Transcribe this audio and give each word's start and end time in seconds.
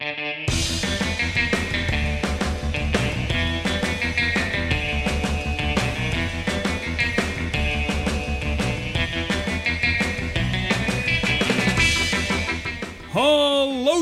Hallo 0.00 0.12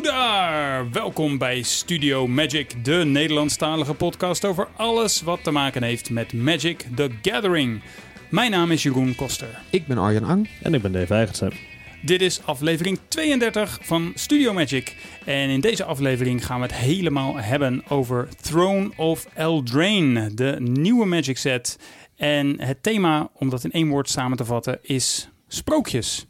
daar! 0.01 0.91
Welkom 0.91 1.39
bij 1.39 1.63
Studio 1.63 2.27
Magic, 2.27 2.85
de 2.85 2.93
Nederlandstalige 2.93 3.95
podcast 3.95 4.45
over 4.45 4.69
alles 4.77 5.23
wat 5.23 5.45
te 5.45 5.51
maken 5.51 5.83
heeft 5.83 6.11
met 6.11 6.33
Magic 6.33 6.85
the 6.95 7.11
Gathering. 7.23 7.83
Mijn 8.29 8.51
naam 8.51 8.71
is 8.71 8.83
Jeroen 8.83 9.15
Koster. 9.15 9.61
Ik 9.71 9.87
ben 9.87 9.99
Arjan 9.99 10.25
Ang. 10.25 10.49
En 10.63 10.75
ik 10.75 10.83
ben 10.83 10.93
Dave 10.93 11.15
Eigensen. 11.15 11.68
Dit 12.03 12.23
is 12.23 12.43
aflevering 12.45 12.99
32 13.09 13.79
van 13.83 14.13
Studio 14.15 14.53
Magic. 14.53 14.97
En 15.25 15.49
in 15.49 15.61
deze 15.61 15.85
aflevering 15.85 16.47
gaan 16.47 16.61
we 16.61 16.67
het 16.67 16.75
helemaal 16.75 17.37
hebben 17.37 17.83
over 17.89 18.29
Throne 18.41 18.91
of 18.97 19.27
Eldraine, 19.35 20.35
de 20.35 20.57
nieuwe 20.61 21.07
Magic 21.07 21.39
set. 21.39 21.79
En 22.17 22.61
het 22.61 22.83
thema, 22.83 23.31
om 23.35 23.49
dat 23.49 23.65
in 23.65 23.73
één 23.73 23.89
woord 23.89 24.09
samen 24.09 24.37
te 24.37 24.45
vatten, 24.45 24.79
is 24.83 25.29
sprookjes. 25.49 26.27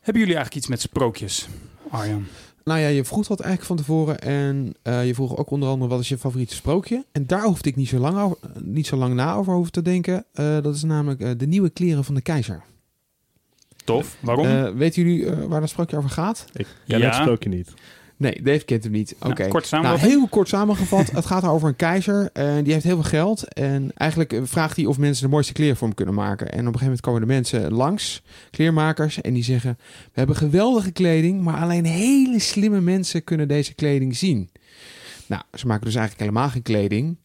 Hebben 0.00 0.22
jullie 0.22 0.36
eigenlijk 0.36 0.54
iets 0.54 0.66
met 0.66 0.80
sprookjes, 0.80 1.48
Arjan? 1.90 2.26
Nou 2.64 2.80
ja, 2.80 2.88
je 2.88 3.04
vroeg 3.04 3.26
dat 3.26 3.40
eigenlijk 3.40 3.68
van 3.68 3.76
tevoren 3.76 4.20
en 4.20 4.74
eh, 4.82 5.06
je 5.06 5.14
vroeg 5.14 5.36
ook 5.36 5.50
onder 5.50 5.68
andere 5.68 5.90
wat 5.90 6.00
is 6.00 6.08
je 6.08 6.18
favoriete 6.18 6.54
sprookje. 6.54 7.04
En 7.12 7.26
daar 7.26 7.44
hoefde 7.44 7.68
ik 7.68 7.76
niet 7.76 7.88
zo 7.88 7.98
lang, 7.98 8.18
over, 8.20 8.38
niet 8.60 8.86
zo 8.86 8.96
lang 8.96 9.14
na 9.14 9.34
over 9.34 9.54
hoeven 9.54 9.72
te 9.72 9.82
denken. 9.82 10.24
Eh, 10.32 10.62
dat 10.62 10.74
is 10.74 10.82
namelijk 10.82 11.20
eh, 11.20 11.30
de 11.36 11.46
nieuwe 11.46 11.70
kleren 11.70 12.04
van 12.04 12.14
de 12.14 12.20
keizer. 12.20 12.62
Tof. 13.84 14.16
Waarom? 14.20 14.46
Eh, 14.46 14.68
weten 14.68 15.02
jullie 15.02 15.26
eh, 15.26 15.44
waar 15.44 15.60
dat 15.60 15.68
sprookje 15.68 15.96
over 15.96 16.10
gaat? 16.10 16.44
Ik 16.52 16.66
ken 16.86 16.98
Ja. 16.98 17.06
het 17.06 17.14
sprookje 17.14 17.48
niet. 17.48 17.72
Nee, 18.16 18.42
Dave 18.42 18.64
kent 18.64 18.82
hem 18.82 18.92
niet. 18.92 19.14
Oké. 19.20 19.38
Nou, 19.40 19.50
kort 19.50 19.70
Nou, 19.70 19.98
heel 19.98 20.26
kort 20.28 20.48
samengevat. 20.48 21.10
het 21.10 21.26
gaat 21.26 21.44
over 21.44 21.68
een 21.68 21.76
keizer 21.76 22.30
en 22.32 22.64
die 22.64 22.72
heeft 22.72 22.84
heel 22.84 22.94
veel 22.94 23.10
geld. 23.10 23.54
En 23.54 23.90
eigenlijk 23.94 24.32
eh, 24.32 24.40
vraagt 24.44 24.76
hij 24.76 24.84
of 24.86 24.98
mensen 24.98 25.24
de 25.24 25.30
mooiste 25.30 25.52
kleren 25.52 25.76
voor 25.76 25.86
hem 25.86 25.96
kunnen 25.96 26.14
maken. 26.14 26.46
En 26.46 26.52
op 26.52 26.58
een 26.58 26.64
gegeven 26.64 26.84
moment 26.84 27.00
komen 27.00 27.20
de 27.20 27.26
mensen 27.26 27.72
langs, 27.72 28.22
kleermakers, 28.50 29.20
en 29.20 29.32
die 29.34 29.44
zeggen... 29.44 29.78
We 30.04 30.10
hebben 30.12 30.36
geweldige 30.36 30.90
kleding, 30.90 31.40
maar 31.42 31.60
alleen 31.60 31.84
hele 31.84 32.38
slimme 32.38 32.80
mensen 32.80 33.24
kunnen 33.24 33.48
deze 33.48 33.74
kleding 33.74 34.16
zien. 34.16 34.50
Nou, 35.26 35.42
ze 35.54 35.66
maken 35.66 35.84
dus 35.84 35.94
eigenlijk 35.94 36.28
helemaal 36.28 36.50
geen 36.50 36.62
kleding. 36.62 37.16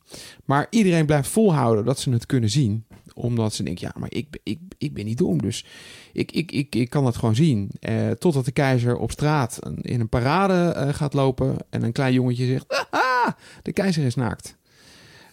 Maar 0.45 0.67
iedereen 0.69 1.05
blijft 1.05 1.29
volhouden 1.29 1.85
dat 1.85 1.99
ze 1.99 2.09
het 2.11 2.25
kunnen 2.25 2.49
zien. 2.49 2.83
Omdat 3.17 3.53
ze 3.53 3.63
denken, 3.63 3.87
ja, 3.87 3.99
maar 3.99 4.11
ik, 4.13 4.29
ben- 4.29 4.39
ik, 4.43 4.59
ik 4.77 4.93
ben 4.93 5.05
niet 5.05 5.17
dom, 5.17 5.41
dus 5.41 5.65
ik, 6.13 6.31
ik, 6.31 6.51
ik, 6.51 6.75
ik 6.75 6.89
kan 6.89 7.05
het 7.05 7.15
gewoon 7.15 7.35
zien. 7.35 7.69
Eh, 7.79 8.09
totdat 8.11 8.45
de 8.45 8.51
keizer 8.51 8.97
op 8.97 9.11
straat 9.11 9.57
een- 9.59 9.81
in 9.81 9.99
een 9.99 10.09
parade 10.09 10.71
eh, 10.71 10.93
gaat 10.93 11.13
lopen 11.13 11.55
en 11.69 11.83
een 11.83 11.91
klein 11.91 12.13
jongetje 12.13 12.45
zegt, 12.45 12.65
"Haha, 12.91 13.37
de 13.63 13.71
keizer 13.73 14.03
is 14.05 14.15
naakt. 14.15 14.55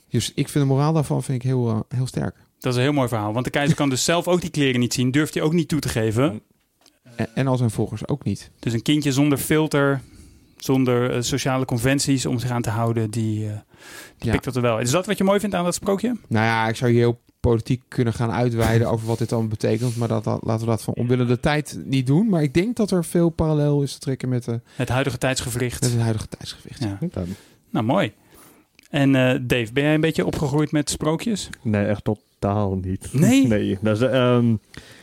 Dus 0.09 0.29
ik 0.35 0.49
vind 0.49 0.65
de 0.65 0.71
moraal 0.73 0.93
daarvan 0.93 1.23
vind 1.23 1.43
ik 1.43 1.49
heel, 1.51 1.69
eh, 1.69 1.81
heel 1.99 2.07
sterk. 2.07 2.37
Dat 2.59 2.73
is 2.73 2.79
een 2.79 2.85
heel 2.85 2.93
mooi 2.93 3.09
verhaal. 3.09 3.33
Want 3.33 3.45
de 3.45 3.51
keizer 3.51 3.77
kan 3.77 3.89
dus 3.89 4.05
zelf 4.13 4.29
ook 4.29 4.41
die 4.41 4.51
kleren 4.51 4.81
niet 4.81 4.95
zien. 4.95 5.11
Durft 5.11 5.35
hij 5.35 5.43
ook 5.43 5.53
niet 5.53 5.69
toe 5.69 5.81
te 5.81 5.89
geven. 5.89 6.41
En, 7.17 7.29
en 7.35 7.47
al 7.47 7.57
zijn 7.57 7.71
volgers 7.71 8.09
ook 8.09 8.25
niet. 8.25 8.51
Dus 8.59 8.73
een 8.73 8.83
kindje 8.83 9.13
zonder 9.13 9.39
filter, 9.39 10.01
zonder 10.57 11.25
sociale 11.25 11.65
conventies 11.65 12.27
om 12.27 12.39
zich 12.39 12.51
aan 12.51 12.63
te 12.63 12.71
houden, 12.71 13.11
die, 13.11 13.47
eh, 13.49 13.53
die 14.19 14.27
Ja. 14.27 14.33
pikt 14.33 14.45
dat 14.45 14.57
er 14.57 14.63
wel. 14.63 14.79
Is 14.81 14.91
dat 14.91 15.07
wat 15.07 15.19
je 15.19 15.25
mooi 15.25 15.41
vindt 15.41 15.55
aan 15.55 15.65
dat 15.65 15.75
sprookje? 15.75 16.17
Nou 16.29 16.45
ja, 16.47 16.69
ik 16.69 16.77
zou 16.77 16.91
hier 16.91 17.01
heel 17.01 17.21
politiek 17.49 17.83
kunnen 17.89 18.13
gaan 18.15 18.31
uitweiden 18.31 18.91
over 18.91 19.07
wat 19.07 19.19
dit 19.19 19.33
allemaal 19.33 19.51
betekent. 19.51 19.97
Maar 19.97 20.09
dat, 20.09 20.25
dat- 20.25 20.41
laten 20.45 20.65
we 20.65 20.71
dat 20.71 20.83
van 20.83 20.95
omwille 20.95 21.25
de 21.27 21.41
tijd 21.41 21.79
niet 21.85 22.07
doen. 22.07 22.29
Maar 22.29 22.43
ik 22.43 22.55
denk 22.55 22.77
dat 22.77 22.91
er 22.91 23.05
veel 23.05 23.29
parallel 23.29 23.83
is 23.83 23.93
te 23.93 23.99
trekken 23.99 24.29
met, 24.29 24.45
de, 24.45 24.61
Het 24.75 24.89
huidige 24.89 25.19
tijdsgevricht. 25.19 25.81
met 25.81 25.91
het 25.93 26.01
huidige 26.01 26.29
tijdsgewicht. 26.29 26.83
Ja. 26.83 26.99
Dan- 27.11 27.25
Nou, 27.71 27.85
mooi. 27.87 28.13
En 28.91 29.15
eh, 29.15 29.39
Dave, 29.43 29.73
ben 29.73 29.83
jij 29.83 29.95
een 29.95 30.01
beetje 30.01 30.27
opgegroeid 30.27 30.73
met 30.73 30.91
sprookjes? 30.91 31.49
Nee, 31.63 31.85
echt 31.87 32.05
totaal 32.05 32.75
niet. 32.83 33.09
Nee? 33.13 33.47
nee. 33.57 33.79
Dat 33.81 34.01
is, 34.01 34.09
ehm, 34.09 34.55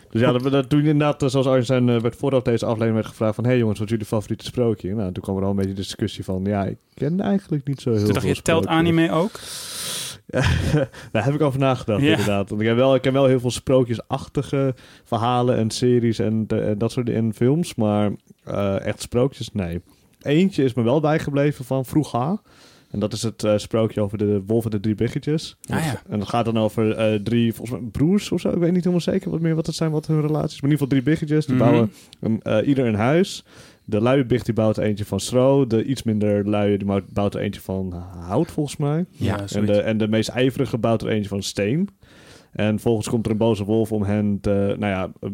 dus 0.10 0.22
ja, 0.22 0.32
dat, 0.32 0.52
dat 0.52 0.70
toen 0.70 0.80
inderdaad, 0.80 1.24
eh, 1.24 1.30
zoals 1.30 1.48
Arjen 1.48 1.66
zei, 1.66 1.96
eh, 1.96 2.02
werd 2.02 2.16
voordat 2.16 2.46
deze 2.46 2.66
aflevering 2.66 2.96
werd 2.96 3.08
gevraagd 3.08 3.36
van... 3.36 3.44
Hé 3.44 3.50
hey 3.50 3.60
jongens, 3.60 3.78
wat 3.80 3.88
is 3.88 3.94
jullie 3.94 4.08
favoriete 4.10 4.46
sprookje? 4.46 4.94
Nou, 4.96 5.12
toen 5.12 5.24
kwam 5.24 5.38
er 5.38 5.44
al 5.44 5.50
een 5.50 5.56
beetje 5.56 5.70
de 5.74 5.76
discussie 5.82 6.24
van... 6.24 6.44
Ja, 6.46 6.64
ik 6.66 6.78
ken 6.94 7.20
eigenlijk 7.20 7.68
niet 7.68 7.82
zo 7.82 7.90
heel 7.90 8.04
Toen 8.04 8.14
dacht 8.14 8.26
veel 8.26 8.36
je, 8.36 8.42
telt 8.42 8.68
anime 8.68 9.12
ook? 9.12 9.32
Daar 11.12 11.24
heb 11.26 11.34
ik 11.34 11.42
over 11.42 11.60
nagedacht, 11.60 12.02
Ja. 12.02 12.10
inderdaad. 12.12 12.50
Want 12.50 12.62
ik, 12.62 12.68
heb 12.68 12.76
wel, 12.76 12.96
ik 12.96 13.02
ken 13.02 13.14
wel 13.14 13.26
heel 13.26 13.40
veel 13.40 13.52
sprookjesachtige 13.52 14.74
verhalen 15.04 15.56
en 15.58 15.70
series 15.70 16.20
en, 16.20 16.48
de- 16.48 16.60
en 16.62 16.78
dat 16.78 16.92
soort 16.92 17.10
en 17.10 17.34
films. 17.34 17.76
Maar 17.76 18.12
eh, 18.44 18.86
echt 18.86 19.02
sprookjes, 19.02 19.50
nee. 19.54 19.82
Eentje 20.22 20.64
is 20.64 20.74
me 20.74 20.84
wel 20.84 21.00
bijgebleven 21.00 21.66
van 21.66 21.86
vroeger. 21.86 22.38
En 22.92 23.00
dat 23.00 23.14
is 23.14 23.24
het 23.24 23.44
eh, 23.44 23.58
sprookje 23.58 24.02
over 24.02 24.18
de 24.18 24.42
wolf 24.46 24.64
en 24.66 24.70
de 24.72 24.80
drie 24.80 24.96
biggetjes. 24.96 25.58
Ah, 25.70 25.86
ja. 25.86 26.02
En 26.10 26.20
dat 26.20 26.28
gaat 26.30 26.46
dan 26.46 26.58
over 26.58 26.92
eh, 26.96 27.20
drie, 27.20 27.54
volgens 27.54 27.80
mij, 27.80 27.90
broers 27.92 28.32
of 28.32 28.40
zo. 28.42 28.50
Ik 28.50 28.56
weet 28.58 28.70
niet 28.72 28.80
helemaal 28.84 29.00
zeker 29.00 29.30
wat 29.32 29.40
meer 29.40 29.56
wat 29.56 29.66
het 29.66 29.76
zijn, 29.76 29.92
wat 29.92 30.08
hun 30.08 30.22
relaties. 30.22 30.62
Maar 30.62 30.70
in 30.72 30.76
ieder 30.78 30.88
geval 30.88 30.88
drie 30.88 31.02
biggetjes. 31.04 31.46
Die 31.46 31.56
Mhm. 31.56 31.64
bouwen 31.64 31.92
een, 32.20 32.42
eh, 32.42 32.68
ieder 32.68 32.86
een 32.86 32.96
huis. 32.96 33.46
De 33.92 34.02
luie 34.02 34.26
big 34.26 34.44
die 34.44 34.54
bouwt 34.54 34.78
er 34.78 34.84
eentje 34.84 35.06
van 35.06 35.20
stro. 35.20 35.68
De 35.68 35.84
iets 35.84 36.04
minder 36.04 36.50
luie 36.50 36.78
die 36.78 37.02
bouwt- 37.14 37.36
er 37.36 37.42
eentje 37.42 37.62
van 37.62 37.94
hout, 38.18 38.52
volgens 38.52 38.78
mij. 38.78 39.06
Ja, 39.12 39.40
En 39.40 39.50
zoiets. 39.50 39.72
de, 39.72 39.82
en 39.82 39.98
de 39.98 40.08
meest 40.08 40.30
ijverige 40.30 40.78
bouwt 40.78 41.02
er 41.02 41.08
eentje 41.08 41.30
van 41.30 41.44
steen. 41.44 41.90
En 42.52 42.80
volgens 42.80 43.10
komt 43.10 43.26
er 43.26 43.32
een 43.32 43.38
boze 43.38 43.64
wolf 43.64 43.92
om 43.92 44.04
hen 44.04 44.38
te, 44.42 44.76
nou 44.80 44.92
ja, 44.92 45.12
eh, 45.20 45.30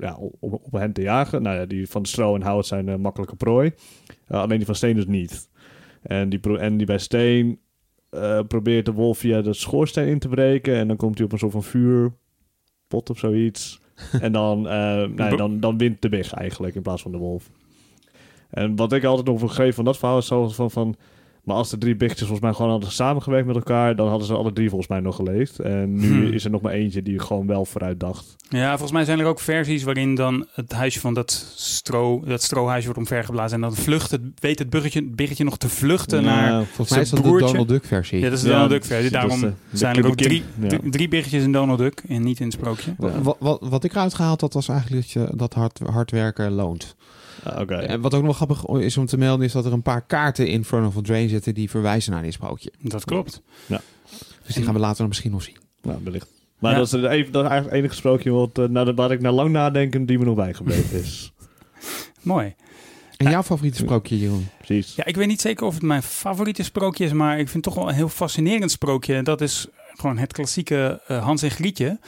ja, 0.00 0.16
om 0.40 0.52
op 0.62 0.72
hen 0.72 0.92
te 0.92 1.02
jagen. 1.02 1.42
Nou 1.42 1.56
ja, 1.58 1.66
die 1.66 1.88
van 1.88 2.04
stro 2.06 2.34
en 2.34 2.42
hout 2.42 2.66
zijn 2.66 2.88
een 2.88 3.00
makkelijke 3.00 3.36
prooi. 3.36 3.72
Eh, 4.26 4.40
alleen 4.40 4.56
die 4.56 4.66
van 4.66 4.74
steen 4.74 4.94
dus 4.94 5.06
niet. 5.06 5.48
En 6.02 6.28
die, 6.28 6.38
pro- 6.38 6.56
en 6.56 6.76
die 6.76 6.86
bij 6.86 6.98
steen 6.98 7.58
eh, 8.10 8.40
probeert 8.48 8.84
de 8.86 8.92
wolf 8.92 9.18
via 9.18 9.40
de 9.42 9.52
schoorsteen 9.52 10.08
in 10.08 10.18
te 10.18 10.28
breken. 10.28 10.74
En 10.74 10.88
dan 10.88 10.96
komt 10.96 11.16
hij 11.16 11.26
op 11.26 11.32
een 11.32 11.38
soort 11.38 11.52
van 11.52 11.62
vuurpot 11.62 13.10
of 13.10 13.18
zoiets. 13.18 13.80
en 14.20 14.32
dan, 14.32 14.68
eh, 14.68 15.04
nou 15.06 15.36
dan, 15.36 15.60
dan 15.60 15.78
wint 15.78 16.02
de 16.02 16.08
big 16.08 16.32
eigenlijk 16.32 16.74
in 16.74 16.82
plaats 16.82 17.02
van 17.02 17.12
de 17.12 17.18
wolf. 17.18 17.50
En 18.50 18.76
wat 18.76 18.92
ik 18.92 19.04
altijd 19.04 19.26
nog 19.26 19.38
vergeef 19.38 19.74
van 19.74 19.84
dat 19.84 19.98
verhaal 19.98 20.18
is 20.18 20.26
zo 20.26 20.48
van... 20.48 20.70
van 20.70 20.96
maar 21.44 21.56
als 21.56 21.70
de 21.70 21.78
drie 21.78 21.96
biggetjes 21.96 22.26
volgens 22.26 22.46
mij 22.46 22.56
gewoon 22.56 22.70
hadden 22.70 22.90
samengewerkt 22.92 23.46
met 23.46 23.56
elkaar, 23.56 23.96
dan 23.96 24.08
hadden 24.08 24.26
ze 24.26 24.34
alle 24.34 24.52
drie 24.52 24.68
volgens 24.68 24.88
mij 24.90 25.00
nog 25.00 25.16
geleefd. 25.16 25.58
En 25.58 25.92
nu 25.94 26.06
Hmm. 26.24 26.32
is 26.32 26.44
er 26.44 26.50
nog 26.50 26.60
maar 26.60 26.72
eentje 26.72 27.02
die 27.02 27.18
gewoon 27.18 27.46
wel 27.46 27.64
vooruit 27.64 28.00
dacht. 28.00 28.36
Ja, 28.48 28.68
volgens 28.70 28.92
mij 28.92 29.04
zijn 29.04 29.18
er 29.18 29.24
ook 29.26 29.40
versies 29.40 29.82
waarin 29.82 30.14
dan 30.14 30.46
het 30.52 30.72
huisje 30.72 31.00
van 31.00 31.14
dat, 31.14 31.52
stro, 31.56 32.22
dat 32.26 32.42
strohuisje 32.42 32.84
wordt 32.84 32.98
omvergeblazen. 33.00 33.54
En 33.54 33.60
dan 33.68 33.74
vlucht 33.76 34.10
het, 34.10 34.20
weet 34.40 34.58
het 34.58 34.70
buggetje, 34.70 35.02
biggetje 35.04 35.44
nog 35.44 35.58
te 35.58 35.68
vluchten 35.68 36.22
naar... 36.22 36.50
Nou, 36.50 36.64
Volgens 36.64 36.90
mij 36.90 37.00
is 37.00 37.10
dat 37.10 37.20
broertje. 37.20 37.40
de 37.46 37.50
Donald 37.52 37.68
Duck 37.68 37.84
versie. 37.84 38.18
Ja, 38.18 38.24
dat 38.28 38.32
is 38.32 38.40
de 38.40 38.46
Ja, 38.48 38.52
Donald 38.52 38.70
Duck 38.72 38.84
versie. 38.84 39.04
is 39.06 39.12
Daarom 39.12 39.40
de- 39.40 39.52
de 39.70 39.76
zijn 39.76 39.96
er 39.96 40.06
ook 40.06 40.16
drie, 40.16 40.42
ja. 40.60 40.78
drie, 40.90 41.08
biggetjes 41.08 41.42
in 41.42 41.52
Donald 41.52 41.78
Duck 41.78 42.02
en 42.08 42.22
niet 42.22 42.38
in 42.40 42.44
het 42.46 42.54
sprookje. 42.54 42.94
Wa- 42.98 43.20
wa- 43.22 43.34
Wat, 43.38 43.58
wat, 43.62 43.84
ik 43.84 43.92
eruit 43.92 44.14
gehaald 44.14 44.40
had, 44.40 44.52
was 44.52 44.68
eigenlijk 44.68 45.02
dat, 45.02 45.10
je, 45.10 45.36
dat 45.36 45.54
hard, 45.54 45.78
hard 45.90 46.10
werken 46.10 46.50
loont. 46.52 46.96
Oké. 47.58 47.74
En 47.74 48.00
wat 48.00 48.14
ook 48.14 48.22
nog 48.22 48.36
grappig 48.36 48.64
is 48.66 48.96
om 48.96 49.06
te 49.06 49.18
melden, 49.18 49.46
is 49.46 49.52
dat 49.52 49.64
er 49.64 49.72
een 49.72 49.82
paar 49.82 50.02
kaarten 50.02 50.46
in 50.48 50.62
Throne 50.62 50.86
of 50.86 50.94
Eldraine 50.96 51.28
zitten 51.28 51.54
die 51.54 51.70
verwijzen 51.70 52.12
naar 52.12 52.22
dit 52.22 52.32
sprookje. 52.32 52.72
Dat 52.80 53.04
klopt. 53.04 53.42
Dus 54.46 54.54
die 54.54 54.64
gaan 54.64 54.74
we 54.74 54.80
later 54.80 54.98
nog 55.00 55.08
misschien 55.08 55.30
nog 55.30 55.42
zien. 55.42 55.56
Nou, 55.82 55.98
wellicht. 56.04 56.28
Maar 56.58 56.72
Ja. 56.72 56.76
dat, 56.78 56.86
is 56.86 56.92
het 56.92 57.04
even, 57.04 57.32
dat 57.32 57.44
is 57.44 57.50
eigenlijk 57.50 57.64
het 57.64 57.72
enige 57.84 57.94
sprookje 57.94 58.30
wat, 58.30 58.58
eh, 58.58 58.64
nou, 58.64 58.92
waar 58.94 59.10
ik 59.10 59.20
na 59.20 59.32
lang 59.32 59.50
nadenken 59.50 60.06
die 60.06 60.18
me 60.18 60.24
nog 60.24 60.34
bijgebleven 60.36 60.98
is. 61.00 61.32
Mooi. 62.22 62.54
En 63.16 63.30
jouw 63.30 63.42
favoriete 63.42 63.78
sprookje, 63.78 64.18
Jeroen? 64.18 64.48
Precies. 64.58 64.94
Ja, 64.94 65.04
ik 65.04 65.16
weet 65.16 65.26
niet 65.26 65.40
zeker 65.40 65.66
of 65.66 65.74
het 65.74 65.82
mijn 65.82 66.02
favoriete 66.02 66.62
sprookje 66.62 67.04
is, 67.04 67.12
maar 67.12 67.38
ik 67.38 67.48
vind 67.48 67.64
het 67.64 67.74
toch 67.74 67.74
wel 67.74 67.88
een 67.88 67.94
heel 67.98 68.08
fascinerend 68.08 68.70
sprookje. 68.70 69.22
Dat 69.22 69.40
is 69.40 69.66
gewoon 69.96 70.18
het 70.18 70.32
klassieke 70.32 71.00
eh, 71.06 71.24
Hans 71.24 71.42
en 71.42 71.50
Grietje. 71.50 71.98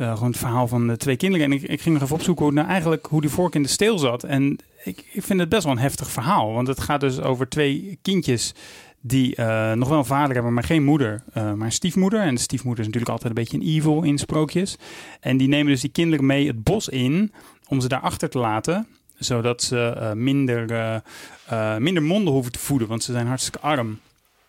Eh, 0.00 0.12
gewoon 0.12 0.28
het 0.28 0.38
verhaal 0.38 0.68
van 0.68 0.86
de 0.86 0.96
twee 0.96 1.16
kinderen. 1.16 1.46
En 1.46 1.52
ik, 1.52 1.80
ging 1.80 1.94
nog 1.94 2.02
even 2.02 2.16
opzoeken 2.16 2.44
hoe, 2.44 2.54
nou 2.54 2.68
eigenlijk, 2.68 3.06
hoe 3.06 3.20
die 3.20 3.30
vork 3.30 3.54
in 3.54 3.62
de 3.62 3.68
steel 3.68 3.98
zat. 3.98 4.24
En 4.24 4.58
ik, 4.84 5.04
ik 5.12 5.22
vind 5.22 5.40
het 5.40 5.48
best 5.48 5.62
wel 5.62 5.72
een 5.72 5.78
heftig 5.78 6.10
verhaal. 6.10 6.52
Want 6.52 6.66
het 6.66 6.80
gaat 6.80 7.00
dus 7.00 7.20
over 7.20 7.48
twee 7.48 7.98
kindjes 8.02 8.54
die 9.00 9.34
eh, 9.34 9.72
nog 9.72 9.88
wel 9.88 9.98
een 9.98 10.04
vader 10.04 10.34
hebben, 10.34 10.54
maar 10.54 10.64
geen 10.64 10.84
moeder. 10.84 11.22
eh, 11.32 11.52
maar 11.52 11.66
een 11.66 11.72
stiefmoeder. 11.72 12.20
En 12.20 12.34
de 12.34 12.40
stiefmoeder 12.40 12.80
is 12.80 12.86
natuurlijk 12.86 13.12
altijd 13.12 13.36
een 13.36 13.42
beetje 13.42 13.56
een 13.56 13.76
evil 13.76 14.02
in 14.02 14.18
sprookjes. 14.18 14.76
En 15.20 15.36
die 15.36 15.48
nemen 15.48 15.72
dus 15.72 15.80
die 15.80 15.90
kinderen 15.90 16.26
mee 16.26 16.46
het 16.46 16.62
bos 16.62 16.88
in 16.88 17.32
om 17.68 17.80
ze 17.80 17.88
daar 17.88 18.00
achter 18.00 18.30
te 18.30 18.38
laten 18.38 18.86
zodat 19.18 19.62
ze 19.62 20.12
minder, 20.14 21.02
minder 21.78 22.02
monden 22.02 22.32
hoeven 22.32 22.52
te 22.52 22.58
voeden, 22.58 22.88
want 22.88 23.02
ze 23.02 23.12
zijn 23.12 23.26
hartstikke 23.26 23.60
arm. 23.60 23.98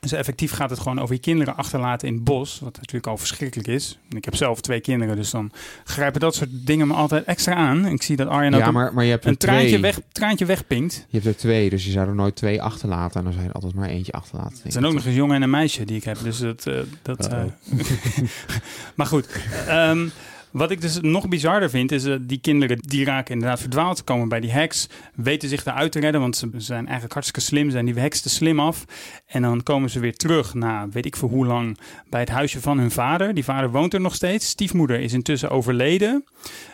Dus 0.01 0.12
effectief 0.12 0.51
gaat 0.51 0.69
het 0.69 0.80
gewoon 0.80 1.00
over 1.00 1.15
je 1.15 1.21
kinderen 1.21 1.56
achterlaten 1.56 2.07
in 2.07 2.13
het 2.13 2.24
bos, 2.24 2.59
wat 2.59 2.75
natuurlijk 2.75 3.07
al 3.07 3.18
verschrikkelijk 3.18 3.68
is. 3.68 3.98
Ik 4.09 4.25
heb 4.25 4.36
zelf 4.36 4.62
twee 4.62 4.80
kinderen, 4.80 5.15
dus 5.15 5.30
dan 5.30 5.51
grijpen 5.83 6.19
dat 6.19 6.36
soort 6.36 6.50
dingen 6.51 6.88
me 6.88 6.94
altijd 6.94 7.24
extra 7.25 7.56
aan. 7.56 7.86
Ik 7.86 8.01
zie 8.03 8.15
dat 8.15 8.27
Arjen 8.27 8.53
ook 8.53 8.59
Ja, 8.59 8.68
een, 8.68 8.74
maar, 8.74 8.94
maar 8.94 9.03
je 9.03 9.09
hebt 9.09 9.25
een 9.25 9.38
traantje, 9.38 9.80
weg, 9.80 10.00
traantje 10.12 10.45
wegpinkt. 10.45 11.06
Je 11.09 11.19
hebt 11.19 11.25
er 11.25 11.38
twee, 11.38 11.69
dus 11.69 11.86
je 11.86 11.92
zou 11.92 12.07
er 12.07 12.15
nooit 12.15 12.36
twee 12.36 12.62
achterlaten. 12.62 13.18
En 13.18 13.24
dan 13.24 13.31
zou 13.31 13.44
je 13.44 13.50
er 13.50 13.56
altijd 13.56 13.74
maar 13.74 13.89
eentje 13.89 14.12
achterlaten. 14.12 14.59
Er 14.63 14.71
zijn 14.71 14.86
ook 14.86 14.94
nog 14.94 15.06
eens 15.06 15.15
jongen 15.15 15.36
en 15.36 15.42
een 15.42 15.50
meisje 15.50 15.86
die 15.86 15.98
ik 15.98 16.03
heb, 16.03 16.18
dus 16.24 16.38
dat... 16.38 16.65
eh, 16.65 16.80
dat 17.01 17.27
eh, 17.27 17.44
maar 18.95 19.07
goed, 19.07 19.27
ehm, 19.68 20.07
Wat 20.51 20.71
ik 20.71 20.81
dus 20.81 21.00
nog 21.01 21.27
bizarder 21.27 21.69
vind, 21.69 21.92
is 21.92 22.06
uh, 22.06 22.15
die 22.21 22.39
kinderen 22.39 22.77
die 22.80 23.06
raken 23.06 23.33
inderdaad 23.33 23.59
verdwaald, 23.59 24.03
komen 24.03 24.30
bij 24.30 24.39
die 24.39 24.51
heks, 24.51 24.88
weten 25.15 25.50
zich 25.50 25.65
eruit 25.65 25.92
te 25.92 26.00
redden, 26.00 26.21
want 26.21 26.38
ze 26.38 26.50
zijn 26.57 26.83
eigenlijk 26.83 27.13
hartstikke 27.13 27.42
slim, 27.42 27.69
zijn 27.69 27.86
die 27.86 28.00
heks 28.00 28.21
te 28.21 28.30
slim 28.30 28.59
af. 28.59 28.86
En 29.25 29.42
dan 29.42 29.63
komen 29.63 29.89
ze 29.89 30.00
weer 30.00 30.15
terug 30.15 30.53
na 30.53 30.89
weet 30.89 31.06
ik 31.06 31.15
veel 31.15 31.30
hoe 31.30 31.45
lang 31.45 31.77
bij 32.09 32.19
het 32.19 32.30
huisje 32.30 32.62
van 32.62 32.80
hun 32.80 32.92
vader. 32.92 33.33
Die 33.33 33.44
vader 33.44 33.71
woont 33.71 33.94
er 33.94 34.01
nog 34.01 34.15
steeds. 34.15 34.48
Stiefmoeder 34.48 35.00
is 35.00 35.13
intussen 35.13 35.50
overleden 35.50 36.24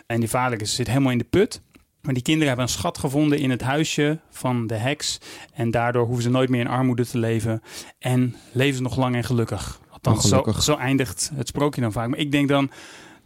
en 0.06 0.20
die 0.20 0.28
vader 0.28 0.66
zit 0.66 0.86
helemaal 0.86 1.12
in 1.12 1.18
de 1.18 1.24
put. 1.24 1.60
Maar 2.00 2.14
die 2.14 2.22
kinderen 2.22 2.48
hebben 2.48 2.66
een 2.66 2.78
schat 2.78 2.98
gevonden 2.98 3.38
in 3.38 3.50
het 3.50 3.62
huisje 3.62 4.18
van 4.30 4.66
de 4.66 4.74
heks. 4.74 5.18
En 5.52 5.70
daardoor 5.70 6.04
hoeven 6.06 6.22
ze 6.22 6.30
nooit 6.30 6.48
meer 6.48 6.60
in 6.60 6.68
armoede 6.68 7.06
te 7.06 7.18
leven. 7.18 7.62
En 7.98 8.36
leven 8.52 8.76
ze 8.76 8.82
nog 8.82 8.96
lang 8.96 9.14
en 9.14 9.24
gelukkig. 9.24 9.80
Althans, 9.90 10.28
zo, 10.28 10.44
zo 10.60 10.74
eindigt 10.74 11.30
het 11.34 11.48
sprookje 11.48 11.80
dan 11.80 11.92
vaak. 11.92 12.08
Maar 12.08 12.18
ik 12.18 12.32
denk 12.32 12.48
dan, 12.48 12.70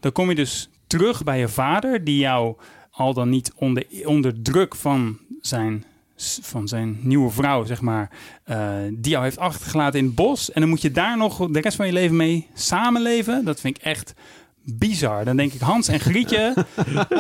dan 0.02 0.12
kom 0.12 0.28
je 0.28 0.34
dus 0.34 0.68
terug 0.86 1.24
bij 1.24 1.38
je 1.38 1.48
vader, 1.48 2.04
die 2.04 2.18
jou 2.18 2.56
al 2.90 3.14
dan 3.14 3.28
niet 3.28 3.52
onder, 3.56 3.86
onder 4.04 4.42
druk 4.42 4.74
van 4.74 5.18
zijn, 5.40 5.84
van 6.42 6.68
zijn 6.68 6.98
nieuwe 7.00 7.30
vrouw, 7.30 7.64
zeg 7.64 7.80
maar, 7.80 8.10
uh, 8.46 8.72
die 8.92 9.10
jou 9.10 9.24
heeft 9.24 9.38
achtergelaten 9.38 9.98
in 9.98 10.04
het 10.04 10.14
bos. 10.14 10.52
En 10.52 10.60
dan 10.60 10.70
moet 10.70 10.82
je 10.82 10.90
daar 10.90 11.16
nog 11.16 11.46
de 11.46 11.60
rest 11.60 11.76
van 11.76 11.86
je 11.86 11.92
leven 11.92 12.16
mee 12.16 12.46
samenleven. 12.54 13.44
Dat 13.44 13.60
vind 13.60 13.76
ik 13.76 13.82
echt 13.82 14.14
bizar. 14.64 15.24
Dan 15.24 15.36
denk 15.36 15.52
ik, 15.52 15.60
Hans 15.60 15.88
en 15.88 16.00
Grietje, 16.00 16.54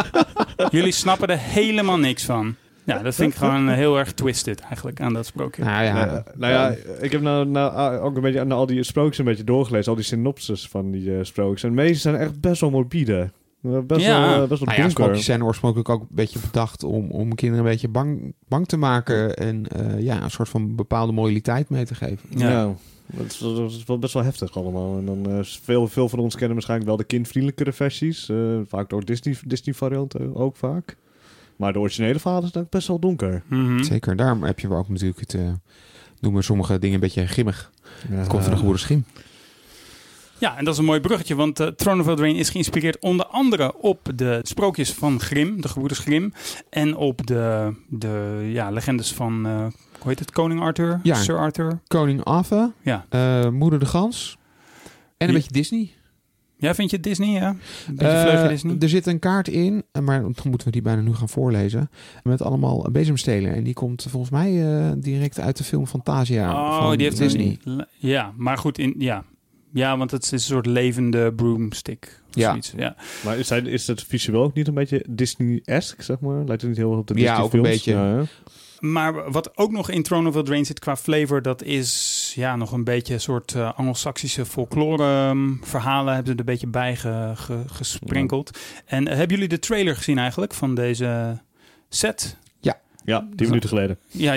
jullie 0.70 0.92
snappen 0.92 1.28
er 1.28 1.38
helemaal 1.38 1.98
niks 1.98 2.24
van. 2.24 2.56
Ja, 2.84 2.98
dat 3.02 3.14
vind 3.14 3.32
ik 3.32 3.38
gewoon 3.38 3.68
heel 3.68 3.98
erg 3.98 4.12
twisted 4.12 4.60
eigenlijk 4.60 5.00
aan 5.00 5.12
dat 5.12 5.26
sprookje. 5.26 5.64
Nou 5.64 5.84
ja, 5.84 5.96
Ja, 5.96 6.24
nou 6.36 6.52
ja, 6.52 6.74
ik 7.00 7.12
heb 7.12 7.20
nou, 7.20 7.46
nou 7.46 7.98
ook 7.98 8.16
een 8.16 8.22
beetje 8.22 8.44
naar 8.44 8.56
al 8.58 8.66
die 8.66 8.82
sprookjes 8.82 9.18
een 9.18 9.24
beetje 9.24 9.44
doorgelezen, 9.44 9.90
al 9.90 9.96
die 9.96 10.04
synopses 10.04 10.68
van 10.68 10.90
die 10.90 11.16
eh, 11.16 11.24
sprookjes. 11.24 11.62
En 11.62 11.68
de 11.68 11.74
meeste 11.82 11.98
zijn 12.00 12.16
echt 12.16 12.40
best 12.40 12.60
wel 12.60 12.70
morbide. 12.70 13.30
Eh, 13.62 13.78
Best 13.86 14.00
Ja. 14.04 14.20
wel, 14.20 14.42
eh, 14.42 14.48
best 14.48 14.60
wel 14.64 14.68
nou 14.74 14.82
ja, 14.82 14.88
sprookjes 14.88 15.24
zijn 15.24 15.44
oorspronkelijk 15.44 15.88
ook 15.88 16.00
een 16.00 16.06
beetje 16.10 16.38
bedacht 16.38 16.82
om, 16.84 17.10
om 17.10 17.34
kinderen 17.34 17.64
een 17.64 17.70
beetje 17.70 17.88
bang, 17.88 18.34
bang 18.48 18.66
te 18.66 18.76
maken. 18.76 19.36
En 19.36 19.66
eh, 19.68 20.00
ja, 20.00 20.22
een 20.22 20.30
soort 20.30 20.48
van 20.48 20.74
bepaalde 20.76 21.12
moraliteit 21.12 21.68
mee 21.70 21.84
te 21.84 21.94
geven. 21.94 22.28
Ja. 22.28 22.50
Ja. 22.50 22.74
Dat 23.06 23.26
is, 23.26 23.38
dat 23.38 23.70
is 23.70 23.84
wel 23.84 23.98
best 23.98 24.14
wel 24.14 24.22
heftig 24.24 24.56
allemaal. 24.56 24.98
En 24.98 25.04
dan 25.06 25.26
eh, 25.30 25.38
veel, 25.42 25.88
veel 25.88 26.08
van 26.08 26.18
ons 26.18 26.32
kennen 26.34 26.52
waarschijnlijk 26.52 26.88
wel 26.88 26.98
de 26.98 27.04
kindvriendelijkere 27.04 27.72
versies. 27.72 28.28
eh, 28.28 28.36
vaak 28.68 28.88
door 28.90 29.04
Disney, 29.04 29.36
Disney 29.46 29.74
varianten 29.74 30.36
ook 30.36 30.56
vaak. 30.56 30.96
Maar 31.62 31.72
de 31.72 31.78
originele 31.78 32.18
verhalen 32.18 32.48
zijn 32.52 32.66
best 32.70 32.88
wel 32.88 32.98
donker. 32.98 33.42
Mhm. 33.48 33.82
Zeker, 33.82 34.16
daarom 34.16 34.42
heb 34.42 34.58
je 34.60 34.70
ook 34.70 34.88
natuurlijk 34.88 35.20
het... 35.20 35.34
eh 35.34 35.52
noemen 36.20 36.44
sommige 36.44 36.78
dingen 36.78 36.94
een 36.94 37.00
beetje 37.00 37.26
grimmig. 37.26 37.70
Ja, 38.10 38.14
Het 38.16 38.26
komt 38.26 38.40
van 38.42 38.50
de 38.50 38.56
gebroeders 38.56 38.82
Schim. 38.84 39.04
Ja, 40.38 40.56
en 40.56 40.64
dat 40.64 40.72
is 40.74 40.78
een 40.80 40.84
mooi 40.86 41.00
bruggetje, 41.00 41.34
want 41.34 41.60
uh, 41.60 41.66
Throne 41.66 42.00
of 42.00 42.08
Eldraine 42.08 42.38
is 42.38 42.50
geïnspireerd 42.50 42.98
onder 42.98 43.26
andere 43.26 43.74
op 43.80 44.08
de 44.14 44.38
sprookjes 44.42 44.92
van 44.92 45.20
Grimm, 45.20 45.60
de 45.60 45.68
gebroeders 45.68 45.98
Grimm, 46.00 46.32
en 46.70 46.96
op 46.96 47.26
de, 47.26 47.74
de 47.88 48.40
ja, 48.52 48.70
legendes 48.70 49.12
van, 49.12 49.46
eh, 49.46 49.58
hoe 49.98 50.08
heet 50.08 50.18
het, 50.18 50.30
koning 50.30 50.60
Arthur, 50.60 51.00
Ja. 51.02 51.14
Sir 51.14 51.38
Arthur. 51.38 51.78
Koning 51.86 52.24
Affe, 52.24 52.72
Ja. 52.82 53.06
eh, 53.08 53.48
Moeder 53.48 53.78
de 53.78 53.86
Gans 53.86 54.36
en 55.16 55.26
een 55.28 55.34
Ja. 55.34 55.38
beetje 55.40 55.52
Disney. 55.52 55.92
Ja, 56.62 56.74
vind 56.74 56.90
je 56.90 56.96
het 56.96 57.04
Disney, 57.04 57.28
ja? 57.28 57.48
Een 57.48 57.56
beetje 57.96 58.20
vleugje 58.20 58.48
Disney? 58.48 58.76
Er 58.80 58.88
zit 58.88 59.06
een 59.06 59.18
kaart 59.18 59.48
in, 59.48 59.82
eh, 59.92 60.02
maar 60.02 60.20
dan 60.20 60.34
moeten 60.44 60.66
we 60.66 60.72
die 60.72 60.82
bijna 60.82 61.00
nu 61.00 61.14
gaan 61.14 61.28
voorlezen. 61.28 61.90
Met 62.22 62.42
allemaal 62.42 62.86
bezemstelen. 62.92 63.54
En 63.54 63.64
die 63.64 63.74
komt 63.74 64.06
volgens 64.08 64.30
mij 64.32 64.76
eh, 64.80 64.92
direct 64.96 65.40
uit 65.40 65.56
de 65.56 65.64
film 65.64 65.86
Fantasia 65.86 66.52
oh, 66.52 66.78
van 66.86 66.96
die 66.96 67.06
heeft 67.06 67.18
Disney. 67.18 67.58
Een, 67.64 67.86
ja, 67.98 68.32
maar 68.36 68.58
goed, 68.58 68.78
in, 68.78 68.94
ja. 68.98 69.24
ja, 69.72 69.96
want 69.96 70.10
het 70.10 70.22
is 70.24 70.30
een 70.30 70.40
soort 70.40 70.66
levende 70.66 71.32
broomstick. 71.32 72.20
Of 72.28 72.34
Ja. 72.34 72.48
Zoiets. 72.48 72.72
ja. 72.76 72.96
Maar 73.24 73.38
is, 73.38 73.48
hij- 73.48 73.60
is 73.60 73.86
het 73.86 74.02
visueel 74.04 74.42
ook 74.42 74.54
niet 74.54 74.68
een 74.68 74.74
beetje 74.74 75.04
Disney-esque, 75.10 76.02
zeg 76.04 76.20
maar? 76.20 76.44
Lijkt 76.44 76.60
het 76.62 76.70
niet 76.70 76.76
heel 76.80 76.90
erg 76.90 77.00
op 77.00 77.06
de 77.06 77.14
Ja, 77.14 77.20
Disney 77.20 77.38
ook 77.44 77.52
een 77.52 77.60
films? 77.60 77.68
beetje. 77.68 77.92
Ja, 77.92 78.16
ja. 78.16 78.24
Maar 78.80 79.30
wat 79.30 79.56
ook 79.58 79.70
nog 79.70 79.90
in 79.90 80.02
Throne 80.02 80.28
of 80.28 80.34
Eldraine 80.36 80.64
zit 80.64 80.78
qua 80.78 80.96
flavor, 80.96 81.42
dat 81.42 81.62
is 81.62 82.21
ja, 82.34 82.56
nog 82.56 82.72
een 82.72 82.84
beetje 82.84 83.14
een 83.14 83.20
soort 83.20 83.54
eh 83.54 83.72
Anglo-Saxische 83.78 84.46
folklore 84.46 85.02
ehm, 85.28 85.54
verhalen 85.60 86.14
hebben 86.14 86.26
ze 86.26 86.32
er 86.32 86.38
een 86.40 86.52
beetje 86.52 86.66
bij 86.66 86.96
ge- 86.96 87.32
ge- 87.34 87.64
gesprenkeld. 87.66 88.58
En 88.86 89.08
eh, 89.08 89.16
hebben 89.16 89.34
jullie 89.36 89.48
de 89.50 89.58
trailer 89.58 89.96
gezien 89.96 90.18
eigenlijk 90.18 90.54
van 90.54 90.74
deze 90.74 91.40
set? 91.88 92.36
Ja, 93.04 93.28
tien 93.36 93.46
minuten 93.48 93.68
geleden. 93.68 93.98
Ja, 94.10 94.32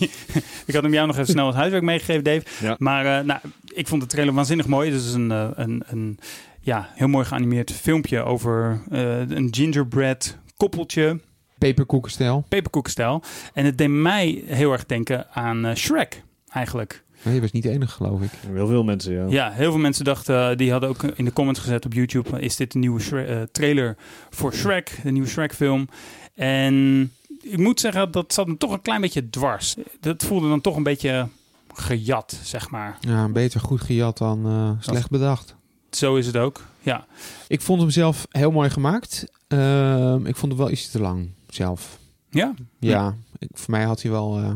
ik 0.66 0.74
had 0.74 0.82
hem 0.82 0.92
jou 0.92 1.06
nog 1.06 1.16
even 1.16 1.32
snel 1.32 1.46
als 1.46 1.54
huiswerk 1.54 1.82
meegegeven, 1.84 2.24
Dave. 2.24 2.42
Ja. 2.60 2.76
Maar 2.78 3.18
eh, 3.18 3.24
nou, 3.24 3.40
ik 3.74 3.88
vond 3.88 4.00
de 4.02 4.06
trailer 4.08 4.34
waanzinnig 4.34 4.66
mooi. 4.66 4.90
Het 4.92 5.00
is 5.00 5.12
een, 5.12 5.30
een, 5.30 5.82
een 5.86 6.18
ja, 6.60 6.88
heel 6.94 7.08
mooi 7.08 7.24
geanimeerd 7.26 7.72
filmpje 7.72 8.22
over 8.22 8.80
eh, 8.90 9.18
een 9.18 9.48
gingerbread 9.50 10.36
koppeltje 10.56 11.20
Peperkoekenstijl. 11.58 12.44
peperkoekstijl. 12.48 13.22
En 13.54 13.64
het 13.64 13.78
deed 13.78 13.88
mij 13.88 14.42
heel 14.46 14.72
erg 14.72 14.86
denken 14.86 15.30
aan 15.32 15.76
Shrek, 15.76 16.22
eigenlijk. 16.52 17.04
Nee, 17.22 17.34
je 17.34 17.40
was 17.40 17.50
niet 17.52 17.62
de 17.62 17.70
enige, 17.70 17.92
geloof 17.92 18.20
ik. 18.22 18.30
Heel 18.52 18.66
veel 18.66 18.84
mensen, 18.84 19.12
ja. 19.12 19.24
Ja, 19.28 19.50
heel 19.50 19.70
veel 19.70 19.80
mensen 19.80 20.04
dachten, 20.04 20.50
eh, 20.50 20.56
die 20.56 20.70
hadden 20.70 20.88
ook 20.88 21.02
in 21.02 21.24
de 21.24 21.32
comments 21.32 21.60
gezet 21.60 21.84
op 21.84 21.92
YouTube, 21.92 22.36
eh, 22.36 22.42
is 22.44 22.56
dit 22.56 22.74
een 22.74 22.80
nieuwe 22.80 23.00
Shre- 23.00 23.24
eh, 23.24 23.42
trailer 23.52 23.96
voor 24.30 24.52
Shrek, 24.54 25.00
de 25.02 25.10
nieuwe 25.10 25.28
Shrek 25.28 25.54
film. 25.54 25.88
En 26.34 27.12
ik 27.42 27.58
moet 27.58 27.80
zeggen, 27.80 28.10
dat 28.10 28.32
zat 28.32 28.46
me 28.46 28.56
toch 28.56 28.72
een 28.72 28.82
klein 28.82 29.00
beetje 29.00 29.30
dwars. 29.30 29.76
Dat 30.00 30.22
voelde 30.24 30.48
dan 30.48 30.60
toch 30.60 30.76
een 30.76 30.82
beetje 30.82 31.28
gejat, 31.74 32.38
zeg 32.42 32.70
maar. 32.70 32.96
Ja, 33.00 33.28
beter 33.28 33.60
goed 33.60 33.80
gejat 33.80 34.18
dan 34.18 34.46
eh, 34.46 34.70
slecht 34.80 35.10
bedacht. 35.10 35.54
Zo 35.90 36.16
is 36.16 36.26
het 36.26 36.36
ook, 36.36 36.64
ja. 36.80 37.06
Ik 37.48 37.60
vond 37.60 37.80
hem 37.80 37.90
zelf 37.90 38.26
heel 38.30 38.50
mooi 38.50 38.70
gemaakt. 38.70 39.24
Ehm, 39.48 40.26
ik 40.26 40.36
vond 40.36 40.52
hem 40.52 40.60
wel 40.60 40.70
iets 40.70 40.90
te 40.90 41.00
lang 41.00 41.30
zelf. 41.48 41.98
Ja, 42.30 42.54
Ja, 42.78 43.14
ik, 43.38 43.48
voor 43.52 43.70
mij 43.70 43.84
had 43.84 44.02
hij 44.02 44.10
wel 44.10 44.38
eh, 44.38 44.50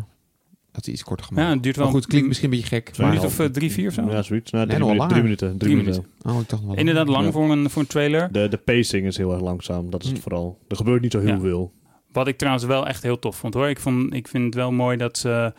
had 0.75 0.85
hij 0.85 0.95
iets 0.95 1.03
korter 1.05 1.27
gemaakt. 1.27 1.47
ja 1.49 1.53
het 1.55 1.63
duurt 1.63 1.77
wel 1.77 1.85
maar 1.85 1.95
goed, 1.95 2.07
klinkt 2.07 2.29
misschien 2.29 2.51
een 2.53 2.57
beetje 2.59 2.75
gek. 2.77 2.89
een 2.89 2.95
Maar, 2.99 3.07
minuut 3.09 3.25
of 3.27 3.39
eh, 3.39 3.47
drie, 3.47 3.73
vier 3.73 3.89
of 3.89 3.95
zo. 3.95 4.11
Ja, 4.11 4.23
zoiets. 4.23 4.51
Nou, 4.51 4.67
Nee, 4.67 4.77
drie, 4.77 4.87
wel 4.89 4.95
minuten, 4.97 5.09
drie 5.09 5.09
langer. 5.09 5.23
minuten. 5.23 5.49
Drie, 5.59 5.59
Drie 5.59 5.77
minuten. 5.77 6.05
oh, 6.37 6.41
ik 6.41 6.49
dacht 6.49 6.63
nog 6.63 6.71
wel. 6.71 6.79
Inderdaad 6.81 7.09
lang 7.09 7.25
Ja. 7.25 7.31
voor, 7.33 7.51
een, 7.51 7.71
voor 7.71 7.83
een 7.83 7.89
trailer. 7.89 8.33
De, 8.33 8.49
de 8.49 8.57
pacing 8.57 9.07
is 9.07 9.17
heel 9.17 9.33
erg 9.33 9.41
langzaam. 9.41 9.91
Dat 9.91 10.03
is 10.03 10.09
het 10.09 10.17
Hm. 10.17 10.23
vooral. 10.23 10.59
Er 10.69 10.77
gebeurt 10.77 11.03
niet 11.03 11.13
zo 11.13 11.19
heel 11.21 11.29
Ja. 11.29 11.41
veel. 11.41 11.73
Wat 12.13 12.29
ik 12.29 12.39
trouwens 12.39 12.65
wel 12.65 12.87
echt 12.87 13.03
heel 13.03 13.19
tof 13.19 13.37
vond 13.37 13.55
hoor. 13.55 13.69
Ik, 13.69 13.81
vond, 13.81 14.15
ik 14.15 14.29
vind 14.29 14.45
het 14.45 14.55
wel 14.55 14.73
mooi 14.73 14.97
dat 14.97 15.19
ze. 15.19 15.53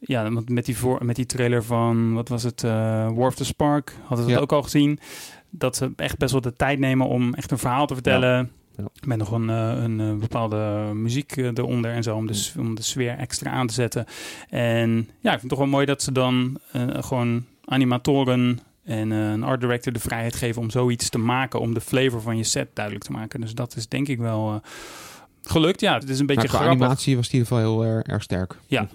Ja, 0.00 0.30
want 0.30 0.48
met 0.48 0.64
die, 0.64 0.76
voor, 0.76 1.04
met 1.04 1.16
die 1.16 1.26
trailer 1.26 1.64
van. 1.64 2.12
Wat 2.14 2.28
was 2.28 2.42
het? 2.42 2.64
eh 2.64 2.70
War 3.14 3.26
of 3.26 3.34
the 3.34 3.44
Spark. 3.44 3.94
Hadden 4.04 4.26
we 4.26 4.32
Ja. 4.32 4.38
dat 4.38 4.42
ook 4.50 4.56
al 4.58 4.62
gezien. 4.62 4.98
Dat 5.50 5.76
ze 5.76 5.92
echt 5.96 6.18
best 6.18 6.32
wel 6.32 6.40
de 6.40 6.52
tijd 6.52 6.78
nemen 6.78 7.06
om 7.06 7.34
echt 7.34 7.50
een 7.50 7.58
verhaal 7.58 7.86
te 7.86 7.94
vertellen. 7.94 8.50
Ja. 8.78 8.88
Met 9.06 9.18
nog 9.18 9.30
een, 9.30 9.50
eh, 9.50 9.82
een 9.82 10.00
eh, 10.00 10.14
bepaalde 10.14 10.90
muziek 10.94 11.36
eh, 11.36 11.44
eronder 11.44 11.90
en 11.90 12.02
zo. 12.02 12.16
Om 12.16 12.26
de, 12.26 12.50
om 12.58 12.74
de 12.74 12.82
sfeer 12.82 13.16
extra 13.16 13.50
aan 13.50 13.66
te 13.66 13.74
zetten. 13.74 14.06
En 14.48 14.90
ja, 15.20 15.32
ik 15.32 15.38
vind 15.38 15.40
het 15.40 15.48
toch 15.48 15.58
wel 15.58 15.68
mooi 15.68 15.86
dat 15.86 16.02
ze 16.02 16.12
dan 16.12 16.58
gewoon 16.90 17.44
animatoren. 17.64 18.60
En 18.84 19.10
een 19.10 19.42
art 19.42 19.60
director 19.60 19.92
de 19.92 19.98
vrijheid 19.98 20.36
geven 20.36 20.62
om 20.62 20.70
zoiets 20.70 21.08
te 21.08 21.18
maken. 21.18 21.60
Om 21.60 21.74
de 21.74 21.80
flavor 21.80 22.20
van 22.20 22.36
je 22.36 22.44
set 22.44 22.68
duidelijk 22.74 23.04
te 23.04 23.12
maken. 23.12 23.40
Dus 23.40 23.54
dat 23.54 23.76
is 23.76 23.88
denk 23.88 24.08
ik 24.08 24.18
wel. 24.18 24.62
Gelukt, 25.42 25.80
ja. 25.80 25.94
Het 25.94 26.08
is 26.08 26.18
een 26.18 26.26
beetje 26.26 26.42
maar 26.42 26.50
qua 26.50 26.58
grappig. 26.58 26.80
animatie 26.80 27.16
was 27.16 27.26
in 27.26 27.32
ieder 27.32 27.48
geval 27.48 27.62
heel 27.62 27.84
erg, 27.84 28.06
erg 28.06 28.22
sterk. 28.22 28.56
Ja. 28.66 28.88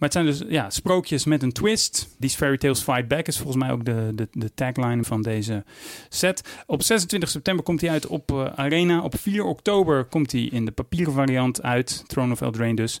Maar 0.00 0.08
het 0.08 0.12
zijn 0.12 0.26
dus 0.26 0.42
ja, 0.48 0.70
sprookjes 0.70 1.24
met 1.24 1.42
een 1.42 1.52
twist. 1.52 2.08
These 2.20 2.36
fairy 2.36 2.56
tales 2.56 2.80
fight 2.80 3.08
back 3.08 3.26
is 3.26 3.36
volgens 3.36 3.56
mij 3.56 3.70
ook 3.70 3.84
de, 3.84 4.12
de, 4.14 4.28
de 4.32 4.54
tagline 4.54 5.04
van 5.04 5.22
deze 5.22 5.64
set. 6.08 6.62
Op 6.66 6.82
26 6.82 7.28
september 7.28 7.64
komt 7.64 7.80
hij 7.80 7.90
uit 7.90 8.06
op 8.06 8.30
eh, 8.30 8.44
Arena. 8.54 9.02
Op 9.02 9.18
4 9.18 9.44
oktober 9.44 10.04
komt 10.04 10.32
hij 10.32 10.40
in 10.40 10.64
de 10.64 10.70
papieren 10.70 11.12
variant 11.12 11.62
uit. 11.62 12.04
Throne 12.06 12.32
of 12.32 12.40
Eldraine 12.40 12.76
dus. 12.76 13.00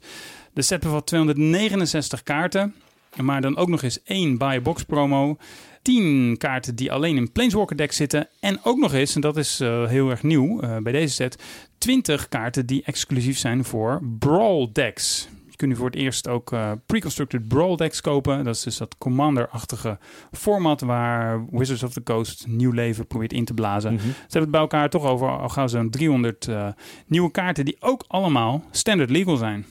De 0.52 0.62
set 0.62 0.80
bevat 0.80 1.06
269 1.06 2.22
kaarten. 2.22 2.74
Maar 3.16 3.40
dan 3.40 3.56
ook 3.56 3.68
nog 3.68 3.82
eens 3.82 4.02
één 4.02 4.38
buy 4.38 4.62
box 4.62 4.82
promo. 4.82 5.36
10 5.82 6.36
kaarten 6.38 6.74
die 6.74 6.92
alleen 6.92 7.16
in 7.16 7.32
Planeswalker 7.32 7.76
deck 7.76 7.92
zitten. 7.92 8.28
En 8.40 8.64
ook 8.64 8.78
nog 8.78 8.92
eens, 8.92 9.14
en 9.14 9.20
dat 9.20 9.36
is 9.36 9.60
eh, 9.60 9.88
heel 9.88 10.10
erg 10.10 10.22
nieuw 10.22 10.60
eh, 10.60 10.76
bij 10.76 10.92
deze 10.92 11.14
set, 11.14 11.42
20 11.78 12.28
kaarten 12.28 12.66
die 12.66 12.82
exclusief 12.84 13.38
zijn 13.38 13.64
voor 13.64 14.00
Brawl 14.18 14.68
decks. 14.72 15.28
Je 15.60 15.66
kunt 15.66 15.78
nu 15.78 15.84
voor 15.84 15.90
het 15.90 16.00
eerst 16.00 16.28
ook 16.28 16.52
eh 16.52 16.72
pre-constructed 16.86 17.48
Brawl 17.48 17.76
decks 17.76 18.00
kopen. 18.00 18.44
Dat 18.44 18.54
is 18.54 18.62
dus 18.62 18.76
dat 18.76 18.98
Commander-achtige 18.98 19.98
format 20.32 20.80
waar 20.80 21.46
Wizards 21.50 21.82
of 21.82 21.92
the 21.92 22.02
Coast 22.02 22.46
nieuw 22.46 22.70
leven 22.70 23.06
probeert 23.06 23.32
in 23.32 23.44
te 23.44 23.54
blazen. 23.54 23.92
Mhm. 23.94 24.02
Ze 24.02 24.12
hebben 24.20 24.40
het 24.40 24.50
bij 24.50 24.60
elkaar 24.60 24.90
toch 24.90 25.04
over 25.04 25.38
al 25.38 25.48
gauw 25.48 25.66
zo'n 25.66 25.90
300 25.90 26.48
eh, 26.48 26.68
nieuwe 27.06 27.30
kaarten 27.30 27.64
die 27.64 27.76
ook 27.80 28.04
allemaal 28.08 28.62
standard 28.70 29.10
legal 29.10 29.36
zijn. 29.36 29.66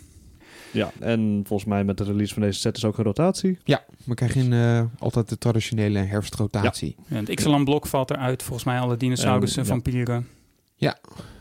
Ja, 0.71 0.91
en 0.99 1.41
volgens 1.45 1.69
mij 1.69 1.83
met 1.83 1.97
de 1.97 2.03
release 2.03 2.33
van 2.33 2.41
deze 2.41 2.59
set 2.59 2.77
is 2.77 2.85
ook 2.85 2.97
een 2.97 3.03
rotatie. 3.03 3.57
Ja, 3.63 3.83
we 4.03 4.13
krijgen 4.13 4.53
eh, 4.53 4.83
altijd 4.99 5.29
de 5.29 5.37
traditionele 5.37 5.99
herfstrotatie. 5.99 6.95
Ja, 7.07 7.15
het 7.15 7.29
Ixalan-blok 7.29 7.87
valt 7.87 8.09
eruit. 8.11 8.43
Volgens 8.43 8.65
mij 8.65 8.79
alle 8.79 8.97
dinosaurussen, 8.97 9.61
ja. 9.63 9.67
vampieren. 9.69 10.27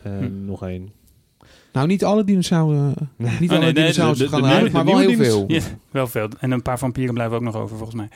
En 0.03 0.19
Hm. 0.19 0.45
nog 0.45 0.63
één. 0.63 0.93
Nou, 1.79 1.91
niet 1.91 2.05
alle 2.05 2.25
dinosauren, 2.25 2.89
niet 2.89 2.99
Oh, 3.31 3.39
nee, 3.39 3.49
alle 3.51 3.59
nee, 3.61 3.73
dinosaurussen 3.73 4.31
de- 4.31 4.37
de- 4.37 4.43
gaan 4.43 4.55
nieuwe- 4.57 4.71
maar 4.73 4.85
de 4.85 4.91
wel 4.91 5.01
heel 5.01 5.17
veel. 5.17 5.45
Ja, 5.47 5.61
wel 5.91 6.07
veel. 6.07 6.29
En 6.41 6.51
een 6.51 6.63
paar 6.63 6.79
vampieren 6.79 7.15
blijven 7.15 7.37
ook 7.37 7.43
nog 7.43 7.57
over, 7.57 7.77
volgens 7.77 7.97
mij. 7.97 8.09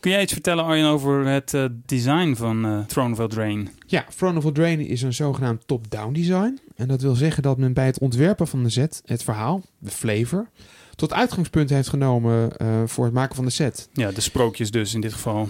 Kun 0.00 0.10
jij 0.10 0.22
iets 0.22 0.32
vertellen, 0.32 0.64
Arjen, 0.64 0.86
over 0.86 1.26
het 1.26 1.54
eh, 1.54 1.64
design 1.86 2.34
van 2.34 2.64
eh 2.64 2.78
Throne 2.86 3.12
of 3.12 3.18
Eldraine? 3.18 3.64
Ja, 3.86 4.04
Throne 4.16 4.38
of 4.38 4.44
Eldraine 4.44 4.86
is 4.86 5.02
een 5.02 5.12
zogenaamd 5.14 5.62
top-down 5.66 6.12
design. 6.12 6.58
En 6.76 6.88
dat 6.88 7.02
wil 7.02 7.14
zeggen 7.14 7.42
dat 7.42 7.58
men 7.58 7.72
bij 7.72 7.86
het 7.86 7.98
ontwerpen 7.98 8.46
van 8.46 8.62
de 8.62 8.70
set 8.70 9.02
het 9.04 9.22
verhaal, 9.22 9.62
de 9.78 9.90
flavor, 9.90 10.48
tot 10.94 11.12
uitgangspunt 11.12 11.70
heeft 11.70 11.88
genomen 11.88 12.56
eh, 12.56 12.66
voor 12.86 13.04
het 13.04 13.14
maken 13.14 13.34
van 13.36 13.44
de 13.44 13.50
set. 13.50 13.88
Ja, 13.92 14.10
de 14.10 14.20
sprookjes 14.20 14.70
dus 14.70 14.94
in 14.94 15.00
dit 15.00 15.12
geval. 15.12 15.48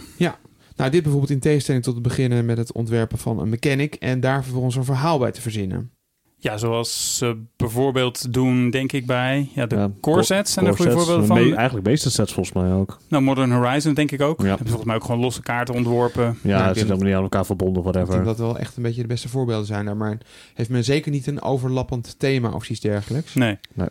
Nou, 0.76 0.90
dit 0.90 1.02
bijvoorbeeld 1.02 1.33
in 1.33 1.40
tegenstelling 1.40 1.85
tot 1.85 1.95
het 1.95 2.02
beginnen 2.02 2.45
met 2.45 2.59
het 2.59 2.73
ontwerpen 2.73 3.18
van 3.18 3.38
een 3.40 3.49
mechanic 3.49 3.95
en 3.95 4.21
daar 4.21 4.42
vervolgens 4.42 4.76
een 4.76 4.85
verhaal 4.85 5.18
bij 5.18 5.33
te 5.33 5.40
verzinnen. 5.40 5.90
Ja, 6.38 6.57
zoals 6.57 7.16
ze 7.16 7.43
bijvoorbeeld 7.57 8.33
doen, 8.33 8.71
denk 8.71 8.93
ik, 8.93 9.07
bij 9.07 9.49
ja, 9.55 9.66
de 9.66 9.76
Ja, 9.76 9.90
core 10.00 10.23
sets. 10.23 10.52
Zijn 10.52 10.66
er 10.66 10.71
Core 10.73 10.83
goede 10.90 10.97
sets, 10.99 11.05
voorbeelden 11.11 11.37
van? 11.37 11.49
me- 11.50 11.57
eigenlijk 11.57 11.87
meeste 11.87 12.11
sets 12.11 12.33
volgens 12.33 12.55
mij 12.55 12.73
ook. 12.73 12.99
Nou, 13.09 13.23
Modern 13.23 13.50
Horizon 13.52 13.95
denk 13.95 14.11
ik 14.12 14.21
ook. 14.21 14.40
Ja. 14.40 14.47
Hebben 14.47 14.66
volgens 14.66 14.87
mij 14.87 14.97
ook 14.97 15.05
gewoon 15.05 15.21
losse 15.21 15.43
kaarten 15.43 15.75
ontworpen. 15.75 16.38
Ja, 16.43 16.59
ik 16.62 16.69
ze 16.69 16.75
zijn 16.75 16.75
helemaal 16.87 17.07
niet 17.07 17.14
aan 17.16 17.23
elkaar 17.23 17.47
verbonden, 17.47 17.76
Ik 17.85 17.88
whatever. 17.88 18.14
denk 18.14 18.25
dat 18.26 18.38
wel 18.38 18.59
echt 18.59 18.76
een 18.76 18.83
beetje 18.83 19.00
de 19.02 19.07
beste 19.09 19.28
voorbeelden 19.28 19.66
zijn 19.66 19.85
daar, 19.85 19.97
maar 19.97 20.19
heeft 20.55 20.71
men 20.71 20.85
zeker 20.85 21.11
niet 21.11 21.26
een 21.26 21.43
overlappend 21.43 22.19
thema 22.19 22.50
of 22.50 22.71
iets 22.71 22.81
dergelijks. 22.81 23.35
Nee. 23.35 23.59
Nou 23.75 23.90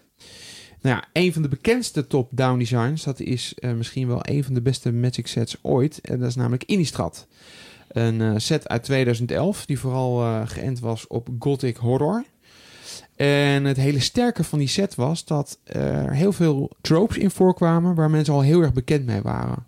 ja, 0.82 1.04
een 1.14 1.34
van 1.34 1.42
de 1.42 1.48
bekendste 1.48 2.08
top-down 2.08 2.58
designs, 2.58 3.04
dat 3.04 3.20
is 3.20 3.54
eh, 3.56 3.72
misschien 3.72 4.08
wel 4.08 4.20
een 4.22 4.44
van 4.44 4.54
de 4.54 4.62
beste 4.62 4.92
Magic 4.92 5.28
sets 5.28 5.58
ooit. 5.62 6.00
En 6.02 6.20
dat 6.20 6.30
is 6.30 6.36
namelijk 6.36 6.64
Innistrad. 6.64 7.28
Een 7.88 8.22
eh, 8.22 8.32
set 8.38 8.68
uit 8.68 8.84
2011, 8.84 9.66
die 9.66 9.80
vooral 9.80 10.22
eh, 10.22 10.42
geënt 10.46 10.80
was 10.80 11.08
op 11.08 11.28
Gothic 11.40 11.76
Horror. 11.78 12.24
En 13.16 13.64
het 13.66 13.78
hele 13.78 14.00
sterke 14.00 14.44
van 14.44 14.60
die 14.60 14.68
set 14.68 14.96
was 14.96 15.26
dat 15.26 15.58
er 15.64 16.12
heel 16.14 16.32
veel 16.34 16.72
tropes 16.82 17.18
in 17.18 17.32
voorkwamen 17.32 17.96
waar 17.96 18.10
mensen 18.10 18.34
al 18.34 18.42
heel 18.42 18.62
erg 18.62 18.74
bekend 18.74 19.06
mee 19.06 19.22
waren. 19.22 19.66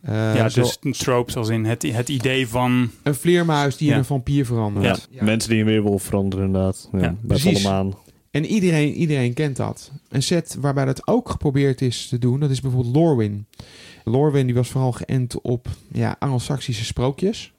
Eh, 0.00 0.34
ja, 0.34 0.48
zo 0.48 0.68
dus 0.80 0.98
tropes 0.98 1.36
als 1.36 1.48
in 1.48 1.64
het, 1.64 1.82
het 1.82 2.08
idee 2.08 2.48
van... 2.48 2.90
een 3.02 3.14
vleermuis 3.14 3.76
die 3.76 3.86
Ja. 3.86 3.92
in 3.92 3.98
een 3.98 4.04
vampier 4.04 4.46
verandert. 4.46 5.08
ja, 5.10 5.24
mensen 5.24 5.50
die 5.50 5.58
een 5.60 5.66
weerwolf 5.66 6.02
veranderen 6.02 6.46
inderdaad. 6.46 6.88
Ja, 6.92 6.98
Ja, 6.98 7.14
bij 7.20 7.38
precies. 7.38 7.62
maan. 7.64 7.94
En 8.30 8.46
iedereen, 8.46 8.92
iedereen 8.92 9.34
kent 9.34 9.56
dat. 9.56 9.90
Een 10.08 10.22
set 10.22 10.56
waarbij 10.60 10.84
dat 10.84 11.06
ook 11.06 11.30
geprobeerd 11.30 11.80
is 11.80 12.08
te 12.08 12.18
doen, 12.18 12.40
dat 12.40 12.50
is 12.50 12.60
bijvoorbeeld 12.60 12.94
Lorwyn. 12.96 13.46
Lorwyn 14.04 14.46
die 14.46 14.54
was 14.54 14.68
vooral 14.68 14.92
geënt 14.92 15.40
op 15.40 15.68
ja, 15.92 16.16
Anglo-Saxische 16.18 16.84
sprookjes. 16.84 17.52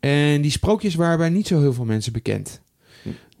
En 0.00 0.40
die 0.40 0.50
sprookjes 0.50 0.94
waren 0.94 1.18
bij 1.18 1.28
niet 1.28 1.46
zo 1.46 1.60
heel 1.60 1.72
veel 1.72 1.84
mensen 1.84 2.12
bekend. 2.12 2.60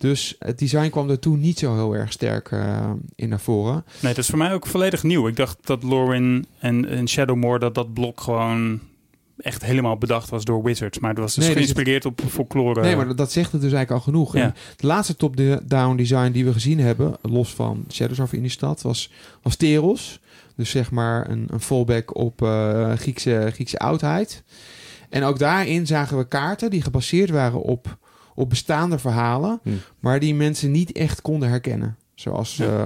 Dus 0.02 0.36
het 0.38 0.58
design 0.58 0.90
kwam 0.90 1.10
er 1.10 1.18
toen 1.18 1.40
niet 1.40 1.58
zo 1.58 1.74
heel 1.74 1.94
erg 1.96 2.12
sterk 2.12 2.50
eh, 2.50 2.90
in 3.14 3.28
naar 3.28 3.40
voren. 3.40 3.84
Nee, 4.00 4.14
dat 4.14 4.24
is 4.24 4.28
voor 4.30 4.38
mij 4.38 4.52
ook 4.52 4.66
volledig 4.66 5.02
nieuw. 5.02 5.28
Ik 5.28 5.36
dacht 5.36 5.58
dat 5.66 5.82
Lorwyn 5.82 6.46
en, 6.58 6.88
en 6.88 7.08
Shadowmoor, 7.08 7.58
dat 7.58 7.74
dat 7.74 7.92
blok 7.92 8.20
gewoon 8.20 8.80
echt 9.38 9.64
helemaal 9.64 9.96
bedacht 9.98 10.28
was 10.30 10.44
door 10.44 10.62
Wizards. 10.62 10.98
Maar 10.98 11.10
het 11.10 11.18
was 11.18 11.34
dus 11.34 11.44
Nee, 11.46 11.54
dus 11.54 11.62
het- 11.68 11.72
geïnspireerd 11.72 12.04
op 12.04 12.20
folklore. 12.30 12.80
Nee, 12.80 12.96
maar 12.96 13.06
dat, 13.06 13.16
dat 13.16 13.32
zegt 13.32 13.52
het 13.52 13.60
dus 13.60 13.72
eigenlijk 13.72 14.06
al 14.06 14.12
genoeg. 14.12 14.36
Ja. 14.36 14.54
De 14.76 14.86
laatste 14.86 15.16
top-down 15.16 15.96
design 15.96 16.30
die 16.30 16.44
we 16.44 16.52
gezien 16.52 16.80
hebben, 16.80 17.16
los 17.22 17.54
van 17.54 17.84
Shadows 17.90 18.18
of 18.18 18.32
Innistrad, 18.32 18.82
was, 18.82 19.10
was 19.42 19.56
Teros. 19.56 20.20
Dus 20.56 20.70
zeg 20.70 20.90
maar 20.90 21.30
een, 21.30 21.46
een 21.50 21.60
fallback 21.60 22.16
op 22.16 22.42
eh, 22.42 22.92
Griekse, 22.92 23.48
Griekse 23.52 23.78
oudheid. 23.78 24.42
En 25.08 25.22
ook 25.24 25.38
daarin 25.38 25.86
zagen 25.86 26.18
we 26.18 26.28
kaarten 26.28 26.70
die 26.70 26.82
gebaseerd 26.82 27.30
waren 27.30 27.62
op, 27.62 27.96
op 28.34 28.48
bestaande 28.50 28.98
verhalen, 28.98 29.60
Hm. 29.62 29.70
maar 30.00 30.20
die 30.20 30.34
mensen 30.34 30.70
niet 30.70 30.92
echt 30.92 31.20
konden 31.22 31.48
herkennen. 31.48 31.96
Zoals 32.14 32.56
Ja. 32.56 32.78
eh 32.78 32.84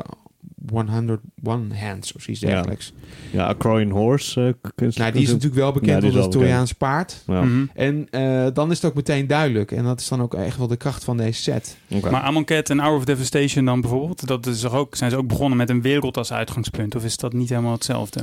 101 0.70 1.72
Hands 1.72 2.12
of 2.12 2.28
iets 2.28 2.40
Ja. 2.40 2.48
dergelijks. 2.48 2.92
Ja, 3.32 3.46
Acroian 3.46 3.90
Horse. 3.90 4.40
eh, 4.62 4.70
kun- 4.74 4.92
Nou, 4.94 5.12
die 5.12 5.22
is 5.22 5.28
natuurlijk 5.28 5.54
wel 5.54 5.66
Ja, 5.66 5.72
bekend 5.72 6.02
is 6.02 6.16
als. 6.16 6.28
Trojaans 6.28 6.72
paard. 6.72 7.22
Ja, 7.26 7.42
Mhm. 7.42 7.64
En 7.74 8.06
eh, 8.10 8.46
dan 8.52 8.70
is 8.70 8.76
het 8.76 8.86
ook 8.90 8.94
meteen 8.96 9.26
duidelijk. 9.26 9.72
En 9.72 9.84
dat 9.84 10.00
is 10.00 10.08
dan 10.08 10.22
ook 10.22 10.34
echt 10.34 10.56
wel 10.56 10.66
de 10.66 10.76
kracht 10.76 11.04
van 11.04 11.16
deze 11.16 11.42
set. 11.42 11.76
Maar 12.02 12.20
Amonkhet 12.20 12.70
en 12.70 12.78
Hour 12.78 12.96
of 12.96 13.04
Devastation 13.04 13.64
dan 13.64 13.80
bijvoorbeeld, 13.80 14.26
dat 14.26 14.46
is 14.46 14.60
toch 14.60 14.74
ook, 14.74 14.94
zijn 14.96 15.10
ze 15.10 15.16
ook 15.16 15.26
begonnen 15.28 15.56
met 15.58 15.70
een 15.70 15.82
wereld 15.82 16.16
als 16.16 16.32
uitgangspunt? 16.32 16.94
Of 16.94 17.04
is 17.04 17.16
dat 17.16 17.32
niet 17.32 17.48
helemaal 17.48 17.72
hetzelfde? 17.72 18.20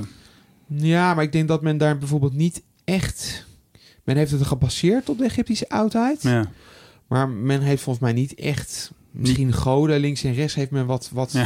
Ja, 0.67 1.13
maar 1.13 1.23
ik 1.23 1.31
denk 1.31 1.47
dat 1.47 1.61
men 1.61 1.77
daar 1.77 1.97
bijvoorbeeld 1.97 2.33
niet 2.33 2.63
echt... 2.83 3.45
Men 4.03 4.17
heeft 4.17 4.31
het 4.31 4.45
gebaseerd 4.45 5.09
op 5.09 5.17
de 5.17 5.23
Egyptische 5.23 5.69
oudheid. 5.69 6.21
Ja. 6.21 6.45
Maar 7.13 7.29
men 7.29 7.61
heeft 7.61 7.83
volgens 7.83 8.03
mij 8.05 8.13
niet 8.13 8.33
echt... 8.33 8.91
Misschien 9.11 9.53
goden, 9.53 9.99
links 9.99 10.23
en 10.23 10.33
rechts 10.33 10.55
heeft 10.55 10.71
men 10.71 10.85
wat, 10.85 11.09
wat, 11.13 11.31
Ja. 11.31 11.43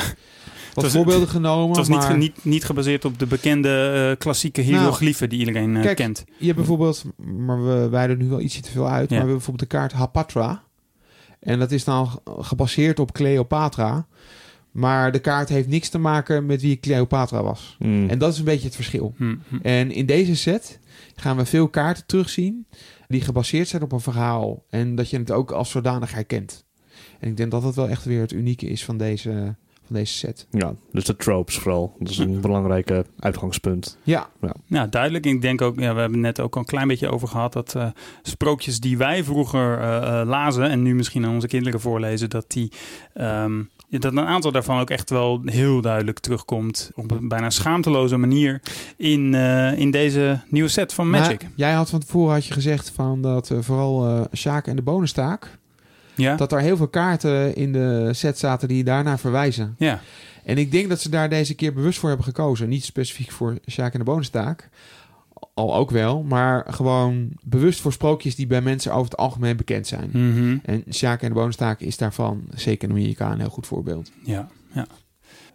wat 0.74 0.84
was- 0.84 0.92
voorbeelden 0.94 1.28
genomen. 1.28 1.68
Het 1.68 1.78
was 1.78 1.88
niet, 1.88 1.98
maar 1.98 2.08
Nou. 2.08 2.20
niet, 2.20 2.46
niet 2.46 2.66
gebaseerd 2.66 3.06
op 3.06 3.20
de 3.20 3.26
bekende 3.26 4.10
eh, 4.12 4.20
klassieke 4.20 4.62
hieroglyphen 4.62 5.30
die 5.30 5.40
iedereen 5.40 5.76
eh, 5.76 5.82
kijk, 5.82 5.96
kent. 5.96 6.24
Je 6.38 6.46
hebt 6.46 6.58
bijvoorbeeld... 6.58 7.04
Maar 7.38 7.66
we 7.66 7.90
wijden 7.90 8.18
nu 8.18 8.30
wel 8.30 8.42
ietsje 8.42 8.62
te 8.62 8.72
veel 8.72 8.90
uit. 8.90 8.92
Ja. 8.92 8.96
Maar 9.00 9.08
we 9.10 9.16
hebben 9.16 9.36
bijvoorbeeld 9.36 9.70
de 9.72 9.78
kaart 9.78 9.92
Hapatra. 9.92 10.64
En 11.40 11.60
dat 11.60 11.72
is 11.72 11.84
dan 11.84 12.20
gebaseerd 12.26 13.00
op 13.00 13.12
Cleopatra. 13.12 14.08
Maar 14.72 15.12
de 15.12 15.20
kaart 15.20 15.50
heeft 15.50 15.68
niks 15.68 15.90
te 15.90 15.98
maken 15.98 16.46
met 16.46 16.62
wie 16.62 16.80
Cleopatra 16.80 17.44
was. 17.44 17.76
Mm. 17.80 18.10
En 18.10 18.18
dat 18.18 18.34
is 18.34 18.40
een 18.40 18.46
beetje 18.46 18.66
het 18.66 18.76
verschil. 18.76 19.14
Hm, 19.18 19.36
hm. 19.50 19.56
En 19.62 19.92
in 19.92 20.06
deze 20.06 20.36
set 20.36 20.80
gaan 21.16 21.38
we 21.38 21.46
veel 21.46 21.68
kaarten 21.68 22.06
terugzien 22.06 22.66
die 23.08 23.22
gebaseerd 23.22 23.68
zijn 23.68 23.82
op 23.82 23.92
een 23.92 24.00
verhaal. 24.00 24.64
En 24.70 24.96
dat 24.96 25.10
je 25.10 25.18
het 25.18 25.32
ook 25.32 25.52
als 25.52 25.70
zodanig 25.70 26.14
herkent. 26.14 26.66
En 27.20 27.30
ik 27.30 27.38
denk 27.38 27.52
dat 27.52 27.62
dat 27.62 27.76
wel 27.76 27.90
echt 27.90 28.06
weer 28.06 28.22
het 28.22 28.32
unieke 28.32 28.68
is 28.68 28.86
van 28.86 28.98
deze, 28.98 29.56
van 29.86 29.96
deze 29.96 30.14
set. 30.14 30.48
Ja, 30.52 30.76
dus 30.92 31.04
de 31.04 31.16
tropes 31.16 31.58
vooral. 31.58 31.96
Dat 32.00 32.10
is 32.10 32.18
een 32.18 32.42
belangrijke 32.42 33.06
uitgangspunt. 33.20 33.98
Ja, 34.04 34.30
Ja, 34.66 34.88
duidelijk. 34.88 35.26
Ik 35.26 35.42
denk 35.42 35.62
ook, 35.62 35.80
ja, 35.80 35.94
we 35.94 36.00
hebben 36.00 36.24
het 36.24 36.38
net 36.38 36.40
ook 36.40 36.54
al 36.54 36.62
een 36.62 36.68
klein 36.68 36.88
beetje 36.88 37.10
over 37.10 37.28
gehad, 37.28 37.54
dat 37.54 37.76
eh, 37.76 37.88
sprookjes 38.22 38.80
die 38.80 38.98
wij 38.98 39.24
vroeger 39.24 39.80
eh, 39.80 40.22
eh, 40.22 40.28
lazen 40.28 40.70
en 40.70 40.82
nu 40.82 40.96
misschien 40.96 41.26
aan 41.26 41.34
onze 41.34 41.48
kinderen 41.48 41.80
voorlezen, 41.80 42.30
dat 42.30 42.52
die. 42.52 42.72
ehm, 43.14 43.58
ja, 43.58 43.66
dat 43.90 44.04
een 44.04 44.20
aantal 44.20 44.52
daarvan 44.52 44.80
ook 44.80 44.90
echt 44.90 45.10
wel 45.10 45.42
heel 45.46 45.82
duidelijk 45.82 46.20
terugkomt 46.20 46.92
op 46.96 47.12
een 47.12 47.28
bijna 47.28 47.50
schaamteloze 47.50 48.18
manier 48.18 48.62
in, 48.98 49.34
eh, 49.36 49.80
in 49.80 49.92
deze 49.92 50.40
nieuwe 50.50 50.70
set 50.70 50.94
van 50.94 51.10
Magic. 51.10 51.42
Maar 51.42 51.52
jij 51.56 51.74
had 51.74 51.90
van 51.90 52.00
tevoren 52.00 52.34
had 52.34 52.46
je 52.46 52.54
gezegd 52.54 52.92
van 52.96 53.22
dat 53.22 53.50
eh, 53.50 53.58
vooral 53.62 54.08
eh 54.08 54.22
Sjaak 54.34 54.68
en 54.68 54.76
de 54.76 54.82
bonenstaak... 54.82 55.58
ja, 56.16 56.36
dat 56.36 56.52
er 56.52 56.60
heel 56.60 56.78
veel 56.78 56.88
kaarten 56.88 57.56
in 57.56 57.74
de 57.74 58.10
set 58.12 58.40
zaten 58.40 58.68
die 58.68 58.84
daarnaar 58.84 59.20
verwijzen. 59.20 59.76
ja. 59.78 60.02
En 60.48 60.58
ik 60.58 60.72
denk 60.72 60.90
dat 60.90 61.02
ze 61.02 61.10
daar 61.10 61.30
deze 61.30 61.56
keer 61.56 61.74
bewust 61.74 62.00
voor 62.00 62.10
hebben 62.10 62.28
gekozen. 62.28 62.70
Niet 62.70 62.84
specifiek 62.84 63.32
voor 63.32 63.58
Sjaak 63.70 63.94
en 63.94 64.00
de 64.00 64.06
bonenstaak. 64.06 64.70
Al 65.58 65.76
ook 65.76 65.92
wel, 65.92 66.24
maar 66.24 66.66
gewoon 66.70 67.32
bewust 67.44 67.82
voor 67.82 67.92
sprookjes 67.94 68.36
die 68.36 68.48
bij 68.48 68.62
mensen 68.62 68.94
over 68.94 69.10
het 69.10 69.18
algemeen 69.18 69.58
bekend 69.58 69.88
zijn. 69.88 70.10
Mhm. 70.14 70.58
En 70.64 70.84
Sjaak 70.94 71.22
en 71.22 71.28
de 71.28 71.34
bonenstaak 71.34 71.80
is 71.80 71.98
daarvan, 71.98 72.44
zeker 72.56 72.90
in 72.90 72.96
Amerika, 72.96 73.32
een 73.32 73.40
heel 73.40 73.50
goed 73.50 73.68
voorbeeld. 73.68 74.12
Ja, 74.24 74.48
ja. 74.74 74.88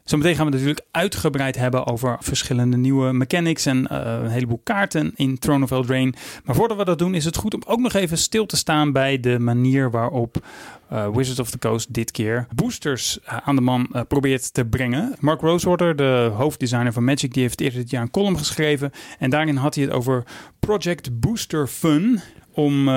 Zometeen 0.05 0.35
gaan 0.35 0.47
we 0.47 0.53
het 0.53 0.61
natuurlijk 0.61 0.89
uitgebreid 0.91 1.57
hebben 1.57 1.87
over 1.87 2.17
verschillende 2.21 2.77
nieuwe 2.77 3.13
mechanics 3.13 3.67
en 3.67 3.87
eh, 3.87 4.23
een 4.23 4.31
heleboel 4.31 4.61
kaarten 4.65 5.13
in 5.17 5.39
Throne 5.39 5.65
of 5.65 5.71
Eldraine. 5.71 6.13
Maar 6.45 6.55
voordat 6.55 6.77
we 6.77 6.85
dat 6.85 6.99
doen 6.99 7.15
is 7.15 7.25
het 7.25 7.37
goed 7.37 7.55
om 7.55 7.63
ook 7.67 7.79
nog 7.79 7.93
even 7.93 8.19
stil 8.19 8.47
te 8.47 8.57
staan 8.57 8.93
bij 8.93 9.21
de 9.21 9.39
manier 9.39 9.91
waarop 9.91 10.45
eh, 10.89 11.09
Wizards 11.15 11.41
of 11.41 11.51
the 11.51 11.59
Coast 11.59 11.95
dit 11.95 12.11
keer 12.11 12.47
boosters 12.55 13.21
eh, 13.21 13.37
aan 13.45 13.55
de 13.55 13.61
man 13.61 13.89
probeert 14.09 14.55
te 14.55 14.65
brengen. 14.65 15.15
Mark 15.21 15.41
Rosewater, 15.41 15.97
de 15.97 16.31
hoofddesigner 16.35 16.93
van 16.93 17.05
Magic, 17.05 17.35
die 17.35 17.43
heeft 17.43 17.61
eerder 17.61 17.79
dit 17.79 17.91
jaar 17.91 18.03
een 18.03 18.11
column 18.11 18.39
geschreven 18.39 18.91
en 19.19 19.31
daarin 19.31 19.57
had 19.57 19.75
hij 19.75 19.85
het 19.85 19.93
over 19.93 20.25
Project 20.59 21.21
Booster 21.21 21.67
Fun. 21.67 22.21
Om 22.55 22.89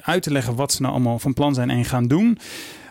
uit 0.00 0.22
te 0.22 0.30
leggen 0.30 0.54
wat 0.54 0.72
ze 0.72 0.82
nou 0.82 0.94
allemaal 0.94 1.18
van 1.18 1.34
plan 1.34 1.54
zijn 1.54 1.70
en 1.70 1.84
gaan 1.84 2.08
doen. 2.08 2.38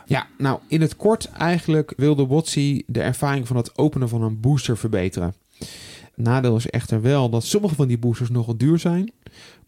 Ja, 0.05 0.27
nou 0.37 0.59
in 0.67 0.81
het 0.81 0.95
kort 0.95 1.29
eigenlijk 1.29 1.93
wilde 1.97 2.25
WotC 2.25 2.53
de 2.87 3.01
ervaring 3.01 3.47
van 3.47 3.55
het 3.57 3.77
openen 3.77 4.09
van 4.09 4.21
een 4.21 4.39
booster 4.39 4.77
verbeteren. 4.77 5.33
Nadeel 6.15 6.55
is 6.55 6.69
echter 6.69 7.01
wel 7.01 7.29
dat 7.29 7.43
sommige 7.45 7.75
van 7.75 7.87
die 7.87 7.97
boosters 7.97 8.29
nogal 8.29 8.57
duur 8.57 8.79
zijn. 8.79 9.11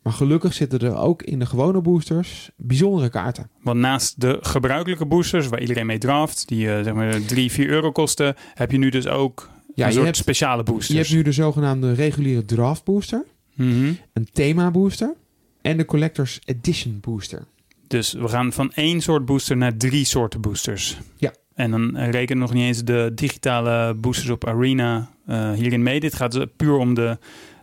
Maar 0.04 0.14
gelukkig 0.14 0.54
zitten 0.54 0.80
er 0.80 0.96
ook 0.98 1.24
in 1.24 1.40
de 1.40 1.46
gewone 1.46 1.82
boosters 1.82 2.50
bijzondere 2.56 3.10
kaarten. 3.10 3.50
Want 3.62 3.80
naast 3.80 4.22
de 4.22 4.38
gebruikelijke 4.42 5.06
boosters, 5.06 5.48
waar 5.48 5.62
iedereen 5.62 5.86
mee 5.86 5.98
draft, 5.98 6.48
die 6.48 6.72
eh, 6.74 6.84
zeg 6.84 6.94
maar 6.94 7.22
3, 7.26 7.52
4 7.52 7.68
euro 7.70 7.92
kosten, 7.92 8.36
heb 8.54 8.72
je 8.72 8.78
nu 8.78 8.90
dus 8.90 9.08
ook 9.08 9.50
Ja, 9.76 9.84
een 9.84 9.88
je 9.90 9.94
soort 9.94 10.06
hebt, 10.06 10.18
speciale 10.18 10.64
je 10.66 10.72
boosters. 10.72 10.98
hebt 10.98 11.12
nu 11.12 11.22
de 11.22 11.32
zogenaamde 11.32 11.94
reguliere 11.94 12.46
draft 12.46 12.84
booster, 12.84 13.26
Mhm. 13.54 13.92
een 14.14 14.28
thema 14.34 14.72
booster 14.72 15.14
en 15.62 15.78
de 15.78 15.86
Collector's 15.86 16.40
Edition 16.46 16.98
booster. 17.02 17.46
Dus 17.88 18.14
we 18.14 18.28
gaan 18.28 18.54
van 18.54 18.72
één 18.74 19.02
soort 19.02 19.26
booster 19.26 19.58
naar 19.58 19.78
drie 19.78 20.06
soorten 20.06 20.42
boosters. 20.42 20.98
Ja. 21.16 21.34
En 21.58 21.72
dan 21.72 21.96
eh, 21.96 22.10
rekenen 22.10 22.42
nog 22.42 22.54
niet 22.54 22.64
eens 22.64 22.84
de 22.84 23.12
digitale 23.16 23.94
boosters 23.94 24.30
op 24.30 24.48
Arena 24.48 25.10
eh, 25.26 25.52
hierin 25.52 25.84
mee. 25.84 26.00
Dit 26.00 26.16
gaat 26.16 26.36
eh, 26.36 26.44
puur 26.58 26.74
om, 26.74 26.94
de 26.94 27.18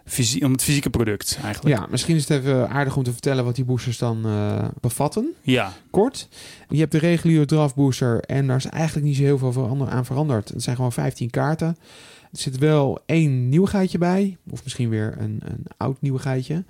fysie- 0.04 0.44
om 0.44 0.52
het 0.52 0.62
fysieke 0.62 0.90
product 0.90 1.38
eigenlijk. 1.42 1.76
Ja, 1.76 1.86
misschien 1.90 2.16
is 2.16 2.28
het 2.28 2.38
even 2.38 2.68
aardig 2.68 2.96
om 2.96 3.02
te 3.02 3.12
vertellen 3.12 3.44
wat 3.44 3.54
die 3.54 3.64
boosters 3.64 3.98
dan 3.98 4.26
bevatten. 4.80 5.34
Ja. 5.42 5.72
Kort, 5.90 6.28
je 6.68 6.78
hebt 6.78 6.92
de 6.92 6.98
reguliere 6.98 7.44
draft 7.44 7.74
booster 7.74 8.20
en 8.20 8.46
daar 8.46 8.56
is 8.56 8.66
eigenlijk 8.66 9.06
niet 9.06 9.16
zo 9.16 9.22
heel 9.22 9.38
veel 9.38 9.88
aan 9.88 10.04
veranderd. 10.04 10.48
Het 10.48 10.62
zijn 10.62 10.76
gewoon 10.76 10.92
15 10.92 11.30
kaarten 11.30 11.76
Er 12.34 12.40
zit 12.40 12.58
wel 12.58 13.02
één 13.06 13.48
nieuwigheidje 13.48 13.98
bij. 13.98 14.36
Of 14.50 14.64
misschien 14.64 14.88
weer 14.88 15.14
een, 15.18 15.40
een 15.44 15.64
oud 15.76 16.00
nieuwigheidje. 16.00 16.64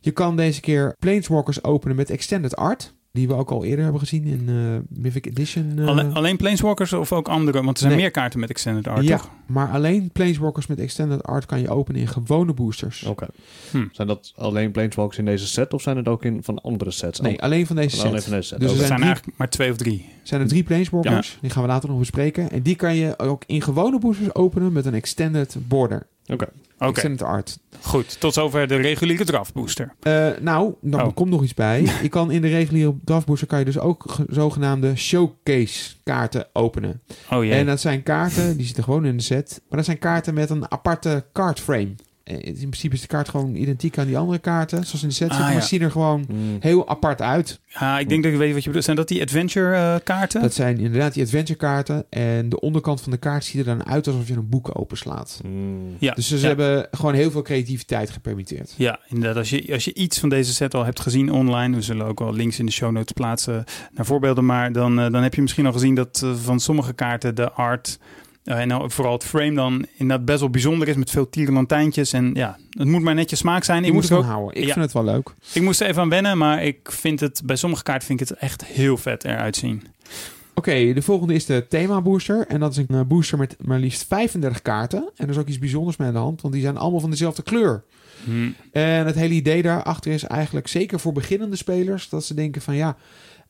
Je 0.00 0.10
kan 0.10 0.36
deze 0.36 0.60
keer 0.60 0.94
Planeswalkers 0.98 1.64
openen 1.64 1.96
met 1.96 2.10
Extended 2.10 2.56
Art. 2.56 2.94
Die 3.12 3.28
we 3.28 3.34
ook 3.34 3.50
al 3.50 3.64
eerder 3.64 3.82
hebben 3.82 4.00
gezien 4.00 4.24
in 4.24 4.44
eh 4.48 4.98
Mythic 5.02 5.26
Edition. 5.26 5.72
eh. 5.78 5.86
Alleen, 5.86 6.14
alleen 6.14 6.36
Planeswalkers 6.36 6.92
of 6.92 7.12
ook 7.12 7.28
andere? 7.28 7.56
Want 7.62 7.70
er 7.70 7.78
zijn 7.78 7.92
Nee. 7.92 8.00
meer 8.00 8.10
kaarten 8.10 8.40
met 8.40 8.50
Extended 8.50 8.88
Art, 8.88 9.04
ja, 9.04 9.16
toch? 9.16 9.30
maar 9.46 9.68
alleen 9.70 10.10
Planeswalkers 10.12 10.66
met 10.66 10.78
Extended 10.78 11.22
Art 11.22 11.46
kan 11.46 11.60
je 11.60 11.68
openen 11.70 12.00
in 12.00 12.08
gewone 12.08 12.52
boosters. 12.54 13.02
Oké. 13.02 13.26
Hm. 13.70 13.84
Zijn 13.92 14.08
dat 14.08 14.32
alleen 14.36 14.70
Planeswalkers 14.70 15.18
in 15.18 15.24
deze 15.24 15.46
set 15.46 15.74
of 15.74 15.82
zijn 15.82 15.96
het 15.96 16.08
ook 16.08 16.24
in 16.24 16.42
van 16.42 16.60
andere 16.60 16.90
sets? 16.90 17.20
Nee, 17.20 17.42
alleen 17.42 17.66
van 17.66 17.76
deze 17.76 17.96
Van 17.96 18.06
alleen 18.06 18.18
set. 18.20 18.28
van 18.28 18.36
deze 18.36 18.48
set. 18.48 18.60
Dus 18.60 18.70
er 18.70 18.76
zijn 18.76 18.86
zijn 18.86 18.98
drie- 18.98 19.08
eigenlijk 19.10 19.38
maar 19.38 19.50
twee 19.50 19.70
of 19.70 19.76
drie. 19.76 20.08
zijn 20.22 20.40
er 20.40 20.48
drie 20.48 20.62
Planeswalkers. 20.62 21.38
Die 21.40 21.50
gaan 21.50 21.62
we 21.62 21.68
later 21.68 21.88
nog 21.88 21.98
bespreken. 21.98 22.50
En 22.50 22.62
die 22.62 22.76
kan 22.76 22.96
je 22.96 23.18
ook 23.18 23.42
in 23.46 23.62
gewone 23.62 23.98
boosters 23.98 24.34
openen 24.34 24.72
met 24.72 24.86
een 24.86 24.94
Extended 24.94 25.56
Border. 25.68 26.06
Oké. 26.32 26.48
Extended 26.78 27.22
Art. 27.22 27.58
goed. 27.82 28.20
Tot 28.20 28.34
zover 28.34 28.68
de 28.68 28.76
reguliere 28.76 29.24
draft 29.24 29.52
booster. 29.54 29.94
Eh, 30.00 30.28
nou, 30.40 30.74
dan 30.80 31.02
Oh. 31.02 31.14
komt 31.14 31.30
nog 31.30 31.42
iets 31.42 31.54
bij. 31.54 31.82
Je 32.02 32.08
kan 32.08 32.30
in 32.30 32.42
de 32.42 32.48
reguliere 32.48 32.94
draftbooster 33.04 33.46
kan 33.46 33.58
je 33.58 33.64
dus 33.64 33.78
ook 33.78 34.04
ge- 34.08 34.24
zogenaamde 34.28 34.96
showcase 34.96 35.94
kaarten 36.02 36.46
openen. 36.52 37.00
Oh 37.30 37.44
jee. 37.44 37.52
En 37.52 37.66
dat 37.66 37.80
zijn 37.80 38.02
kaarten, 38.02 38.56
die 38.56 38.66
zitten 38.66 38.84
gewoon 38.84 39.04
in 39.04 39.16
de 39.16 39.22
set. 39.22 39.60
Maar 39.68 39.76
dat 39.76 39.84
zijn 39.86 39.98
kaarten 39.98 40.34
met 40.34 40.50
een 40.50 40.70
aparte 40.70 41.24
cardframe. 41.32 41.88
Eh, 41.88 41.94
In 42.38 42.54
principe 42.54 42.94
is 42.94 43.00
de 43.00 43.06
kaart 43.06 43.28
gewoon 43.28 43.54
identiek 43.54 43.98
aan 43.98 44.06
die 44.06 44.18
andere 44.18 44.38
kaarten. 44.38 44.84
Zoals 44.84 45.02
in 45.02 45.08
de 45.08 45.14
set 45.14 45.30
Ah. 45.30 45.38
Maar 45.40 45.52
ja. 45.52 45.60
zien 45.60 45.82
er 45.82 45.90
gewoon 45.90 46.24
Mm. 46.28 46.56
heel 46.60 46.88
apart 46.88 47.22
uit. 47.22 47.60
Ja, 47.66 47.98
ik 47.98 48.08
denk 48.08 48.22
dat 48.22 48.32
ik 48.32 48.38
weet 48.38 48.52
wat 48.52 48.60
je 48.60 48.66
bedoelt. 48.66 48.84
Zijn 48.84 48.96
dat 48.96 49.08
die 49.08 49.22
adventure 49.22 49.74
eh, 49.74 49.94
kaarten? 50.04 50.42
Dat 50.42 50.54
zijn 50.54 50.78
inderdaad 50.78 51.14
die 51.14 51.22
adventure 51.22 51.58
kaarten. 51.58 52.04
En 52.10 52.48
de 52.48 52.60
onderkant 52.60 53.00
van 53.00 53.12
de 53.12 53.18
kaart 53.18 53.44
ziet 53.44 53.58
er 53.58 53.64
dan 53.64 53.86
uit 53.86 54.06
alsof 54.06 54.28
je 54.28 54.34
een 54.34 54.48
boek 54.48 54.78
openslaat. 54.78 55.40
Mm. 55.44 55.96
ja. 55.98 56.14
Dus 56.14 56.28
ze 56.28 56.38
ja. 56.38 56.46
hebben 56.46 56.88
gewoon 56.90 57.14
heel 57.14 57.30
veel 57.30 57.42
creativiteit 57.42 58.10
gepermitteerd. 58.10 58.74
Ja, 58.76 58.98
inderdaad. 59.08 59.36
Als 59.36 59.50
je, 59.50 59.72
als 59.72 59.84
je 59.84 59.94
iets 59.94 60.18
van 60.18 60.28
deze 60.28 60.54
set 60.54 60.74
al 60.74 60.84
hebt 60.84 61.00
gezien 61.00 61.32
online, 61.32 61.76
we 61.76 61.82
zullen 61.82 62.06
ook 62.06 62.18
wel 62.18 62.32
links 62.34 62.58
in 62.58 62.66
de 62.66 62.72
show 62.72 62.90
notes 62.90 63.12
plaatsen 63.12 63.64
naar 63.94 64.06
voorbeelden, 64.06 64.46
maar 64.46 64.72
dan, 64.72 65.00
eh, 65.00 65.10
dan 65.12 65.22
heb 65.22 65.34
je 65.34 65.42
misschien 65.42 65.66
al 65.66 65.72
gezien 65.72 65.94
dat 65.94 66.20
eh, 66.24 66.34
van 66.34 66.60
sommige 66.60 66.92
kaarten 66.92 67.34
de 67.34 67.52
art 67.52 67.98
eh, 68.00 68.06
en 68.44 68.68
nou, 68.68 68.90
vooral 68.90 69.12
het 69.12 69.24
frame 69.24 69.54
dan 69.54 69.86
inderdaad 69.96 70.26
best 70.26 70.40
wel 70.40 70.50
bijzonder 70.50 70.88
is 70.88 70.96
met 70.96 71.10
veel 71.10 71.28
tierenlantijntjes. 71.28 72.12
En 72.12 72.30
ja, 72.34 72.58
het 72.70 72.88
moet 72.88 73.02
maar 73.02 73.14
netjes 73.14 73.38
smaak 73.38 73.64
zijn. 73.64 73.82
Je 73.82 73.88
Ik 73.88 73.92
moet 73.92 74.02
ervan 74.02 74.18
ook, 74.18 74.24
houden. 74.24 74.56
Ik 74.56 74.66
ja. 74.66 74.72
vind 74.72 74.84
het 74.84 74.94
wel 74.94 75.04
leuk. 75.04 75.32
ik 75.52 75.62
moest 75.62 75.80
er 75.80 75.86
even 75.86 76.02
aan 76.02 76.08
wennen, 76.08 76.38
maar 76.38 76.64
ik 76.64 76.92
vind 76.92 77.20
het 77.20 77.42
bij 77.44 77.56
sommige 77.56 77.82
kaarten 77.82 78.06
vind 78.06 78.20
ik 78.20 78.28
het 78.28 78.38
echt 78.38 78.64
heel 78.64 78.96
vet 78.96 79.24
eruit 79.24 79.56
zien. 79.56 79.82
Oké, 80.54 80.92
de 80.92 81.02
volgende 81.02 81.34
is 81.34 81.46
de 81.46 81.66
thema 81.68 82.00
booster. 82.02 82.46
En 82.46 82.60
dat 82.60 82.70
is 82.70 82.76
een 82.76 82.86
eh, 82.88 83.00
booster 83.00 83.38
met 83.38 83.56
maar 83.60 83.78
liefst 83.78 84.04
35 84.06 84.62
kaarten. 84.62 85.10
En 85.16 85.24
er 85.24 85.30
is 85.30 85.38
ook 85.38 85.48
iets 85.48 85.58
bijzonders 85.58 85.96
mee 85.96 86.08
aan 86.08 86.14
de 86.14 86.20
hand, 86.20 86.40
want 86.40 86.54
die 86.54 86.62
zijn 86.62 86.76
allemaal 86.76 87.00
van 87.00 87.10
dezelfde 87.10 87.42
kleur. 87.42 87.84
Hm. 88.24 88.50
En 88.72 89.06
het 89.06 89.14
hele 89.14 89.34
idee 89.34 89.62
daarachter 89.62 90.12
is 90.12 90.24
eigenlijk 90.24 90.68
zeker 90.68 91.00
voor 91.00 91.12
beginnende 91.12 91.56
spelers 91.56 92.08
dat 92.08 92.24
ze 92.24 92.34
denken 92.34 92.62
van 92.62 92.74
ja, 92.76 92.96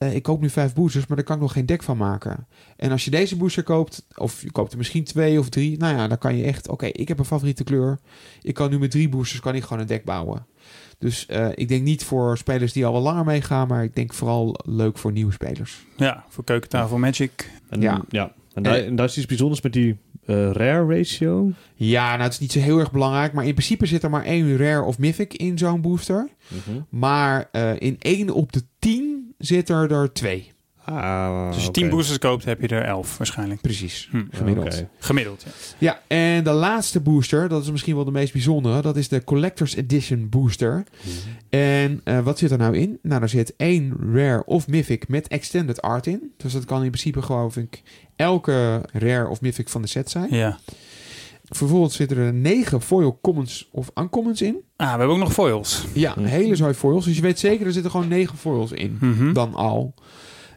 eh, 0.00 0.14
ik 0.14 0.22
koop 0.22 0.40
nu 0.40 0.50
vijf 0.50 0.74
boosters, 0.74 1.06
maar 1.06 1.16
daar 1.16 1.26
kan 1.26 1.36
ik 1.36 1.42
nog 1.42 1.52
geen 1.52 1.66
deck 1.66 1.82
van 1.82 1.96
maken. 1.96 2.46
En 2.76 2.90
als 2.90 3.04
je 3.04 3.10
deze 3.10 3.36
booster 3.36 3.62
koopt, 3.62 4.06
of 4.16 4.42
je 4.42 4.50
koopt 4.52 4.72
er 4.72 4.78
misschien 4.78 5.04
twee 5.04 5.38
of 5.38 5.48
drie, 5.48 5.78
nou 5.78 5.96
ja, 5.96 6.08
dan 6.08 6.18
kan 6.18 6.36
je 6.36 6.44
echt, 6.44 6.68
oké, 6.68 6.86
ik 6.86 7.08
heb 7.08 7.18
een 7.18 7.24
favoriete 7.24 7.64
kleur. 7.64 7.98
Ik 8.42 8.54
kan 8.54 8.70
nu 8.70 8.78
met 8.78 8.90
drie 8.90 9.08
boosters 9.08 9.40
kan 9.40 9.54
ik 9.54 9.62
gewoon 9.62 9.78
een 9.78 9.86
deck 9.86 10.04
bouwen. 10.04 10.46
Dus 10.98 11.26
eh, 11.26 11.48
ik 11.54 11.68
denk 11.68 11.82
niet 11.82 12.04
voor 12.04 12.38
spelers 12.38 12.72
die 12.72 12.86
al 12.86 12.92
wel 12.92 13.02
langer 13.02 13.24
meegaan, 13.24 13.68
maar 13.68 13.84
ik 13.84 13.94
denk 13.94 14.14
vooral 14.14 14.60
leuk 14.64 14.98
voor 14.98 15.12
nieuwe 15.12 15.32
spelers. 15.32 15.86
Ja, 15.96 16.24
voor 16.28 16.44
keukentafel 16.44 16.98
Magic. 16.98 17.50
En, 17.68 17.80
Ja. 17.80 18.02
ja. 18.08 18.32
En, 18.54 18.62
daar, 18.62 18.74
en 18.78 18.96
daar 18.96 19.06
is 19.06 19.16
iets 19.16 19.26
bijzonders 19.26 19.60
met 19.60 19.72
die 19.72 19.98
eh, 20.24 20.50
rare 20.50 20.96
ratio. 20.96 21.52
Ja, 21.74 22.10
nou 22.10 22.22
het 22.22 22.32
is 22.32 22.38
niet 22.38 22.52
zo 22.52 22.58
heel 22.58 22.78
erg 22.78 22.92
belangrijk, 22.92 23.32
maar 23.32 23.46
in 23.46 23.54
principe 23.54 23.86
zit 23.86 24.02
er 24.02 24.10
maar 24.10 24.24
één 24.24 24.56
rare 24.56 24.82
of 24.82 24.98
mythic 24.98 25.34
in 25.34 25.58
zo'n 25.58 25.80
booster. 25.80 26.28
Mhm. 26.48 26.80
Maar 26.88 27.48
eh, 27.52 27.72
in 27.78 27.96
één 27.98 28.30
op 28.30 28.52
de 28.52 28.62
10 28.78 29.09
zit 29.40 29.68
er 29.68 29.92
er 29.92 30.12
twee. 30.12 30.52
Ah, 30.84 31.46
Dus 31.46 31.54
als 31.54 31.62
je 31.62 31.68
oké. 31.68 31.80
10 31.80 31.88
boosters 31.88 32.18
koopt, 32.18 32.44
heb 32.44 32.60
je 32.60 32.68
er 32.68 32.82
11 32.84 33.18
waarschijnlijk. 33.18 33.60
Precies. 33.60 34.08
Hm. 34.10 34.22
Gemiddeld. 34.30 34.66
Oké. 34.74 34.88
Gemiddeld, 34.98 35.42
ja. 35.42 35.50
Ja, 35.78 36.00
en 36.06 36.44
de 36.44 36.50
laatste 36.50 37.00
booster, 37.00 37.48
dat 37.48 37.62
is 37.62 37.70
misschien 37.70 37.94
wel 37.94 38.04
de 38.04 38.10
meest 38.10 38.32
bijzondere, 38.32 38.82
dat 38.82 38.96
is 38.96 39.08
de 39.08 39.24
Collector's 39.24 39.74
Edition 39.74 40.28
booster. 40.28 40.84
En 41.48 42.00
eh, 42.04 42.18
wat 42.20 42.38
zit 42.38 42.50
er 42.50 42.58
nou 42.58 42.76
in? 42.76 42.98
Nou, 43.02 43.22
er 43.22 43.28
zit 43.28 43.54
één 43.56 43.96
rare 44.14 44.44
of 44.44 44.68
mythic 44.68 45.08
met 45.08 45.28
extended 45.28 45.82
art 45.82 46.06
in. 46.06 46.32
Dus 46.36 46.52
dat 46.52 46.64
kan 46.64 46.82
in 46.82 46.90
principe 46.90 47.22
gewoon, 47.22 47.52
vind 47.52 47.66
ik, 47.74 47.82
elke 48.16 48.84
rare 48.92 49.28
of 49.28 49.40
mythic 49.40 49.68
van 49.68 49.82
de 49.82 49.88
set 49.88 50.10
zijn. 50.10 50.34
ja. 50.34 50.58
Vervolgens 51.50 51.96
zitten 51.96 52.16
er 52.16 52.32
negen 52.34 52.80
foil 52.82 53.18
commons 53.22 53.68
of 53.72 53.90
uncommons 53.94 54.42
in. 54.42 54.56
Ah, 54.76 54.92
we 54.92 54.98
hebben 54.98 55.16
ook 55.16 55.22
nog 55.22 55.32
foils. 55.32 55.84
Ja, 55.92 56.16
een 56.16 56.24
hele 56.24 56.56
zooi 56.56 56.74
foils. 56.74 57.04
Dus 57.04 57.16
je 57.16 57.22
weet 57.22 57.38
zeker, 57.38 57.66
er 57.66 57.72
zitten 57.72 57.90
gewoon 57.90 58.08
negen 58.08 58.38
foils 58.38 58.72
in. 58.72 58.98
Mhm. 59.00 59.32
Dan 59.32 59.54
al. 59.54 59.94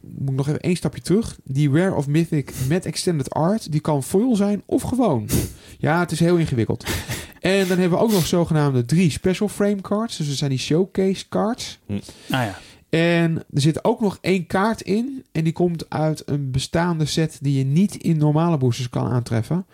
Moet 0.01 0.29
ik 0.29 0.35
nog 0.35 0.47
even 0.47 0.59
één 0.59 0.75
stapje 0.75 1.01
terug. 1.01 1.37
Die 1.43 1.71
Rare 1.71 1.95
of 1.95 2.07
Mythic 2.07 2.53
met 2.67 2.85
Extended 2.85 3.29
Art, 3.29 3.71
die 3.71 3.81
kan 3.81 4.03
foil 4.03 4.35
zijn 4.35 4.63
of 4.65 4.81
gewoon. 4.81 5.29
Ja, 5.77 5.99
het 5.99 6.11
is 6.11 6.19
heel 6.19 6.37
ingewikkeld. 6.37 6.85
En 7.39 7.67
dan 7.67 7.77
hebben 7.77 7.97
we 7.97 8.03
ook 8.03 8.11
nog 8.11 8.25
zogenaamde 8.25 8.85
drie 8.85 9.09
special 9.09 9.47
frame 9.47 9.81
cards. 9.81 10.17
Dus 10.17 10.27
dat 10.27 10.37
zijn 10.37 10.49
die 10.49 10.59
showcase 10.59 11.29
cards. 11.29 11.79
Ah 11.89 11.99
ja. 12.29 12.59
En 12.89 13.43
er 13.53 13.61
zit 13.61 13.83
ook 13.83 14.01
nog 14.01 14.17
één 14.21 14.45
kaart 14.45 14.81
in. 14.81 15.25
En 15.31 15.43
die 15.43 15.53
komt 15.53 15.89
uit 15.89 16.23
een 16.25 16.51
bestaande 16.51 17.05
set 17.05 17.37
die 17.41 17.57
je 17.57 17.63
niet 17.63 17.95
in 17.95 18.17
normale 18.17 18.57
boosters 18.57 18.89
kan 18.89 19.07
aantreffen. 19.07 19.65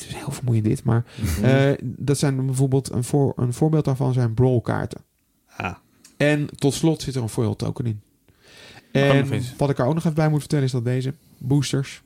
Het 0.00 0.08
is 0.08 0.14
heel 0.16 0.30
vermoeiend 0.32 0.64
dit, 0.66 0.84
maar 0.84 1.04
Mhm. 1.20 1.44
eh, 1.44 1.72
dat 1.82 2.18
zijn 2.18 2.46
bijvoorbeeld 2.46 2.92
een, 2.92 3.04
voor, 3.04 3.32
een 3.36 3.52
voorbeeld 3.52 3.84
daarvan 3.84 4.12
zijn 4.12 4.34
brawl 4.34 4.60
kaarten. 4.60 5.00
ah. 5.56 5.74
En 6.16 6.48
tot 6.56 6.74
slot 6.74 7.02
zit 7.02 7.14
er 7.14 7.22
een 7.22 7.28
foil 7.28 7.56
token 7.56 7.86
in. 7.86 8.00
En 8.92 9.26
wat 9.56 9.70
ik 9.70 9.78
er 9.78 9.84
ook 9.84 9.94
nog 9.94 10.02
even 10.02 10.14
bij 10.14 10.28
moet 10.28 10.38
vertellen 10.40 10.64
is 10.64 10.70
dat 10.70 10.84
deze 10.84 11.14
boosters 11.38 12.02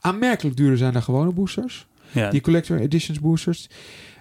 aanmerkelijk 0.00 0.56
duurder 0.56 0.78
zijn 0.78 0.92
dan 0.92 1.02
gewone 1.02 1.32
boosters. 1.32 1.86
ja. 2.12 2.30
Die 2.30 2.40
Collector 2.40 2.80
Editions 2.80 3.20
boosters. 3.20 3.68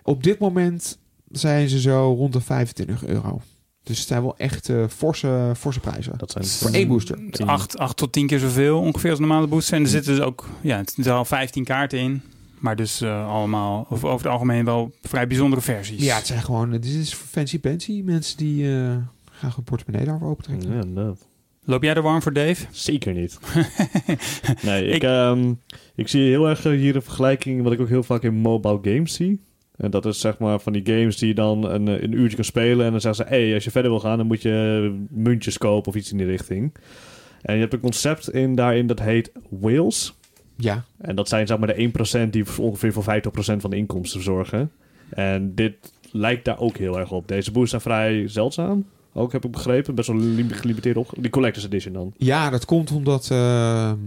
Op 0.04 0.24
dit 0.24 0.40
moment 0.40 0.98
zijn 1.32 1.70
ze 1.70 1.80
zo 1.80 2.14
rond 2.18 2.34
de 2.34 2.42
25 2.42 3.06
euro. 3.06 3.42
Dus 3.84 3.98
het 4.00 4.08
zijn 4.08 4.22
wel 4.22 4.38
echt 4.38 4.70
eh, 4.70 4.84
forse, 4.88 5.52
forse 5.58 5.80
prijzen. 5.80 6.18
Dat 6.18 6.32
zijn 6.32 6.46
Voor 6.46 6.70
één 6.72 6.88
booster. 6.88 7.18
Het 7.26 7.40
is 7.40 7.46
acht, 7.46 7.78
acht 7.78 7.98
tot 7.98 8.12
tien 8.12 8.28
keer 8.28 8.40
zoveel 8.40 8.80
ongeveer 8.80 9.10
als 9.10 9.20
normale 9.20 9.48
boosters. 9.48 9.78
En 9.78 9.84
er 9.84 9.90
zitten 9.90 10.16
dus 10.16 10.24
ook 10.24 10.50
ja, 10.62 10.78
het 10.78 10.92
zitten 10.92 11.14
al 11.14 11.26
15 11.26 11.64
kaarten 11.64 12.00
in. 12.00 12.22
Maar 12.60 12.76
dus 12.76 13.02
eh, 13.02 13.28
allemaal, 13.34 13.86
of 13.90 14.04
over 14.04 14.18
het 14.26 14.34
algemeen 14.34 14.66
wel 14.66 14.92
vrij 15.02 15.28
bijzondere 15.28 15.62
versies. 15.62 16.04
Ja, 16.06 16.16
het 16.16 16.28
zijn 16.28 16.42
gewoon, 16.42 16.72
dit 16.72 16.86
is 16.86 17.14
voor 17.16 17.28
fancy 17.28 17.60
pensy. 17.60 18.02
Mensen 18.06 18.38
die 18.38 18.76
eh, 18.76 18.96
graag 19.32 19.56
hun 19.56 19.64
portemonnee 19.64 20.06
daarvoor 20.08 20.30
opentrekken. 20.30 20.74
Ja, 20.74 20.82
inderdaad. 20.82 21.28
Loop 21.64 21.84
jij 21.84 21.94
er 21.96 22.02
warm 22.02 22.22
voor, 22.22 22.34
Dave? 22.34 22.66
Zeker 22.72 23.14
niet. 23.14 23.40
nee, 24.64 24.86
ik, 24.88 24.94
Ik- 24.96 25.04
ehm, 25.04 25.54
ik 25.96 26.08
zie 26.08 26.22
heel 26.22 26.48
erg 26.50 26.66
eh, 26.66 26.72
hier 26.72 26.96
een 26.96 27.02
vergelijking 27.02 27.64
wat 27.64 27.72
ik 27.72 27.80
ook 27.82 27.88
heel 27.90 28.04
vaak 28.04 28.24
in 28.24 28.34
mobile 28.34 28.80
games 28.82 29.14
zie. 29.14 29.42
En 29.78 29.92
dat 29.92 30.06
is 30.06 30.20
zeg 30.20 30.38
maar 30.38 30.60
van 30.60 30.74
die 30.74 30.86
games 30.86 31.18
die 31.18 31.28
je 31.28 31.34
dan 31.34 31.64
een, 31.70 31.88
een 31.88 32.12
uurtje 32.12 32.36
kan 32.36 32.46
spelen. 32.46 32.86
En 32.86 32.92
dan 32.92 33.02
zeggen 33.02 33.26
ze, 33.26 33.32
hey, 33.34 33.54
als 33.54 33.64
je 33.64 33.72
verder 33.72 33.92
wil 33.92 34.00
gaan, 34.00 34.18
dan 34.18 34.28
moet 34.28 34.42
je 34.42 35.06
muntjes 35.10 35.58
kopen 35.58 35.90
of 35.92 35.96
iets 35.98 36.12
in 36.12 36.18
die 36.18 36.26
richting. 36.28 36.74
En 37.42 37.54
je 37.56 37.62
hebt 37.62 37.74
een 37.74 37.80
concept 37.80 38.30
in 38.32 38.56
daarin 38.56 38.88
dat 38.88 39.00
heet 39.00 39.32
whales. 39.50 40.14
Ja, 40.58 40.86
En 40.98 41.16
dat 41.16 41.28
zijn 41.28 41.48
zeg 41.48 41.58
maar 41.58 41.68
de 41.76 41.92
1% 42.28 42.30
die 42.30 42.46
ongeveer 42.60 42.94
voor 42.94 43.04
50% 43.04 43.06
van 43.58 43.70
de 43.70 43.76
inkomsten 43.78 44.24
zorgen. 44.24 44.72
En 45.10 45.56
dit 45.56 45.74
lijkt 46.12 46.46
daar 46.46 46.60
ook 46.60 46.78
heel 46.78 47.00
erg 47.00 47.12
op. 47.12 47.28
Deze 47.28 47.52
boosters 47.52 47.84
zijn 47.84 47.96
vrij 47.96 48.28
zeldzaam. 48.28 48.86
Ook 49.14 49.32
heb 49.32 49.46
ik 49.46 49.52
begrepen. 49.52 49.96
Best 49.96 50.08
wel 50.08 50.18
lim- 50.18 50.52
gelimiteerd 50.52 50.98
op. 50.98 51.10
Die 51.18 51.30
Collector's 51.30 51.66
Edition 51.66 51.94
dan. 51.94 52.14
ja 52.18 52.50
dat 52.50 52.66
komt 52.66 52.92
omdat 52.92 53.28
eh, 53.32 53.90
er 53.90 53.98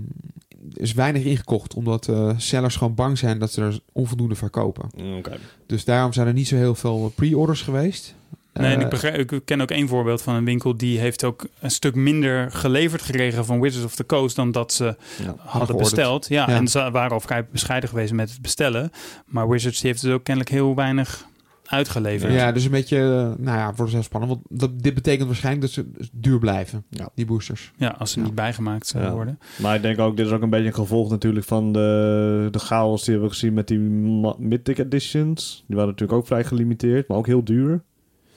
is 0.75 0.93
weinig 0.93 1.25
ingekocht. 1.25 1.75
Omdat 1.75 2.09
eh, 2.09 2.31
sellers 2.37 2.77
gewoon 2.77 2.95
bang 2.95 3.19
zijn 3.19 3.39
dat 3.39 3.53
ze 3.53 3.63
er 3.63 3.81
onvoldoende 3.93 4.35
verkopen. 4.35 4.89
Oké. 5.19 5.37
Dus 5.67 5.85
daarom 5.85 6.13
zijn 6.13 6.27
er 6.27 6.33
niet 6.33 6.49
zo 6.49 6.57
heel 6.57 6.75
veel 6.75 7.13
pre-orders 7.15 7.63
geweest. 7.63 8.15
Nee, 8.61 8.71
en 8.73 8.79
Eh, 8.79 8.85
ik, 8.85 8.91
begrijp, 8.91 9.33
ik 9.33 9.45
ken 9.45 9.61
ook 9.61 9.71
één 9.71 9.89
voorbeeld 9.89 10.23
van 10.23 10.35
een 10.35 10.45
winkel 10.45 10.77
die 10.77 10.99
heeft 10.99 11.25
ook 11.25 11.47
een 11.61 11.71
stuk 11.71 11.95
minder 11.95 12.51
geleverd 12.51 13.03
gekregen 13.03 13.45
van 13.45 13.61
Wizards 13.61 13.85
of 13.87 13.95
the 13.95 14.07
Coast 14.07 14.37
dan 14.37 14.53
dat 14.53 14.73
ze 14.73 14.97
Ja. 15.25 15.35
hadden 15.39 15.77
besteld. 15.77 16.29
Ja, 16.29 16.49
Ja. 16.49 16.55
en 16.57 16.69
ze 16.69 16.91
waren 16.91 17.11
al 17.13 17.21
vrij 17.21 17.47
bescheiden 17.53 17.89
geweest 17.89 18.13
met 18.13 18.31
het 18.31 18.41
bestellen. 18.43 18.91
Maar 19.27 19.49
Wizards 19.49 19.81
die 19.81 19.91
heeft 19.91 20.03
dus 20.03 20.13
ook 20.13 20.25
kennelijk 20.25 20.53
heel 20.55 20.75
weinig 20.75 21.29
uitgeleverd. 21.65 22.33
Ja, 22.33 22.53
dus 22.53 22.65
een 22.65 22.71
beetje, 22.71 22.97
eh, 22.97 23.45
nou 23.45 23.59
ja, 23.59 23.73
wordt 23.77 23.93
heel 23.93 24.03
spannend. 24.03 24.33
Want 24.33 24.61
dat, 24.61 24.83
dit 24.83 24.95
betekent 24.95 25.27
waarschijnlijk 25.27 25.65
dat 25.65 25.71
ze 25.75 26.09
duur 26.13 26.39
blijven, 26.39 26.85
Ja. 26.89 27.09
die 27.15 27.27
boosters. 27.27 27.73
Ja, 27.77 27.89
als 27.99 28.11
ze 28.13 28.19
Ja. 28.19 28.25
niet 28.25 28.35
bijgemaakt 28.35 28.87
zouden 28.87 29.11
Ja. 29.13 29.17
worden. 29.19 29.39
Maar 29.59 29.75
ik 29.77 29.83
denk 29.83 29.99
ook, 29.99 30.17
dit 30.17 30.27
is 30.27 30.33
ook 30.33 30.43
een 30.43 30.51
beetje 30.51 30.67
een 30.67 30.75
gevolg 30.75 31.11
natuurlijk 31.11 31.47
van 31.47 31.73
de, 31.73 32.49
de 32.51 32.59
chaos 32.59 32.97
die 33.05 33.15
we 33.15 33.21
hebben 33.21 33.31
gezien 33.31 33.53
met 33.55 33.69
die 33.69 33.79
Mythic 34.39 34.79
Editions. 34.79 35.65
Die 35.67 35.77
waren 35.77 35.91
natuurlijk 35.91 36.19
ook 36.19 36.27
vrij 36.27 36.45
gelimiteerd, 36.45 37.09
maar 37.09 37.17
ook 37.19 37.27
heel 37.27 37.45
duur. 37.45 37.83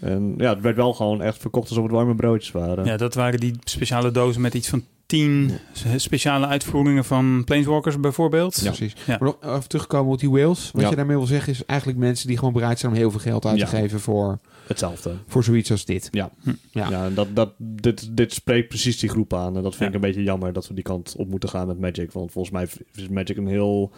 En 0.03 0.33
ja, 0.37 0.49
het 0.53 0.61
werd 0.61 0.75
wel 0.75 0.93
gewoon 0.93 1.21
echt 1.21 1.37
verkocht 1.37 1.69
alsof 1.69 1.83
het 1.83 1.93
warme 1.93 2.15
broodjes 2.15 2.51
waren. 2.51 2.85
Ja, 2.85 2.97
dat 2.97 3.13
waren 3.13 3.39
die 3.39 3.53
speciale 3.63 4.11
dozen 4.11 4.41
met 4.41 4.53
iets 4.53 4.69
van 4.69 4.83
tien 5.05 5.51
speciale 5.95 6.45
uitvoeringen 6.47 7.05
van 7.05 7.43
Planeswalkers 7.45 7.99
bijvoorbeeld. 7.99 8.55
Ja. 8.61 8.67
Precies. 8.71 8.93
Ja. 9.05 9.17
Maar 9.19 9.33
nog 9.41 9.55
even 9.55 9.67
terugkomen 9.69 10.13
op 10.13 10.19
die 10.19 10.29
whales. 10.29 10.69
Wat 10.73 10.81
Ja. 10.81 10.89
je 10.89 10.95
daarmee 10.95 11.17
wil 11.17 11.25
zeggen 11.25 11.53
is 11.53 11.65
eigenlijk 11.65 11.99
mensen 11.99 12.27
die 12.27 12.37
gewoon 12.37 12.53
bereid 12.53 12.79
zijn 12.79 12.91
om 12.91 12.97
heel 12.97 13.11
veel 13.11 13.19
geld 13.19 13.45
uit 13.45 13.53
te 13.55 13.61
Ja. 13.61 13.67
geven 13.67 13.99
voor, 13.99 14.39
Hetzelfde. 14.67 15.13
voor 15.27 15.43
zoiets 15.43 15.71
als 15.71 15.85
dit. 15.85 16.07
Ja. 16.11 16.29
Hm. 16.43 16.49
Ja. 16.71 16.89
Ja, 16.89 17.05
en 17.05 17.13
dat, 17.13 17.27
dat, 17.33 17.53
dit, 17.57 18.09
dit 18.17 18.33
spreekt 18.33 18.67
precies 18.67 18.99
die 18.99 19.09
groep 19.09 19.33
aan. 19.33 19.55
En 19.57 19.63
dat 19.63 19.75
vind 19.75 19.79
Ja. 19.79 19.87
ik 19.87 19.93
een 19.93 20.01
beetje 20.09 20.23
jammer 20.23 20.53
dat 20.53 20.67
we 20.67 20.73
die 20.73 20.83
kant 20.83 21.15
op 21.17 21.27
moeten 21.29 21.49
gaan 21.49 21.67
met 21.67 21.79
Magic. 21.79 22.11
Want 22.11 22.31
volgens 22.31 22.53
mij 22.53 22.67
is 22.95 23.07
Magic 23.09 23.37
een 23.37 23.47
heel, 23.47 23.91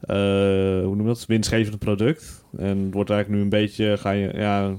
eh, 0.00 0.16
hoe 0.16 0.82
noem 0.96 1.00
je 1.00 1.06
dat, 1.06 1.26
winstgevend 1.26 1.78
product. 1.78 2.44
En 2.58 2.78
het 2.84 2.94
wordt 2.94 3.10
eigenlijk 3.10 3.28
nu 3.28 3.40
een 3.44 3.60
beetje, 3.60 3.96
ga 3.98 4.10
je, 4.10 4.30
ja, 4.34 4.72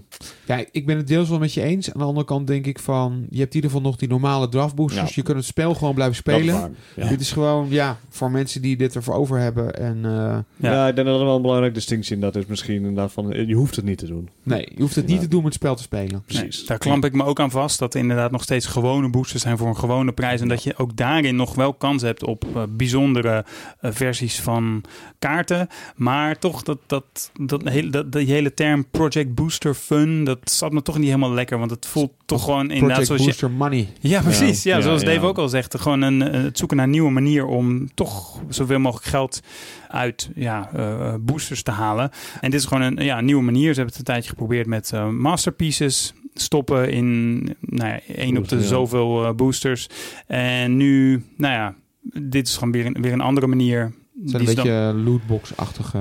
Ja, 0.46 0.64
ik 0.72 0.86
ben 0.86 0.98
het 0.98 1.08
deels 1.08 1.30
wel 1.30 1.40
met 1.40 1.54
je 1.54 1.62
eens. 1.62 1.94
Aan 1.94 2.00
de 2.00 2.06
andere 2.06 2.26
kant 2.26 2.48
denk 2.48 2.66
ik 2.66 2.80
van... 2.80 3.26
Je 3.30 3.40
hebt 3.40 3.50
in 3.50 3.56
ieder 3.56 3.70
geval 3.72 3.86
nog 3.86 3.98
die 3.98 4.08
normale 4.10 4.50
draftboosters. 4.50 5.10
Ja. 5.10 5.16
Je 5.16 5.22
kunt 5.22 5.38
het 5.38 5.46
spel 5.46 5.74
gewoon 5.74 5.94
blijven 5.96 6.22
dat 6.24 6.34
is 6.36 6.40
spelen. 6.42 6.60
waar. 6.62 6.70
Ja. 6.96 7.08
Dit 7.10 7.22
is 7.22 7.32
gewoon, 7.32 7.68
ja, 7.70 7.98
voor 8.10 8.32
mensen 8.32 8.62
die 8.62 8.78
dit 8.78 8.96
ervoor 8.96 9.14
over 9.14 9.40
hebben. 9.40 9.76
En 9.76 9.96
eh, 10.06 10.12
Ja. 10.12 10.44
Ja. 10.72 10.88
ik 10.88 10.96
denk 10.96 11.08
dat 11.08 11.20
er 11.20 11.26
wel 11.26 11.36
een 11.36 11.42
belangrijke 11.42 11.76
distinctie 11.76 12.16
in 12.16 12.22
dat 12.22 12.36
is 12.36 12.46
misschien 12.46 12.76
inderdaad 12.76 13.12
van, 13.12 13.34
eh, 13.34 13.48
je 13.48 13.54
hoeft 13.56 13.76
het 13.76 13.86
niet 13.86 13.98
te 13.98 14.06
doen. 14.08 14.30
nee, 14.44 14.68
je 14.76 14.82
hoeft 14.82 14.96
het 14.96 15.06
niet 15.06 15.16
Ja. 15.16 15.22
te 15.22 15.28
doen 15.28 15.40
om 15.40 15.46
het 15.46 15.54
spel 15.54 15.76
te 15.76 15.84
spelen. 15.84 16.22
Precies. 16.26 16.58
Nee, 16.58 16.68
daar 16.68 16.78
klamp 16.78 17.06
ik 17.06 17.14
me 17.14 17.24
ook 17.24 17.40
aan 17.40 17.52
vast. 17.52 17.80
Dat 17.80 17.94
er 17.94 18.00
inderdaad 18.00 18.32
nog 18.32 18.44
steeds 18.44 18.66
gewone 18.66 19.10
boosters 19.10 19.42
zijn 19.42 19.58
voor 19.58 19.68
een 19.68 19.78
gewone 19.78 20.12
prijs. 20.12 20.42
En 20.42 20.48
dat 20.48 20.64
je 20.64 20.78
ook 20.78 20.96
daarin 20.98 21.36
nog 21.36 21.56
wel 21.56 21.74
kans 21.74 22.02
hebt 22.02 22.24
op 22.24 22.46
eh, 22.56 22.64
bijzondere 22.70 23.46
versies 23.82 24.40
van 24.40 24.84
kaarten. 25.20 25.68
Maar 25.96 26.40
toch, 26.40 26.64
dat, 26.64 26.78
dat, 26.88 27.32
dat, 27.42 27.61
hele, 27.64 27.90
dat, 27.90 28.12
die 28.12 28.28
hele 28.28 28.54
term 28.54 28.86
Project 28.92 29.36
Booster 29.36 29.74
Fun, 29.74 30.24
dat 30.24 30.40
zat 30.44 30.72
me 30.72 30.82
toch 30.82 30.98
niet 30.98 31.06
helemaal 31.06 31.32
lekker. 31.32 31.60
Want 31.60 31.72
het 31.72 31.86
voelt 31.86 32.12
toch 32.26 32.44
gewoon 32.44 32.72
inderdaad 32.72 32.88
Project 32.88 33.08
zoals 33.08 33.22
je... 33.22 33.28
Booster 33.28 33.52
Money. 33.52 33.88
Ja, 34.00 34.22
precies. 34.22 34.64
Ja, 34.64 34.76
Ja, 34.76 34.82
zoals 34.82 35.02
ja. 35.02 35.08
Dave 35.08 35.26
ook 35.26 35.38
al 35.38 35.50
zegt. 35.50 35.80
Gewoon 35.80 36.02
een, 36.02 36.22
eh, 36.22 36.44
het 36.44 36.58
zoeken 36.58 36.78
naar 36.78 36.86
een 36.86 36.92
nieuwe 36.92 37.12
manier 37.12 37.46
om 37.46 37.94
toch 37.94 38.42
zoveel 38.50 38.80
mogelijk 38.80 39.08
geld 39.08 39.42
uit 39.88 40.30
ja, 40.36 40.70
eh, 40.74 41.16
boosters 41.20 41.64
te 41.64 41.72
halen. 41.72 42.12
En 42.42 42.52
dit 42.52 42.60
is 42.60 42.66
gewoon 42.66 42.84
een, 42.84 43.06
ja, 43.06 43.18
een 43.18 43.26
nieuwe 43.26 43.44
manier. 43.44 43.74
Ze 43.74 43.80
hebben 43.80 43.86
het 43.86 43.98
een 43.98 44.14
tijdje 44.14 44.30
geprobeerd 44.30 44.68
met 44.68 44.92
eh, 44.94 45.10
masterpieces 45.10 46.14
stoppen 46.34 46.92
in 46.92 47.40
nou 47.60 47.90
ja, 47.90 48.00
één 48.16 48.38
op 48.38 48.48
de 48.48 48.64
zoveel 48.64 49.36
boosters. 49.36 49.88
En 50.28 50.78
nu, 50.78 51.24
nou 51.38 51.54
ja, 51.54 51.76
dit 52.22 52.48
is 52.48 52.54
gewoon 52.54 52.72
weer 52.72 52.86
een, 52.86 53.02
weer 53.02 53.14
een 53.14 53.22
andere 53.22 53.48
manier. 53.48 53.94
Het 54.22 54.30
zijn 54.30 54.48
een 54.48 54.56
dan- 54.56 54.64
beetje 54.66 54.94
lootbox-achtige... 55.12 56.00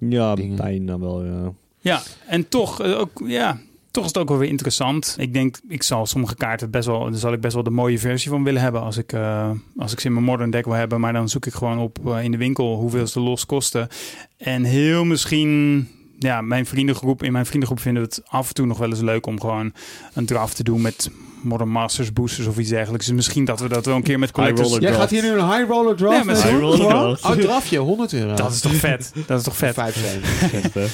Ja, 0.00 0.34
Dingen. 0.34 0.56
bijna 0.56 0.98
wel, 0.98 1.24
ja. 1.24 1.52
Ja, 1.80 2.02
en 2.26 2.48
toch, 2.48 2.80
eh, 2.82 2.98
ook, 2.98 3.10
ja, 3.26 3.60
toch 3.90 4.02
is 4.04 4.08
het 4.10 4.18
ook 4.18 4.28
wel 4.28 4.38
weer 4.38 4.48
interessant. 4.48 5.16
Ik 5.18 5.32
denk, 5.32 5.58
ik 5.68 5.82
zal 5.82 6.06
sommige 6.06 6.34
kaarten 6.36 6.70
best 6.70 6.86
wel, 6.86 7.00
daar 7.10 7.18
zal 7.18 7.32
ik 7.32 7.40
best 7.40 7.54
wel 7.54 7.62
de 7.62 7.70
mooie 7.70 7.98
versie 7.98 8.30
van 8.30 8.44
willen 8.44 8.62
hebben 8.62 8.80
als 8.82 8.96
ik, 8.96 9.12
eh, 9.12 9.50
als 9.76 9.92
ik 9.92 10.00
ze 10.00 10.06
in 10.06 10.12
mijn 10.12 10.24
modern 10.24 10.50
deck 10.50 10.64
wil 10.64 10.74
hebben. 10.74 11.00
Maar 11.00 11.12
dan 11.12 11.28
zoek 11.28 11.46
ik 11.46 11.52
gewoon 11.54 11.78
op 11.78 11.98
eh, 12.06 12.24
in 12.24 12.30
de 12.30 12.36
winkel 12.36 12.74
hoeveel 12.76 13.06
ze 13.06 13.20
los 13.20 13.46
kosten. 13.46 13.88
En 14.36 14.64
heel 14.64 15.04
misschien, 15.04 15.88
ja, 16.22 16.40
mijn 16.40 16.66
vriendengroep, 16.66 17.22
in 17.22 17.32
mijn 17.32 17.46
vriendengroep 17.46 17.80
vinden 17.80 18.02
we 18.02 18.08
het 18.08 18.22
af 18.26 18.48
en 18.48 18.54
toe 18.54 18.66
nog 18.66 18.78
wel 18.78 18.88
eens 18.88 19.00
leuk 19.00 19.26
om 19.26 19.40
gewoon 19.40 19.72
een 20.14 20.26
draft 20.26 20.56
te 20.56 20.62
doen 20.62 20.80
met 20.80 21.10
Modern 21.42 21.70
Masters 21.70 22.12
boosters 22.12 22.46
of 22.46 22.58
iets 22.58 22.68
dergelijks. 22.68 23.06
Dus 23.06 23.14
misschien 23.14 23.44
dat 23.44 23.60
we 23.60 23.68
dat 23.68 23.86
wel 23.86 23.96
een 23.96 24.02
keer 24.02 24.18
met 24.18 24.30
collectors... 24.30 24.76
Jij 24.78 24.92
gaat 24.92 25.10
hier 25.10 25.22
nu 25.22 25.28
een 25.28 25.50
high 25.50 25.68
roller 25.68 25.96
draft 25.96 26.24
mee 26.24 26.36
high 26.36 26.58
roller 26.58 26.78
draft. 26.78 27.24
Oh, 27.24 27.30
drafje, 27.30 27.78
100 27.78 28.12
euro. 28.12 28.34
Dat 28.34 28.52
is 28.52 28.60
toch 28.60 28.74
vet? 28.74 29.12
Dat 29.26 29.38
is 29.38 29.44
toch 29.44 29.56
vet? 29.56 29.74
5 29.74 29.96
cent. 29.96 30.24
Echt, 30.64 30.74
hè? 30.74 30.86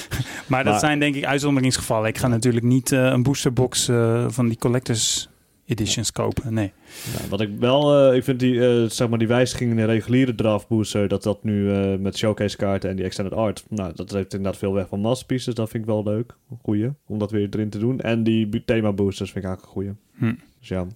Maar 0.47 0.65
dat 0.65 0.81
zijn 0.81 0.99
denk 0.99 1.15
ik 1.15 1.25
uitzonderingsgevallen. 1.25 2.09
Ik 2.09 2.19
ga 2.19 2.29
natuurlijk 2.29 2.65
niet 2.65 2.93
eh, 2.93 3.05
een 3.05 3.23
boosterbox 3.23 3.89
eh, 3.89 4.25
van 4.29 4.49
die 4.49 4.59
collectors 4.59 5.29
editions 5.67 6.13
kopen. 6.13 6.55
Nee. 6.55 6.73
Wat 7.29 7.41
ik 7.41 7.51
wel, 7.59 8.09
eh, 8.11 8.17
ik 8.17 8.25
vind 8.25 8.41
die, 8.41 8.67
eh, 8.69 8.91
zeg 8.91 9.09
maar 9.09 9.19
die 9.19 9.29
wijziging 9.29 9.71
in 9.71 9.77
de 9.77 9.85
reguliere 9.85 10.35
draft 10.35 10.69
booster, 10.69 11.09
dat 11.09 11.23
dat 11.23 11.45
nu 11.45 11.73
eh, 11.73 11.99
met 11.99 12.17
showcase 12.19 12.57
kaarten 12.57 12.91
en 12.91 12.97
die 12.97 13.05
extended 13.05 13.35
art, 13.35 13.65
nou, 13.69 13.93
dat 13.95 14.11
heeft 14.11 14.35
inderdaad 14.35 14.61
veel 14.61 14.73
weg 14.73 14.89
van 14.89 15.01
masterpieces. 15.01 15.55
Dat 15.55 15.71
vind 15.71 15.83
ik 15.83 15.89
wel 15.89 16.03
leuk. 16.03 16.35
Goeie, 16.63 16.91
om 17.07 17.19
dat 17.19 17.31
weer 17.31 17.49
erin 17.51 17.71
te 17.71 17.79
doen. 17.79 18.01
En 18.01 18.23
die 18.23 18.63
thema 18.65 18.93
boosters 18.93 19.31
vind 19.31 19.45
ik 19.45 19.51
eigenlijk 19.51 19.63
een 19.77 19.83
goeie. 19.83 19.95
Hm. 20.33 20.39
Dus 20.61 20.69
ja, 20.69 20.87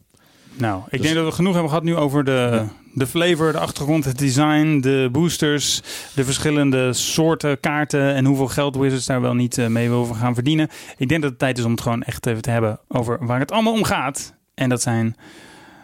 Nou, 0.56 0.82
ik 0.84 0.90
Dus- 0.90 1.00
denk 1.00 1.14
dat 1.14 1.24
we 1.24 1.32
genoeg 1.32 1.52
hebben 1.52 1.70
gehad 1.70 1.84
nu 1.84 1.96
over 1.96 2.24
de, 2.24 2.64
de 2.94 3.06
flavor, 3.06 3.52
de 3.52 3.58
achtergrond, 3.58 4.04
het 4.04 4.18
design, 4.18 4.80
de 4.80 5.08
boosters, 5.12 5.82
de 6.14 6.24
verschillende 6.24 6.92
soorten 6.92 7.60
kaarten 7.60 8.14
en 8.14 8.24
hoeveel 8.24 8.48
geld 8.48 8.76
Wizards 8.76 9.06
daar 9.06 9.20
wel 9.20 9.34
niet 9.34 9.58
eh, 9.58 9.66
mee 9.66 9.88
wil 9.88 10.04
gaan 10.04 10.34
verdienen. 10.34 10.68
Ik 10.96 11.08
denk 11.08 11.20
dat 11.22 11.30
het 11.30 11.38
tijd 11.38 11.58
is 11.58 11.64
om 11.64 11.70
het 11.70 11.80
gewoon 11.80 12.02
echt 12.02 12.26
even 12.26 12.42
te 12.42 12.50
hebben 12.50 12.80
over 12.88 13.26
waar 13.26 13.38
het 13.40 13.52
allemaal 13.52 13.72
om 13.72 13.84
gaat. 13.84 14.34
En 14.60 14.68
dat 14.68 14.82
zijn 14.82 15.16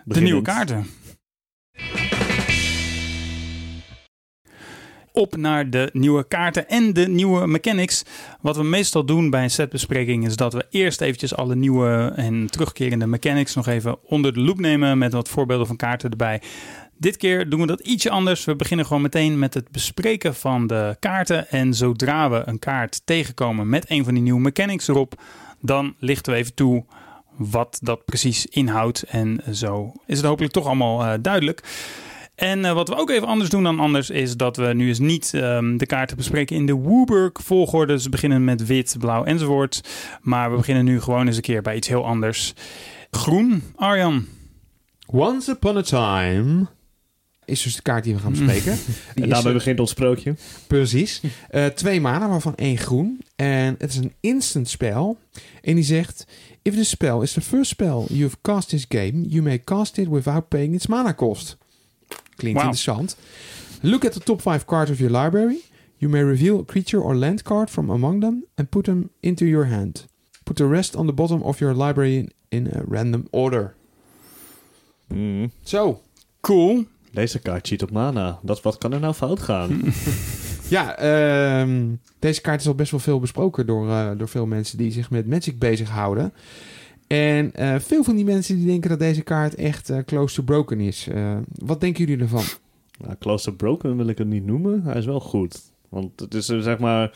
de 0.04 0.20
nieuwe 0.20 0.42
kaarten. 0.42 0.86
Op 5.12 5.36
naar 5.36 5.70
de 5.70 5.90
nieuwe 5.92 6.28
kaarten 6.28 6.68
en 6.68 6.92
de 6.92 7.08
nieuwe 7.08 7.46
mechanics. 7.46 8.04
Wat 8.40 8.56
we 8.56 8.62
meestal 8.62 9.04
doen 9.04 9.30
bij 9.30 9.42
een 9.42 9.50
setbespreking 9.50 10.26
is 10.26 10.36
dat 10.36 10.52
we 10.52 10.66
eerst 10.70 11.00
eventjes 11.00 11.36
alle 11.36 11.54
nieuwe 11.54 12.12
en 12.16 12.46
terugkerende 12.50 13.06
mechanics 13.06 13.54
nog 13.54 13.66
even 13.66 14.04
onder 14.04 14.32
de 14.32 14.40
loep 14.40 14.60
nemen 14.60 14.98
met 14.98 15.12
wat 15.12 15.28
voorbeelden 15.28 15.66
van 15.66 15.76
kaarten 15.76 16.10
erbij. 16.10 16.42
Dit 16.98 17.16
keer 17.16 17.48
doen 17.48 17.60
we 17.60 17.66
dat 17.66 17.80
ietsje 17.80 18.10
anders. 18.10 18.44
We 18.44 18.56
beginnen 18.56 18.86
gewoon 18.86 19.02
meteen 19.02 19.38
met 19.38 19.54
het 19.54 19.70
bespreken 19.70 20.34
van 20.34 20.66
de 20.66 20.96
kaarten. 21.00 21.48
En 21.50 21.74
zodra 21.74 22.30
we 22.30 22.42
een 22.44 22.58
kaart 22.58 23.02
tegenkomen 23.04 23.68
met 23.68 23.90
een 23.90 24.04
van 24.04 24.14
die 24.14 24.22
nieuwe 24.22 24.40
mechanics 24.40 24.88
erop, 24.88 25.22
dan 25.60 25.94
lichten 25.98 26.32
we 26.32 26.38
even 26.38 26.54
toe 26.54 26.84
wat 27.37 27.79
dat 27.83 28.05
precies 28.05 28.46
inhoudt. 28.46 29.03
En 29.03 29.42
zo 29.53 29.92
is 30.07 30.16
het 30.16 30.27
hopelijk 30.27 30.53
toch 30.53 30.66
allemaal 30.66 31.05
eh, 31.05 31.12
duidelijk. 31.20 31.62
En 32.37 32.64
eh, 32.64 32.72
wat 32.72 32.88
we 32.88 32.96
ook 32.96 33.11
even 33.11 33.29
anders 33.29 33.51
doen 33.51 33.62
dan 33.62 33.81
anders 33.81 34.11
is 34.11 34.37
dat 34.37 34.57
we 34.57 34.75
nu 34.75 34.88
eens 34.88 34.99
niet 34.99 35.35
ehm, 35.35 35.77
de 35.77 35.87
kaarten 35.87 36.16
bespreken 36.16 36.57
in 36.57 36.66
de 36.66 36.72
Wooburg 36.72 37.33
volgorde. 37.33 37.92
Dus 37.92 38.05
we 38.05 38.11
beginnen 38.11 38.44
met 38.44 38.66
wit, 38.66 38.96
blauw 38.99 39.25
enzovoort. 39.25 39.81
Maar 40.20 40.51
we 40.51 40.57
beginnen 40.57 40.85
nu 40.85 41.01
gewoon 41.01 41.27
eens 41.27 41.37
een 41.37 41.42
keer 41.42 41.62
bij 41.62 41.77
iets 41.77 41.88
heel 41.88 42.05
anders. 42.07 42.55
Groen, 43.11 43.62
Arjan. 43.77 44.27
Once 45.07 45.51
Upon 45.51 45.77
a 45.77 45.83
Time 45.83 46.66
is 47.44 47.62
dus 47.62 47.77
de 47.77 47.83
kaart 47.83 48.05
die 48.05 48.14
we 48.14 48.20
gaan 48.20 48.31
bespreken. 48.31 48.72
En 49.14 49.22
is, 49.22 49.29
daarmee 49.29 49.53
begint 49.53 49.81
ons 49.81 49.90
sprookje. 49.90 50.35
Precies. 50.66 51.20
Eh, 51.49 51.66
twee 51.66 52.01
manen, 52.01 52.29
waarvan 52.29 52.55
één 52.57 52.79
groen. 52.79 53.20
En 53.37 53.75
het 53.79 53.90
is 53.90 53.96
een 53.96 54.12
instant 54.20 54.68
spel. 54.68 55.18
En 55.62 55.75
die 55.75 55.85
zegt... 55.85 56.27
If 56.66 56.74
the 56.74 56.85
spell 56.85 57.22
is 57.22 57.33
the 57.35 57.40
first 57.40 57.70
spell 57.70 58.07
you've 58.11 58.42
cast 58.42 58.70
this 58.70 58.87
game... 58.87 59.24
you 59.29 59.40
may 59.40 59.59
cast 59.59 59.98
it 59.98 60.09
without 60.09 60.50
paying 60.50 60.74
its 60.74 60.88
mana 60.88 61.14
cost. 61.14 61.57
Klinkt 62.38 62.61
interessant. 62.61 63.14
Look 63.83 64.05
at 64.05 64.12
the 64.14 64.20
top 64.20 64.42
five 64.42 64.66
cards 64.66 64.90
of 64.90 64.98
your 64.98 65.11
library. 65.11 65.61
You 65.98 66.09
may 66.09 66.24
reveal 66.24 66.59
a 66.59 66.64
creature 66.64 67.00
or 67.00 67.14
land 67.14 67.44
card 67.44 67.70
from 67.70 67.88
among 67.88 68.20
them... 68.20 68.46
and 68.57 68.68
put 68.68 68.85
them 68.85 69.11
into 69.22 69.44
your 69.44 69.66
hand. 69.66 70.07
Put 70.44 70.57
the 70.57 70.66
rest 70.66 70.96
on 70.96 71.07
the 71.07 71.12
bottom 71.12 71.40
of 71.42 71.61
your 71.61 71.72
library 71.72 72.16
in, 72.16 72.31
in 72.50 72.66
a 72.66 72.83
random 72.85 73.29
order. 73.31 73.74
Mm. 75.09 75.50
Zo. 75.62 76.00
Cool. 76.40 76.85
Deze 77.12 77.38
kaart 77.38 77.66
cheat 77.66 77.83
op 77.83 77.90
mana. 77.90 78.38
Dat, 78.42 78.62
wat 78.62 78.79
kan 78.79 78.92
er 78.92 79.00
nou 79.00 79.14
fout 79.14 79.40
gaan? 79.40 79.70
Ja, 80.68 80.96
ehm, 80.96 81.94
deze 82.18 82.40
kaart 82.40 82.61
is 82.61 82.66
al 82.66 82.74
best 82.74 82.90
wel 82.90 83.00
veel 83.00 83.20
besproken 83.20 83.66
door, 83.66 83.88
eh, 83.88 84.11
door 84.16 84.29
veel 84.29 84.46
mensen 84.46 84.79
die 84.79 84.92
zich 84.92 85.11
met 85.11 85.26
Magic 85.26 85.59
bezighouden. 85.59 86.33
En 87.07 87.55
eh, 87.55 87.74
veel 87.79 88.05
van 88.05 88.16
die 88.16 88.24
mensen 88.24 88.57
die 88.57 88.66
denken 88.66 88.90
dat 88.90 88.98
deze 88.98 89.22
kaart 89.22 89.55
echt 89.55 89.90
eh, 89.90 89.98
close 89.98 90.35
to 90.35 90.42
broken 90.42 90.81
is. 90.81 91.09
Wat 91.55 91.81
denken 91.81 92.05
jullie 92.05 92.22
ervan? 92.22 92.44
Nou, 92.98 93.14
close 93.18 93.44
to 93.44 93.52
broken 93.52 93.96
wil 93.96 94.07
ik 94.07 94.18
het 94.18 94.29
niet 94.29 94.46
noemen. 94.46 94.83
Hij 94.83 94.96
is 94.96 95.07
wel 95.07 95.20
goed. 95.20 95.61
Want 95.88 96.20
het 96.20 96.35
is 96.35 96.46
zeg 96.46 96.79
maar... 96.79 97.14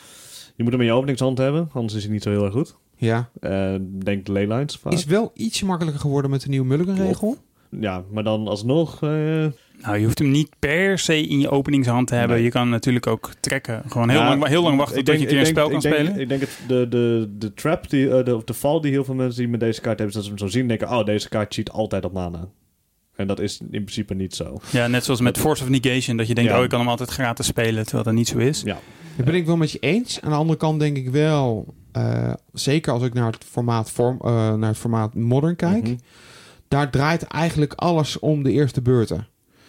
Je 0.57 0.63
moet 0.63 0.73
hem 0.73 0.83
in 0.83 0.89
je 0.89 0.93
openingshand 0.93 1.39
hebben, 1.39 1.69
anders 1.73 1.95
is 1.95 2.03
hij 2.03 2.13
niet 2.13 2.23
zo 2.23 2.31
heel 2.31 2.45
erg 2.45 2.53
goed. 2.53 2.77
Ja, 2.97 3.31
denk 4.05 4.27
de 4.27 4.33
leylines 4.33 4.77
vaak. 4.77 4.93
is 4.93 5.05
wel 5.05 5.31
iets 5.35 5.63
makkelijker 5.63 6.01
geworden 6.01 6.31
met 6.31 6.41
de 6.41 6.49
nieuwe 6.49 6.67
Mulligan-regel. 6.67 7.37
Ja, 7.71 8.03
maar 8.11 8.25
dan 8.25 8.49
alsnog... 8.49 9.03
eh, 9.03 9.09
Nou, 9.83 9.99
je 9.99 10.05
hoeft 10.05 10.19
hem 10.19 10.31
niet 10.31 10.49
per 10.59 10.99
se 10.99 11.21
in 11.27 11.39
je 11.41 11.51
openingshand 11.51 12.07
te 12.09 12.15
hebben. 12.15 12.37
Nee. 12.37 12.45
Je 12.45 12.51
kan 12.51 12.69
natuurlijk 12.69 13.07
ook 13.07 13.31
trekken. 13.41 13.83
Gewoon 13.89 14.09
heel, 14.09 14.19
Ja, 14.21 14.29
lang, 14.29 14.47
heel 14.47 14.63
lang 14.63 14.77
wachten 14.77 15.05
tot 15.05 15.15
je 15.15 15.21
een 15.21 15.27
keer 15.27 15.39
een 15.41 15.47
spel 15.47 15.67
kan 15.69 15.77
ik 15.77 15.83
denk- 15.83 15.95
spelen. 15.95 16.21
Ik 16.21 16.29
denk 16.29 16.41
het, 16.41 16.59
de, 16.69 16.87
de, 16.89 17.31
de 17.39 17.55
trap, 17.55 17.91
die, 17.91 18.11
eh, 18.19 18.25
de, 18.25 18.37
of 18.37 18.45
de 18.45 18.55
val 18.55 18.81
die 18.81 18.91
heel 18.91 19.05
veel 19.05 19.15
mensen 19.15 19.39
die 19.41 19.49
met 19.49 19.61
deze 19.61 19.81
kaart 19.81 19.99
hebben, 19.99 20.07
is 20.09 20.15
dat 20.15 20.23
ze 20.25 20.29
hem 20.29 20.39
zo 20.39 20.47
zien 20.47 20.63
en 20.63 20.69
denken, 20.69 20.89
oh, 20.99 21.05
deze 21.05 21.29
kaart 21.29 21.55
cheat 21.55 21.71
altijd 21.73 22.05
op 22.05 22.13
mana. 22.13 22.49
En 23.17 23.27
dat 23.27 23.41
is 23.41 23.61
in 23.61 23.69
principe 23.69 24.15
niet 24.15 24.35
zo. 24.35 24.61
Ja, 24.71 24.87
net 24.87 25.05
zoals 25.05 25.21
met 25.21 25.39
Force 25.39 25.63
of 25.63 25.69
Negation. 25.69 26.17
Dat 26.17 26.29
je 26.29 26.35
denkt, 26.35 26.51
Ja. 26.51 26.57
oh, 26.59 26.63
ik 26.65 26.71
kan 26.71 26.79
hem 26.81 26.89
altijd 26.89 27.11
gratis 27.11 27.47
spelen. 27.47 27.83
Terwijl 27.83 28.05
dat 28.05 28.15
niet 28.15 28.29
zo 28.29 28.39
is. 28.39 28.63
Ja, 28.65 28.79
Dat 29.17 29.25
ben 29.27 29.35
ik 29.35 29.47
wel 29.47 29.57
met 29.57 29.71
je 29.71 29.79
eens. 29.79 30.21
Aan 30.21 30.31
de 30.31 30.37
andere 30.37 30.59
kant 30.59 30.81
denk 30.81 30.97
ik 30.97 31.11
wel, 31.11 31.75
eh, 31.93 32.33
zeker 32.53 32.93
als 32.93 33.03
ik 33.03 33.15
naar 33.15 33.33
het 33.33 33.45
formaat, 33.45 33.91
vorm, 33.91 34.19
eh, 34.25 34.55
naar 34.55 34.69
het 34.69 34.79
formaat 34.79 35.15
Modern 35.15 35.57
kijk, 35.57 35.83
Mhm. 35.83 35.95
Daar 36.71 36.91
draait 36.91 37.23
eigenlijk 37.23 37.73
alles 37.73 38.19
om 38.19 38.43
de 38.43 38.53
eerste 38.53 38.83
beurten. 38.83 39.27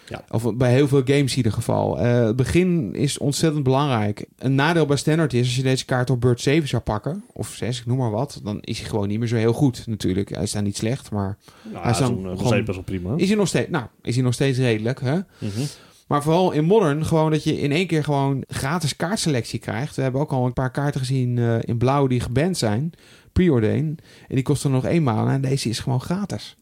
Ja. 0.08 0.24
Of 0.30 0.54
bij 0.54 0.72
heel 0.72 0.88
veel 0.88 1.02
games 1.04 1.30
in 1.30 1.36
ieder 1.36 1.52
geval. 1.52 1.98
Eh, 1.98 2.24
het 2.24 2.36
begin 2.36 2.94
is 2.94 3.18
ontzettend 3.18 3.62
belangrijk. 3.64 4.26
Een 4.38 4.54
nadeel 4.54 4.86
bij 4.86 4.96
standard 4.96 5.32
is, 5.32 5.40
als 5.46 5.56
je 5.56 5.62
deze 5.62 5.84
kaart 5.84 6.10
op 6.10 6.20
beurt 6.20 6.40
7 6.40 6.68
zou 6.68 6.82
pakken, 6.82 7.24
of 7.32 7.48
6, 7.48 7.78
ik 7.80 7.86
noem 7.86 7.96
maar 7.98 8.10
wat, 8.10 8.40
dan 8.44 8.58
is 8.60 8.78
hij 8.78 8.88
gewoon 8.88 9.08
niet 9.08 9.18
meer 9.18 9.28
zo 9.28 9.36
heel 9.36 9.52
goed 9.52 9.86
natuurlijk. 9.86 10.28
Hij 10.28 10.42
is 10.42 10.52
daar 10.52 10.62
niet 10.62 10.76
slecht, 10.76 11.10
maar 11.10 11.38
Nou, 11.62 11.82
Hij 11.82 11.90
is 11.92 11.98
dan 11.98 12.20
nog 12.20 12.46
steeds 12.46 12.64
best 12.64 12.74
wel 12.76 12.82
prima. 12.84 13.14
is 13.16 13.28
hij 13.28 13.36
nog 13.36 13.48
steeds, 13.48 13.70
nou, 13.70 13.84
is 14.02 14.14
hij 14.14 14.24
nog 14.24 14.34
steeds 14.34 14.58
redelijk, 14.58 15.00
hè? 15.00 15.18
Mhm. 15.38 15.60
Maar 16.06 16.22
vooral 16.22 16.52
in 16.52 16.64
Modern, 16.64 17.04
gewoon 17.06 17.30
dat 17.30 17.44
je 17.44 17.60
in 17.60 17.72
één 17.72 17.86
keer 17.86 18.04
gewoon 18.04 18.44
gratis 18.48 18.96
kaartselectie 18.96 19.58
krijgt. 19.58 19.96
We 19.96 20.02
hebben 20.02 20.20
ook 20.20 20.32
al 20.32 20.46
een 20.46 20.52
paar 20.52 20.70
kaarten 20.70 21.00
gezien 21.00 21.38
eh, 21.38 21.56
in 21.60 21.78
blauw 21.78 22.06
die 22.06 22.20
geband 22.20 22.58
zijn. 22.58 22.92
Preordain. 23.32 23.98
En 24.28 24.34
die 24.34 24.42
kosten 24.42 24.70
nog 24.70 24.84
één 24.84 25.02
maand. 25.02 25.30
En 25.30 25.40
deze 25.40 25.68
is 25.68 25.78
gewoon 25.78 26.00
gratis. 26.00 26.56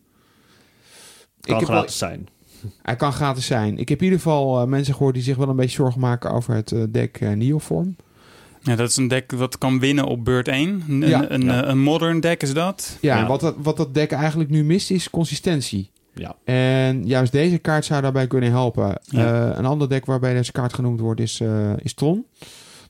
Kan 1.41 1.59
wel- 1.59 1.67
gratis 1.67 1.99
zijn. 1.99 2.29
hij 2.83 2.97
kan 2.97 3.13
gratis 3.13 3.47
zijn. 3.47 3.79
Ik 3.79 3.89
heb 3.89 3.99
in 3.99 4.05
ieder 4.05 4.19
geval 4.21 4.61
eh, 4.61 4.67
mensen 4.67 4.95
gehoord 4.95 5.15
die 5.15 5.23
zich 5.23 5.37
wel 5.37 5.49
een 5.49 5.57
beetje 5.57 5.77
zorgen 5.77 6.01
maken 6.01 6.31
over 6.33 6.55
het 6.55 6.73
eh, 6.73 6.83
deck 6.91 7.17
eh, 7.21 7.31
Neoform. 7.31 7.97
Ja, 8.63 8.77
dat 8.77 8.89
is 8.89 8.97
een 8.97 9.09
deck 9.09 9.33
wat 9.33 9.59
kan 9.59 9.79
winnen 9.79 10.05
op 10.05 10.25
beurt 10.25 10.49
1. 10.49 10.85
Een, 10.89 11.01
Ja. 11.09 11.31
een, 11.31 11.43
Ja. 11.43 11.65
een 11.67 11.79
modern 11.79 12.21
deck 12.21 12.43
is 12.43 12.53
dat. 12.53 12.97
Ja, 13.01 13.17
Ja. 13.19 13.27
Wat, 13.27 13.41
dat, 13.41 13.55
wat 13.63 13.77
dat 13.77 13.95
deck 13.95 14.11
eigenlijk 14.13 14.51
nu 14.51 14.65
mist 14.65 14.91
is 14.91 15.11
consistentie. 15.11 15.91
Ja. 16.15 16.35
En 16.45 17.07
juist 17.07 17.33
deze 17.33 17.59
kaart 17.59 17.85
zou 17.85 18.03
daarbij 18.03 18.27
kunnen 18.27 18.51
helpen. 18.51 19.01
Ja. 19.05 19.51
Eh, 19.51 19.59
een 19.59 19.65
ander 19.67 19.89
deck 19.89 20.07
waarbij 20.07 20.35
deze 20.35 20.53
kaart 20.53 20.73
genoemd 20.75 21.01
wordt 21.01 21.21
is, 21.21 21.41
eh, 21.41 21.73
is 21.79 21.95
Tron. 21.95 22.25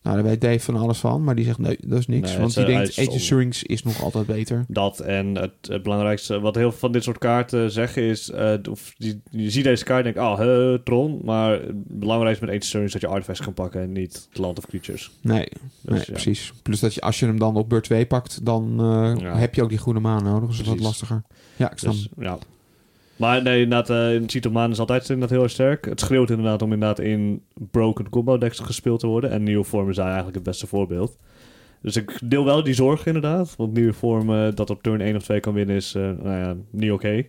Nou, 0.03 0.17
daar 0.17 0.25
weet 0.25 0.41
Dave 0.41 0.61
van 0.61 0.77
alles 0.77 0.99
van. 0.99 1.25
Maar 1.25 1.35
die 1.35 1.45
zegt 1.45 1.59
nee, 1.59 1.79
dat 1.81 1.99
is 1.99 2.07
niks. 2.07 2.31
Nee, 2.31 2.39
want 2.39 2.55
die 2.55 2.65
denkt 2.65 2.97
eh, 2.97 3.09
Age 3.09 3.15
of 3.15 3.29
hij 3.29 3.49
is 3.63 3.83
nog 3.83 4.03
altijd 4.03 4.27
beter. 4.27 4.65
Dat 4.69 5.01
en 5.01 5.35
het, 5.35 5.53
het 5.61 5.83
belangrijkste, 5.83 6.41
wat 6.41 6.55
heel 6.55 6.71
veel 6.71 6.79
van 6.79 6.93
dit 6.93 7.03
soort 7.03 7.19
kaarten 7.19 7.71
zeggen 7.71 8.03
is, 8.03 8.31
eh, 8.31 8.55
of 8.71 8.93
die, 8.97 9.21
je 9.31 9.51
ziet 9.51 9.65
deze 9.65 9.85
kaart 9.85 10.07
en 10.07 10.13
denkt, 10.13 10.29
ah, 10.29 10.75
Tron. 10.85 11.21
Maar 11.25 11.53
het 11.53 11.99
belangrijkste 11.99 12.45
met 12.45 12.55
Ancient 12.55 12.73
Turn 12.73 12.85
is 12.85 12.93
dat 12.93 13.01
je 13.01 13.07
artifacts 13.07 13.41
kan 13.41 13.55
pakken 13.55 13.81
en 13.81 13.93
niet 13.93 14.27
het 14.29 14.39
Land 14.39 14.59
of 14.59 14.67
Creatures. 14.67 15.11
Nee, 15.21 15.49
Dus, 15.51 15.59
nee 15.83 15.99
ja. 15.99 16.05
precies. 16.13 16.53
Plus 16.63 16.81
dat 16.81 16.95
je, 16.95 17.01
als 17.01 17.19
je 17.19 17.27
hem 17.27 17.39
dan 17.39 17.57
op 17.57 17.69
beurt 17.69 17.85
2 17.85 18.07
pakt, 18.07 18.45
dan 18.45 18.71
eh, 18.81 19.21
Ja. 19.23 19.37
heb 19.37 19.55
je 19.55 19.63
ook 19.63 19.69
die 19.69 19.79
groene 19.79 20.01
maan 20.01 20.25
nodig. 20.25 20.49
Dus 20.49 20.57
dat 20.57 20.67
is 20.67 20.73
wat 20.73 20.81
lastiger. 20.81 21.23
Ja, 21.57 21.71
ik 21.71 21.79
snap. 21.79 21.93
Dus, 21.93 22.09
ja. 22.19 22.39
Maar 23.21 23.43
nee, 23.43 23.63
inderdaad, 23.63 23.91
eh 23.91 24.15
in 24.15 24.29
Cheeto 24.29 24.51
Man 24.51 24.71
is 24.71 24.79
altijd 24.79 25.03
inderdaad 25.03 25.31
heel 25.31 25.43
erg 25.43 25.51
sterk. 25.51 25.85
Het 25.85 26.01
schreeuwt 26.01 26.31
inderdaad 26.31 26.63
om 26.63 26.73
inderdaad 26.73 26.99
in 26.99 27.43
broken 27.71 28.09
combo 28.09 28.39
decks 28.39 28.59
gespeeld 28.59 29.01
te 29.01 29.07
worden. 29.07 29.31
En 29.31 29.43
nieuwe 29.43 29.65
vorm 29.65 29.89
is 29.89 29.97
daar 29.97 30.07
eigenlijk 30.07 30.35
het 30.35 30.45
beste 30.45 30.67
voorbeeld. 30.67 31.17
Dus 31.83 31.97
ik 31.97 32.19
deel 32.25 32.45
wel 32.45 32.63
die 32.63 32.75
zorg 32.75 33.07
inderdaad. 33.07 33.57
Want 33.57 33.73
nieuwe 33.73 33.93
vorm 33.93 34.31
eh, 34.31 34.49
dat 34.55 34.71
op 34.71 34.83
turn 34.83 35.01
1 35.01 35.17
of 35.17 35.23
2 35.23 35.41
kan 35.41 35.55
winnen 35.55 35.77
is 35.77 35.95
eh, 35.95 36.03
nou 36.03 36.39
ja, 36.39 36.57
niet 36.71 36.93
oké. 36.93 37.27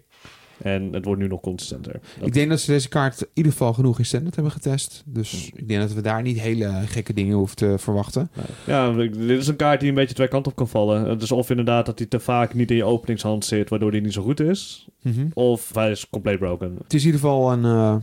En 0.63 0.93
het 0.93 1.05
wordt 1.05 1.21
nu 1.21 1.27
nog 1.27 1.39
consistenter. 1.41 1.99
Dat- 2.17 2.27
Ik 2.27 2.33
denk 2.33 2.49
dat 2.49 2.59
ze 2.59 2.71
deze 2.71 2.89
kaart 2.89 3.21
in 3.21 3.27
ieder 3.33 3.51
geval 3.51 3.73
genoeg 3.73 3.99
in 3.99 4.05
standard 4.05 4.35
hebben 4.35 4.53
getest. 4.53 5.03
Dus 5.05 5.49
ik 5.55 5.67
denk 5.67 5.81
dat 5.81 5.93
we 5.93 6.01
daar 6.01 6.21
niet 6.21 6.39
hele 6.39 6.71
gekke 6.85 7.13
dingen 7.13 7.35
hoeven 7.37 7.55
te 7.55 7.73
verwachten. 7.77 8.31
Ja, 8.65 8.93
dit 8.93 9.15
is 9.39 9.47
een 9.47 9.55
kaart 9.55 9.79
die 9.79 9.89
een 9.89 9.95
beetje 9.95 10.15
twee 10.15 10.27
kanten 10.27 10.51
op 10.51 10.57
kan 10.57 10.67
vallen. 10.67 11.09
Het 11.09 11.21
is 11.21 11.31
of 11.31 11.49
inderdaad 11.49 11.85
dat 11.85 11.99
hij 11.99 12.07
te 12.07 12.19
vaak 12.19 12.53
niet 12.53 12.69
in 12.71 12.75
je 12.77 12.83
openingshand 12.83 13.45
zit, 13.45 13.69
waardoor 13.69 13.91
hij 13.91 13.99
niet 13.99 14.13
zo 14.13 14.21
goed 14.23 14.39
is. 14.39 14.87
Of 15.33 15.73
hij 15.75 15.91
is 15.91 16.09
compleet 16.09 16.39
broken. 16.39 16.75
Het 16.83 16.93
is 16.93 16.99
in 17.01 17.05
ieder 17.05 17.21
geval 17.21 17.51
een... 17.51 17.65
eh, 17.65 17.95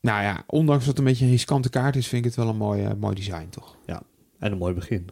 nou 0.00 0.22
ja, 0.22 0.42
ondanks 0.46 0.84
dat 0.84 0.96
het 0.96 0.98
een 0.98 1.10
beetje 1.10 1.24
een 1.24 1.30
riskante 1.30 1.70
kaart 1.70 1.96
is, 1.96 2.06
vind 2.08 2.24
ik 2.24 2.30
het 2.30 2.40
wel 2.44 2.48
een 2.48 2.56
mooi, 2.56 2.82
eh, 2.84 2.90
mooi 3.00 3.14
design, 3.14 3.46
toch? 3.50 3.76
En 4.38 4.52
een 4.52 4.58
mooi 4.58 4.74
begin. 4.74 5.08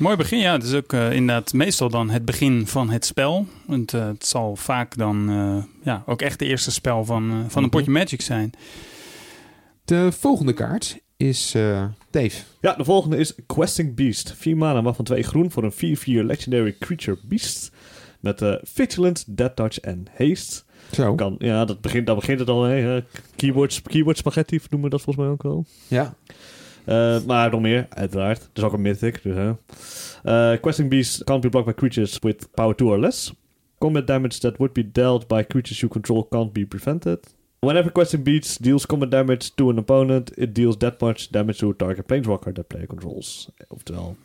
Mooi 0.00 0.16
begin, 0.16 0.38
ja. 0.38 0.52
Het 0.52 0.62
is 0.62 0.74
ook 0.74 0.92
eh, 0.92 1.12
inderdaad 1.12 1.52
meestal 1.52 1.88
dan 1.88 2.10
het 2.10 2.24
begin 2.24 2.66
van 2.66 2.90
het 2.90 3.04
spel. 3.04 3.46
Want 3.66 3.94
eh, 3.94 4.06
het 4.06 4.26
zal 4.26 4.56
vaak 4.56 4.96
dan 4.96 5.28
eh, 5.30 5.64
ja, 5.84 6.02
ook 6.06 6.22
echt 6.22 6.38
de 6.38 6.44
eerste 6.46 6.70
spel 6.70 7.04
van, 7.04 7.28
van 7.48 7.62
een 7.62 7.68
Mhm. 7.68 7.76
potje 7.76 7.90
Magic 7.90 8.20
zijn. 8.22 8.50
De 9.84 10.12
volgende 10.12 10.52
kaart 10.52 10.98
is 11.16 11.54
eh, 11.54 11.84
Dave. 12.10 12.42
Ja, 12.60 12.74
de 12.74 12.84
volgende 12.84 13.16
is 13.16 13.34
Questing 13.46 13.94
Beast. 13.94 14.34
4 14.36 14.56
mana, 14.56 14.82
waarvan 14.82 15.04
2 15.04 15.22
groen 15.22 15.50
voor 15.50 15.64
een 15.64 15.72
4-4 15.72 16.24
Legendary 16.24 16.76
Creature 16.78 17.18
Beast. 17.22 17.70
Met 18.20 18.42
eh 18.42 18.54
Vigilant, 18.62 19.24
Dead 19.36 19.56
Touch 19.56 19.80
en 19.80 20.06
Haste. 20.16 20.62
Zo. 20.92 21.14
Kan, 21.14 21.34
ja, 21.38 21.64
dat 21.64 21.80
begint, 21.80 22.06
daar 22.06 22.14
begint 22.16 22.38
het 22.38 22.48
al. 22.48 22.62
Hè? 22.62 23.00
Keyboard, 23.36 23.82
keyboard 23.82 24.16
spaghetti 24.18 24.60
noemen 24.70 24.90
we 24.90 24.96
dat 24.96 25.04
volgens 25.04 25.24
mij 25.24 25.34
ook 25.34 25.42
wel. 25.42 25.64
Ja. 25.88 26.14
Eh, 26.90 27.22
maar 27.26 27.50
nog 27.50 27.60
meer, 27.60 27.86
uiteraard. 27.88 28.38
Het 28.38 28.50
is 28.54 28.62
ook 28.62 28.72
een 28.72 28.80
mythic. 28.80 29.22
Dus, 29.22 29.34
hè. 29.34 29.52
Eh, 30.22 30.60
Questing 30.60 30.88
Beast 30.88 31.24
can't 31.24 31.40
be 31.40 31.48
blocked 31.48 31.74
by 31.74 31.78
creatures 31.80 32.18
with 32.18 32.48
power 32.54 32.74
2 32.74 32.88
or 32.88 32.98
less. 32.98 33.32
Combat 33.78 34.06
damage 34.06 34.38
that 34.38 34.56
would 34.56 34.72
be 34.72 34.90
dealt 34.92 35.26
by 35.26 35.42
creatures 35.42 35.80
you 35.80 35.92
control 35.92 36.28
can't 36.28 36.52
be 36.52 36.66
prevented. 36.66 37.18
Whenever 37.58 37.92
Questing 37.92 38.22
Beast 38.22 38.62
deals 38.62 38.86
combat 38.86 39.10
damage 39.10 39.54
to 39.54 39.70
an 39.70 39.78
opponent, 39.78 40.38
it 40.38 40.54
deals 40.54 40.76
that 40.76 41.00
much 41.00 41.28
damage 41.30 41.58
to 41.58 41.70
a 41.70 41.74
target 41.76 42.06
planeswalker 42.06 42.52
that 42.52 42.66
player 42.66 42.86
controls. 42.86 43.48
Oftewel, 43.68 44.16